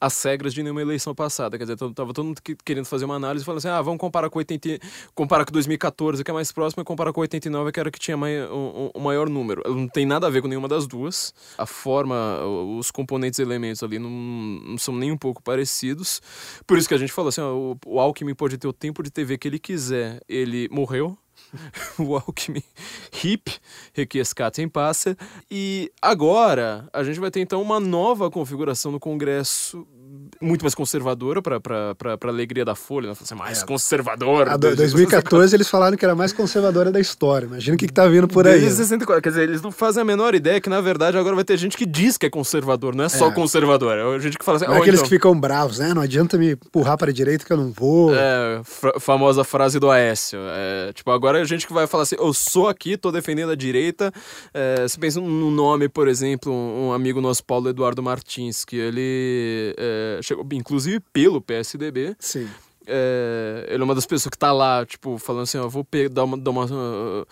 as 0.04 0.24
regras 0.24 0.52
de 0.52 0.64
nenhuma 0.64 0.82
eleição 0.82 1.14
passada. 1.14 1.60
Quer 1.60 1.64
dizer, 1.66 1.78
tava 1.78 2.12
todo 2.12 2.24
mundo 2.26 2.42
que- 2.42 2.56
querendo 2.66 2.86
fazer 2.86 3.06
uma 3.06 3.14
análise 3.18 3.46
falando 3.46 3.60
assim: 3.60 3.68
ah, 3.68 3.80
vamos 3.84 4.00
comparar 4.00 4.32
com 4.32 4.40
80, 4.40 4.80
comparar 5.14 5.46
com 5.46 5.52
2014, 5.52 6.24
que 6.24 6.32
é 6.32 6.34
mais 6.34 6.52
próximo, 6.52 6.82
e 6.82 6.84
comparar 6.84 7.14
com 7.14 7.22
89, 7.22 7.72
que 7.72 7.80
era 7.80 7.92
que 7.92 8.00
tinha 8.00 8.18
mai, 8.18 8.32
um 8.50 9.00
maior 9.00 9.30
número. 9.30 9.62
Não 9.68 9.88
tem 9.88 10.08
nada 10.08 10.26
a 10.26 10.30
ver 10.32 10.42
com 10.42 10.48
nenhuma 10.48 10.68
das 10.68 10.88
duas. 10.88 11.32
A 11.56 11.68
forma, 11.68 12.44
o- 12.44 12.80
os 12.80 12.90
componentes 12.90 13.38
e 13.38 13.44
elementos 13.44 13.84
ali 13.84 14.00
não, 14.00 14.10
não 14.10 14.78
são 14.80 14.96
nem 14.96 15.12
um 15.12 15.18
pouco 15.18 15.40
parecidos. 15.44 16.20
Por 16.66 16.80
isso 16.80 16.88
que 16.88 16.96
a 16.96 16.98
gente 16.98 17.14
falou 17.14 17.30
assim: 17.30 17.42
ó, 17.42 17.54
o, 17.54 17.78
o 17.86 18.00
Alckmin 18.00 18.34
pode 18.34 18.58
ter 18.58 18.68
o 18.68 18.74
tempo 18.74 19.04
de 19.04 19.12
TV 19.12 19.38
que 19.38 19.48
ele 19.48 19.60
quiser, 19.60 20.20
ele 20.28 20.68
morreu. 20.72 21.16
o 22.00 22.16
Alckmin 22.16 22.64
hip, 23.24 23.52
requiescat 23.94 24.62
em 24.62 24.68
passa. 24.70 25.16
E 25.50 25.92
agora 26.02 26.88
a 26.94 27.04
gente 27.04 27.20
vai 27.20 27.32
ter 27.32 27.40
então 27.40 27.62
uma 27.62 27.80
nova 27.80 28.30
configuração 28.30 28.92
no 28.92 29.00
Congresso 29.00 29.86
muito 30.42 30.64
mais 30.64 30.76
conservadora 30.76 31.42
para 31.42 31.96
alegria 32.24 32.66
da 32.66 32.76
Folha, 32.76 33.08
né? 33.10 33.16
Assim, 33.20 33.36
mais 33.36 33.62
É. 33.62 33.66
conservadora. 33.66 34.52
A 34.54 34.58
do- 34.58 34.76
desde 34.76 34.78
2014 34.94 35.56
eles 35.56 35.70
falaram 35.70 35.96
que 35.96 36.04
era 36.04 36.14
a 36.14 36.16
mais 36.16 36.34
conservadora 36.34 36.92
da 36.92 37.00
história. 37.00 37.46
Imagina 37.46 37.76
o 37.76 37.78
que, 37.78 37.88
que 37.88 37.94
tá 37.94 38.08
vindo 38.08 38.28
por 38.28 38.46
aí. 38.46 38.60
Desde 38.60 38.80
né? 38.80 38.84
64. 38.84 39.22
Quer 39.22 39.30
dizer, 39.30 39.44
eles 39.44 39.62
não 39.62 39.72
fazem 39.72 40.02
a 40.02 40.06
menor 40.06 40.36
ideia 40.36 40.60
que, 40.60 40.70
na 40.70 40.82
verdade, 40.82 41.18
agora 41.18 41.36
vai 41.36 41.46
ter 41.46 41.56
gente 41.58 41.78
que 41.78 41.86
diz 41.86 42.18
que 42.18 42.26
é 42.26 42.30
conservador, 42.30 42.94
não 42.96 43.06
é 43.06 43.10
só 43.10 43.28
É. 43.30 43.32
conservador. 43.32 43.98
É 43.98 44.20
gente 44.20 44.38
que 44.38 44.44
fala 44.44 44.58
assim, 44.58 44.66
Não 44.66 44.74
é 44.74 44.78
"Ó, 44.78 44.82
aqueles 44.82 45.00
então, 45.00 45.10
que 45.10 45.16
ficam 45.16 45.40
bravos, 45.40 45.80
né? 45.80 45.94
Não 45.94 46.02
adianta 46.02 46.38
me 46.38 46.52
empurrar 46.52 46.98
para 46.98 47.10
a 47.12 47.14
direita 47.14 47.46
que 47.46 47.54
eu 47.54 47.58
não 47.58 47.72
vou. 47.72 48.14
É, 48.14 48.62
famosa 49.00 49.44
frase 49.46 49.80
do 49.80 49.90
Aécio. 49.90 50.40
É, 50.42 50.92
tipo, 50.94 51.10
agora 51.12 51.41
gente 51.46 51.68
que 51.68 51.74
vai 51.74 51.88
falar 51.88 52.04
assim: 52.04 52.16
eu 52.18 52.34
sou 52.34 52.68
aqui, 52.68 52.98
tô 52.98 53.12
defendendo 53.12 53.52
a 53.52 53.56
direita. 53.56 54.12
É, 54.54 54.88
você 54.88 54.98
pensa 54.98 55.20
num 55.20 55.52
nome, 55.52 55.90
por 55.90 56.08
exemplo, 56.08 56.52
um, 56.52 56.92
amigo 56.94 57.22
nosso, 57.22 57.44
Paulo 57.44 57.70
Eduardo 57.70 58.02
Martins, 58.02 58.66
que 58.66 58.76
ele 58.76 59.76
é, 59.78 60.20
chegou, 60.22 60.46
inclusive 60.54 61.00
pelo 61.12 61.42
PSDB. 61.42 62.16
Sim. 62.20 62.48
É, 62.88 63.68
ele 63.70 63.82
é 63.82 63.86
uma 63.86 63.94
das 63.94 64.06
pessoas 64.06 64.32
que 64.32 64.38
tá 64.38 64.52
lá, 64.52 64.86
tipo, 64.86 65.18
falando 65.18 65.44
assim: 65.44 65.58
ó, 65.58 65.68
vou 65.68 65.86
dar 66.12 66.24
uma. 66.24 66.38
Dar 66.38 66.52
uma 66.52 66.66
uh, 66.66 67.28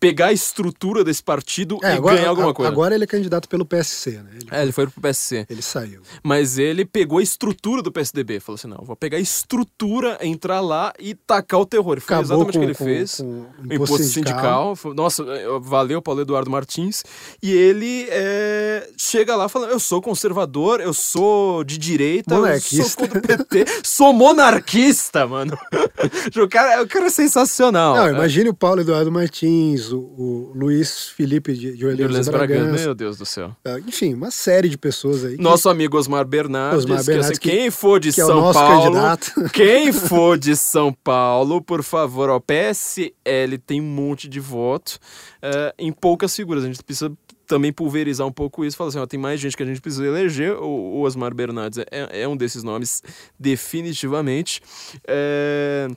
pegar 0.00 0.28
a 0.28 0.32
estrutura 0.32 1.04
desse 1.04 1.22
partido 1.22 1.78
É, 1.82 1.92
e 1.92 1.96
agora, 1.98 2.16
ganhar 2.16 2.30
alguma 2.30 2.50
a- 2.50 2.54
coisa. 2.54 2.72
agora 2.72 2.94
ele 2.94 3.04
é 3.04 3.06
candidato 3.06 3.46
pelo 3.48 3.66
PSC, 3.66 4.12
né? 4.12 4.30
Ele, 4.34 4.48
É, 4.50 4.62
ele 4.62 4.72
foi 4.72 4.86
pro 4.86 5.00
PSC. 5.00 5.44
ele 5.48 5.60
saiu. 5.62 6.00
Mas 6.22 6.56
ele 6.58 6.84
pegou 6.86 7.18
a 7.18 7.22
estrutura 7.22 7.82
do 7.82 7.92
PSDB. 7.92 8.40
Falou 8.40 8.56
assim: 8.56 8.66
não, 8.68 8.82
vou 8.82 8.96
pegar 8.96 9.18
a 9.18 9.20
estrutura, 9.20 10.18
entrar 10.22 10.60
lá 10.60 10.92
e 10.98 11.14
tacar 11.14 11.60
o 11.60 11.66
terror. 11.66 11.98
E 11.98 12.00
foi 12.00 12.16
Acabou 12.16 12.42
exatamente 12.48 12.56
o 12.56 12.60
que 12.60 12.66
ele 12.66 12.74
com- 12.74 12.84
fez. 12.84 13.16
com 13.16 13.24
o 13.68 13.74
imposto 13.74 13.98
sindical. 14.04 14.74
Foi- 14.74 14.94
Nossa, 14.94 15.22
eh, 15.22 15.46
valeu, 15.60 16.00
Paulo 16.00 16.22
Eduardo 16.22 16.50
Martins. 16.50 17.04
E 17.42 17.52
ele 17.52 18.06
eh, 18.08 18.88
chega 18.96 19.36
lá 19.36 19.48
falando: 19.50 19.70
eu 19.70 19.78
sou 19.80 20.00
conservador, 20.00 20.80
eu 20.80 20.94
sou 20.94 21.62
de 21.62 21.76
direita, 21.76 22.34
eu 22.34 22.60
sou 22.60 22.90
contra 22.96 23.18
o 23.18 23.22
PT, 23.22 23.66
sou 23.84 24.12
monarquista, 24.14 25.26
mano. 25.26 25.58
o, 26.42 26.48
cara, 26.48 26.82
o 26.82 26.88
cara 26.88 27.06
é 27.06 27.10
sensacional. 27.10 27.96
Não, 27.96 28.06
É. 28.06 28.10
imagine 28.12 28.48
o 28.48 28.54
Paulo 28.54 28.80
Eduardo 28.80 29.12
Martins, 29.12 29.89
o, 29.92 29.98
o 29.98 30.52
Luiz 30.54 31.08
Felipe 31.08 31.52
de, 31.54 31.76
de 31.76 31.86
Orleans 31.86 32.28
Bragança, 32.28 32.30
Bragança. 32.32 32.84
meu 32.84 32.94
Deus 32.94 33.18
do 33.18 33.26
céu. 33.26 33.54
Ah, 33.64 33.78
Enfim, 33.86 34.14
uma 34.14 34.30
série 34.30 34.68
de 34.68 34.76
pessoas 34.78 35.24
aí. 35.24 35.36
que- 35.36 35.42
Nosso 35.42 35.68
amigo 35.68 35.96
Osmar 35.98 36.24
Bernardes, 36.26 36.84
Osmar 36.84 36.98
que, 37.00 37.06
Bernardes, 37.06 37.30
assim, 37.32 37.40
que- 37.40 37.50
quem 37.50 37.70
for 37.70 38.00
de 38.00 38.12
que 38.12 38.20
é 38.20 38.24
São 38.24 38.40
nosso 38.40 38.58
Paulo, 38.58 38.82
candidato. 38.84 39.32
quem 39.52 39.92
for 39.92 40.38
de 40.38 40.56
São 40.56 40.92
Paulo, 40.92 41.60
por 41.62 41.82
favor, 41.82 42.28
ó, 42.30 42.38
PSL 42.40 43.58
tem 43.58 43.80
um 43.80 43.84
monte 43.84 44.28
de 44.28 44.40
voto 44.40 44.98
eh, 45.42 45.74
em 45.78 45.92
poucas 45.92 46.34
figuras. 46.34 46.64
A 46.64 46.66
gente 46.66 46.82
precisa 46.82 47.12
também 47.46 47.72
pulverizar 47.72 48.24
um 48.26 48.30
pouco 48.32 48.64
isso, 48.64 48.76
falar 48.76 48.90
assim, 48.90 48.98
ó, 49.00 49.06
tem 49.06 49.18
mais 49.18 49.40
gente 49.40 49.56
que 49.56 49.62
a 49.62 49.66
gente 49.66 49.80
precisa 49.80 50.06
eleger. 50.06 50.52
O, 50.56 50.66
o 50.68 51.00
Osmar 51.02 51.34
Bernardes 51.34 51.78
é, 51.90 52.22
é 52.22 52.28
um 52.28 52.36
desses 52.36 52.62
nomes, 52.62 53.02
definitivamente. 53.38 54.62
Eh, 55.06 55.88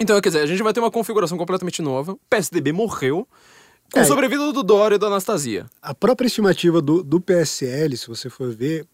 Então, 0.00 0.18
quer 0.20 0.30
dizer, 0.30 0.40
a 0.40 0.46
gente 0.46 0.62
vai 0.62 0.72
ter 0.72 0.80
uma 0.80 0.90
configuração 0.90 1.36
completamente 1.36 1.82
nova. 1.82 2.12
O 2.12 2.20
PSDB 2.30 2.72
morreu. 2.72 3.28
Com 3.92 4.00
É. 4.00 4.04
sobrevida 4.04 4.52
do 4.52 4.62
Dória 4.62 4.94
e 4.94 4.98
da 4.98 5.08
Anastasia. 5.08 5.66
A 5.82 5.92
própria 5.94 6.26
estimativa 6.26 6.80
do, 6.80 7.02
do 7.02 7.20
PSL, 7.20 7.96
se 7.96 8.06
você 8.08 8.30
for 8.30 8.54
ver, 8.54 8.86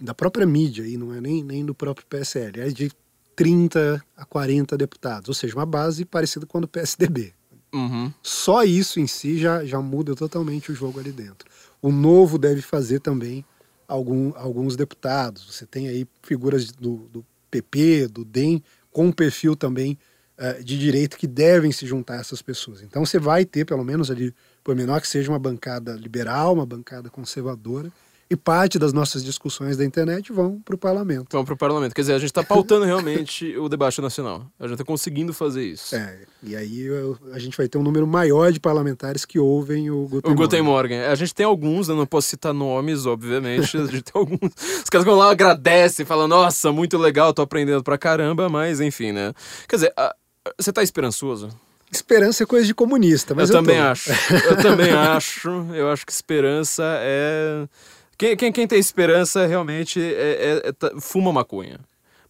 da 0.00 0.14
própria 0.14 0.46
mídia, 0.46 0.86
e 0.86 0.96
não 0.96 1.12
é 1.12 1.20
nem, 1.20 1.42
nem 1.42 1.64
do 1.64 1.74
próprio 1.74 2.06
PSL, 2.06 2.60
é 2.60 2.68
de 2.68 2.90
30 3.36 4.02
a 4.16 4.24
40 4.24 4.78
deputados, 4.78 5.28
ou 5.28 5.34
seja, 5.34 5.54
uma 5.56 5.66
base 5.66 6.04
parecida 6.04 6.46
com 6.46 6.58
a 6.58 6.60
do 6.62 6.68
PSDB. 6.68 7.34
Uhum. 7.72 8.12
Só 8.22 8.62
isso 8.64 8.98
em 9.00 9.06
si 9.06 9.38
já, 9.38 9.64
já 9.64 9.80
muda 9.80 10.14
totalmente 10.14 10.72
o 10.72 10.74
jogo 10.74 11.00
ali 11.00 11.12
dentro. 11.12 11.48
O 11.82 11.90
novo 11.90 12.38
deve 12.38 12.62
fazer 12.62 13.00
também 13.00 13.44
algum, 13.86 14.32
alguns 14.36 14.76
deputados. 14.76 15.44
Você 15.54 15.66
tem 15.66 15.88
aí 15.88 16.06
figuras 16.22 16.70
do, 16.70 17.08
do 17.12 17.26
PP, 17.50 18.08
do 18.08 18.24
DEM, 18.24 18.62
com 18.92 19.06
um 19.06 19.12
perfil 19.12 19.56
também 19.56 19.98
uh, 20.40 20.64
de 20.64 20.78
direito 20.78 21.16
que 21.16 21.26
devem 21.26 21.70
se 21.70 21.86
juntar 21.86 22.16
a 22.16 22.20
essas 22.20 22.40
pessoas. 22.40 22.82
Então 22.82 23.04
você 23.04 23.18
vai 23.18 23.44
ter, 23.44 23.64
pelo 23.64 23.84
menos 23.84 24.10
ali, 24.10 24.34
por 24.64 24.74
menor 24.74 25.00
que 25.00 25.08
seja 25.08 25.30
uma 25.30 25.38
bancada 25.38 25.92
liberal, 25.92 26.54
uma 26.54 26.66
bancada 26.66 27.10
conservadora, 27.10 27.92
e 28.32 28.36
parte 28.36 28.78
das 28.78 28.92
nossas 28.92 29.24
discussões 29.24 29.76
da 29.76 29.84
internet 29.84 30.32
vão 30.32 30.60
para 30.60 30.76
o 30.76 30.78
parlamento. 30.78 31.32
Vão 31.32 31.44
para 31.44 31.54
o 31.54 31.56
parlamento. 31.56 31.92
Quer 31.92 32.02
dizer, 32.02 32.12
a 32.12 32.18
gente 32.18 32.30
está 32.30 32.44
pautando 32.44 32.84
realmente 32.84 33.56
o 33.56 33.68
debate 33.68 34.00
nacional. 34.00 34.46
A 34.56 34.64
gente 34.68 34.74
está 34.74 34.84
conseguindo 34.84 35.34
fazer 35.34 35.64
isso. 35.64 35.96
É, 35.96 36.20
e 36.40 36.54
aí 36.54 36.86
a 37.32 37.38
gente 37.40 37.56
vai 37.56 37.66
ter 37.66 37.76
um 37.76 37.82
número 37.82 38.06
maior 38.06 38.52
de 38.52 38.60
parlamentares 38.60 39.24
que 39.24 39.36
ouvem 39.36 39.90
o 39.90 40.06
Guten 40.06 40.30
O 40.30 40.34
Guten 40.36 40.62
Morgen. 40.62 41.00
A 41.00 41.14
gente 41.16 41.34
tem 41.34 41.44
alguns, 41.44 41.88
eu 41.88 41.96
não 41.96 42.06
posso 42.06 42.28
citar 42.28 42.54
nomes, 42.54 43.04
obviamente. 43.04 43.76
A 43.76 43.86
gente 43.86 44.02
tem 44.02 44.12
alguns. 44.14 44.52
Os 44.84 44.88
caras 44.88 45.04
vão 45.04 45.16
lá, 45.16 45.32
agradecem, 45.32 46.06
falam, 46.06 46.28
nossa, 46.28 46.70
muito 46.70 46.96
legal, 46.96 47.34
tô 47.34 47.42
aprendendo 47.42 47.82
pra 47.82 47.98
caramba, 47.98 48.48
mas 48.48 48.80
enfim, 48.80 49.10
né? 49.10 49.34
Quer 49.68 49.74
dizer, 49.74 49.92
a, 49.96 50.14
você 50.58 50.72
tá 50.72 50.82
esperançoso? 50.82 51.48
Esperança 51.92 52.42
é 52.44 52.46
coisa 52.46 52.66
de 52.66 52.74
comunista, 52.74 53.34
mas 53.34 53.50
eu, 53.50 53.56
eu 53.56 53.62
também 53.62 53.76
tô. 53.80 53.82
acho. 53.88 54.10
Eu 54.48 54.56
também 54.56 54.90
acho. 54.94 55.48
Eu 55.74 55.90
acho 55.90 56.06
que 56.06 56.12
esperança 56.12 56.82
é. 57.00 57.68
Quem, 58.16 58.36
quem, 58.36 58.52
quem 58.52 58.66
tem 58.68 58.78
esperança 58.78 59.46
realmente 59.46 60.00
é, 60.00 60.62
é- 60.66 60.68
é 60.68 61.00
fuma 61.00 61.32
maconha. 61.32 61.80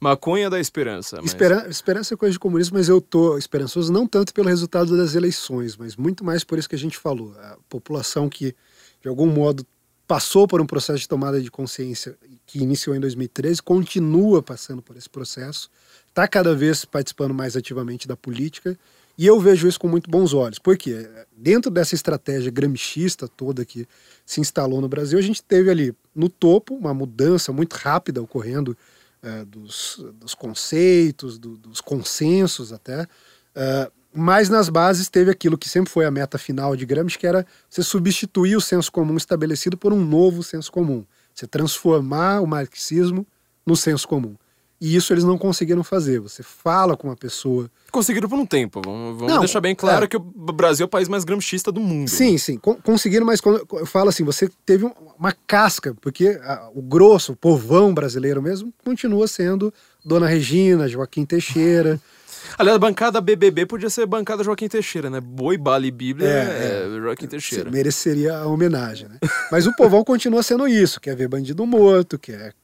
Maconha 0.00 0.48
da 0.48 0.58
esperança. 0.58 1.16
mas- 1.16 1.26
Esperan- 1.26 1.66
esperança 1.68 2.14
é 2.14 2.16
coisa 2.16 2.32
de 2.32 2.38
comunismo, 2.38 2.78
mas 2.78 2.88
eu 2.88 3.00
tô 3.02 3.36
esperançoso 3.36 3.92
não 3.92 4.06
tanto 4.06 4.32
pelo 4.32 4.48
resultado 4.48 4.96
das 4.96 5.14
eleições, 5.14 5.76
mas 5.76 5.94
muito 5.96 6.24
mais 6.24 6.42
por 6.42 6.58
isso 6.58 6.68
que 6.68 6.74
a 6.74 6.78
gente 6.78 6.96
falou. 6.96 7.34
A 7.38 7.58
população 7.68 8.26
que, 8.30 8.54
de 9.02 9.08
algum 9.08 9.26
modo, 9.26 9.66
passou 10.08 10.48
por 10.48 10.60
um 10.60 10.66
processo 10.66 11.00
de 11.00 11.08
tomada 11.08 11.38
de 11.40 11.50
consciência 11.50 12.16
que 12.46 12.60
iniciou 12.60 12.96
em 12.96 13.00
2013, 13.00 13.62
continua 13.62 14.42
passando 14.42 14.80
por 14.80 14.96
esse 14.96 15.08
processo, 15.08 15.68
está 16.10 16.28
cada 16.28 16.54
vez 16.54 16.84
participando 16.84 17.32
mais 17.32 17.56
ativamente 17.56 18.06
da 18.06 18.16
política, 18.16 18.78
e 19.16 19.26
eu 19.26 19.38
vejo 19.38 19.68
isso 19.68 19.78
com 19.78 19.88
muito 19.88 20.10
bons 20.10 20.32
olhos. 20.32 20.58
Por 20.58 20.76
quê? 20.76 21.08
Dentro 21.36 21.70
dessa 21.70 21.94
estratégia 21.94 22.50
gramscista 22.50 23.28
toda 23.28 23.64
que 23.64 23.86
se 24.24 24.40
instalou 24.40 24.80
no 24.80 24.88
Brasil, 24.88 25.18
a 25.18 25.22
gente 25.22 25.42
teve 25.42 25.70
ali 25.70 25.94
no 26.14 26.28
topo 26.28 26.74
uma 26.74 26.94
mudança 26.94 27.52
muito 27.52 27.74
rápida 27.74 28.22
ocorrendo 28.22 28.76
eh, 29.22 29.44
dos, 29.44 30.02
dos 30.14 30.34
conceitos, 30.34 31.38
do- 31.38 31.56
dos 31.56 31.80
consensos 31.80 32.72
até. 32.72 33.06
eh, 33.54 33.90
mas 34.12 34.48
nas 34.48 34.68
bases 34.68 35.08
teve 35.08 35.30
aquilo 35.30 35.56
que 35.56 35.68
sempre 35.68 35.92
foi 35.92 36.04
a 36.04 36.10
meta 36.10 36.36
final 36.36 36.74
de 36.74 36.84
Gramsci, 36.84 37.16
que 37.18 37.26
era 37.26 37.46
você 37.68 37.80
substituir 37.82 38.56
o 38.56 38.60
senso 38.60 38.90
comum 38.90 39.16
estabelecido 39.16 39.76
por 39.76 39.92
um 39.92 40.04
novo 40.04 40.42
senso 40.42 40.72
comum. 40.72 41.04
Você 41.32 41.46
transformar 41.46 42.40
o 42.40 42.46
marxismo 42.46 43.24
no 43.64 43.76
senso 43.76 44.08
comum. 44.08 44.34
E 44.80 44.96
isso 44.96 45.12
eles 45.12 45.24
não 45.24 45.36
conseguiram 45.36 45.84
fazer. 45.84 46.20
Você 46.20 46.42
fala 46.42 46.96
com 46.96 47.08
uma 47.08 47.16
pessoa 47.16 47.70
Conseguiram 47.92 48.28
por 48.28 48.38
um 48.38 48.46
tempo. 48.46 48.80
Vamos, 48.84 49.20
Não, 49.22 49.40
deixar 49.40 49.60
bem 49.60 49.74
claro 49.74 50.04
é. 50.04 50.08
que 50.08 50.16
o 50.16 50.20
Brasil 50.20 50.84
é 50.84 50.86
o 50.86 50.88
país 50.88 51.08
mais 51.08 51.22
gramscista 51.24 51.70
do 51.72 51.80
mundo. 51.80 52.08
Sim, 52.08 52.38
sim, 52.38 52.56
con- 52.56 52.76
conseguiram, 52.76 53.26
mas 53.26 53.40
quando 53.40 53.66
eu 53.72 53.84
falo 53.84 54.08
assim, 54.08 54.24
você 54.24 54.48
teve 54.64 54.84
um- 54.86 54.92
uma 55.18 55.34
casca, 55.46 55.94
porque 56.00 56.40
a- 56.42 56.70
o 56.74 56.80
grosso, 56.80 57.32
o 57.32 57.36
povão 57.36 57.92
brasileiro 57.92 58.40
mesmo, 58.40 58.72
continua 58.84 59.26
sendo 59.28 59.74
Dona 60.04 60.26
Regina, 60.28 60.88
Joaquim 60.88 61.26
Teixeira. 61.26 62.00
Aliás, 62.56 62.76
a 62.76 62.78
bancada 62.78 63.20
BBB 63.20 63.66
podia 63.66 63.90
ser 63.90 64.06
bancada 64.06 64.42
Joaquim 64.42 64.68
Teixeira, 64.68 65.10
né? 65.10 65.20
Boi, 65.20 65.58
bala 65.58 65.84
e 65.86 65.90
Bíblia 65.90 66.26
É, 66.28 66.84
é, 66.86 67.00
Joaquim 67.00 67.26
Teixeira. 67.26 67.70
mereceria 67.70 68.38
a 68.38 68.46
homenagem, 68.46 69.08
né? 69.08 69.18
Mas 69.52 69.66
o 69.66 69.74
povão 69.76 70.02
continua 70.04 70.42
sendo 70.42 70.66
isso, 70.66 71.00
quer 71.00 71.14
ver 71.16 71.28
bandido 71.28 71.66
morto, 71.66 72.18
quer, 72.18 72.54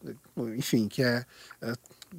enfim, 0.57 0.89
quer 0.89 1.27
é, 1.61 1.73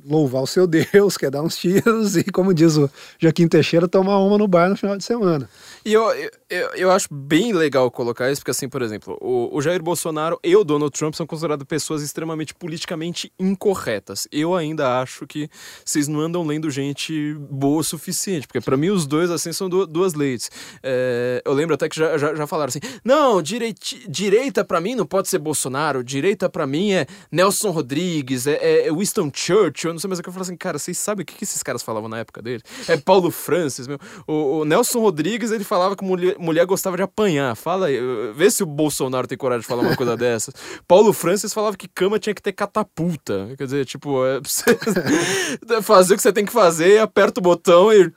louvar 0.05 0.41
o 0.41 0.47
seu 0.47 0.65
Deus, 0.67 1.17
quer 1.17 1.29
dar 1.31 1.41
uns 1.41 1.57
tiros 1.57 2.15
e, 2.15 2.23
como 2.23 2.53
diz 2.53 2.77
o 2.77 2.89
Joaquim 3.19 3.47
Teixeira, 3.47 3.87
tomar 3.87 4.17
uma 4.19 4.37
no 4.37 4.47
bar 4.47 4.69
no 4.69 4.75
final 4.77 4.97
de 4.97 5.03
semana. 5.03 5.49
E 5.85 5.93
eu, 5.93 6.03
eu, 6.49 6.69
eu- 6.75 6.91
acho 6.91 7.07
bem 7.13 7.53
legal 7.53 7.89
colocar 7.91 8.31
isso, 8.31 8.41
porque 8.41 8.51
assim, 8.51 8.67
por 8.69 8.81
exemplo, 8.81 9.17
o, 9.21 9.55
o 9.55 9.61
Jair 9.61 9.81
Bolsonaro 9.81 10.39
e 10.43 10.55
o 10.55 10.63
Donald 10.63 10.91
Trump 10.97 11.13
são 11.13 11.25
considerados 11.25 11.65
pessoas 11.65 12.01
extremamente 12.01 12.53
politicamente 12.53 13.31
incorretas. 13.39 14.27
Eu 14.31 14.55
ainda 14.55 15.01
acho 15.01 15.25
que 15.27 15.49
vocês 15.85 16.07
não 16.07 16.19
andam 16.21 16.45
lendo 16.45 16.69
gente 16.69 17.33
boa 17.49 17.79
o 17.79 17.83
suficiente, 17.83 18.47
porque 18.47 18.61
pra 18.61 18.77
mim 18.77 18.89
os 18.89 19.05
dois, 19.05 19.29
assim, 19.31 19.51
são 19.53 19.69
du- 19.69 19.85
duas 19.87 20.13
leites. 20.13 20.49
É, 20.83 21.41
eu 21.45 21.53
lembro 21.53 21.75
até 21.75 21.87
que 21.89 21.95
já, 21.97 22.17
já, 22.17 22.35
já 22.35 22.47
falaram 22.47 22.69
assim, 22.69 22.79
não, 23.03 23.41
direiti, 23.41 24.05
direita 24.09 24.63
pra 24.63 24.79
mim 24.81 24.95
não 24.95 25.05
pode 25.05 25.27
ser 25.29 25.39
Bolsonaro, 25.39 26.03
direita 26.03 26.49
pra 26.49 26.65
mim 26.67 26.91
é 26.93 27.05
Nelson 27.31 27.71
Rodrigues, 27.71 28.47
é, 28.47 28.53
é- 28.55 28.87
é 28.87 28.93
Winston 28.93 29.31
Churchill, 29.33 29.86
eu 29.89 29.93
não 29.93 29.99
sei 29.99 30.07
mais 30.07 30.19
o 30.19 30.23
que 30.23 30.29
eu 30.29 30.33
falo 30.33 30.43
assim, 30.43 30.55
cara, 30.55 30.77
vocês 30.77 30.97
sabem 30.97 31.23
o 31.23 31.25
que, 31.25 31.35
que 31.35 31.43
esses 31.43 31.63
caras 31.63 31.81
falavam 31.81 32.09
na 32.09 32.19
época 32.19 32.41
dele? 32.41 32.61
É 32.87 32.97
Paulo 32.97 33.31
Francis, 33.31 33.87
meu. 33.87 33.99
O, 34.27 34.59
o 34.59 34.65
Nelson 34.65 34.99
Rodrigues, 34.99 35.51
ele 35.51 35.63
falava 35.63 35.95
que 35.95 36.03
mulher, 36.03 36.35
mulher 36.39 36.65
gostava 36.65 36.97
de 36.97 37.03
apanhar. 37.03 37.55
Fala 37.55 37.87
aí, 37.87 37.99
vê 38.33 38.49
se 38.49 38.63
o 38.63 38.65
Bolsonaro 38.65 39.27
tem 39.27 39.37
coragem 39.37 39.61
de 39.61 39.67
falar 39.67 39.83
uma 39.83 39.95
coisa 39.95 40.15
dessas. 40.17 40.53
Paulo 40.87 41.13
Francis 41.13 41.53
falava 41.53 41.77
que 41.77 41.87
cama 41.87 42.19
tinha 42.19 42.33
que 42.33 42.41
ter 42.41 42.53
catapulta. 42.53 43.53
Quer 43.57 43.63
dizer, 43.63 43.85
tipo, 43.85 44.25
é, 44.25 44.39
pra 44.39 44.49
você 44.49 45.81
fazer 45.81 46.13
o 46.13 46.17
que 46.17 46.23
você 46.23 46.33
tem 46.33 46.45
que 46.45 46.53
fazer, 46.53 46.99
aperta 46.99 47.39
o 47.39 47.43
botão 47.43 47.91
e. 47.91 48.11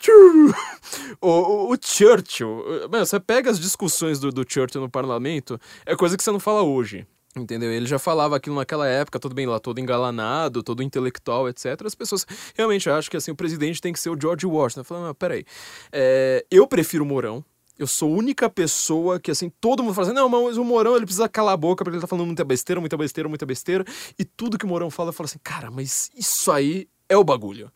O, 1.21 1.29
o, 1.29 1.73
o 1.73 1.77
Churchill, 1.81 2.89
mano, 2.91 3.07
você 3.07 3.21
pega 3.21 3.51
as 3.51 3.61
discussões 3.61 4.19
do, 4.19 4.33
do 4.33 4.45
Churchill 4.49 4.81
no 4.81 4.89
parlamento, 4.91 5.61
é 5.85 5.95
coisa 5.95 6.17
que 6.17 6.23
você 6.23 6.31
não 6.31 6.41
fala 6.41 6.63
hoje. 6.63 7.07
Entendeu? 7.37 7.71
Ele 7.71 7.87
já 7.87 7.99
falava 7.99 8.37
aquilo 8.37 8.57
naquela 8.57 8.89
época, 8.89 9.19
tudo 9.21 9.37
bem 9.37 9.47
lá, 9.47 9.61
todo 9.61 9.79
engalanado, 9.79 10.65
todo 10.65 10.83
intelectual, 10.83 11.49
etc. 11.49 11.81
As 11.85 11.95
pessoas 11.95 12.27
realmente 12.57 12.91
acham 12.91 13.09
que 13.09 13.17
assim, 13.17 13.31
o 13.31 13.37
presidente 13.37 13.81
tem 13.81 13.93
que 13.93 14.01
ser 14.01 14.11
o 14.11 14.21
George 14.21 14.47
Washington. 14.47 14.83
Falando, 14.83 15.15
peraí. 15.15 15.45
É, 15.93 16.45
eu 16.51 16.67
prefiro 16.67 17.05
o 17.05 17.07
Mourão. 17.07 17.45
Eu 17.79 17.87
sou 17.87 18.13
a 18.13 18.17
única 18.19 18.51
pessoa 18.51 19.19
que, 19.19 19.31
assim, 19.31 19.51
todo 19.59 19.83
mundo 19.83 19.95
fala 19.95 20.09
assim, 20.09 20.15
não, 20.15 20.29
mas 20.29 20.59
o 20.59 20.65
Mourão, 20.65 20.97
ele 20.97 21.07
precisa 21.07 21.27
calar 21.31 21.55
a 21.55 21.57
boca 21.57 21.83
porque 21.83 21.97
ele 21.97 22.03
tá 22.03 22.07
falando 22.07 22.27
muita 22.27 22.45
besteira, 22.45 22.79
muita 22.79 22.95
besteira, 22.95 23.27
muita 23.27 23.47
besteira. 23.47 23.85
E 24.19 24.25
tudo 24.25 24.59
que 24.59 24.67
o 24.67 24.69
Mourão 24.69 24.91
fala, 24.91 25.09
eu 25.09 25.13
falo 25.15 25.25
assim, 25.25 25.39
cara, 25.43 25.71
mas 25.71 26.11
isso 26.15 26.53
aí 26.53 26.89
é 27.09 27.17
o 27.17 27.25
bagulho. 27.25 27.73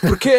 Porque, 0.00 0.30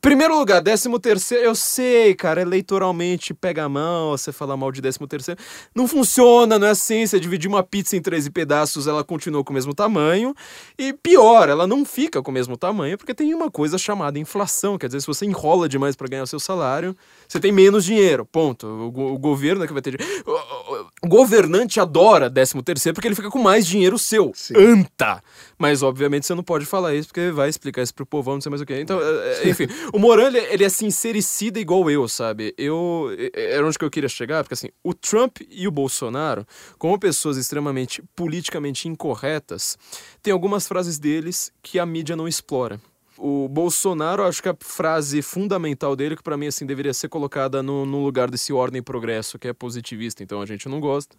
primeiro 0.00 0.38
lugar, 0.38 0.60
décimo 0.60 0.98
terceiro, 0.98 1.44
eu 1.44 1.54
sei, 1.54 2.14
cara, 2.14 2.42
eleitoralmente 2.42 3.32
pega 3.32 3.64
a 3.64 3.68
mão, 3.68 4.10
você 4.10 4.32
fala 4.32 4.56
mal 4.56 4.70
de 4.72 4.80
décimo 4.80 5.06
terceiro. 5.06 5.40
Não 5.74 5.86
funciona, 5.86 6.58
não 6.58 6.66
é 6.66 6.70
assim, 6.70 7.06
você 7.06 7.18
dividir 7.20 7.48
uma 7.48 7.62
pizza 7.62 7.96
em 7.96 8.02
13 8.02 8.30
pedaços, 8.30 8.86
ela 8.86 9.04
continua 9.04 9.44
com 9.44 9.52
o 9.52 9.54
mesmo 9.54 9.74
tamanho. 9.74 10.34
E 10.78 10.92
pior, 10.92 11.48
ela 11.48 11.66
não 11.66 11.84
fica 11.84 12.22
com 12.22 12.30
o 12.30 12.34
mesmo 12.34 12.56
tamanho, 12.56 12.98
porque 12.98 13.14
tem 13.14 13.32
uma 13.34 13.50
coisa 13.50 13.78
chamada 13.78 14.18
inflação. 14.18 14.76
Quer 14.78 14.86
dizer, 14.86 15.00
se 15.00 15.06
você 15.06 15.24
enrola 15.24 15.68
demais 15.68 15.94
para 15.96 16.08
ganhar 16.08 16.22
o 16.24 16.26
seu 16.26 16.40
salário, 16.40 16.96
você 17.28 17.38
tem 17.40 17.52
menos 17.52 17.84
dinheiro, 17.84 18.24
ponto. 18.24 18.66
O, 18.66 19.14
o 19.14 19.18
governo 19.18 19.64
é 19.64 19.66
que 19.66 19.72
vai 19.72 19.82
ter 19.82 19.96
dinheiro. 19.96 20.24
O, 20.26 20.32
o- 20.32 20.86
o 21.02 21.08
governante 21.08 21.80
adora 21.80 22.28
décimo 22.28 22.62
terceiro 22.62 22.94
porque 22.94 23.08
ele 23.08 23.14
fica 23.14 23.30
com 23.30 23.38
mais 23.38 23.66
dinheiro 23.66 23.98
seu. 23.98 24.32
Sim. 24.34 24.54
Anta! 24.56 25.22
Mas, 25.60 25.82
obviamente, 25.82 26.24
você 26.24 26.34
não 26.34 26.42
pode 26.42 26.64
falar 26.64 26.94
isso, 26.94 27.08
porque 27.08 27.30
vai 27.30 27.50
explicar 27.50 27.82
isso 27.82 27.94
pro 27.94 28.06
povão, 28.06 28.32
não 28.34 28.40
sei 28.40 28.48
mais 28.48 28.62
o 28.62 28.64
que. 28.66 28.80
Então, 28.80 28.98
é, 28.98 29.42
é, 29.44 29.48
enfim, 29.50 29.66
o 29.92 29.98
Moran, 29.98 30.28
ele, 30.28 30.38
ele 30.38 30.64
é 30.64 30.68
sincericida 30.70 31.60
igual 31.60 31.90
eu, 31.90 32.08
sabe? 32.08 32.54
Eu, 32.56 33.14
é- 33.34 33.56
era 33.56 33.66
onde 33.66 33.78
que 33.78 33.84
eu 33.84 33.90
queria 33.90 34.08
chegar, 34.08 34.42
porque 34.42 34.54
assim, 34.54 34.70
o 34.82 34.94
Trump 34.94 35.36
e 35.50 35.68
o 35.68 35.70
Bolsonaro, 35.70 36.46
como 36.78 36.98
pessoas 36.98 37.36
extremamente 37.36 38.02
politicamente 38.16 38.88
incorretas, 38.88 39.76
tem 40.22 40.32
algumas 40.32 40.66
frases 40.66 40.98
deles 40.98 41.52
que 41.62 41.78
a 41.78 41.84
mídia 41.84 42.16
não 42.16 42.26
explora. 42.26 42.80
O 43.22 43.48
Bolsonaro, 43.48 44.22
acho 44.24 44.42
que 44.42 44.48
a 44.48 44.56
frase 44.60 45.20
fundamental 45.20 45.94
dele, 45.94 46.16
que 46.16 46.22
pra 46.22 46.36
mim 46.36 46.46
assim 46.46 46.64
deveria 46.64 46.94
ser 46.94 47.08
colocada 47.08 47.62
no, 47.62 47.84
no 47.84 48.02
lugar 48.02 48.30
desse 48.30 48.52
ordem 48.52 48.78
e 48.78 48.82
progresso, 48.82 49.38
que 49.38 49.46
é 49.48 49.52
positivista, 49.52 50.22
então 50.22 50.40
a 50.40 50.46
gente 50.46 50.68
não 50.68 50.80
gosta, 50.80 51.16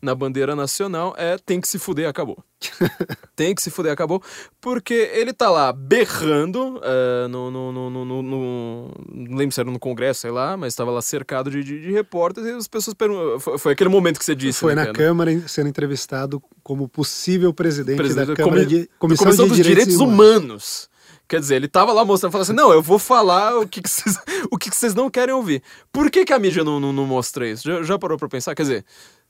na 0.00 0.14
bandeira 0.14 0.54
nacional, 0.54 1.14
é 1.18 1.36
tem 1.38 1.60
que 1.60 1.66
se 1.66 1.78
fuder, 1.78 2.08
acabou. 2.08 2.38
tem 3.34 3.54
que 3.54 3.62
se 3.62 3.70
fuder, 3.70 3.90
acabou, 3.92 4.22
porque 4.60 4.94
ele 5.14 5.32
tá 5.32 5.50
lá 5.50 5.72
berrando 5.72 6.80
eh, 6.84 7.26
no, 7.28 7.50
no, 7.50 7.72
no, 7.72 7.90
no, 7.90 8.22
no- 8.22 8.94
Não 9.12 9.36
lembro 9.36 9.52
se 9.54 9.60
era 9.60 9.70
no 9.70 9.78
Congresso, 9.78 10.20
sei 10.20 10.30
lá, 10.30 10.56
mas 10.56 10.72
estava 10.72 10.90
lá 10.90 11.00
cercado 11.02 11.50
de, 11.50 11.64
de, 11.64 11.80
de 11.80 11.90
repórteres 11.90 12.48
e 12.48 12.52
as 12.52 12.68
pessoas 12.68 12.94
perguntam. 12.94 13.40
Foi, 13.40 13.58
foi 13.58 13.72
aquele 13.72 13.90
momento 13.90 14.18
que 14.18 14.24
você 14.24 14.34
disse. 14.34 14.60
Foi 14.60 14.74
né, 14.74 14.84
na? 14.84 14.92
Câmara 14.92 15.30
sendo 15.48 15.68
entrevistado 15.68 16.42
como 16.62 16.86
possível 16.88 17.52
presidente, 17.52 17.96
Presidente 17.96 18.28
da 18.28 18.34
Câmara 18.36 18.64
Comi- 18.64 18.66
de 18.66 18.90
Comissão, 18.98 19.26
Comissão 19.26 19.44
de 19.46 19.50
dos 19.56 19.66
Direitos, 19.66 19.96
Humanos. 19.96 20.89
Quer 21.30 21.38
dizer, 21.40 21.54
ele 21.54 21.68
tava 21.68 21.92
lá 21.92 22.04
mostrando, 22.04 22.32
falando 22.32 22.42
assim, 22.42 22.52
não, 22.52 22.72
eu 22.72 22.82
vou 22.82 22.98
falar 22.98 23.56
o 23.56 23.66
que, 23.68 23.80
vocês, 23.88 24.18
o 24.50 24.58
que, 24.58 24.68
que 24.68 24.76
vocês 24.76 24.92
não 24.94 25.08
querem 25.08 25.32
ouvir. 25.34 25.62
Por 25.92 26.10
que, 26.10 26.24
que 26.24 26.32
a 26.32 26.38
mídia 26.40 26.64
não, 26.64 26.80
não, 26.80 26.92
não 26.92 27.06
mostra 27.06 27.48
isso? 27.48 27.62
Já, 27.66 27.82
já 27.84 27.96
parou 27.98 28.18
pra 28.18 28.28
pensar? 28.28 28.52
Quer 28.54 28.62
dizer, 28.62 28.84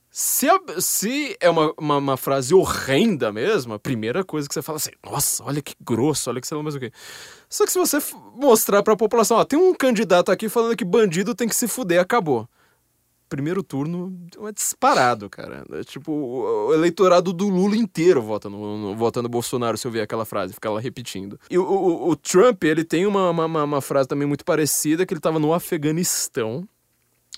Se, 0.09 0.49
a- 0.49 0.59
se 0.79 1.37
é 1.39 1.49
uma, 1.49 1.71
uma, 1.77 1.97
uma 1.97 2.17
frase 2.17 2.53
horrenda 2.55 3.31
mesmo, 3.31 3.73
a 3.75 3.79
primeira 3.79 4.23
coisa 4.25 4.47
que 4.47 4.53
você 4.53 4.61
fala 4.63 4.77
assim, 4.77 4.89
nossa, 5.05 5.43
olha 5.45 5.61
que 5.61 5.75
grosso, 5.79 6.29
olha 6.29 6.41
que 6.41 6.47
sei 6.47 6.57
lá 6.57 6.63
mais 6.63 6.75
o 6.75 6.79
quê. 6.79 6.91
Só 7.47 7.65
que 7.65 7.71
se 7.71 7.77
você 7.79 7.99
mostrar 8.35 8.81
pra 8.83 8.95
população, 8.97 9.37
ó, 9.37 9.45
tem 9.45 9.59
um 9.59 9.73
candidato 9.73 10.31
aqui 10.31 10.49
falando 10.49 10.75
que 10.75 10.83
bandido 10.83 11.35
tem 11.35 11.47
que 11.47 11.55
se 11.55 11.67
fuder, 11.67 12.01
acabou. 12.01 12.49
Primeiro 13.31 13.63
turno 13.63 14.13
é 14.45 14.51
disparado, 14.51 15.29
cara. 15.29 15.63
É 15.71 15.85
tipo, 15.85 16.11
o 16.11 16.73
eleitorado 16.73 17.31
do 17.31 17.47
Lula 17.47 17.77
inteiro 17.77 18.21
vota 18.21 18.49
no, 18.49 18.77
no- 18.77 18.95
vota 18.97 19.21
no 19.21 19.29
Bolsonaro 19.29 19.77
se 19.77 19.87
eu 19.87 19.91
ver 19.91 20.01
aquela 20.01 20.25
frase, 20.25 20.53
ficar 20.53 20.69
lá 20.69 20.81
repetindo. 20.81 21.39
E 21.49 21.57
o, 21.57 21.63
o- 21.63 22.09
o 22.09 22.15
Trump, 22.17 22.61
ele 22.65 22.83
tem 22.83 23.05
uma, 23.05 23.29
uma- 23.29 23.63
uma 23.63 23.79
frase 23.81 24.09
também 24.09 24.27
muito 24.27 24.43
parecida, 24.43 25.05
que 25.05 25.13
ele 25.13 25.21
tava 25.21 25.39
no 25.39 25.53
Afeganistão. 25.53 26.67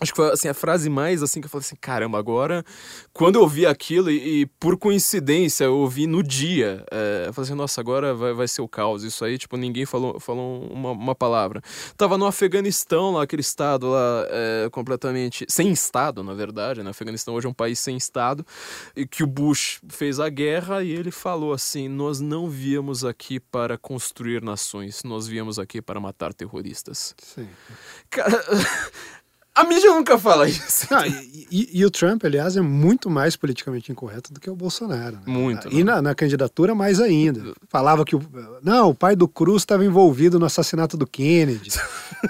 Acho 0.02 0.12
que 0.12 0.16
foi 0.16 0.32
assim, 0.32 0.48
a 0.48 0.56
frase 0.56 0.90
mais 0.90 1.22
assim 1.22 1.40
que 1.40 1.46
eu 1.46 1.50
falei 1.50 1.64
assim, 1.66 1.76
caramba, 1.76 2.18
agora. 2.18 2.66
Quando 3.14 3.36
eu 3.36 3.48
vi 3.48 3.64
aquilo, 3.66 4.10
e, 4.10 4.42
e 4.42 4.46
por 4.46 4.76
coincidência 4.76 5.66
eu 5.66 5.78
ouvi 5.78 6.08
no 6.08 6.24
dia, 6.24 6.84
é, 6.92 7.26
eu 7.28 7.34
falei 7.34 7.48
assim, 7.48 7.56
nossa, 7.56 7.80
agora 7.80 8.14
vai, 8.14 8.34
vai 8.34 8.48
ser 8.48 8.62
o 8.64 8.68
caos. 8.68 9.04
Isso 9.04 9.24
aí, 9.24 9.38
tipo, 9.38 9.56
ninguém 9.56 9.86
falou, 9.86 10.20
falou 10.20 10.68
uma, 10.72 10.92
uma 10.92 11.16
palavra. 11.16 11.62
Tava 11.96 12.18
no 12.18 12.26
Afeganistão, 12.26 13.12
lá, 13.12 13.24
aquele 13.24 13.42
estado 13.42 13.88
lá, 13.88 14.26
é, 14.30 14.70
completamente. 14.72 15.46
Sem 15.48 15.72
estado, 15.72 16.24
na 16.24 16.34
verdade, 16.34 16.82
né? 16.82 16.88
O 16.88 16.92
Afeganistão 16.92 17.36
hoje 17.36 17.46
é 17.46 17.50
um 17.50 17.54
país 17.54 17.78
sem 17.78 17.96
estado, 17.96 18.44
e 18.96 19.06
que 19.06 19.24
o 19.24 19.28
Bush 19.28 19.80
fez 19.90 20.20
a 20.20 20.28
guerra 20.28 20.84
e 20.84 20.90
ele 20.90 21.12
falou 21.12 21.54
assim: 21.54 21.88
nós 21.88 22.20
não 22.20 22.50
viemos 22.50 23.06
aqui 23.06 23.40
para 23.40 23.78
construir 23.78 24.42
nações, 24.42 25.04
nós 25.04 25.28
viemos 25.28 25.60
aqui 25.60 25.84
para 25.84 26.00
matar 26.00 26.34
terroristas. 26.34 27.16
Sim. 27.22 27.48
Cara, 28.10 28.44
a 29.56 29.64
mídia 29.66 29.90
nunca 29.94 30.18
fala 30.18 30.48
isso. 30.50 30.88
Não, 30.90 31.06
e, 31.06 31.48
e- 31.52 31.70
e 31.80 31.86
o 31.86 31.92
Trump, 31.92 32.24
aliás, 32.26 32.58
é 32.58 32.62
muito 32.62 33.10
mais 33.10 33.36
politicamente 33.36 33.92
incorreto 33.92 34.34
do 34.34 34.40
que 34.40 34.50
o 34.50 34.56
Bolsonaro. 34.56 35.16
né? 35.18 35.22
Muito, 35.28 35.72
E 35.72 35.84
na, 35.84 36.02
na 36.02 36.16
candidatura, 36.16 36.74
mais 36.74 37.00
ainda. 37.00 37.54
Falava 37.70 38.04
que 38.04 38.16
o, 38.16 38.22
não, 38.64 38.90
o 38.90 38.96
pai 38.96 39.16
do 39.16 39.28
Cruz 39.28 39.62
estava 39.62 39.86
envolvido 39.86 40.40
no 40.40 40.46
assassinato 40.48 40.98
do 40.98 41.06
Kennedy. 41.06 41.70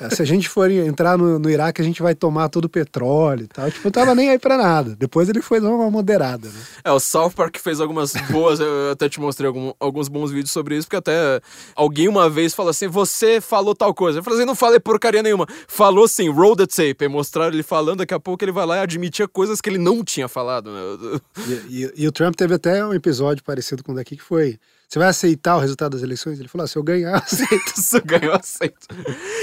Eh, 0.01 0.09
Se 0.09 0.21
a 0.21 0.25
gente 0.25 0.49
for 0.49 0.69
entrar 0.69 1.17
no, 1.17 1.39
no 1.39 1.49
Iraque, 1.49 1.81
a 1.81 1.85
gente 1.85 2.01
vai 2.01 2.13
tomar 2.13 2.49
todo 2.49 2.65
o 2.65 2.69
petróleo 2.69 3.43
e 3.45 3.47
tal. 3.47 3.71
Tipo, 3.71 3.85
não 3.85 3.91
tava 3.91 4.13
nem 4.15 4.29
aí 4.29 4.39
pra 4.39 4.57
nada. 4.57 4.95
Depois 4.97 5.29
ele 5.29 5.41
foi 5.41 5.61
dar 5.61 5.69
uma 5.69 5.89
moderada, 5.89 6.49
né? 6.49 6.59
É, 6.83 6.91
o 6.91 6.99
South 6.99 7.31
Park 7.31 7.57
fez 7.59 7.79
algumas 7.79 8.11
boas, 8.29 8.59
eu 8.59 8.91
até 8.91 9.07
te 9.07 9.19
mostrei 9.21 9.47
algum- 9.47 9.71
alguns 9.79 10.07
bons 10.09 10.31
vídeos 10.31 10.51
sobre 10.51 10.75
isso, 10.77 10.87
porque 10.87 10.97
até 10.97 11.39
alguém 11.75 12.07
uma 12.09 12.29
vez 12.29 12.53
falou 12.53 12.69
assim, 12.71 12.87
você 12.87 13.39
falou 13.39 13.73
tal 13.73 13.93
coisa. 13.93 14.19
Eu 14.19 14.23
falei 14.23 14.39
assim, 14.39 14.47
não 14.47 14.55
falei 14.55 14.79
porcaria 14.79 15.23
nenhuma. 15.23 15.47
Falou 15.67 16.07
sim, 16.07 16.29
roll 16.29 16.55
the 16.55 16.65
tape. 16.67 17.12
Mostraram 17.13 17.53
ele 17.53 17.63
falando, 17.63 17.99
daqui 17.99 18.13
a 18.13 18.19
pouco 18.19 18.43
ele 18.43 18.51
vai 18.51 18.65
lá 18.65 18.77
e 18.77 18.79
admitia 18.79 19.27
coisas 19.27 19.61
que 19.61 19.69
ele 19.69 19.77
não 19.77 20.03
tinha 20.03 20.27
falado, 20.27 20.69
né? 20.71 21.19
E, 21.69 21.83
e- 21.85 21.93
e 22.03 22.07
o 22.07 22.11
Trump 22.11 22.35
teve 22.35 22.55
até 22.55 22.83
um 22.85 22.93
episódio 22.93 23.43
parecido 23.43 23.83
com 23.83 23.91
o 23.91 23.95
daqui 23.95 24.17
que 24.17 24.23
foi. 24.23 24.59
Você 24.87 24.99
vai 24.99 25.07
aceitar 25.07 25.55
o 25.57 25.59
resultado 25.59 25.93
das 25.93 26.03
eleições? 26.03 26.39
Ele 26.39 26.47
falou: 26.47 26.65
ah, 26.65 26.67
se 26.67 26.77
eu 26.77 26.83
ganhar, 26.83 27.09
eu 27.11 27.15
aceito. 27.15 27.73
Isso 27.75 28.01
ganhou 28.05 28.33
aceito. 28.35 28.87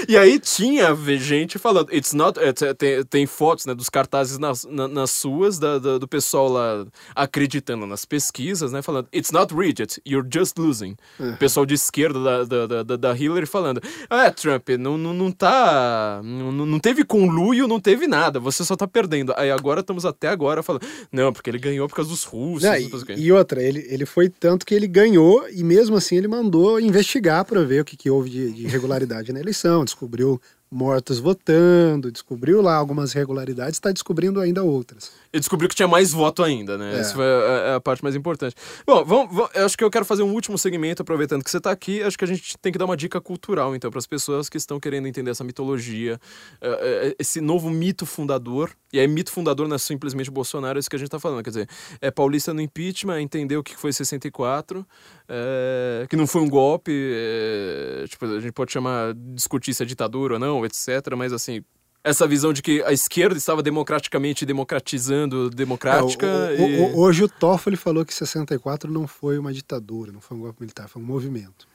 E 0.08 0.16
aí 0.16 0.38
tinha 0.38 0.94
gente 1.18 1.58
falando, 1.58 1.92
it's 1.92 2.12
not, 2.12 2.38
é, 2.38 2.52
te- 2.52 2.72
tem, 2.74 3.04
tem 3.04 3.26
fotos 3.26 3.66
né, 3.66 3.74
dos 3.74 3.88
cartazes 3.88 4.38
nas, 4.38 4.64
na- 4.64 4.86
nas 4.86 5.10
suas, 5.10 5.58
da- 5.58 5.78
da- 5.78 5.98
do 5.98 6.06
pessoal 6.06 6.48
lá 6.48 6.86
acreditando 7.16 7.86
nas 7.86 8.04
pesquisas, 8.04 8.72
né? 8.72 8.80
Falando, 8.82 9.08
it's 9.14 9.32
not 9.32 9.52
rigged, 9.54 10.00
you're 10.06 10.26
just 10.32 10.56
losing. 10.58 10.96
O 11.18 11.36
pessoal 11.36 11.66
de 11.66 11.74
esquerda 11.74 12.22
da, 12.22 12.66
da, 12.66 12.82
da- 12.84 12.96
da, 12.96 13.16
Hillary 13.16 13.46
falando, 13.46 13.80
é, 14.08 14.30
Trump, 14.30 14.68
não, 14.78 14.96
não, 14.96 15.12
não 15.12 15.32
tá. 15.32 16.20
Não, 16.22 16.52
não 16.52 16.78
teve 16.78 17.04
conluio, 17.04 17.66
não 17.66 17.80
teve 17.80 18.06
nada, 18.06 18.38
você 18.38 18.64
só 18.64 18.76
tá 18.76 18.86
perdendo. 18.86 19.32
Aí 19.36 19.50
agora 19.50 19.80
estamos 19.80 20.06
até 20.06 20.28
agora 20.28 20.62
falando, 20.62 20.82
não, 21.12 21.32
porque 21.32 21.50
ele 21.50 21.58
ganhou 21.58 21.88
por 21.88 21.96
causa 21.96 22.10
dos 22.10 22.22
russos. 22.24 22.62
Não, 22.62 22.70
não 22.72 22.90
sei 22.90 22.98
o 22.98 23.06
quê." 23.06 23.14
e, 23.18 23.24
e 23.24 23.32
outra, 23.32 23.62
ele, 23.62 23.84
ele 23.88 24.06
foi 24.06 24.28
tanto 24.28 24.64
que 24.64 24.74
ele 24.74 24.86
ganhou 24.86 25.39
e 25.48 25.62
mesmo 25.62 25.96
assim 25.96 26.16
ele 26.16 26.28
mandou 26.28 26.80
investigar 26.80 27.44
para 27.44 27.64
ver 27.64 27.82
o 27.82 27.84
que, 27.84 27.96
que 27.96 28.10
houve 28.10 28.30
de, 28.30 28.52
de 28.52 28.64
irregularidade 28.64 29.32
na 29.32 29.40
eleição. 29.40 29.84
Descobriu 29.84 30.40
mortos 30.70 31.18
votando, 31.18 32.12
descobriu 32.12 32.62
lá 32.62 32.74
algumas 32.76 33.12
irregularidades, 33.12 33.74
está 33.74 33.90
descobrindo 33.90 34.40
ainda 34.40 34.62
outras. 34.62 35.10
E 35.32 35.39
descobriu 35.39 35.69
que 35.69 35.77
tinha 35.77 35.86
mais 35.86 36.11
voto 36.12 36.43
ainda, 36.43 36.77
né? 36.77 36.97
É. 36.97 37.01
Essa 37.01 37.15
foi 37.15 37.24
a, 37.24 37.28
a- 37.28 37.77
a 37.77 37.81
parte 37.81 38.02
mais 38.02 38.16
importante. 38.16 38.57
Bom, 38.85 39.05
vamos, 39.05 39.32
vamos- 39.35 39.51
eu 39.55 39.65
acho 39.65 39.78
que 39.78 39.85
eu 39.85 39.90
quero 39.90 40.05
fazer 40.05 40.24
um 40.24 40.32
último 40.32 40.59
segmento, 40.59 41.02
aproveitando 41.02 41.44
que 41.44 41.51
você 41.51 41.59
está 41.59 41.70
aqui. 41.70 42.02
Acho 42.02 42.19
que 42.19 42.24
a 42.24 42.27
gente 42.27 42.59
tem 42.59 42.73
que 42.73 42.78
dar 42.78 42.85
uma 42.85 42.97
dica 42.97 43.20
cultural, 43.20 43.77
então, 43.77 43.90
para 43.90 43.98
as 44.01 44.07
pessoas 44.09 44.48
que 44.48 44.57
estão 44.57 44.81
querendo 44.81 45.07
entender 45.07 45.31
essa 45.31 45.44
mitologia, 45.44 46.19
eh, 46.61 47.11
eh, 47.11 47.16
esse 47.19 47.40
novo 47.40 47.70
mito 47.70 48.05
fundador. 48.05 48.70
E 48.93 48.98
aí, 48.98 49.07
mito 49.07 49.31
fundador 49.31 49.69
não 49.69 49.77
é 49.77 49.78
simplesmente 49.78 50.28
Bolsonaro, 50.32 50.77
é 50.77 50.81
isso 50.81 50.90
que 50.90 50.97
a 50.97 50.98
gente 50.98 51.07
está 51.07 51.20
falando. 51.20 51.44
Quer 51.44 51.51
dizer, 51.51 51.69
é 52.01 52.11
paulista 52.11 52.52
no 52.52 52.61
impeachment, 52.61 53.20
entender 53.20 53.57
o 53.57 53.62
que 53.62 53.77
foi 53.77 53.93
64, 53.93 54.85
eh, 55.28 56.07
que 56.11 56.16
não 56.16 56.27
foi 56.27 56.40
um 56.40 56.48
golpe, 56.51 56.90
eh, 56.93 58.05
tipo, 58.09 58.24
a 58.27 58.40
gente 58.40 58.52
pode 58.52 58.73
chamar, 58.73 59.15
discutir 59.15 59.73
se 59.74 59.82
é 59.82 59.86
ditadura 59.86 60.35
ou 60.35 60.40
não, 60.40 60.66
etc. 60.66 61.15
Mas, 61.16 61.32
assim, 61.32 61.62
essa 62.02 62.27
visão 62.27 62.52
de 62.52 62.62
que 62.62 62.82
a 62.85 62.93
esquerda 62.93 63.36
estava 63.36 63.62
democraticamente 63.62 64.47
democratizando 64.47 65.51
democrática. 65.51 66.27
É, 66.27 66.60
o- 66.62 66.68
e- 66.68 66.81
o- 66.81 66.98
hoje 66.98 67.24
o 67.24 67.28
Toffoli 67.28 67.77
falou 67.77 68.05
que 68.05 68.14
64 68.14 68.90
não 68.90 69.06
foi 69.06 69.39
uma 69.39 69.52
ditadura, 69.52 70.10
não 70.12 70.20
foi 70.20 70.36
um 70.36 70.40
golpe 70.40 70.60
militar, 70.60 70.89
foi 70.89 71.02
um 71.02 71.05
movimento. 71.05 71.68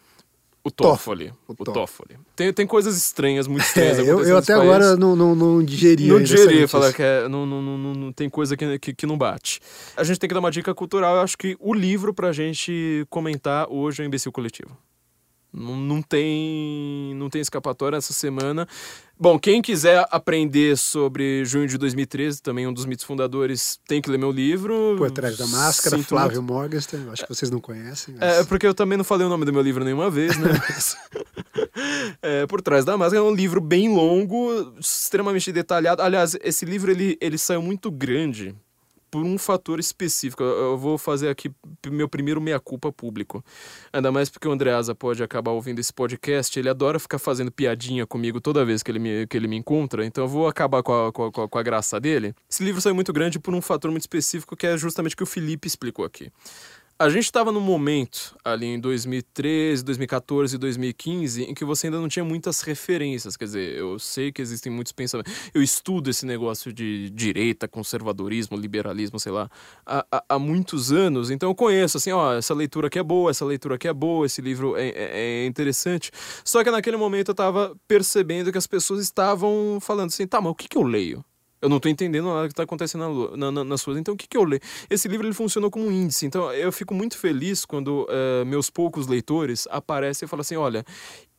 O 0.63 0.71
Toffoli. 0.71 1.31
O 1.47 1.51
O 1.51 1.55
Toffoli. 1.55 1.73
Toffoli. 1.75 2.19
Tem, 2.35 2.51
tem 2.51 2.65
coisas 2.65 2.97
estranhas, 2.97 3.45
muito 3.45 3.61
estranhas 3.67 3.99
É, 3.99 4.01
eu, 4.01 4.23
eu 4.25 4.35
até 4.35 4.53
agora 4.53 4.97
não, 4.97 5.15
não, 5.15 5.35
não 5.35 5.63
digeri 5.63 6.07
Não 6.07 6.19
digeria 6.19 6.45
notícia. 6.45 6.67
falar 6.67 6.91
que 6.91 7.03
é, 7.03 7.27
não, 7.29 7.45
não, 7.45 7.61
não, 7.61 7.77
não, 7.77 7.93
não 7.93 8.11
tem 8.11 8.27
coisa 8.27 8.57
que, 8.57 8.79
que, 8.79 8.91
que 8.95 9.05
não 9.05 9.15
bate. 9.15 9.59
A 9.95 10.03
gente 10.03 10.17
tem 10.19 10.27
que 10.27 10.33
dar 10.33 10.39
uma 10.39 10.49
dica 10.49 10.73
cultural. 10.73 11.17
Eu 11.17 11.21
acho 11.21 11.37
que 11.37 11.55
o 11.59 11.71
livro 11.71 12.15
pra 12.15 12.33
gente 12.33 13.05
comentar 13.11 13.67
hoje 13.69 14.01
é 14.01 14.05
o 14.05 14.07
Imbecil 14.07 14.31
Coletivo. 14.31 14.75
Não, 15.53 15.75
não 15.77 16.01
tem 16.01 17.13
não 17.15 17.29
tem 17.29 17.41
escapatória 17.41 17.95
essa 17.95 18.11
semana. 18.11 18.67
Bom, 19.17 19.39
quem 19.39 19.61
quiser 19.61 20.05
aprender 20.11 20.77
sobre 20.77 21.45
junho 21.45 21.67
de 21.67 21.77
2013, 21.77 22.41
também 22.41 22.67
um 22.67 22.73
dos 22.73 22.85
mitos 22.85 23.05
fundadores, 23.05 23.79
tem 23.87 24.01
que 24.01 24.09
ler 24.09 24.17
meu 24.17 24.29
livro. 24.31 24.95
Por 24.97 25.09
trás 25.09 25.37
da 25.37 25.47
máscara, 25.47 25.95
Sinto 25.95 26.07
Flávio 26.09 26.43
Morgenstern, 26.43 27.05
eu 27.05 27.13
acho 27.13 27.23
que 27.23 27.33
vocês 27.33 27.49
não 27.49 27.61
conhecem. 27.61 28.13
mas- 28.19 28.39
é, 28.39 28.43
porque 28.43 28.67
eu 28.67 28.73
também 28.73 28.97
não 28.97 29.05
falei 29.05 29.25
o 29.25 29.29
nome 29.29 29.45
do 29.45 29.53
meu 29.53 29.61
livro 29.61 29.85
nenhuma 29.85 30.09
vez, 30.09 30.37
né? 30.37 30.49
É, 32.21 32.45
Por 32.47 32.61
Trás 32.61 32.83
da 32.85 32.97
Máscara 32.97 33.23
é 33.23 33.29
um 33.29 33.33
livro 33.33 33.59
bem 33.61 33.93
longo, 33.93 34.73
extremamente 34.79 35.51
detalhado. 35.51 36.01
Aliás, 36.01 36.35
esse 36.41 36.65
livro 36.65 36.89
ele, 36.89 37.17
ele 37.21 37.37
saiu 37.37 37.61
muito 37.61 37.91
grande 37.91 38.55
por 39.15 39.23
um 39.23 39.37
fator 39.37 39.79
específico. 39.79 40.43
Eu 40.43 40.77
vou 40.77 40.97
fazer 40.97 41.29
aqui 41.29 41.49
meu 41.87 42.09
primeiro 42.09 42.41
meia-culpa 42.41 42.91
público. 42.91 43.41
Ainda 43.93 44.11
mais 44.11 44.29
porque 44.29 44.45
o 44.45 44.51
Andreasa 44.51 44.93
pode 44.93 45.23
acabar 45.23 45.51
ouvindo 45.51 45.79
esse 45.79 45.93
podcast. 45.93 46.59
Ele 46.59 46.67
adora 46.67 46.99
ficar 46.99 47.17
fazendo 47.17 47.49
piadinha 47.49 48.05
comigo 48.05 48.41
toda 48.41 48.65
vez 48.65 48.83
que 48.83 48.91
ele 48.91 48.99
me, 48.99 49.25
que 49.25 49.37
ele 49.37 49.47
me 49.47 49.55
encontra. 49.55 50.05
Então 50.05 50.25
eu 50.25 50.27
vou 50.27 50.49
acabar 50.49 50.83
com, 50.83 51.07
a, 51.07 51.13
com 51.13 51.25
a- 51.27 51.47
com 51.47 51.57
a 51.57 51.63
graça 51.63 51.97
dele. 51.97 52.35
Esse 52.49 52.61
livro 52.61 52.81
saiu 52.81 52.93
muito 52.93 53.13
grande 53.13 53.39
por 53.39 53.53
um 53.55 53.61
fator 53.61 53.89
muito 53.89 54.03
específico 54.03 54.53
que 54.53 54.67
é 54.67 54.75
justamente 54.77 55.13
o 55.13 55.17
que 55.17 55.23
o 55.23 55.27
Felipe 55.27 55.65
explicou 55.65 56.03
aqui. 56.03 56.29
A 56.97 57.09
gente 57.09 57.25
estava 57.25 57.51
num 57.51 57.59
momento 57.59 58.37
ali 58.41 58.67
em 58.67 58.79
2013, 58.79 59.83
2014 59.83 60.55
e 60.55 60.57
2015 60.57 61.43
em 61.43 61.53
que 61.53 61.65
você 61.65 61.87
ainda 61.87 61.99
não 61.99 62.07
tinha 62.07 62.23
muitas 62.23 62.61
referências. 62.61 63.35
Quer 63.35 63.43
dizer, 63.45 63.77
eu 63.77 63.99
sei 63.99 64.31
que 64.31 64.41
existem 64.41 64.71
muitos 64.71 64.93
pensamentos. 64.93 65.33
Eu 65.53 65.61
estudo 65.61 66.09
esse 66.09 66.25
negócio 66.25 66.71
de 66.71 67.09
direita, 67.09 67.67
conservadorismo, 67.67 68.55
liberalismo, 68.55 69.19
sei 69.19 69.33
lá, 69.33 69.49
há, 69.85 70.05
há- 70.09 70.23
há 70.29 70.39
muitos 70.39 70.93
anos. 70.93 71.29
Então 71.31 71.49
eu 71.49 71.55
conheço, 71.55 71.97
assim, 71.97 72.13
ó, 72.13 72.33
essa 72.33 72.53
leitura 72.53 72.87
aqui 72.87 72.97
é 72.97 73.03
boa, 73.03 73.29
essa 73.29 73.43
leitura 73.43 73.75
aqui 73.75 73.89
é 73.89 73.93
boa, 73.93 74.25
esse 74.25 74.41
livro 74.41 74.77
é, 74.77 74.87
é- 74.87 75.43
é 75.43 75.45
interessante. 75.45 76.11
Só 76.45 76.63
que 76.63 76.71
naquele 76.71 76.95
momento 76.95 77.27
eu 77.31 77.33
estava 77.33 77.75
percebendo 77.89 78.53
que 78.53 78.57
as 78.57 78.67
pessoas 78.67 79.01
estavam 79.01 79.79
falando 79.81 80.07
assim, 80.07 80.25
tá, 80.25 80.39
mas 80.39 80.51
o 80.53 80.55
que, 80.55 80.69
que 80.69 80.77
eu 80.77 80.83
leio? 80.83 81.25
Eu 81.65 81.69
não 81.69 81.79
tô 81.79 81.89
entendendo 81.89 82.25
nada 82.33 82.47
que 82.47 82.53
tá 82.53 82.63
acontecendo 82.63 83.31
na, 83.31 83.37
na, 83.37 83.51
na, 83.51 83.63
nas 83.63 83.81
suas. 83.81 83.97
Então, 83.97 84.13
o 84.13 84.17
que, 84.17 84.27
que 84.27 84.37
eu 84.37 84.43
leio? 84.43 84.61
Esse 84.89 85.07
livro 85.07 85.25
ele 85.25 85.33
funcionou 85.33 85.71
como 85.71 85.87
um 85.87 85.91
índice. 85.91 86.25
Então, 86.25 86.51
eu 86.53 86.71
fico 86.71 86.93
muito 86.93 87.17
feliz 87.17 87.65
quando 87.65 88.05
eh, 88.09 88.45
meus 88.45 88.69
poucos 88.69 89.07
leitores 89.07 89.67
aparecem 89.71 90.25
e 90.25 90.29
falam 90.29 90.41
assim: 90.41 90.55
olha. 90.55 90.85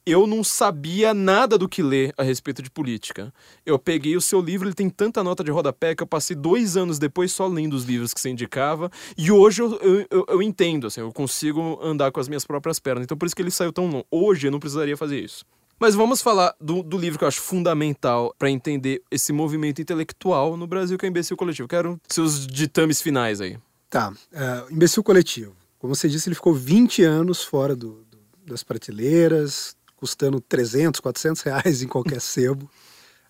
Eu 0.09 0.25
não 0.25 0.45
sabia 0.45 1.13
nada 1.13 1.59
do 1.59 1.69
que 1.69 1.83
ler 1.83 2.15
a 2.17 2.23
respeito 2.23 2.63
de 2.63 2.71
política. 2.71 3.35
Eu 3.67 3.77
peguei 3.77 4.15
o 4.17 4.21
seu 4.21 4.41
livro, 4.41 4.69
ele 4.69 4.75
tem 4.75 4.89
tanta 4.89 5.21
nota 5.25 5.43
de 5.43 5.51
rodapé 5.51 5.97
que 5.97 6.03
eu 6.05 6.07
passei 6.07 6.37
dois 6.37 6.77
anos 6.77 6.97
depois 7.01 7.33
só 7.33 7.49
lendo 7.49 7.75
os 7.75 7.83
livros 7.83 8.15
que 8.15 8.21
você 8.21 8.31
indicava. 8.31 8.89
E 9.19 9.33
hoje 9.33 9.63
eu, 9.63 9.75
eu, 9.83 10.07
eu- 10.09 10.25
eu 10.29 10.41
entendo, 10.43 10.87
assim, 10.87 11.01
eu 11.01 11.13
consigo 11.13 11.81
andar 11.83 12.13
com 12.13 12.21
as 12.21 12.29
minhas 12.29 12.45
próprias 12.45 12.79
pernas. 12.79 13.03
Então 13.03 13.19
por 13.19 13.27
isso 13.27 13.35
que 13.35 13.43
ele 13.43 13.51
saiu 13.51 13.73
tão 13.73 13.89
longo. 13.89 14.07
Hoje 14.09 14.47
eu 14.47 14.53
não 14.53 14.61
precisaria 14.61 14.97
fazer 14.97 15.19
isso. 15.19 15.45
Mas 15.79 15.95
vamos 15.95 16.23
falar 16.23 16.55
do, 16.61 16.83
do 16.83 16.97
livro 16.97 17.19
que 17.19 17.25
eu 17.25 17.29
acho 17.29 17.41
fundamental 17.41 18.35
para 18.39 18.51
entender 18.51 19.03
esse 19.11 19.33
movimento 19.33 19.81
intelectual 19.83 20.57
no 20.57 20.67
Brasil, 20.67 20.97
que 20.97 21.05
é 21.05 21.09
o 21.09 21.11
Imbecil 21.11 21.37
Coletivo. 21.37 21.69
Quero 21.69 22.01
seus 22.09 22.47
ditames 22.47 23.03
finais 23.03 23.41
aí. 23.41 23.59
Tá, 23.91 24.13
é, 24.33 24.73
imbecil 24.73 25.03
coletivo. 25.05 25.55
Como 25.79 25.95
você 25.95 26.09
disse, 26.09 26.29
ele 26.29 26.35
ficou 26.35 26.55
20 26.55 27.03
anos 27.03 27.43
fora 27.45 27.77
do, 27.77 28.05
do- 28.11 28.19
das 28.47 28.63
prateleiras, 28.63 29.77
custando 29.97 30.41
300, 30.41 30.99
400 31.01 31.43
reais 31.43 31.83
em 31.83 31.89
qualquer 31.89 32.21
sebo. 32.23 32.69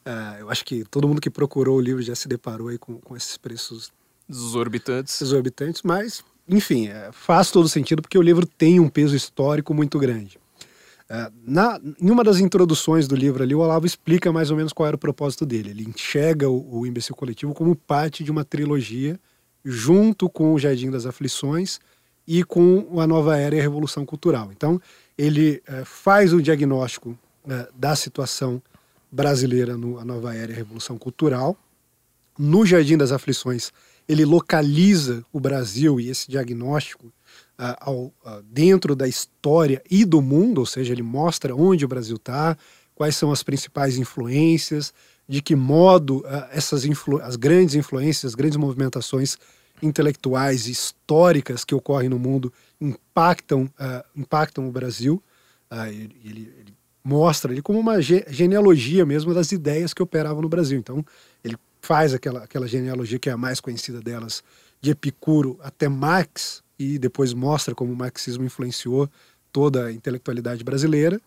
É, 0.05 0.41
eu 0.41 0.49
acho 0.49 0.65
que 0.65 0.85
todo 0.85 1.09
mundo 1.09 1.21
que 1.21 1.29
procurou 1.29 1.77
o 1.77 1.81
livro 1.81 2.01
já 2.01 2.15
se 2.15 2.29
deparou 2.29 2.69
aí 2.69 2.79
com, 2.79 2.99
com 3.01 3.17
esses 3.17 3.37
preços 3.37 3.91
Exorbitantes. 4.31 5.21
exorbitantes, 5.21 5.83
mas, 5.83 6.25
enfim, 6.49 6.87
é, 6.89 7.11
faz 7.13 7.51
todo 7.51 7.69
sentido 7.69 8.03
porque 8.03 8.17
o 8.19 8.23
livro 8.23 8.47
tem 8.47 8.79
um 8.81 8.89
peso 8.89 9.15
histórico 9.17 9.75
muito 9.75 9.99
grande. 9.99 10.39
É, 11.09 11.31
na, 11.45 11.81
em 12.01 12.11
uma 12.11 12.25
das 12.25 12.39
introduções 12.39 13.07
do 13.07 13.15
livro 13.15 13.43
ali, 13.43 13.55
o 13.55 13.61
Olavo 13.61 13.87
explica 13.87 14.33
mais 14.33 14.51
ou 14.51 14.57
menos 14.57 14.73
qual 14.73 14.89
era 14.89 14.97
o 14.97 14.99
propósito 14.99 15.47
dele. 15.47 15.71
Ele 15.71 15.85
enxerga 15.85 16.49
o, 16.49 16.81
o 16.81 16.87
Imbecil 16.87 17.15
Coletivo 17.15 17.55
como 17.55 17.77
parte 17.77 18.25
de 18.25 18.31
uma 18.31 18.45
trilogia 18.45 19.19
junto 19.65 20.29
com 20.29 20.53
o 20.53 20.59
Jardim 20.59 20.91
das 20.91 21.07
Aflições 21.07 21.81
e 22.27 22.43
com 22.43 23.01
a 23.01 23.07
Nova 23.07 23.37
Era 23.37 23.55
e 23.55 23.59
a 23.61 23.63
Revolução 23.63 24.05
Cultural. 24.05 24.51
Então, 24.53 24.81
ele 25.17 25.63
é, 25.67 25.85
faz 25.85 26.33
o 26.33 26.43
diagnóstico 26.43 27.17
é, 27.49 27.69
da 27.75 27.95
situação 27.95 28.61
brasileira 29.11 29.77
no 29.77 30.05
Nova 30.05 30.35
Era 30.35 30.51
e 30.51 30.55
a 30.55 30.59
Revolução 30.59 30.99
Cultural. 30.99 31.57
No 32.37 32.67
Jardim 32.67 32.97
das 32.97 33.13
Aflições, 33.13 33.73
ele 34.09 34.25
localiza 34.25 35.25
o 35.33 35.39
Brasil 35.39 36.01
e 36.01 36.09
esse 36.09 36.29
diagnóstico 36.29 37.13
ao, 37.81 38.05
uh, 38.07 38.43
dentro 38.45 38.95
da 38.95 39.09
história 39.09 39.83
e 39.91 40.05
do 40.05 40.21
mundo, 40.21 40.59
ou 40.59 40.67
seja, 40.67 40.93
ele 40.93 41.03
mostra 41.03 41.55
onde 41.55 41.85
o 41.85 41.89
Brasil 41.89 42.17
está, 42.17 42.57
quais 42.95 43.17
são 43.17 43.33
as 43.33 43.43
principais 43.43 43.97
influências, 43.97 44.93
de 45.29 45.41
que 45.41 45.57
modo 45.57 46.19
uh, 46.19 46.47
essas 46.51 46.85
influ 46.85 47.21
as 47.23 47.37
grandes 47.37 47.75
influências, 47.75 48.33
as 48.33 48.35
grandes 48.35 48.57
movimentações 48.57 49.37
intelectuais 49.83 50.67
e 50.67 50.71
históricas 50.71 51.65
que 51.65 51.75
ocorrem 51.75 52.09
no 52.09 52.19
mundo 52.19 52.51
impactam, 52.81 53.71
impactam 54.15 54.67
o 54.67 54.73
Brasil. 54.73 55.23
ele, 55.91 56.51
ele 56.59 56.75
mostra 57.05 57.53
ele 57.53 57.61
como 57.61 57.79
uma 57.79 58.01
ge 58.01 58.25
genealogia 58.29 59.05
mesmo 59.05 59.35
das 59.35 59.53
ideias 59.53 59.93
que 59.93 60.03
operavam 60.03 60.41
no 60.41 60.49
Brasil. 60.49 60.79
Então, 60.79 61.05
ele 61.45 61.59
faz 61.83 62.15
aquela, 62.15 62.43
aquela 62.43 62.67
genealogia 62.67 63.19
que 63.19 63.29
é 63.29 63.33
a 63.33 63.37
mais 63.37 63.61
conhecida 63.61 64.01
delas, 64.01 64.43
de 64.81 64.91
Epicuro 64.91 65.59
até 65.63 65.89
Marx, 65.89 66.63
e 66.79 66.99
depois 66.99 67.33
mostra 67.33 67.75
como 67.75 67.93
o 67.93 67.97
marxismo 67.97 68.45
influenciou 68.45 69.09
toda 69.53 69.87
a 69.87 69.93
intelectualidade 69.93 70.63
brasileira. 70.63 71.21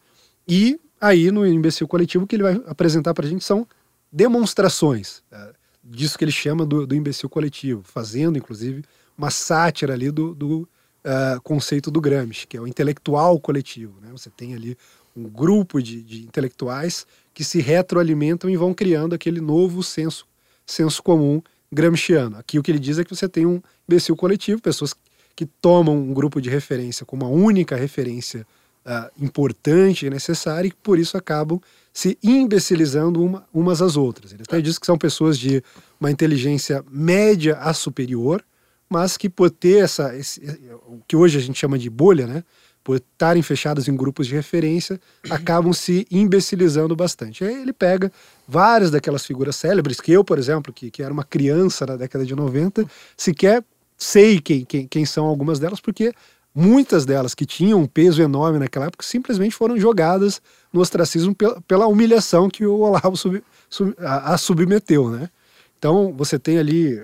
E 0.47 0.79
aí, 0.99 1.31
no 1.31 1.45
Imbecil 1.45 1.87
Coletivo, 1.87 2.27
que 2.27 2.35
ele 2.35 2.43
vai 2.43 2.61
apresentar 2.67 3.13
para 3.13 3.25
a 3.25 3.29
gente 3.29 3.43
são 3.43 3.67
demonstrações 4.11 5.21
é, 5.31 5.53
disso 5.83 6.17
que 6.17 6.23
ele 6.23 6.31
chama 6.31 6.65
do, 6.65 6.85
do 6.85 6.95
imbecil 6.95 7.29
coletivo, 7.29 7.81
fazendo, 7.83 8.37
inclusive, 8.37 8.83
uma 9.17 9.29
sátira 9.29 9.93
ali 9.93 10.11
do, 10.11 10.33
do 10.33 10.61
uh, 10.61 11.41
conceito 11.43 11.89
do 11.89 12.01
Gramsci, 12.01 12.47
que 12.47 12.57
é 12.57 12.61
o 12.61 12.67
intelectual 12.67 13.39
coletivo. 13.39 13.99
Né? 14.01 14.09
Você 14.11 14.29
tem 14.29 14.53
ali 14.53 14.77
um 15.15 15.23
grupo 15.23 15.81
de, 15.81 16.01
de 16.01 16.23
intelectuais 16.23 17.05
que 17.33 17.43
se 17.43 17.59
retroalimentam 17.59 18.49
e 18.49 18.55
vão 18.55 18.73
criando 18.73 19.13
aquele 19.15 19.41
novo 19.41 19.83
senso, 19.83 20.25
senso 20.65 21.01
comum 21.01 21.41
gramsciano. 21.71 22.37
Aqui 22.37 22.57
o 22.57 22.63
que 22.63 22.71
ele 22.71 22.79
diz 22.79 22.99
é 22.99 23.03
que 23.03 23.15
você 23.15 23.27
tem 23.27 23.45
um 23.45 23.61
imbecil 23.87 24.15
coletivo, 24.15 24.61
pessoas 24.61 24.93
que 24.93 24.99
tomam 25.45 25.97
um 25.97 26.13
grupo 26.13 26.41
de 26.41 26.49
referência 26.49 27.05
como 27.05 27.25
a 27.25 27.29
única 27.29 27.75
referência 27.75 28.45
uh, 28.85 29.23
importante 29.23 30.05
e 30.05 30.09
necessária 30.09 30.67
e 30.67 30.73
por 30.73 30.97
isso 30.99 31.17
acabam 31.17 31.59
se 31.93 32.17
imbecilizando 32.23 33.23
uma, 33.23 33.45
umas 33.53 33.81
às 33.81 33.97
outras. 33.97 34.31
Ele 34.31 34.43
até 34.43 34.61
diz 34.61 34.77
que 34.77 34.85
são 34.85 34.97
pessoas 34.97 35.37
de 35.37 35.63
uma 35.99 36.11
inteligência 36.11 36.83
média 36.89 37.57
a 37.57 37.73
superior, 37.73 38.43
mas 38.89 39.17
que 39.17 39.29
por 39.29 39.49
ter 39.49 39.83
essa, 39.83 40.15
esse, 40.15 40.41
o 40.87 40.99
que 41.07 41.15
hoje 41.15 41.37
a 41.37 41.41
gente 41.41 41.59
chama 41.59 41.77
de 41.77 41.89
bolha, 41.89 42.25
né? 42.25 42.43
por 42.83 42.95
estarem 42.95 43.43
fechadas 43.43 43.87
em 43.87 43.95
grupos 43.95 44.25
de 44.25 44.33
referência, 44.33 44.99
acabam 45.29 45.73
se 45.73 46.07
imbecilizando 46.09 46.95
bastante. 46.95 47.43
Aí 47.43 47.61
ele 47.61 47.73
pega 47.73 48.11
várias 48.47 48.89
daquelas 48.89 49.25
figuras 49.25 49.55
célebres, 49.55 49.99
que 50.01 50.11
eu, 50.11 50.23
por 50.23 50.39
exemplo, 50.39 50.73
que, 50.73 50.89
que 50.89 51.03
era 51.03 51.13
uma 51.13 51.23
criança 51.23 51.85
na 51.85 51.95
década 51.95 52.25
de 52.25 52.33
90, 52.33 52.89
sequer 53.15 53.63
sei 53.99 54.39
quem, 54.39 54.63
quem, 54.63 54.87
quem 54.87 55.05
são 55.05 55.25
algumas 55.25 55.59
delas, 55.59 55.81
porque 55.81 56.13
muitas 56.55 57.05
delas 57.05 57.35
que 57.35 57.45
tinham 57.45 57.81
um 57.81 57.85
peso 57.85 58.21
enorme 58.21 58.57
naquela 58.57 58.85
época 58.85 59.05
simplesmente 59.05 59.53
foram 59.53 59.77
jogadas 59.77 60.41
no 60.71 60.79
ostracismo 60.79 61.35
pela, 61.35 61.61
pela 61.61 61.87
humilhação 61.87 62.49
que 62.49 62.65
o 62.65 62.79
Olavo 62.79 63.17
sub, 63.17 63.43
sub, 63.69 63.93
a, 63.99 64.33
a, 64.33 64.37
submeteu, 64.37 65.09
né? 65.09 65.29
Então 65.77 66.13
você 66.13 66.39
tem 66.39 66.57
ali, 66.57 67.01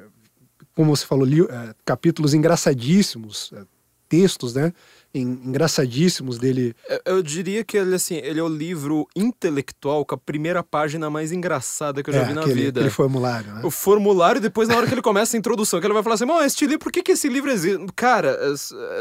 como 0.74 0.96
você 0.96 1.06
falou, 1.06 1.26
li, 1.26 1.42
é, 1.42 1.76
capítulos 1.84 2.34
engraçadíssimos, 2.34 3.52
é, 3.54 3.64
textos, 4.08 4.54
né? 4.54 4.74
Engraçadíssimos 5.20 6.38
dele. 6.38 6.76
Eu, 7.06 7.22
diria 7.22 7.64
que 7.64 7.78
ele, 7.78 7.96
assim, 7.96 8.16
ele 8.16 8.40
é 8.40 8.44
o 8.44 8.48
livro 8.48 9.08
intelectual 9.16 10.06
com 10.06 10.16
a 10.16 10.18
primeira 10.18 10.64
página 10.64 11.10
mais 11.10 11.32
engraçada 11.32 12.04
que 12.04 12.10
eu 12.10 12.14
já 12.14 12.22
é, 12.22 12.26
vi 12.26 12.34
na 12.34 12.42
aquele, 12.42 12.62
vida. 12.62 12.80
Aquele 12.80 12.94
formulário, 12.94 13.54
né? 13.54 13.62
O 13.64 13.72
formulário, 13.72 14.40
e 14.40 14.42
depois, 14.42 14.68
na 14.68 14.76
hora 14.76 14.88
que 14.88 14.94
ele 14.94 15.02
começa 15.02 15.36
a 15.36 15.40
introdução, 15.40 15.80
que 15.80 15.86
ele 15.88 15.94
vai 15.94 16.04
falar 16.04 16.16
assim: 16.16 16.26
Bom, 16.26 16.42
este 16.42 16.66
livro, 16.66 16.80
por 16.80 16.92
que, 16.92 17.02
que 17.02 17.14
esse 17.14 17.30
livro 17.30 17.52
existe? 17.52 17.86
Cara, 17.96 18.38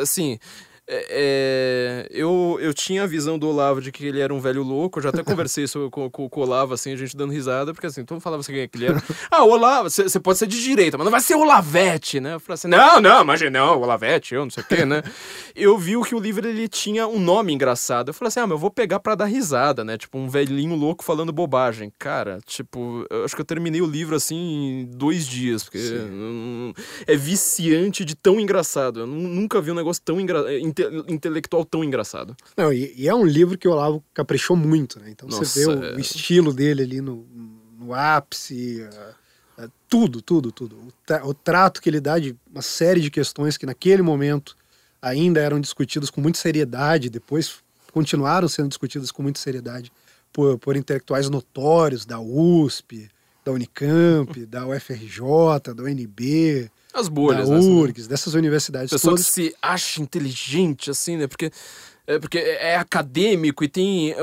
assim. 0.01 0.39
É, 0.87 1.07
é, 1.11 2.09
eu, 2.11 2.59
eu 2.61 2.75
tinha 2.75 3.05
a 3.05 3.07
visão 3.07 3.39
do 3.39 3.49
Olavo 3.49 3.81
de 3.81 3.91
que 3.91 4.05
ele 4.07 4.21
era 4.21 4.35
um 4.35 4.39
velho 4.39 4.63
louco. 4.63 4.99
Eu 4.99 5.05
já 5.05 5.09
até 5.09 5.23
conversei 5.25 5.65
isso 5.65 5.89
com, 5.91 6.11
com, 6.11 6.29
com, 6.29 6.41
o 6.41 6.43
Olavo, 6.43 6.75
assim, 6.75 6.93
a 6.93 6.97
gente 6.97 7.17
dando 7.17 7.33
risada, 7.33 7.73
porque 7.73 7.87
assim, 7.87 8.05
todo 8.05 8.17
mundo 8.17 8.23
falava 8.23 8.41
assim 8.41 8.53
quem 8.53 8.63
é 8.63 8.69
que 8.69 8.77
ele 8.77 8.87
era. 8.87 9.03
ah, 9.31 9.45
o 9.45 9.51
Olavo, 9.51 9.89
você 9.89 10.21
pode 10.21 10.39
ser 10.39 10.47
de 10.47 10.63
direita, 10.63 10.99
mas 10.99 11.05
não 11.05 11.11
vai 11.11 11.21
ser 11.21 11.37
o 11.37 11.41
Olavete, 11.41 12.21
né? 12.21 12.35
Eu 12.35 12.41
falei 12.41 12.55
assim, 12.55 12.69
não, 12.69 13.01
não, 13.01 13.23
imagina, 13.23 13.59
não, 13.59 13.81
Olavete, 13.81 14.35
eu 14.35 14.43
não 14.43 14.51
sei 14.51 14.63
o 14.63 14.67
quê, 14.67 14.85
né? 14.85 15.03
eu 15.57 15.79
vi 15.79 15.95
que 16.05 16.15
o 16.15 16.19
livro 16.19 16.47
ele 16.47 16.69
tinha 16.69 17.07
um 17.07 17.21
nome 17.21 17.53
engraçado. 17.53 18.09
Eu 18.09 18.15
falei 18.15 18.29
assim, 18.29 18.41
ah, 18.41 18.47
mas 18.47 18.53
eu 18.53 18.59
vou 18.59 18.71
pegar 18.71 19.01
pra 19.01 19.15
dar 19.15 19.27
risada, 19.27 19.85
né? 19.85 19.97
Tipo, 19.97 20.19
um 20.19 20.29
velhinho 20.29 20.75
louco 20.75 21.05
falando 21.05 21.33
bobagem. 21.33 21.91
Cara, 21.99 22.41
tipo, 22.45 23.07
eu 23.09 23.25
acho 23.25 23.35
que 23.35 23.41
eu 23.41 23.47
terminei 23.47 23.81
o 23.81 23.87
livro 23.87 24.17
assim 24.17 24.37
em 24.81 24.85
dois 24.85 25.27
dias, 25.27 25.65
porque 25.65 25.79
é 27.07 27.17
viciante 27.17 28.05
de 28.05 28.15
tão 28.15 28.39
engraçado. 28.39 29.01
Eu 29.01 29.07
nunca 29.07 29.61
vi 29.61 29.71
um 29.71 29.75
negócio 29.75 30.03
tão 30.05 30.21
engraçado 30.21 30.74
inte 30.83 31.13
intelectual 31.13 31.65
tão 31.65 31.85
engraçado. 31.85 32.37
Não, 32.57 32.73
e, 32.73 32.93
e, 32.97 33.09
é 33.09 33.15
um 33.15 33.25
livro 33.25 33.57
que 33.57 33.69
o 33.69 33.73
Olavo 33.73 34.03
caprichou 34.13 34.57
muito, 34.57 34.99
né? 34.99 35.11
Então 35.11 35.29
Nossa, 35.29 35.45
você 35.45 35.61
vê 35.61 35.73
o, 35.73 35.85
é... 35.85 35.95
o, 35.95 36.01
estilo 36.01 36.53
dele 36.53 36.83
ali 36.83 37.01
no, 37.01 37.27
no 37.79 37.95
ápice, 37.95 38.83
uh, 38.83 39.65
uh, 39.65 39.71
tudo, 39.89 40.21
tudo, 40.21 40.51
tudo. 40.51 40.77
O, 40.77 40.93
tra 41.07 41.27
o 41.27 41.33
trato 41.33 41.81
que 41.81 41.89
ele 41.89 42.01
dá 42.01 42.19
de 42.19 42.37
uma 42.51 42.63
série 42.63 43.01
de 43.01 43.11
questões 43.11 43.57
que 43.57 43.67
naquele 43.67 44.03
momento 44.03 44.57
ainda 45.01 45.41
eram 45.41 45.61
discutidas 45.61 46.11
com 46.11 46.21
muita 46.21 46.39
seriedade, 46.39 47.11
depois 47.11 47.57
continuaram 47.93 48.49
sendo 48.49 48.69
discutidas 48.69 49.13
com 49.13 49.23
muita 49.23 49.39
seriedade 49.39 49.93
por, 50.33 50.59
por 50.59 50.77
intelectuais 50.77 51.31
notórios 51.31 52.05
da 52.05 52.19
USP, 52.19 53.09
da 53.45 53.53
Unicamp, 53.53 54.45
da 54.47 54.67
UFRJ, 54.67 55.75
da 55.75 55.83
UNB, 55.83 56.71
as 56.95 57.09
bolhas, 57.09 57.49
da 57.49 57.57
URGS, 57.57 58.05
né? 58.05 58.09
dessas 58.11 58.35
universidades 58.35 58.91
Pessoa 58.91 59.13
todas. 59.13 59.27
que 59.27 59.33
se 59.33 59.57
acha 59.61 60.01
inteligente, 60.01 60.91
assim, 60.91 61.17
né? 61.17 61.27
Porque 61.27 61.51
é, 62.07 62.19
porque 62.19 62.39
é 62.39 62.77
acadêmico 62.77 63.65
e 63.65 63.69
tem 63.69 64.13
é, 64.13 64.17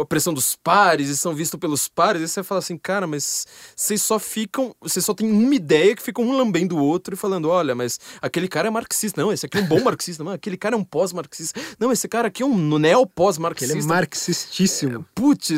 a 0.00 0.04
pressão 0.04 0.34
dos 0.34 0.56
pares 0.56 1.08
e 1.08 1.16
são 1.16 1.34
vistos 1.34 1.58
pelos 1.58 1.86
pares, 1.86 2.20
e 2.20 2.28
você 2.28 2.42
fala 2.42 2.58
assim, 2.58 2.76
cara, 2.76 3.06
mas 3.06 3.46
vocês 3.76 4.02
só 4.02 4.18
ficam, 4.18 4.74
vocês 4.80 5.04
só 5.04 5.14
tem 5.14 5.30
uma 5.30 5.54
ideia 5.54 5.94
que 5.94 6.02
ficam 6.02 6.24
um 6.24 6.36
lambendo 6.36 6.76
o 6.76 6.82
outro 6.82 7.14
e 7.14 7.16
falando, 7.16 7.48
olha, 7.48 7.76
mas 7.76 8.00
aquele 8.20 8.48
cara 8.48 8.66
é 8.66 8.70
marxista, 8.70 9.22
não, 9.22 9.32
esse 9.32 9.46
aqui 9.46 9.58
é 9.58 9.60
um 9.60 9.66
bom 9.66 9.80
marxista, 9.80 10.24
não, 10.24 10.32
aquele 10.32 10.56
cara 10.56 10.74
é 10.74 10.78
um 10.78 10.82
pós-marxista, 10.82 11.60
não, 11.78 11.92
esse 11.92 12.08
cara 12.08 12.26
aqui 12.26 12.42
é 12.42 12.46
um 12.46 12.78
neo-pós-marxista. 12.78 13.72
Ele 13.72 13.84
é 13.84 13.86
marxistíssimo. 13.86 15.00
É, 15.00 15.04
putz, 15.14 15.50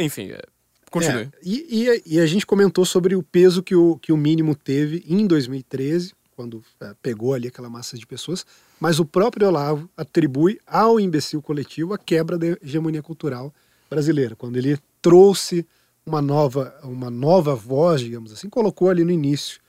enfim, 0.00 0.32
Continue. 0.92 1.22
É, 1.22 1.30
e, 1.42 1.86
e, 1.88 2.02
e, 2.14 2.20
a 2.20 2.26
gente 2.26 2.44
comentou 2.44 2.84
sobre 2.84 3.16
o 3.16 3.22
peso 3.22 3.62
que 3.62 3.74
o, 3.74 3.96
que 3.96 4.12
o 4.12 4.16
mínimo 4.16 4.54
teve 4.54 5.02
em 5.08 5.26
2013, 5.26 6.12
quando 6.36 6.62
é, 6.78 6.94
pegou 7.02 7.32
ali 7.32 7.48
aquela 7.48 7.70
massa 7.70 7.96
de 7.96 8.06
pessoas, 8.06 8.44
mas 8.78 9.00
o 9.00 9.04
próprio 9.04 9.48
Olavo 9.48 9.88
atribui 9.96 10.60
ao 10.66 11.00
imbecil 11.00 11.40
coletivo 11.40 11.94
a 11.94 11.98
quebra 11.98 12.36
da 12.36 12.46
hegemonia 12.62 13.02
cultural 13.02 13.52
brasileira, 13.88 14.36
quando 14.36 14.58
ele 14.58 14.78
trouxe 15.00 15.66
uma 16.04 16.20
nova, 16.20 16.74
uma 16.84 17.08
nova 17.08 17.54
voz, 17.54 18.02
digamos 18.02 18.30
assim, 18.30 18.50
colocou 18.50 18.90
ali 18.90 19.02
no 19.02 19.10
início 19.10 19.60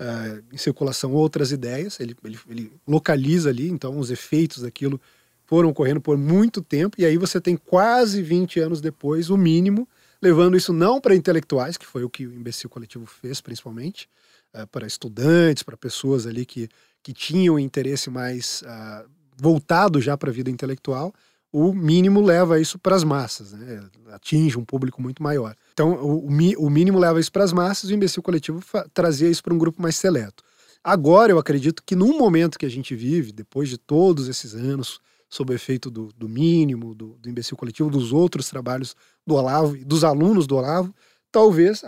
uh, 0.00 0.42
em 0.52 0.56
circulação 0.56 1.12
outras 1.12 1.50
ideias, 1.50 1.98
ele, 1.98 2.14
ele, 2.24 2.38
ele 2.48 2.72
localiza 2.86 3.48
ali, 3.48 3.68
então 3.68 3.98
os 3.98 4.10
efeitos 4.10 4.62
daquilo 4.62 5.00
foram 5.44 5.70
ocorrendo 5.70 6.00
por 6.00 6.16
muito 6.16 6.62
tempo, 6.62 7.00
e 7.00 7.04
aí 7.04 7.16
você 7.16 7.40
tem 7.40 7.56
quase 7.56 8.22
20 8.22 8.60
anos 8.60 8.80
depois 8.80 9.28
o 9.28 9.36
mínimo 9.36 9.88
levando 10.20 10.56
isso 10.56 10.72
não 10.72 11.00
para 11.00 11.14
intelectuais, 11.14 11.76
que 11.76 11.86
foi 11.86 12.04
o 12.04 12.10
que 12.10 12.26
o 12.26 12.34
imbecil 12.34 12.68
coletivo 12.68 13.06
fez, 13.06 13.40
principalmente, 13.40 14.08
uh, 14.54 14.66
para 14.68 14.86
estudantes, 14.86 15.62
para 15.62 15.76
pessoas 15.76 16.26
ali 16.26 16.44
que, 16.44 16.68
que 17.02 17.12
tinham 17.12 17.58
interesse 17.58 18.10
mais 18.10 18.62
uh, 18.62 19.08
voltado 19.36 20.00
já 20.00 20.16
para 20.16 20.30
a 20.30 20.32
vida 20.32 20.50
intelectual, 20.50 21.14
o 21.50 21.72
mínimo 21.72 22.20
leva 22.20 22.60
isso 22.60 22.78
para 22.78 22.94
as 22.94 23.04
massas, 23.04 23.52
né? 23.52 23.82
atinge 24.12 24.58
um 24.58 24.64
público 24.64 25.00
muito 25.00 25.22
maior. 25.22 25.56
Então, 25.72 25.94
o, 25.94 26.26
o 26.26 26.70
mínimo 26.70 26.98
leva 26.98 27.18
isso 27.18 27.32
para 27.32 27.44
as 27.44 27.52
massas 27.52 27.88
e 27.88 27.94
o 27.94 27.96
imbecil 27.96 28.22
coletivo 28.22 28.62
trazia 28.92 29.28
isso 29.28 29.42
para 29.42 29.54
um 29.54 29.58
grupo 29.58 29.80
mais 29.80 29.96
seleto. 29.96 30.44
Agora, 30.84 31.32
eu 31.32 31.38
acredito 31.38 31.82
que 31.84 31.96
num 31.96 32.18
momento 32.18 32.58
que 32.58 32.66
a 32.66 32.70
gente 32.70 32.94
vive, 32.94 33.32
depois 33.32 33.68
de 33.68 33.78
todos 33.78 34.28
esses 34.28 34.54
anos, 34.54 35.00
sob 35.28 35.52
o 35.52 35.54
efeito 35.54 35.90
do, 35.90 36.10
do 36.16 36.28
mínimo, 36.28 36.94
do, 36.94 37.18
do, 37.20 37.28
imbecil 37.28 37.56
coletivo, 37.56 37.90
dos 37.90 38.12
outros 38.12 38.48
trabalhos 38.48 38.94
do 39.28 39.34
Olavo 39.34 39.76
e 39.76 39.84
dos 39.84 40.04
alunos 40.04 40.46
do 40.46 40.56
Olavo, 40.56 40.94
talvez, 41.30 41.84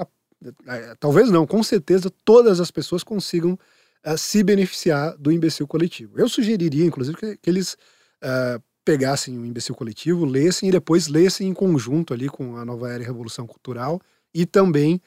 talvez 1.00 1.30
não, 1.30 1.46
com 1.46 1.62
certeza 1.62 2.12
todas 2.22 2.60
as 2.60 2.70
pessoas 2.70 3.02
consigam 3.02 3.58
uh, 4.06 4.18
se 4.18 4.42
beneficiar 4.42 5.16
do 5.16 5.32
imbecil 5.32 5.66
coletivo. 5.66 6.20
Eu 6.20 6.28
sugeriria, 6.28 6.84
inclusive, 6.84 7.16
que, 7.16 7.36
que 7.38 7.48
eles 7.48 7.78
uh, 8.22 8.62
pegassem 8.84 9.38
o 9.38 9.46
imbecil 9.46 9.74
coletivo, 9.74 10.26
lessem 10.26 10.68
e 10.68 10.72
depois 10.72 11.08
lessem 11.08 11.48
em 11.48 11.54
conjunto 11.54 12.12
ali 12.12 12.28
com 12.28 12.58
a 12.58 12.64
Nova 12.64 12.90
Era 12.90 13.02
e 13.02 13.06
Revolução 13.06 13.46
Cultural 13.46 13.98
e 14.34 14.44
também 14.44 15.00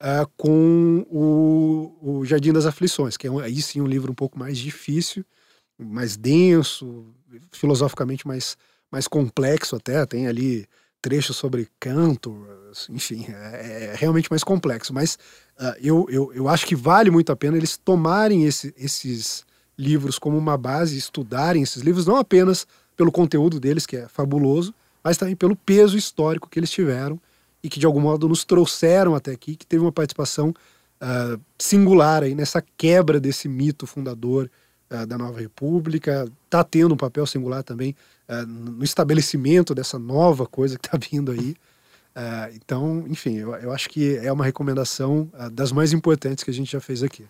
uh, 0.00 0.30
com 0.36 1.04
o, 1.10 2.18
o, 2.20 2.24
Jardim 2.24 2.52
das 2.52 2.66
Aflições, 2.66 3.16
que 3.16 3.26
é 3.26 3.30
um, 3.30 3.40
aí 3.40 3.60
sim 3.60 3.80
um 3.80 3.86
livro 3.86 4.12
um 4.12 4.14
pouco 4.14 4.38
mais 4.38 4.56
difícil, 4.56 5.24
mais 5.76 6.16
denso, 6.16 7.04
filosoficamente 7.50 8.26
mais, 8.28 8.56
mais 8.92 9.08
complexo 9.08 9.74
até, 9.74 10.06
tem 10.06 10.28
ali 10.28 10.66
trechos 11.00 11.36
sobre 11.36 11.68
canto, 11.78 12.46
enfim, 12.88 13.26
é, 13.28 13.92
é 13.92 13.94
realmente 13.96 14.30
mais 14.30 14.44
complexo. 14.44 14.92
Mas 14.92 15.18
uh, 15.58 15.74
eu, 15.80 16.06
eu, 16.10 16.32
eu 16.34 16.48
acho 16.48 16.66
que 16.66 16.76
vale 16.76 17.10
muito 17.10 17.32
a 17.32 17.36
pena 17.36 17.56
eles 17.56 17.76
tomarem 17.76 18.44
esse, 18.44 18.74
esses 18.76 19.44
livros 19.78 20.18
como 20.18 20.36
uma 20.36 20.56
base, 20.56 20.96
estudarem 20.96 21.62
esses 21.62 21.82
livros, 21.82 22.06
não 22.06 22.16
apenas 22.16 22.66
pelo 22.96 23.10
conteúdo 23.10 23.58
deles, 23.58 23.86
que 23.86 23.96
é 23.96 24.08
fabuloso, 24.08 24.74
mas 25.02 25.16
também 25.16 25.34
pelo 25.34 25.56
peso 25.56 25.96
histórico 25.96 26.48
que 26.48 26.58
eles 26.58 26.70
tiveram 26.70 27.18
e 27.62 27.68
que 27.68 27.80
de 27.80 27.86
algum 27.86 28.00
modo 28.00 28.28
nos 28.28 28.44
trouxeram 28.44 29.14
até 29.14 29.32
aqui, 29.32 29.56
que 29.56 29.66
teve 29.66 29.82
uma 29.82 29.92
participação 29.92 30.50
uh, 30.50 31.40
singular 31.58 32.22
aí 32.22 32.34
nessa 32.34 32.62
quebra 32.76 33.18
desse 33.18 33.48
mito 33.48 33.86
fundador 33.86 34.50
uh, 34.90 35.06
da 35.06 35.16
nova 35.16 35.40
república, 35.40 36.30
está 36.44 36.62
tendo 36.64 36.94
um 36.94 36.96
papel 36.96 37.26
singular 37.26 37.62
também 37.62 37.94
uh, 38.28 38.46
no 38.46 38.84
estabelecimento 38.84 39.74
dessa 39.74 39.98
nova 39.98 40.46
coisa 40.46 40.78
que 40.78 40.86
está 40.86 40.98
vindo 40.98 41.32
aí. 41.32 41.56
então, 42.54 43.04
enfim, 43.08 43.36
eu, 43.36 43.54
eu, 43.54 43.72
acho 43.72 43.88
que 43.88 44.16
é 44.16 44.32
uma 44.32 44.44
recomendação 44.44 45.30
das 45.52 45.72
mais 45.72 45.92
importantes 45.92 46.44
que 46.44 46.50
a 46.50 46.54
gente 46.54 46.72
já 46.72 46.80
fez 46.80 47.02
aqui. 47.02 47.24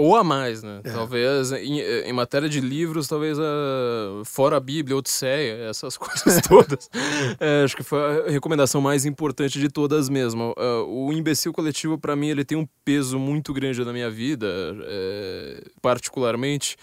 Ou 0.00 0.16
a 0.16 0.24
mais, 0.24 0.62
né? 0.62 0.80
É. 0.82 0.90
Talvez 0.90 1.52
em, 1.52 1.78
em, 1.78 2.12
matéria 2.12 2.48
de 2.48 2.58
livros, 2.58 3.06
talvez 3.06 3.38
a, 3.38 4.22
fora 4.24 4.56
a 4.56 4.60
Bíblia, 4.60 4.96
Odisseia, 4.96 5.68
essas 5.68 5.96
coisas 5.98 6.40
todas. 6.40 6.88
é, 7.38 7.64
acho 7.64 7.76
que 7.76 7.82
foi 7.82 7.98
a 8.00 8.30
recomendação 8.30 8.80
mais 8.80 9.04
importante 9.04 9.60
de 9.60 9.68
todas 9.68 10.08
mesmo. 10.08 10.54
Uh, 10.56 11.06
o 11.06 11.12
imbecil 11.12 11.52
coletivo, 11.52 11.98
para 11.98 12.16
mim, 12.16 12.28
ele 12.28 12.46
tem 12.46 12.56
um 12.56 12.66
peso 12.82 13.18
muito 13.18 13.52
grande 13.52 13.84
na 13.84 13.92
minha 13.92 14.10
vida, 14.10 14.46
é, 14.86 15.64
particularmente 15.82 16.78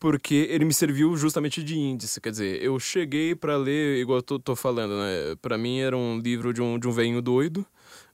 porque 0.00 0.48
ele 0.50 0.64
me 0.64 0.74
serviu 0.74 1.14
justamente 1.16 1.62
de 1.62 1.78
índice. 1.78 2.20
Quer 2.20 2.30
dizer, 2.30 2.60
eu 2.60 2.80
cheguei 2.80 3.36
para 3.36 3.56
ler, 3.56 3.98
igual 3.98 4.18
eu 4.18 4.22
tô, 4.22 4.36
tô 4.36 4.56
falando, 4.56 4.96
né? 4.96 5.36
Para 5.40 5.56
mim 5.56 5.78
era 5.78 5.96
um 5.96 6.18
livro 6.18 6.52
de 6.52 6.60
um, 6.60 6.76
de 6.76 6.88
um 6.88 6.90
velhinho 6.90 7.22
doido. 7.22 7.64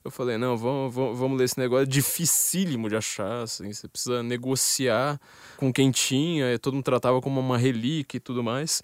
Eu 0.03 0.11
falei, 0.11 0.37
não, 0.37 0.57
vamos, 0.57 0.93
vamos, 0.93 1.19
vamos 1.19 1.37
ler 1.37 1.45
esse 1.45 1.59
negócio. 1.59 1.83
É 1.83 1.85
dificílimo 1.85 2.87
de 2.87 2.95
achar, 2.95 3.43
assim. 3.43 3.71
Você 3.71 3.87
precisa 3.87 4.23
negociar 4.23 5.19
com 5.57 5.71
quem 5.73 5.91
tinha. 5.91 6.57
Todo 6.59 6.73
mundo 6.73 6.85
tratava 6.85 7.21
como 7.21 7.39
uma 7.39 7.57
relíquia 7.57 8.17
e 8.17 8.21
tudo 8.21 8.43
mais. 8.43 8.81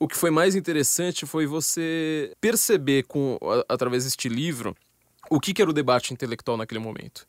O 0.00 0.06
que 0.06 0.16
foi 0.16 0.30
mais 0.30 0.54
interessante 0.54 1.26
foi 1.26 1.46
você 1.46 2.32
perceber, 2.40 3.04
com, 3.04 3.38
através 3.68 4.04
deste 4.04 4.28
livro, 4.28 4.76
o 5.30 5.40
que, 5.40 5.52
que 5.52 5.60
era 5.60 5.70
o 5.70 5.74
debate 5.74 6.12
intelectual 6.12 6.56
naquele 6.56 6.80
momento. 6.80 7.26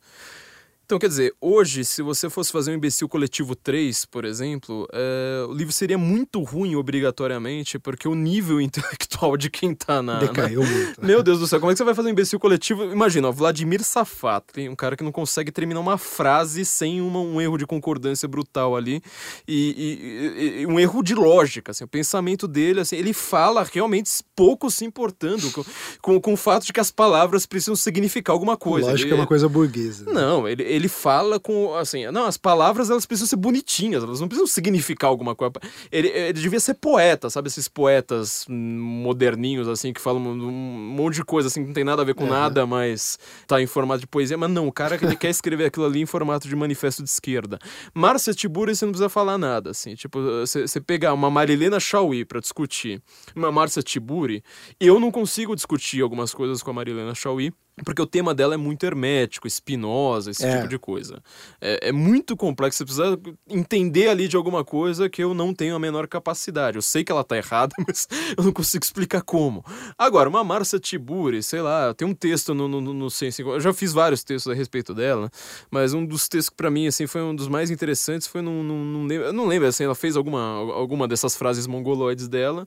Então, 0.90 0.98
quer 0.98 1.06
dizer, 1.06 1.32
hoje, 1.40 1.84
se 1.84 2.02
você 2.02 2.28
fosse 2.28 2.50
fazer 2.50 2.72
um 2.72 2.74
imbecil 2.74 3.08
coletivo 3.08 3.54
3, 3.54 4.06
por 4.06 4.24
exemplo, 4.24 4.88
é, 4.92 5.46
o 5.48 5.52
livro 5.52 5.72
seria 5.72 5.96
muito 5.96 6.42
ruim 6.42 6.74
obrigatoriamente, 6.74 7.78
porque 7.78 8.08
o 8.08 8.14
nível 8.16 8.58
intelectual 8.60 9.36
de 9.36 9.48
quem 9.48 9.72
tá 9.72 10.02
na. 10.02 10.18
Decaiu 10.18 10.64
na... 10.64 10.68
muito. 10.68 11.06
Meu 11.06 11.22
Deus 11.22 11.38
do 11.38 11.46
céu, 11.46 11.60
como 11.60 11.70
é 11.70 11.74
que 11.74 11.78
você 11.78 11.84
vai 11.84 11.94
fazer 11.94 12.08
um 12.08 12.10
imbecil 12.10 12.40
coletivo? 12.40 12.82
Imagina, 12.90 13.28
ó, 13.28 13.30
Vladimir 13.30 13.84
Safatli, 13.84 14.68
um 14.68 14.74
cara 14.74 14.96
que 14.96 15.04
não 15.04 15.12
consegue 15.12 15.52
terminar 15.52 15.78
uma 15.78 15.96
frase 15.96 16.64
sem 16.64 17.00
uma, 17.00 17.20
um 17.20 17.40
erro 17.40 17.56
de 17.56 17.66
concordância 17.66 18.26
brutal 18.26 18.74
ali, 18.74 19.00
e, 19.46 20.56
e, 20.56 20.60
e, 20.62 20.66
um 20.66 20.80
erro 20.80 21.04
de 21.04 21.14
lógica, 21.14 21.70
assim, 21.70 21.84
o 21.84 21.88
pensamento 21.88 22.48
dele, 22.48 22.80
assim, 22.80 22.96
ele 22.96 23.12
fala 23.12 23.62
realmente 23.62 24.10
pouco 24.34 24.68
se 24.72 24.84
importando 24.84 25.52
com, 25.52 25.64
com, 26.02 26.20
com 26.20 26.32
o 26.32 26.36
fato 26.36 26.66
de 26.66 26.72
que 26.72 26.80
as 26.80 26.90
palavras 26.90 27.46
precisam 27.46 27.76
significar 27.76 28.34
alguma 28.34 28.56
coisa. 28.56 28.90
Lógica 28.90 29.10
ele, 29.10 29.14
é 29.14 29.20
uma 29.20 29.26
coisa 29.28 29.48
burguesa. 29.48 30.06
Né? 30.06 30.14
Não, 30.14 30.48
ele 30.48 30.79
ele 30.79 30.79
fala 30.88 31.38
com, 31.38 31.74
assim, 31.74 32.06
não, 32.10 32.26
as 32.26 32.36
palavras 32.36 32.90
elas 32.90 33.06
precisam 33.06 33.28
ser 33.28 33.36
bonitinhas, 33.36 34.02
elas 34.02 34.20
não 34.20 34.28
precisam 34.28 34.46
significar 34.46 35.08
alguma 35.10 35.34
coisa. 35.34 35.52
Ele, 35.90 36.08
ele 36.08 36.32
devia 36.34 36.60
ser 36.60 36.74
poeta, 36.74 37.28
sabe? 37.28 37.48
Esses 37.48 37.68
poetas 37.68 38.46
moderninhos, 38.48 39.68
assim, 39.68 39.92
que 39.92 40.00
falam 40.00 40.22
um 40.22 40.50
monte 40.50 41.16
de 41.16 41.24
coisa, 41.24 41.48
assim, 41.48 41.62
que 41.62 41.68
não 41.68 41.74
tem 41.74 41.84
nada 41.84 42.02
a 42.02 42.04
ver 42.04 42.14
com 42.14 42.26
nada, 42.26 42.66
mas 42.66 43.18
tá 43.46 43.60
em 43.60 43.66
formato 43.66 44.00
de 44.00 44.06
poesia. 44.06 44.36
Mas 44.38 44.50
não, 44.50 44.68
o 44.68 44.72
cara 44.72 44.98
ele 45.02 45.16
quer 45.16 45.30
escrever 45.30 45.66
aquilo 45.66 45.86
ali 45.86 46.00
em 46.00 46.06
formato 46.06 46.48
de 46.48 46.54
manifesto 46.56 47.02
de 47.02 47.08
esquerda. 47.08 47.58
Márcia 47.94 48.34
Tiburi, 48.34 48.74
você 48.74 48.84
não 48.84 48.92
precisa 48.92 49.08
falar 49.08 49.38
nada, 49.38 49.70
assim. 49.70 49.94
Tipo, 49.94 50.20
você 50.40 50.80
pegar 50.80 51.12
uma 51.12 51.30
Marilena 51.30 51.80
Chauí 51.80 52.24
para 52.24 52.40
discutir 52.40 53.02
uma 53.34 53.50
Márcia 53.50 53.82
Tiburi, 53.82 54.42
eu 54.78 55.00
não 55.00 55.10
consigo 55.10 55.54
discutir 55.54 56.02
algumas 56.02 56.34
coisas 56.34 56.62
com 56.62 56.70
a 56.70 56.74
Marilena 56.74 57.14
Chauí 57.14 57.52
porque 57.84 58.00
o 58.00 58.06
tema 58.06 58.34
dela 58.34 58.54
é 58.54 58.56
muito 58.56 58.84
hermético, 58.84 59.46
espinosa, 59.46 60.30
esse 60.30 60.44
é. 60.44 60.56
tipo 60.56 60.68
de 60.68 60.78
coisa. 60.78 61.22
É, 61.60 61.88
é, 61.88 61.92
muito 61.92 62.36
complexo, 62.36 62.78
você 62.78 62.84
precisa 62.84 63.18
entender 63.48 64.08
ali 64.08 64.28
de 64.28 64.36
alguma 64.36 64.64
coisa 64.64 65.08
que 65.08 65.22
eu 65.22 65.34
não 65.34 65.54
tenho 65.54 65.74
a 65.74 65.78
menor 65.78 66.06
capacidade. 66.06 66.76
Eu 66.76 66.82
sei 66.82 67.02
que 67.02 67.10
ela 67.10 67.24
tá 67.24 67.36
errada, 67.36 67.74
mas 67.86 68.06
eu 68.36 68.44
não 68.44 68.52
consigo 68.52 68.84
explicar 68.84 69.22
como. 69.22 69.64
Agora, 69.96 70.28
uma 70.28 70.44
Marcia 70.44 70.78
Tiburi, 70.78 71.42
sei 71.42 71.62
lá, 71.62 71.94
tem 71.94 72.06
um 72.06 72.14
texto 72.14 72.54
no, 72.54 72.68
no, 72.68 72.80
no 72.80 73.10
Sense... 73.10 73.42
Eu 73.42 73.60
já 73.60 73.72
fiz 73.72 73.92
vários 73.92 74.22
textos 74.22 74.52
a 74.52 74.54
respeito 74.54 74.94
dela, 74.94 75.30
mas 75.70 75.94
um 75.94 76.04
dos 76.04 76.28
textos 76.28 76.50
que 76.50 76.56
pra 76.56 76.70
mim, 76.70 76.86
assim, 76.86 77.06
foi 77.06 77.22
um 77.22 77.34
dos 77.34 77.48
mais 77.48 77.70
interessantes, 77.70 78.26
foi 78.26 78.42
num... 78.42 78.62
num, 78.62 78.84
num 78.84 79.10
eu 79.12 79.32
não 79.32 79.46
lembro, 79.46 79.68
assim, 79.68 79.84
ela 79.84 79.94
fez 79.94 80.16
alguma, 80.16 80.40
alguma 80.74 81.08
dessas 81.08 81.36
frases 81.36 81.66
mongoloides 81.66 82.28
dela, 82.28 82.66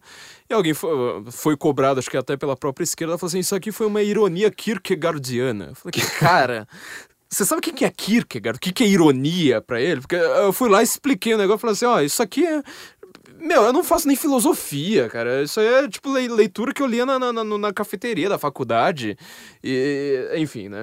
e 0.50 0.54
alguém 0.54 0.74
foi, 0.74 0.92
foi 1.32 1.58
cobrado, 1.58 2.00
acho 2.00 2.10
que 2.10 2.18
até 2.18 2.36
pela 2.36 2.56
própria 2.56 2.84
esquerda, 2.84 3.14
ela 3.14 3.18
falou 3.18 3.30
assim, 3.30 3.40
isso 3.40 3.56
aqui 3.56 3.72
foi 3.72 3.88
uma 3.88 4.02
ironia 4.02 4.50
Kierkegaard 4.52 5.03
Kierkegaardiana. 5.04 5.66
Eu 5.70 5.76
falei, 5.76 5.94
cara, 6.20 6.68
você 7.30 7.46
sabe 7.46 7.60
o 7.60 7.62
que 7.62 7.84
é 7.84 7.90
Kierkegaard? 7.90 8.58
O 8.58 8.60
que 8.60 8.84
é 8.84 8.88
ironia 8.88 9.62
para 9.62 9.82
ele? 9.82 10.02
Porque 10.02 10.16
eu 10.16 10.54
fui 10.54 10.70
lá 10.70 10.82
e 10.82 10.84
expliquei 10.84 11.34
o 11.34 11.38
negócio 11.38 11.60
falei 11.60 11.74
assim: 11.74 11.86
ó, 11.86 12.00
isso 12.02 12.22
aqui 12.24 12.46
é. 12.46 12.64
Meu, 13.40 13.64
eu 13.64 13.74
não 13.74 13.84
faço 13.84 14.08
nem 14.08 14.16
filosofia, 14.16 15.10
cara. 15.10 15.44
Isso 15.44 15.60
aí 15.60 15.68
é 15.68 15.88
tipo 15.90 16.10
leitura 16.10 16.74
que 16.74 16.82
eu 16.82 16.88
lia 16.88 17.06
na, 17.06 17.20
na, 17.20 17.34
na, 17.34 17.44
na 17.44 17.74
cafeteria 17.74 18.30
da 18.30 18.38
faculdade. 18.38 19.18
E, 19.62 20.30
enfim, 20.38 20.70
né? 20.70 20.80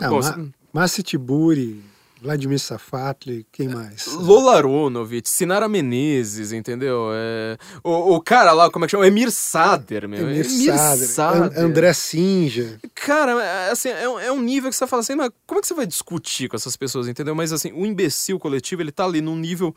Não, 0.00 0.08
Bom, 0.08 0.48
Ma 0.72 0.88
Tiburi, 0.88 1.82
Vladimir 2.20 2.58
Safatli, 2.58 3.46
quem 3.52 3.68
mais? 3.68 4.06
Lola 4.06 4.56
Aronovich, 4.56 5.28
Sinara 5.28 5.68
Menezes, 5.68 6.50
entendeu? 6.50 7.10
É... 7.12 7.58
O, 7.84 8.14
o, 8.14 8.20
cara 8.20 8.52
lá, 8.52 8.70
como 8.70 8.84
é 8.84 8.88
que 8.88 8.92
chama? 8.92 9.06
Emir 9.06 9.30
Sader, 9.30 10.08
meu. 10.08 10.22
Emir, 10.22 10.46
Emir 10.46 10.74
Sader. 10.74 11.08
Sader. 11.08 11.58
André 11.58 11.92
Sinja. 11.92 12.80
Cara, 12.94 13.32
é, 13.42 13.70
assim, 13.70 13.90
é 13.90 14.08
um, 14.08 14.18
é 14.18 14.32
um 14.32 14.40
nível 14.40 14.70
que 14.70 14.76
você 14.76 14.86
fala 14.86 15.00
assim, 15.00 15.14
mas 15.14 15.30
como 15.46 15.58
é 15.58 15.60
que 15.60 15.68
você 15.68 15.74
vai 15.74 15.86
discutir 15.86 16.48
com 16.48 16.56
essas 16.56 16.76
pessoas, 16.76 17.06
entendeu? 17.06 17.34
Mas 17.34 17.52
assim, 17.52 17.70
o 17.72 17.84
imbecil 17.84 18.38
coletivo, 18.38 18.80
ele 18.80 18.92
tá 18.92 19.04
ali 19.04 19.20
num 19.20 19.36
nível 19.36 19.74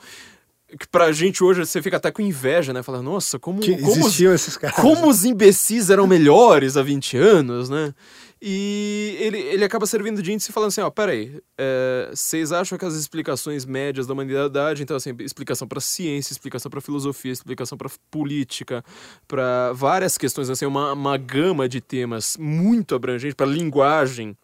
que 0.77 0.87
pra 0.87 1.11
gente 1.11 1.43
hoje 1.43 1.65
você 1.65 1.81
fica 1.81 1.97
até 1.97 2.11
com 2.11 2.21
inveja, 2.21 2.71
né? 2.71 2.83
Fala, 2.83 3.01
nossa, 3.01 3.39
como, 3.39 3.59
como, 3.59 4.05
os, 4.05 4.19
esses 4.19 4.55
caras. 4.55 4.75
como 4.75 5.09
os 5.09 5.25
imbecis 5.25 5.89
eram 5.89 6.05
melhores 6.05 6.77
há 6.77 6.83
20 6.83 7.17
anos, 7.17 7.69
né? 7.69 7.93
E 8.41 9.17
ele, 9.19 9.37
ele 9.37 9.65
acaba 9.65 9.85
servindo 9.85 10.21
de 10.23 10.31
índice 10.31 10.53
falando 10.53 10.69
assim, 10.69 10.79
ó, 10.79 10.89
peraí, 10.89 11.41
é, 11.57 12.09
vocês 12.13 12.53
acham 12.53 12.77
que 12.77 12.85
as 12.85 12.93
explicações 12.93 13.65
médias 13.65 14.07
da 14.07 14.13
humanidade, 14.13 14.81
então 14.81 14.95
assim, 14.95 15.13
explicação 15.19 15.67
para 15.67 15.81
ciência, 15.81 16.31
explicação 16.31 16.71
para 16.71 16.79
filosofia, 16.79 17.33
explicação 17.33 17.77
para 17.77 17.89
política, 18.09 18.81
para 19.27 19.73
várias 19.73 20.17
questões, 20.17 20.49
assim, 20.49 20.65
uma, 20.65 20.93
uma 20.93 21.17
gama 21.17 21.67
de 21.67 21.81
temas 21.81 22.37
muito 22.39 22.95
abrangente, 22.95 23.35
para 23.35 23.45
linguagem 23.45 24.37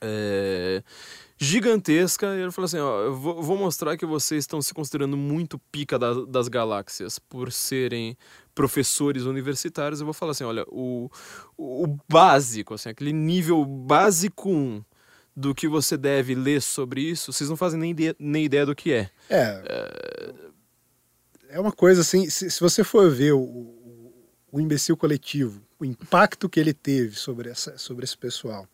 é, 0.00 0.82
gigantesca, 1.38 2.34
e 2.34 2.40
ele 2.40 2.50
falou 2.50 2.66
assim, 2.66 2.78
ó, 2.78 3.02
eu 3.02 3.14
vou, 3.14 3.40
vou 3.42 3.56
mostrar 3.56 3.96
que 3.96 4.04
vocês 4.04 4.42
estão 4.42 4.60
se 4.60 4.74
considerando 4.74 5.16
muito 5.16 5.58
pica 5.70 5.98
da, 5.98 6.12
das 6.24 6.48
galáxias 6.48 7.18
por 7.18 7.52
serem 7.52 8.16
professores 8.54 9.22
universitários, 9.22 10.00
eu 10.00 10.04
vou 10.04 10.12
falar 10.12 10.32
assim, 10.32 10.42
olha, 10.42 10.64
o, 10.66 11.08
o 11.56 11.96
básico, 12.08 12.74
assim, 12.74 12.88
aquele 12.88 13.12
nível 13.12 13.64
básico 13.64 14.50
1 14.50 14.82
do 15.36 15.54
que 15.54 15.68
você 15.68 15.96
deve 15.96 16.34
ler 16.34 16.60
sobre 16.60 17.00
isso, 17.00 17.32
vocês 17.32 17.48
não 17.48 17.56
fazem 17.56 17.78
nem, 17.78 17.94
de, 17.94 18.16
nem 18.18 18.44
ideia 18.44 18.66
do 18.66 18.74
que 18.74 18.92
é. 18.92 19.08
É. 19.30 19.62
É, 19.64 20.34
é 21.50 21.60
uma 21.60 21.70
coisa 21.70 22.00
assim, 22.00 22.28
se, 22.28 22.50
se 22.50 22.60
você 22.60 22.82
for 22.82 23.08
ver 23.08 23.34
o, 23.34 23.38
o, 23.38 24.12
o, 24.50 24.60
imbecil 24.60 24.96
coletivo, 24.96 25.62
o 25.78 25.84
impacto 25.84 26.48
que 26.48 26.58
ele 26.58 26.74
teve 26.74 27.14
sobre, 27.14 27.48
essa, 27.50 27.78
sobre 27.78 28.04
esse 28.04 28.18
pessoal. 28.18 28.66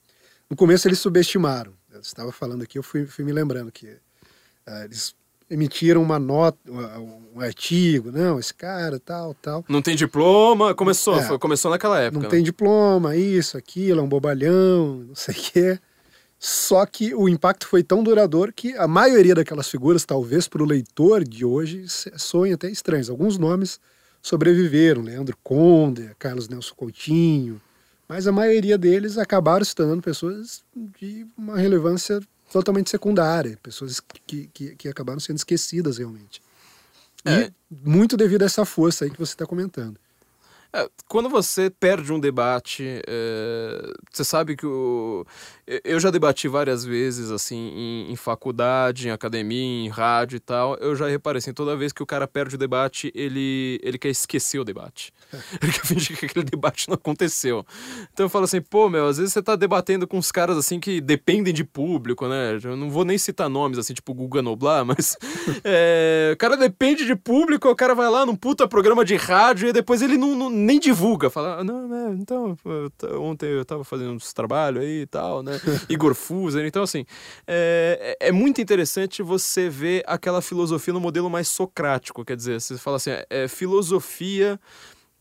No 0.48 0.56
começo 0.56 0.88
eles 0.88 0.98
subestimaram. 0.98 1.74
Eu 1.94 2.00
estava 2.00 2.32
falando 2.32 2.62
aqui, 2.62 2.76
eu 2.76 2.82
fui, 2.82 3.06
fui 3.06 3.24
me 3.24 3.32
lembrando 3.32 3.70
que 3.70 3.86
uh, 3.86 4.84
eles 4.84 5.14
emitiram 5.48 6.02
uma 6.02 6.18
nota, 6.18 6.58
um 6.68 7.40
artigo, 7.40 8.10
não, 8.10 8.38
esse 8.38 8.52
cara, 8.52 8.98
tal, 8.98 9.34
tal. 9.34 9.64
Não 9.68 9.80
tem 9.80 9.94
diploma, 9.94 10.74
começou, 10.74 11.16
é, 11.16 11.22
foi, 11.22 11.38
começou 11.38 11.70
naquela 11.70 12.00
época. 12.00 12.14
Não 12.14 12.24
né? 12.24 12.28
tem 12.28 12.42
diploma, 12.42 13.16
isso, 13.16 13.56
aquilo, 13.56 14.00
é 14.00 14.02
um 14.02 14.08
bobalhão, 14.08 15.04
não 15.06 15.14
sei 15.14 15.34
o 15.34 15.38
quê. 15.38 15.78
Só 16.38 16.84
que 16.84 17.14
o 17.14 17.28
impacto 17.28 17.66
foi 17.66 17.82
tão 17.82 18.02
duradouro 18.02 18.52
que 18.52 18.76
a 18.76 18.88
maioria 18.88 19.34
daquelas 19.34 19.68
figuras, 19.68 20.04
talvez 20.04 20.48
para 20.48 20.62
o 20.62 20.66
leitor 20.66 21.24
de 21.24 21.44
hoje, 21.44 21.84
soem 21.88 22.52
até 22.52 22.68
estranhos. 22.68 23.08
Alguns 23.08 23.38
nomes 23.38 23.80
sobreviveram, 24.20 25.02
Leandro 25.02 25.36
Conde, 25.42 26.10
Carlos 26.18 26.48
Nelson 26.48 26.74
Coutinho, 26.74 27.60
mas 28.08 28.26
a 28.26 28.32
maioria 28.32 28.76
deles 28.76 29.18
acabaram 29.18 29.64
se 29.64 29.74
tornando 29.74 30.02
pessoas 30.02 30.62
de 30.74 31.26
uma 31.36 31.56
relevância 31.56 32.20
totalmente 32.52 32.90
secundária, 32.90 33.58
pessoas 33.62 34.00
que, 34.26 34.48
que, 34.52 34.76
que 34.76 34.88
acabaram 34.88 35.20
sendo 35.20 35.36
esquecidas 35.36 35.98
realmente. 35.98 36.40
É. 37.24 37.44
E 37.46 37.52
muito 37.70 38.16
devido 38.16 38.42
a 38.42 38.46
essa 38.46 38.64
força 38.64 39.04
aí 39.04 39.10
que 39.10 39.18
você 39.18 39.32
está 39.32 39.46
comentando. 39.46 39.98
É, 40.72 40.88
quando 41.08 41.28
você 41.28 41.70
perde 41.70 42.12
um 42.12 42.18
debate, 42.18 43.00
é, 43.06 43.92
você 44.12 44.24
sabe 44.24 44.56
que 44.56 44.66
o, 44.66 45.24
eu 45.66 45.98
já 45.98 46.10
debati 46.10 46.46
várias 46.46 46.84
vezes, 46.84 47.30
assim, 47.30 47.72
em, 47.74 48.12
em, 48.12 48.16
faculdade, 48.16 49.08
em 49.08 49.10
academia, 49.10 49.86
em 49.86 49.88
rádio 49.88 50.36
e 50.36 50.40
tal. 50.40 50.76
Eu 50.76 50.94
já 50.94 51.08
reparei, 51.08 51.38
assim, 51.38 51.54
toda 51.54 51.76
vez 51.76 51.92
que 51.92 52.02
o 52.02 52.06
cara 52.06 52.28
perde 52.28 52.56
o 52.56 52.58
debate, 52.58 53.10
ele, 53.14 53.80
ele 53.82 53.96
quer 53.96 54.10
esquecer 54.10 54.58
o 54.58 54.64
debate. 54.64 55.12
ele 55.62 55.72
quer 55.72 55.86
fingir 55.86 56.18
que 56.18 56.26
aquele 56.26 56.44
debate 56.44 56.88
não 56.88 56.94
aconteceu. 56.94 57.64
Então 58.12 58.26
eu 58.26 58.30
falo 58.30 58.44
assim, 58.44 58.60
pô, 58.60 58.90
meu, 58.90 59.06
às 59.06 59.16
vezes 59.16 59.32
você 59.32 59.42
tá 59.42 59.56
debatendo 59.56 60.06
com 60.06 60.18
uns 60.18 60.30
caras, 60.30 60.58
assim, 60.58 60.78
que 60.78 61.00
dependem 61.00 61.54
de 61.54 61.64
público, 61.64 62.28
né? 62.28 62.58
Eu 62.62 62.76
não 62.76 62.90
vou 62.90 63.04
nem 63.04 63.16
citar 63.16 63.48
nomes, 63.48 63.78
assim, 63.78 63.94
tipo 63.94 64.12
Guga 64.12 64.42
Noblar, 64.42 64.84
mas... 64.86 65.16
é, 65.64 66.30
o 66.34 66.36
cara 66.36 66.56
depende 66.56 67.06
de 67.06 67.16
público, 67.16 67.68
o 67.68 67.76
cara 67.76 67.94
vai 67.94 68.10
lá 68.10 68.26
num 68.26 68.36
puta 68.36 68.68
programa 68.68 69.04
de 69.04 69.16
rádio 69.16 69.68
e 69.68 69.72
depois 69.72 70.02
ele 70.02 70.18
não, 70.18 70.34
não 70.34 70.50
nem 70.50 70.78
divulga. 70.78 71.30
Fala, 71.30 71.60
ah, 71.60 71.64
não, 71.64 71.94
é, 71.94 72.12
então, 72.12 72.56
ontem 73.18 73.46
eu 73.46 73.64
tava 73.64 73.82
fazendo 73.82 74.12
uns 74.12 74.32
trabalhos 74.32 74.82
aí 74.82 75.02
e 75.02 75.06
tal, 75.06 75.42
né? 75.42 75.53
Igor 75.88 76.14
Fuser. 76.14 76.64
Então, 76.66 76.82
assim, 76.82 77.04
é, 77.46 78.16
é, 78.20 78.28
é 78.28 78.32
muito 78.32 78.60
interessante 78.60 79.22
você 79.22 79.68
ver 79.68 80.02
aquela 80.06 80.40
filosofia 80.40 80.94
no 80.94 81.00
modelo 81.00 81.30
mais 81.30 81.48
socrático. 81.48 82.24
Quer 82.24 82.36
dizer, 82.36 82.60
você 82.60 82.78
fala 82.78 82.96
assim, 82.96 83.10
é, 83.10 83.26
é 83.30 83.48
filosofia 83.48 84.58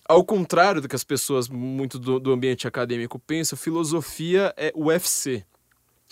ao 0.08 0.24
contrário 0.24 0.82
do 0.82 0.88
que 0.88 0.96
as 0.96 1.04
pessoas 1.04 1.48
muito 1.48 1.98
do, 1.98 2.20
do, 2.20 2.32
ambiente 2.32 2.68
acadêmico 2.68 3.18
pensam, 3.20 3.58
filosofia 3.58 4.54
é 4.58 4.72
UFC. 4.76 5.46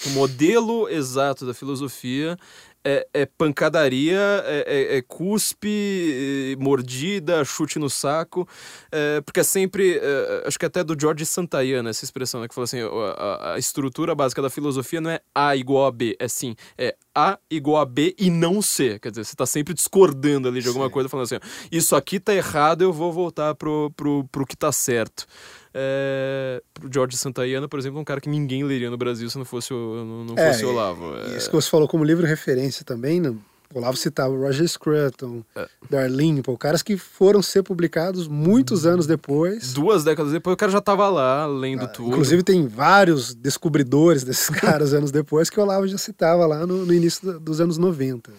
O 0.06 0.10
modelo 0.12 0.90
exato 0.90 1.46
da 1.46 1.54
filosofia 1.54 2.38
é, 2.84 3.08
é 3.14 3.26
pancadaria, 3.26 4.20
é, 4.46 4.66
é, 4.68 4.98
é 4.98 5.02
cuspe, 5.02 6.54
é, 6.54 6.56
mordida, 6.62 7.44
chute 7.46 7.78
no 7.80 7.90
saco, 7.90 8.48
é, 8.92 9.22
porque 9.22 9.40
é 9.40 9.44
sempre, 9.44 10.00
acho 10.46 10.58
que 10.58 10.66
até 10.66 10.84
do 10.84 11.00
George 11.00 11.26
Santayana 11.26 11.90
essa 11.90 12.04
expressão, 12.04 12.42
né, 12.42 12.48
que 12.48 12.56
falou 12.56 12.66
assim, 12.66 12.80
a, 12.82 13.54
a, 13.54 13.60
estrutura 13.60 14.16
básica 14.16 14.42
da 14.42 14.50
filosofia 14.50 15.02
não 15.02 15.12
é 15.12 15.20
A 15.34 15.56
igual 15.56 15.86
a 15.86 15.92
B, 15.92 16.16
é 16.20 16.28
sim, 16.28 16.56
é 16.78 16.96
A 17.16 17.38
igual 17.50 17.82
a 17.82 17.86
B 17.86 18.16
e 18.18 18.30
não 18.30 18.62
C, 18.62 19.00
quer 19.00 19.10
dizer, 19.12 19.26
você 19.26 19.34
está 19.34 19.46
sempre 19.46 19.74
discordando 19.74 20.48
ali 20.48 20.62
de 20.62 20.68
alguma 20.68 20.88
sim. 20.88 20.92
coisa, 20.92 21.10
falando 21.10 21.26
assim, 21.26 21.40
isso 21.72 21.96
aqui 21.96 22.20
tá 22.20 22.34
errado, 22.34 22.82
eu 22.82 22.94
vou 22.94 23.12
voltar 23.12 23.56
pro, 23.56 23.92
pro, 23.96 24.26
pro 24.32 24.46
que 24.46 24.56
tá 24.56 24.72
certo 24.72 25.26
é, 25.74 26.62
George 26.92 27.18
Santayana, 27.18 27.68
por 27.68 27.80
exemplo, 27.80 28.00
um 28.00 28.04
cara 28.04 28.20
que 28.20 28.30
ninguém 28.30 28.64
leria 28.64 28.90
no 28.90 28.98
Brasil 28.98 29.30
se 29.30 29.38
não 29.38 29.46
fosse 29.46 29.74
o, 29.74 30.04
não, 30.06 30.26
não 30.26 30.38
é, 30.38 30.52
fosse 30.52 30.66
o 30.66 30.70
Olavo. 30.70 31.16
É... 31.16 31.38
Isso 31.38 31.50
que 31.50 31.56
você 31.56 31.70
falou 31.70 31.88
como 31.88 32.04
livro 32.04 32.26
referência 32.26 32.84
também, 32.84 33.20
né? 33.20 33.34
O 33.74 33.78
Olavo 33.78 33.96
citava 33.96 34.36
Roger 34.36 34.68
Scruton, 34.68 35.44
é. 35.56 35.66
Darlene, 35.90 36.42
pô, 36.42 36.58
caras 36.58 36.84
que 36.84 36.98
foram 36.98 37.42
ser 37.42 37.64
publicados 37.64 38.28
muitos 38.28 38.86
anos 38.86 39.08
depois. 39.08 39.72
Duas 39.72 40.04
décadas 40.04 40.34
depois, 40.34 40.54
o 40.54 40.58
cara 40.58 40.72
já 40.72 40.80
estava 40.80 41.08
lá, 41.08 41.46
lendo 41.46 41.86
ah, 41.86 41.88
tudo. 41.88 42.10
Inclusive, 42.10 42.44
tem 42.44 42.68
vários 42.68 43.34
descobridores 43.34 44.24
desses 44.26 44.50
caras 44.50 44.94
anos 44.94 45.10
depois 45.10 45.50
que 45.50 45.58
o 45.58 45.64
Olavo 45.64 45.88
já 45.88 45.98
citava 45.98 46.46
lá 46.46 46.68
no, 46.68 46.86
no 46.86 46.94
início 46.94 47.40
dos 47.40 47.62
anos 47.62 47.78
90. 47.78 48.32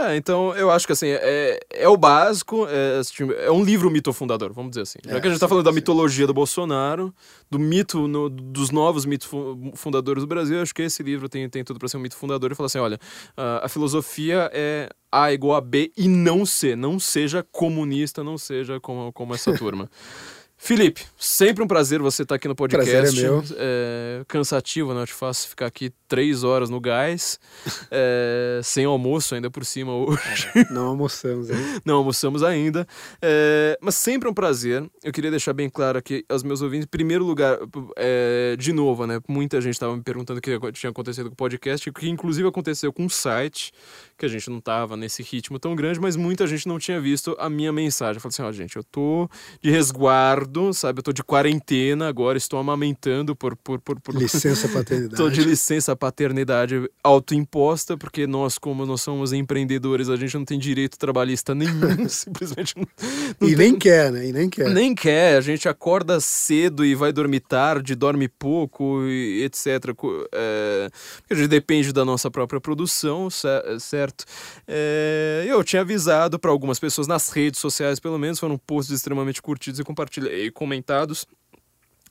É, 0.00 0.16
então 0.16 0.54
eu 0.56 0.70
acho 0.70 0.86
que 0.86 0.92
assim, 0.92 1.08
é, 1.08 1.60
é 1.70 1.88
o 1.88 1.96
básico, 1.96 2.66
é, 2.68 3.00
é 3.44 3.50
um 3.50 3.62
livro 3.62 3.90
mitofundador, 3.90 4.52
vamos 4.52 4.70
dizer 4.70 4.82
assim. 4.82 4.98
Já 5.04 5.16
é, 5.16 5.20
que 5.20 5.26
a 5.26 5.30
gente 5.30 5.36
está 5.36 5.46
falando 5.46 5.64
sim. 5.64 5.70
da 5.70 5.74
mitologia 5.74 6.26
do 6.26 6.32
Bolsonaro, 6.32 7.14
do 7.50 7.58
mito, 7.58 8.08
no, 8.08 8.30
dos 8.30 8.70
novos 8.70 9.04
mitos 9.04 9.28
fundadores 9.74 10.22
do 10.22 10.26
Brasil, 10.26 10.62
acho 10.62 10.74
que 10.74 10.82
esse 10.82 11.02
livro 11.02 11.28
tem, 11.28 11.48
tem 11.50 11.62
tudo 11.62 11.78
para 11.78 11.88
ser 11.88 11.98
um 11.98 12.00
mito 12.00 12.16
fundador 12.16 12.50
e 12.50 12.54
falar 12.54 12.66
assim: 12.66 12.78
olha, 12.78 12.98
a, 13.36 13.66
a 13.66 13.68
filosofia 13.68 14.50
é 14.54 14.88
A 15.12 15.32
igual 15.32 15.56
a 15.56 15.60
B 15.60 15.92
e 15.96 16.08
não 16.08 16.46
C, 16.46 16.74
não 16.74 16.98
seja 16.98 17.44
comunista, 17.52 18.24
não 18.24 18.38
seja 18.38 18.80
como, 18.80 19.12
como 19.12 19.34
essa 19.34 19.52
turma. 19.52 19.90
Felipe, 20.62 21.02
sempre 21.16 21.64
um 21.64 21.66
prazer 21.66 22.00
você 22.02 22.20
estar 22.22 22.34
tá 22.34 22.36
aqui 22.36 22.46
no 22.46 22.54
podcast. 22.54 22.84
Prazer 22.90 23.18
é 23.18 23.22
meu. 23.22 23.42
É, 23.56 24.22
cansativo, 24.28 24.92
né? 24.92 25.00
Eu 25.00 25.06
te 25.06 25.14
faço 25.14 25.48
ficar 25.48 25.64
aqui 25.64 25.90
três 26.06 26.44
horas 26.44 26.68
no 26.68 26.78
gás, 26.78 27.40
é, 27.90 28.60
sem 28.62 28.84
almoço 28.84 29.34
ainda 29.34 29.50
por 29.50 29.64
cima 29.64 29.94
hoje. 29.94 30.48
É, 30.54 30.70
não 30.70 30.88
almoçamos 30.88 31.50
ainda. 31.50 31.80
Não 31.82 31.96
almoçamos 31.96 32.42
ainda. 32.42 32.86
É, 33.22 33.78
mas 33.80 33.94
sempre 33.94 34.28
um 34.28 34.34
prazer. 34.34 34.86
Eu 35.02 35.12
queria 35.12 35.30
deixar 35.30 35.54
bem 35.54 35.70
claro 35.70 35.98
aqui 35.98 36.26
aos 36.28 36.42
meus 36.42 36.60
ouvintes, 36.60 36.84
em 36.84 36.90
primeiro 36.90 37.24
lugar, 37.24 37.58
é, 37.96 38.54
de 38.58 38.72
novo, 38.72 39.06
né? 39.06 39.18
Muita 39.26 39.62
gente 39.62 39.74
estava 39.74 39.96
me 39.96 40.02
perguntando 40.02 40.38
o 40.38 40.42
que 40.42 40.72
tinha 40.72 40.90
acontecido 40.90 41.30
com 41.30 41.32
o 41.32 41.36
podcast, 41.36 41.90
que 41.90 42.08
inclusive 42.08 42.46
aconteceu 42.46 42.92
com 42.92 43.04
um 43.04 43.08
site, 43.08 43.72
que 44.20 44.26
a 44.26 44.28
gente 44.28 44.48
não 44.50 44.58
estava 44.58 44.96
nesse 44.96 45.22
ritmo 45.22 45.58
tão 45.58 45.74
grande, 45.74 45.98
mas 45.98 46.14
muita 46.14 46.46
gente 46.46 46.68
não 46.68 46.78
tinha 46.78 47.00
visto 47.00 47.34
a 47.38 47.48
minha 47.48 47.72
mensagem. 47.72 48.16
Eu 48.16 48.20
falei 48.20 48.32
assim, 48.34 48.42
ó, 48.42 48.48
oh, 48.48 48.52
gente, 48.52 48.76
eu 48.76 48.84
tô 48.84 49.28
de 49.62 49.70
resguardo 49.70 50.60
sabe? 50.72 50.98
Eu 50.98 51.02
tô 51.02 51.12
de 51.12 51.22
quarentena 51.22 52.08
agora, 52.08 52.36
estou 52.36 52.58
amamentando 52.58 53.34
por. 53.34 53.56
por, 53.56 53.80
por, 53.80 54.00
por... 54.00 54.14
Licença 54.14 54.68
paternidade. 54.68 55.16
tô 55.16 55.30
de 55.30 55.42
licença 55.42 55.96
paternidade 55.96 56.88
autoimposta, 57.02 57.96
porque 57.96 58.26
nós, 58.26 58.58
como 58.58 58.84
nós 58.84 59.00
somos 59.00 59.32
empreendedores, 59.32 60.08
a 60.08 60.16
gente 60.16 60.36
não 60.36 60.44
tem 60.44 60.58
direito 60.58 60.98
trabalhista 60.98 61.54
nenhum, 61.54 62.06
simplesmente 62.08 62.76
não, 62.76 62.86
não 63.40 63.48
E 63.48 63.56
tem... 63.56 63.70
nem 63.70 63.78
quer, 63.78 64.12
né? 64.12 64.26
E 64.26 64.32
nem 64.32 64.50
quer. 64.50 64.70
Nem 64.70 64.94
quer. 64.94 65.38
A 65.38 65.40
gente 65.40 65.68
acorda 65.68 66.20
cedo 66.20 66.84
e 66.84 66.94
vai 66.94 67.12
dormir 67.12 67.40
tarde, 67.40 67.94
dorme 67.94 68.28
pouco, 68.28 69.02
e 69.06 69.42
etc. 69.44 69.66
É... 70.32 70.90
a 71.30 71.34
gente 71.34 71.48
depende 71.48 71.92
da 71.92 72.04
nossa 72.04 72.30
própria 72.30 72.60
produção, 72.60 73.28
certo? 73.30 74.09
É... 74.66 75.44
Eu 75.46 75.62
tinha 75.64 75.82
avisado 75.82 76.38
para 76.38 76.50
algumas 76.50 76.78
pessoas 76.78 77.06
nas 77.06 77.30
redes 77.30 77.60
sociais, 77.60 77.98
pelo 78.00 78.18
menos, 78.18 78.38
foram 78.38 78.58
posts 78.58 78.94
extremamente 78.94 79.40
curtidos 79.40 79.80
e 79.80 79.84
compartilhados 79.84 80.50
comentados 80.54 81.26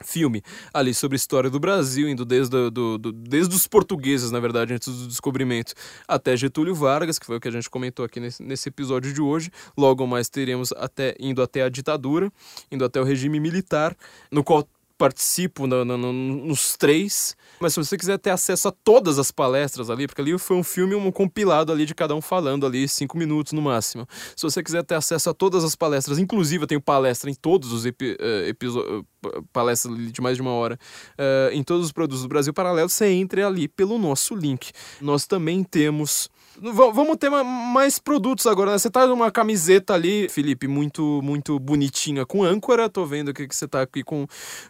filme 0.00 0.42
ali 0.72 0.94
sobre 0.94 1.14
a 1.14 1.18
história 1.18 1.50
do 1.50 1.58
Brasil, 1.58 2.08
indo 2.08 2.24
desde, 2.24 2.70
do, 2.70 2.98
do, 2.98 3.12
desde 3.12 3.54
os 3.54 3.66
portugueses, 3.66 4.30
na 4.30 4.40
verdade, 4.40 4.74
antes 4.74 4.92
do 4.92 5.06
descobrimento, 5.06 5.74
até 6.06 6.36
Getúlio 6.36 6.74
Vargas, 6.74 7.18
que 7.18 7.26
foi 7.26 7.36
o 7.36 7.40
que 7.40 7.48
a 7.48 7.52
gente 7.52 7.68
comentou 7.68 8.04
aqui 8.04 8.20
nesse, 8.20 8.42
nesse 8.42 8.68
episódio 8.68 9.12
de 9.12 9.20
hoje. 9.20 9.50
Logo 9.76 10.06
mais 10.06 10.28
teremos 10.28 10.72
até 10.72 11.14
indo 11.18 11.42
até 11.42 11.62
a 11.62 11.68
ditadura, 11.68 12.32
indo 12.70 12.84
até 12.84 13.00
o 13.00 13.04
regime 13.04 13.40
militar, 13.40 13.96
no 14.30 14.44
qual 14.44 14.66
participo 14.98 15.66
no, 15.66 15.84
no, 15.84 15.96
no, 15.96 16.12
nos 16.12 16.76
três. 16.76 17.36
Mas 17.60 17.72
se 17.72 17.82
você 17.82 17.96
quiser 17.96 18.18
ter 18.18 18.30
acesso 18.30 18.68
a 18.68 18.72
todas 18.72 19.18
as 19.18 19.30
palestras 19.30 19.88
ali, 19.88 20.06
porque 20.06 20.20
ali 20.20 20.36
foi 20.38 20.56
um 20.56 20.64
filme, 20.64 20.94
um 20.94 21.10
compilado 21.10 21.72
ali 21.72 21.86
de 21.86 21.94
cada 21.94 22.14
um 22.14 22.20
falando 22.20 22.66
ali, 22.66 22.86
cinco 22.88 23.16
minutos 23.16 23.52
no 23.52 23.62
máximo. 23.62 24.06
Se 24.36 24.42
você 24.42 24.62
quiser 24.62 24.82
ter 24.82 24.96
acesso 24.96 25.30
a 25.30 25.34
todas 25.34 25.62
as 25.62 25.76
palestras, 25.76 26.18
inclusive 26.18 26.64
eu 26.64 26.66
tenho 26.66 26.80
palestra 26.80 27.30
em 27.30 27.34
todos 27.34 27.72
os 27.72 27.86
epi 27.86 28.16
uh, 28.20 28.48
episódios, 28.48 29.02
uh, 29.24 29.42
palestras 29.52 30.12
de 30.12 30.20
mais 30.20 30.36
de 30.36 30.42
uma 30.42 30.52
hora, 30.52 30.78
uh, 31.14 31.52
em 31.52 31.62
todos 31.62 31.86
os 31.86 31.92
produtos 31.92 32.22
do 32.22 32.28
Brasil 32.28 32.52
Paralelo, 32.52 32.88
você 32.88 33.06
entre 33.06 33.42
ali 33.42 33.68
pelo 33.68 33.98
nosso 33.98 34.34
link. 34.34 34.72
Nós 35.00 35.26
também 35.26 35.62
temos 35.62 36.28
vamos 36.60 37.16
ter 37.16 37.30
ma- 37.30 37.44
mais 37.44 37.98
produtos 37.98 38.46
agora, 38.46 38.72
né? 38.72 38.78
Você 38.78 38.90
tá 38.90 39.06
numa 39.06 39.30
camiseta 39.30 39.94
ali, 39.94 40.28
Felipe, 40.28 40.66
muito 40.66 41.20
muito 41.22 41.58
bonitinha 41.58 42.26
com 42.26 42.42
âncora. 42.42 42.88
Tô 42.88 43.04
vendo 43.06 43.30
aqui 43.30 43.46
que 43.46 43.54
você 43.54 43.68
tá 43.68 43.82
aqui 43.82 44.02
com, 44.02 44.26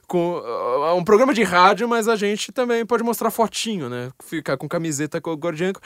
com 0.07 0.43
ah, 0.85 0.95
um 0.95 1.05
programa 1.05 1.33
de 1.33 1.43
rádio, 1.43 1.89
mas 1.89 2.09
a 2.09 2.17
gente 2.17 2.53
também 2.53 2.85
pode 2.85 3.03
mostrar 3.03 3.31
fotinho, 3.31 3.89
né? 3.89 4.11
Ficar 4.23 4.57
com 4.57 4.69
camiseta 4.69 5.21
com 5.21 5.31
de 5.53 5.65
âncora. 5.65 5.85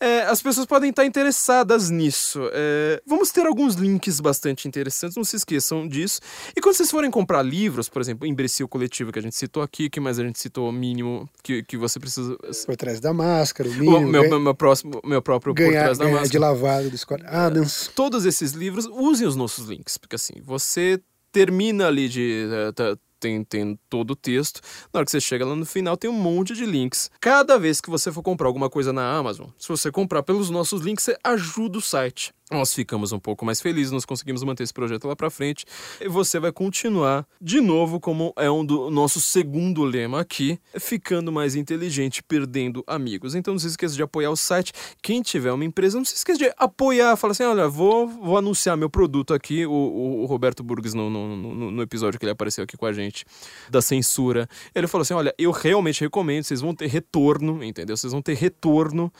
É, 0.00 0.22
as 0.22 0.40
pessoas 0.40 0.64
podem 0.66 0.88
estar 0.90 1.04
interessadas 1.04 1.90
nisso. 1.90 2.40
É, 2.54 3.02
vamos 3.06 3.30
ter 3.30 3.46
alguns 3.46 3.74
links 3.74 4.18
bastante 4.18 4.66
interessantes, 4.66 5.14
não 5.16 5.24
se 5.24 5.36
esqueçam 5.36 5.86
disso. 5.86 6.20
E 6.56 6.60
quando 6.60 6.74
vocês 6.74 6.90
forem 6.90 7.10
comprar 7.10 7.42
livros, 7.42 7.88
por 7.88 8.00
exemplo, 8.00 8.26
Imbecil 8.26 8.66
Coletivo, 8.66 9.12
que 9.12 9.18
a 9.18 9.22
gente 9.22 9.36
citou 9.36 9.62
aqui, 9.62 9.90
que 9.90 10.00
mais 10.00 10.18
a 10.18 10.22
gente 10.24 10.38
citou 10.38 10.68
o 10.68 10.72
mínimo 10.72 11.28
que, 11.42 11.62
que 11.62 11.76
você 11.76 12.00
precisa. 12.00 12.34
Por 12.64 12.76
trás 12.76 12.98
da 12.98 13.12
máscara, 13.12 13.68
o 13.68 13.72
O 13.72 13.74
mínimo. 13.74 14.00
meu, 14.08 14.22
ganha- 14.22 14.30
meu, 14.30 14.40
meu 14.40 14.54
próximo, 14.54 15.00
meu 15.04 15.20
próprio 15.20 15.54
Por 15.54 15.60
ganhar, 15.64 15.82
Trás 15.84 15.98
da 15.98 16.06
Máscara. 16.06 16.28
de 16.30 16.38
lavado 16.38 16.90
do 16.90 16.96
Scott 16.96 17.22
Adams. 17.26 17.90
Todos 17.94 18.24
esses 18.24 18.52
livros, 18.52 18.86
usem 18.86 19.26
os 19.26 19.36
nossos 19.36 19.68
links, 19.68 19.98
porque 19.98 20.16
assim, 20.16 20.34
você 20.42 20.98
termina 21.30 21.86
ali 21.88 22.08
de. 22.08 22.46
tá- 22.74 22.96
tem, 23.20 23.44
tem 23.44 23.78
todo 23.88 24.12
o 24.12 24.16
texto. 24.16 24.60
Na 24.92 24.98
hora 24.98 25.04
que 25.04 25.10
você 25.10 25.20
chega 25.20 25.44
lá 25.44 25.54
no 25.54 25.66
final, 25.66 25.96
tem 25.96 26.10
um 26.10 26.14
monte 26.14 26.54
de 26.54 26.64
links. 26.64 27.10
Cada 27.20 27.58
vez 27.58 27.80
que 27.80 27.90
você 27.90 28.10
for 28.10 28.22
comprar 28.22 28.48
alguma 28.48 28.70
coisa 28.70 28.92
na 28.92 29.16
Amazon, 29.16 29.48
se 29.58 29.68
você 29.68 29.92
comprar 29.92 30.22
pelos 30.22 30.50
nossos 30.50 30.80
links, 30.80 31.04
você 31.04 31.16
ajuda 31.22 31.78
o 31.78 31.82
site. 31.82 32.32
Nós 32.50 32.74
ficamos 32.74 33.12
um 33.12 33.18
pouco 33.20 33.44
mais 33.44 33.60
felizes, 33.60 33.92
nós 33.92 34.04
conseguimos 34.04 34.42
manter 34.42 34.64
esse 34.64 34.72
projeto 34.74 35.06
lá 35.06 35.14
pra 35.14 35.30
frente. 35.30 35.64
E 36.00 36.08
você 36.08 36.40
vai 36.40 36.50
continuar, 36.50 37.24
de 37.40 37.60
novo, 37.60 38.00
como 38.00 38.32
é 38.36 38.50
um 38.50 38.64
do 38.64 38.90
nosso 38.90 39.20
segundo 39.20 39.84
lema 39.84 40.20
aqui, 40.20 40.58
ficando 40.78 41.30
mais 41.30 41.54
inteligente, 41.54 42.22
perdendo 42.24 42.82
amigos. 42.88 43.36
Então 43.36 43.54
não 43.54 43.58
se 43.60 43.68
esqueça 43.68 43.94
de 43.94 44.02
apoiar 44.02 44.30
o 44.30 44.36
site. 44.36 44.72
Quem 45.00 45.22
tiver 45.22 45.52
uma 45.52 45.64
empresa, 45.64 45.96
não 45.98 46.04
se 46.04 46.14
esqueça 46.16 46.38
de 46.40 46.52
apoiar. 46.56 47.14
Fala 47.16 47.30
assim: 47.30 47.44
olha, 47.44 47.68
vou, 47.68 48.08
vou 48.08 48.36
anunciar 48.36 48.76
meu 48.76 48.90
produto 48.90 49.32
aqui. 49.32 49.64
O, 49.64 49.70
o- 49.70 50.22
o 50.22 50.26
Roberto 50.26 50.64
Burgs, 50.64 50.92
no, 50.92 51.08
no, 51.08 51.36
no- 51.36 51.70
no 51.70 51.82
episódio 51.82 52.18
que 52.18 52.24
ele 52.24 52.32
apareceu 52.32 52.64
aqui 52.64 52.76
com 52.76 52.84
a 52.86 52.92
gente, 52.92 53.24
da 53.70 53.80
censura, 53.80 54.48
ele 54.74 54.88
falou 54.88 55.02
assim: 55.02 55.14
olha, 55.14 55.32
eu 55.38 55.52
realmente 55.52 56.00
recomendo, 56.00 56.42
vocês 56.42 56.60
vão 56.60 56.74
ter 56.74 56.88
retorno, 56.88 57.62
entendeu? 57.62 57.96
Vocês 57.96 58.12
vão 58.12 58.20
ter 58.20 58.34
retorno. 58.34 59.12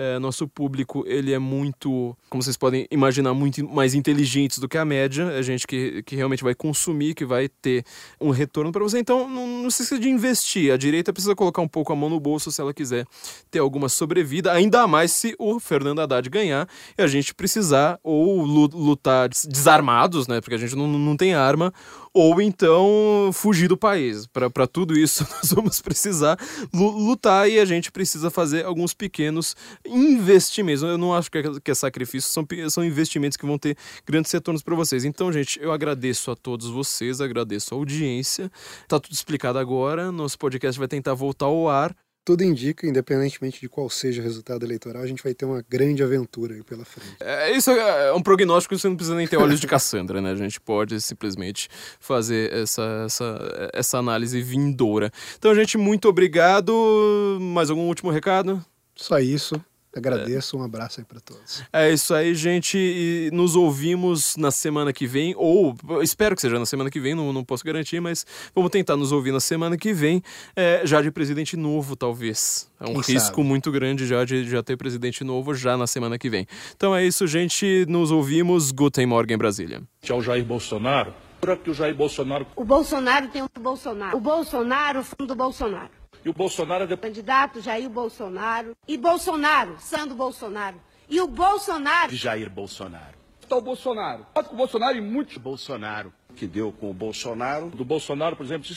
É, 0.00 0.16
nosso 0.20 0.46
público, 0.46 1.02
ele 1.08 1.32
é 1.32 1.40
muito, 1.40 2.16
como 2.30 2.40
vocês 2.40 2.56
podem 2.56 2.77
imaginar, 2.90 3.34
muito 3.34 3.66
mais 3.68 3.94
inteligentes 3.94 4.58
do 4.58 4.68
que 4.68 4.76
a 4.78 4.84
média. 4.84 5.24
É 5.32 5.42
gente 5.42 5.66
que, 5.66 6.02
que 6.02 6.14
realmente 6.14 6.44
vai 6.44 6.54
consumir, 6.54 7.14
que 7.14 7.24
vai 7.24 7.48
ter 7.48 7.84
um 8.20 8.30
retorno 8.30 8.70
para 8.70 8.82
você. 8.82 8.98
Então, 8.98 9.28
não, 9.28 9.62
não 9.62 9.70
se 9.70 9.82
esqueça 9.82 10.00
de 10.00 10.08
investir. 10.08 10.72
A 10.72 10.76
direita 10.76 11.12
precisa 11.12 11.34
colocar 11.34 11.62
um 11.62 11.68
pouco 11.68 11.92
a 11.92 11.96
mão 11.96 12.08
no 12.08 12.20
bolso 12.20 12.52
se 12.52 12.60
ela 12.60 12.74
quiser 12.74 13.06
ter 13.50 13.58
alguma 13.58 13.88
sobrevida, 13.88 14.52
ainda 14.52 14.86
mais 14.86 15.12
se 15.12 15.34
o 15.38 15.58
Fernando 15.58 16.00
Haddad 16.00 16.28
ganhar 16.28 16.68
e 16.96 17.02
a 17.02 17.06
gente 17.06 17.34
precisar 17.34 17.98
ou 18.02 18.42
lu- 18.44 18.70
lutar 18.72 19.28
des- 19.28 19.46
desarmados, 19.46 20.28
né? 20.28 20.40
Porque 20.40 20.54
a 20.54 20.58
gente 20.58 20.76
não, 20.76 20.86
não 20.86 21.16
tem 21.16 21.34
arma, 21.34 21.72
ou 22.18 22.42
então 22.42 23.30
fugir 23.32 23.68
do 23.68 23.76
país. 23.76 24.26
Para 24.26 24.66
tudo 24.66 24.98
isso, 24.98 25.26
nós 25.30 25.52
vamos 25.52 25.80
precisar 25.80 26.36
lu- 26.72 26.96
lutar 26.98 27.48
e 27.48 27.58
a 27.58 27.64
gente 27.64 27.92
precisa 27.92 28.30
fazer 28.30 28.64
alguns 28.64 28.92
pequenos 28.92 29.54
investimentos. 29.86 30.82
Eu 30.82 30.98
não 30.98 31.14
acho 31.14 31.30
que 31.30 31.38
é, 31.38 31.42
que 31.62 31.70
é 31.70 31.74
sacrifício, 31.74 32.30
são, 32.30 32.46
são 32.70 32.84
investimentos 32.84 33.36
que 33.36 33.46
vão 33.46 33.58
ter 33.58 33.76
grandes 34.06 34.32
retornos 34.32 34.62
para 34.62 34.74
vocês. 34.74 35.04
Então, 35.04 35.32
gente, 35.32 35.60
eu 35.62 35.72
agradeço 35.72 36.30
a 36.30 36.36
todos 36.36 36.66
vocês, 36.68 37.20
agradeço 37.20 37.74
a 37.74 37.78
audiência. 37.78 38.50
Tá 38.86 38.98
tudo 38.98 39.12
explicado 39.12 39.58
agora. 39.58 40.10
Nosso 40.10 40.38
podcast 40.38 40.78
vai 40.78 40.88
tentar 40.88 41.14
voltar 41.14 41.46
ao 41.46 41.68
ar. 41.68 41.94
Tudo 42.28 42.44
indica, 42.44 42.86
independentemente 42.86 43.58
de 43.58 43.70
qual 43.70 43.88
seja 43.88 44.20
o 44.20 44.22
resultado 44.22 44.62
eleitoral, 44.62 45.02
a 45.02 45.06
gente 45.06 45.22
vai 45.22 45.32
ter 45.32 45.46
uma 45.46 45.64
grande 45.66 46.02
aventura 46.02 46.56
aí 46.56 46.62
pela 46.62 46.84
frente. 46.84 47.16
É, 47.20 47.56
isso 47.56 47.70
é 47.70 48.12
um 48.12 48.20
prognóstico 48.20 48.74
que 48.74 48.78
você 48.82 48.86
não 48.86 48.96
precisa 48.96 49.16
nem 49.16 49.26
ter 49.26 49.38
olhos 49.38 49.58
de 49.58 49.66
Cassandra, 49.66 50.20
né? 50.20 50.32
A 50.32 50.34
gente 50.34 50.60
pode 50.60 51.00
simplesmente 51.00 51.70
fazer 51.98 52.52
essa, 52.52 53.04
essa, 53.06 53.70
essa 53.72 53.96
análise 53.96 54.42
vindoura. 54.42 55.10
Então, 55.38 55.54
gente, 55.54 55.78
muito 55.78 56.06
obrigado. 56.06 57.38
Mais 57.40 57.70
algum 57.70 57.88
último 57.88 58.10
recado? 58.10 58.62
Só 58.94 59.18
isso. 59.18 59.58
Agradeço, 59.96 60.56
um 60.56 60.62
abraço 60.62 61.00
aí 61.00 61.04
pra 61.04 61.18
todos. 61.18 61.62
É 61.72 61.90
isso 61.92 62.14
aí, 62.14 62.34
gente. 62.34 62.76
E 62.78 63.30
nos 63.32 63.56
ouvimos 63.56 64.36
na 64.36 64.50
semana 64.50 64.92
que 64.92 65.06
vem, 65.06 65.34
ou 65.36 65.74
espero 66.02 66.34
que 66.36 66.42
seja 66.42 66.58
na 66.58 66.66
semana 66.66 66.90
que 66.90 67.00
vem, 67.00 67.14
não, 67.14 67.32
não 67.32 67.42
posso 67.44 67.64
garantir, 67.64 68.00
mas 68.00 68.24
vamos 68.54 68.70
tentar 68.70 68.96
nos 68.96 69.12
ouvir 69.12 69.32
na 69.32 69.40
semana 69.40 69.76
que 69.76 69.92
vem, 69.92 70.22
é, 70.54 70.82
já 70.84 71.02
de 71.02 71.10
presidente 71.10 71.56
novo, 71.56 71.96
talvez. 71.96 72.70
É 72.80 72.84
um 72.84 73.00
Quem 73.00 73.14
risco 73.14 73.36
sabe? 73.36 73.42
muito 73.42 73.72
grande 73.72 74.06
já 74.06 74.24
de 74.24 74.48
já 74.48 74.62
ter 74.62 74.76
presidente 74.76 75.24
novo 75.24 75.52
já 75.54 75.76
na 75.76 75.86
semana 75.86 76.16
que 76.18 76.30
vem. 76.30 76.46
Então 76.76 76.94
é 76.94 77.04
isso, 77.04 77.26
gente. 77.26 77.84
Nos 77.88 78.10
ouvimos. 78.10 78.70
Guten 78.70 79.06
Morgen, 79.06 79.36
Brasília. 79.36 79.82
ao 80.10 80.22
Jair 80.22 80.44
Bolsonaro, 80.44 81.12
para 81.40 81.56
que 81.56 81.70
o 81.70 81.74
Jair 81.74 81.94
Bolsonaro 81.94 82.46
O 82.54 82.64
Bolsonaro 82.64 83.28
tem 83.28 83.42
o 83.42 83.48
Bolsonaro. 83.60 84.16
O 84.16 84.20
Bolsonaro, 84.20 85.00
o 85.00 85.04
fundo 85.04 85.26
do 85.26 85.34
Bolsonaro. 85.34 85.97
E 86.28 86.30
o 86.30 86.34
Bolsonaro 86.34 86.84
é 86.84 86.86
depois 86.86 87.10
Candidato 87.10 87.58
Jair 87.62 87.88
Bolsonaro. 87.88 88.76
E 88.86 88.98
Bolsonaro, 88.98 89.76
Sandro 89.80 90.14
Bolsonaro. 90.14 90.78
E 91.08 91.22
o 91.22 91.26
Bolsonaro. 91.26 92.10
de 92.10 92.16
Jair 92.16 92.50
Bolsonaro. 92.50 93.16
Está 93.40 93.56
o 93.56 93.62
Bolsonaro. 93.62 94.26
Voto 94.34 94.50
com 94.50 94.54
o 94.54 94.58
Bolsonaro 94.58 94.98
e 94.98 95.00
muito. 95.00 95.40
Bolsonaro, 95.40 96.12
que 96.38 96.46
deu 96.46 96.72
com 96.72 96.90
o 96.90 96.94
Bolsonaro. 96.94 97.68
do 97.70 97.84
Bolsonaro, 97.84 98.36
por 98.36 98.46
exemplo, 98.46 98.66
se 98.66 98.74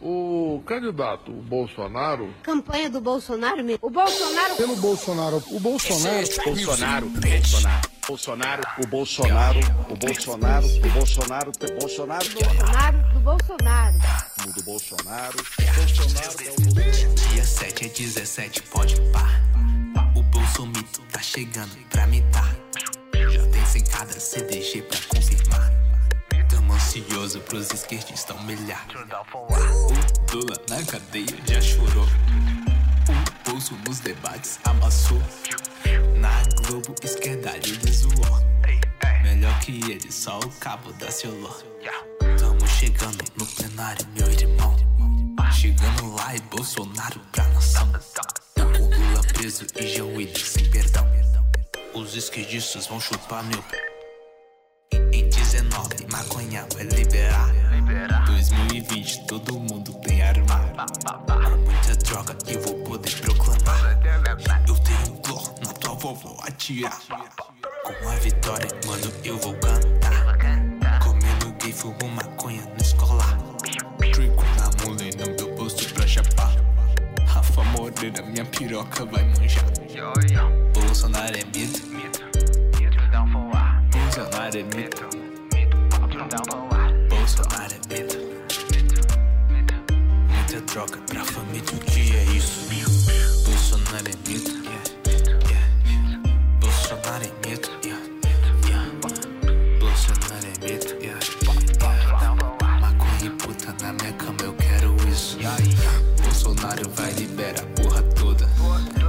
O 0.00 0.60
candidato 0.66 1.30
Bolsonaro, 1.30 2.28
Campanha 2.42 2.90
do 2.90 3.00
Bolsonaro 3.00 3.62
mesmo. 3.62 3.78
O 3.80 3.90
Bolsonaro. 3.90 4.56
pelo 4.56 4.76
Bolsonaro, 4.76 5.36
o 5.50 5.60
Bolsonaro 5.60 6.26
Bolsonaro, 6.44 7.06
Bolsonaro. 7.08 7.94
Bolsonaro, 8.06 8.62
o 8.82 8.86
Bolsonaro, 8.86 9.60
o 9.88 9.96
Bolsonaro, 9.96 10.66
o 10.66 10.88
Bolsonaro, 10.90 11.50
o 11.50 11.80
Bolsonaro, 11.80 12.28
Bolsonaro 12.30 13.14
do 13.14 13.20
Bolsonaro. 13.20 13.96
o 14.46 14.52
do 14.52 14.62
Bolsonaro. 14.64 15.36
Dia 17.32 17.44
7 17.44 17.84
é 17.86 17.88
17, 17.88 18.62
pode 18.64 19.00
pá. 19.12 19.40
O 20.16 20.22
Bolsomito 20.24 21.00
tá 21.12 21.20
chegando 21.20 21.74
pra 21.88 22.06
mitar. 22.06 22.54
Já 23.14 23.46
tem 23.48 23.64
sem 23.66 23.84
cada 23.84 24.12
CDG 24.20 24.82
pra 24.82 24.98
confirmar. 25.08 25.63
Ansioso 26.74 27.40
pros 27.42 27.70
esquerdistas 27.70 28.36
humilhar. 28.36 28.84
O 29.32 30.34
Lula 30.34 30.60
na 30.68 30.82
cadeia 30.84 31.38
já 31.46 31.60
chorou. 31.60 32.06
O 33.08 33.50
bolso 33.50 33.76
nos 33.86 34.00
debates 34.00 34.58
amassou. 34.64 35.22
Na 36.16 36.42
Globo, 36.66 36.92
esquerdalho 37.02 37.62
ele 37.64 37.92
zoou. 37.92 38.40
Melhor 39.22 39.56
que 39.60 39.80
ele, 39.88 40.10
só 40.10 40.40
o 40.40 40.48
cabo 40.58 40.92
da 40.94 41.10
celular. 41.12 41.54
Tamo 42.38 42.66
chegando 42.66 43.24
no 43.36 43.46
plenário, 43.46 44.06
meu 44.16 44.28
irmão. 44.32 44.76
Chegando 45.52 46.12
lá 46.16 46.34
e 46.34 46.40
Bolsonaro 46.40 47.20
pra 47.30 47.44
nação. 47.48 47.88
O 48.56 48.62
Lula 48.62 49.22
preso 49.32 49.64
e 49.76 49.86
Jean 49.86 50.06
Willis 50.06 50.42
sem 50.42 50.68
perdão. 50.70 51.06
Os 51.94 52.16
esquerdistas 52.16 52.88
vão 52.88 53.00
chupar 53.00 53.44
meu. 53.44 53.62
19, 53.62 53.93
maconha 56.14 56.64
vai 56.72 56.84
liberar. 56.84 57.52
2020, 58.26 59.26
todo 59.26 59.58
mundo 59.58 59.92
tem 59.94 60.22
arma. 60.22 60.60
Com 61.26 61.56
muita 61.58 61.96
droga, 61.96 62.36
eu 62.46 62.60
vou 62.62 62.74
poder 62.84 63.12
proclamar. 63.20 63.98
Eu 64.68 64.78
tenho 64.78 65.20
dor, 65.22 65.54
na 65.60 65.72
tua 65.72 65.92
avó 65.92 66.12
vou 66.12 66.38
atirar. 66.44 67.00
Com 67.82 68.08
a 68.08 68.14
vitória, 68.16 68.68
mano, 68.86 69.12
eu 69.24 69.36
vou 69.38 69.54
cantar. 69.54 71.00
Comendo 71.02 71.52
gay, 71.58 71.72
fumo 71.72 72.08
maconha 72.14 72.62
no 72.62 72.80
escolar. 72.80 73.36
Trico 73.98 74.44
na 74.56 74.70
mula 74.84 75.02
e 75.02 75.16
no 75.16 75.34
meu 75.34 75.56
bolso 75.56 75.92
pra 75.94 76.06
chapar. 76.06 76.54
Rafa 77.26 77.64
Moreira, 77.64 78.22
minha 78.22 78.44
piroca 78.44 79.04
vai 79.06 79.24
manjar. 79.24 79.64
Bolsonaro 80.72 81.36
é 81.36 81.44
mito. 81.44 81.82
Bolsonaro 83.90 84.58
é 84.58 84.62
mito. 84.62 85.23
Bolsonaro 86.24 87.74
é 87.74 87.80
mito. 87.92 88.16
Muita 90.30 90.60
droga 90.72 90.96
pra 91.06 91.22
família, 91.22 91.62
o 91.74 91.78
que 91.84 92.16
é 92.16 92.24
isso? 92.24 92.64
Bolsonaro 93.44 94.08
é 94.08 94.14
yeah. 94.30 95.68
Bolsonaro 96.60 97.24
é 97.24 97.32
yeah. 97.86 98.02
Bolsonaro 99.78 100.46
é 100.46 100.66
mito. 100.66 100.96
yeah. 101.02 101.20
Maconha 102.80 103.26
e 103.26 103.30
puta 103.30 103.74
na 103.82 103.92
minha 103.92 104.12
cama, 104.14 104.38
eu 104.44 104.54
quero 104.54 104.96
isso. 105.08 105.38
Bolsonaro 106.22 106.88
vai 106.90 107.12
liberar 107.12 107.60
a 107.60 107.82
porra 107.82 108.02
toda. 108.14 108.46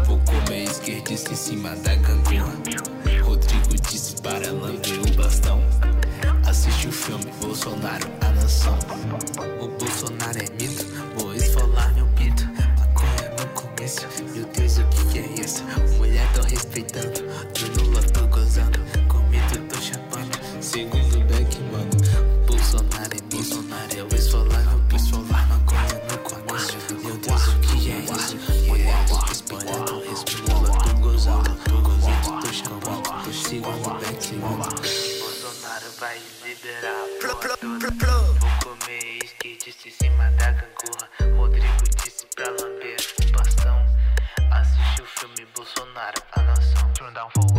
Vou 0.05 0.19
comer 0.19 0.65
esquerdista 0.65 1.31
em 1.31 1.35
cima 1.37 1.69
da 1.77 1.95
gangorra. 1.95 2.53
Rodrigo 3.23 3.75
disse 3.89 4.21
para 4.21 4.51
bastão. 4.51 4.64
Assiste 6.65 6.87
o 6.87 6.91
filme 6.91 7.25
Bolsonaro, 7.39 8.07
a 8.21 8.31
nação. 8.31 8.75
Vai 36.15 36.49
liberar 36.49 37.05
Vou 38.39 38.49
comer 38.63 39.19
skate 39.23 39.69
em 39.69 39.91
cima 39.91 40.31
da 40.31 40.51
gangorra. 40.51 41.09
Rodrigo 41.37 41.83
disse 42.03 42.25
pra 42.35 42.49
lamber 42.49 42.97
o 43.21 43.31
bastão. 43.31 43.85
Assiste 44.51 45.01
o 45.01 45.05
filme 45.05 45.45
Bolsonaro, 45.55 46.21
a 46.33 46.41
nação. 46.41 46.93
Turn 46.93 47.13
down 47.13 47.29
for? 47.31 47.54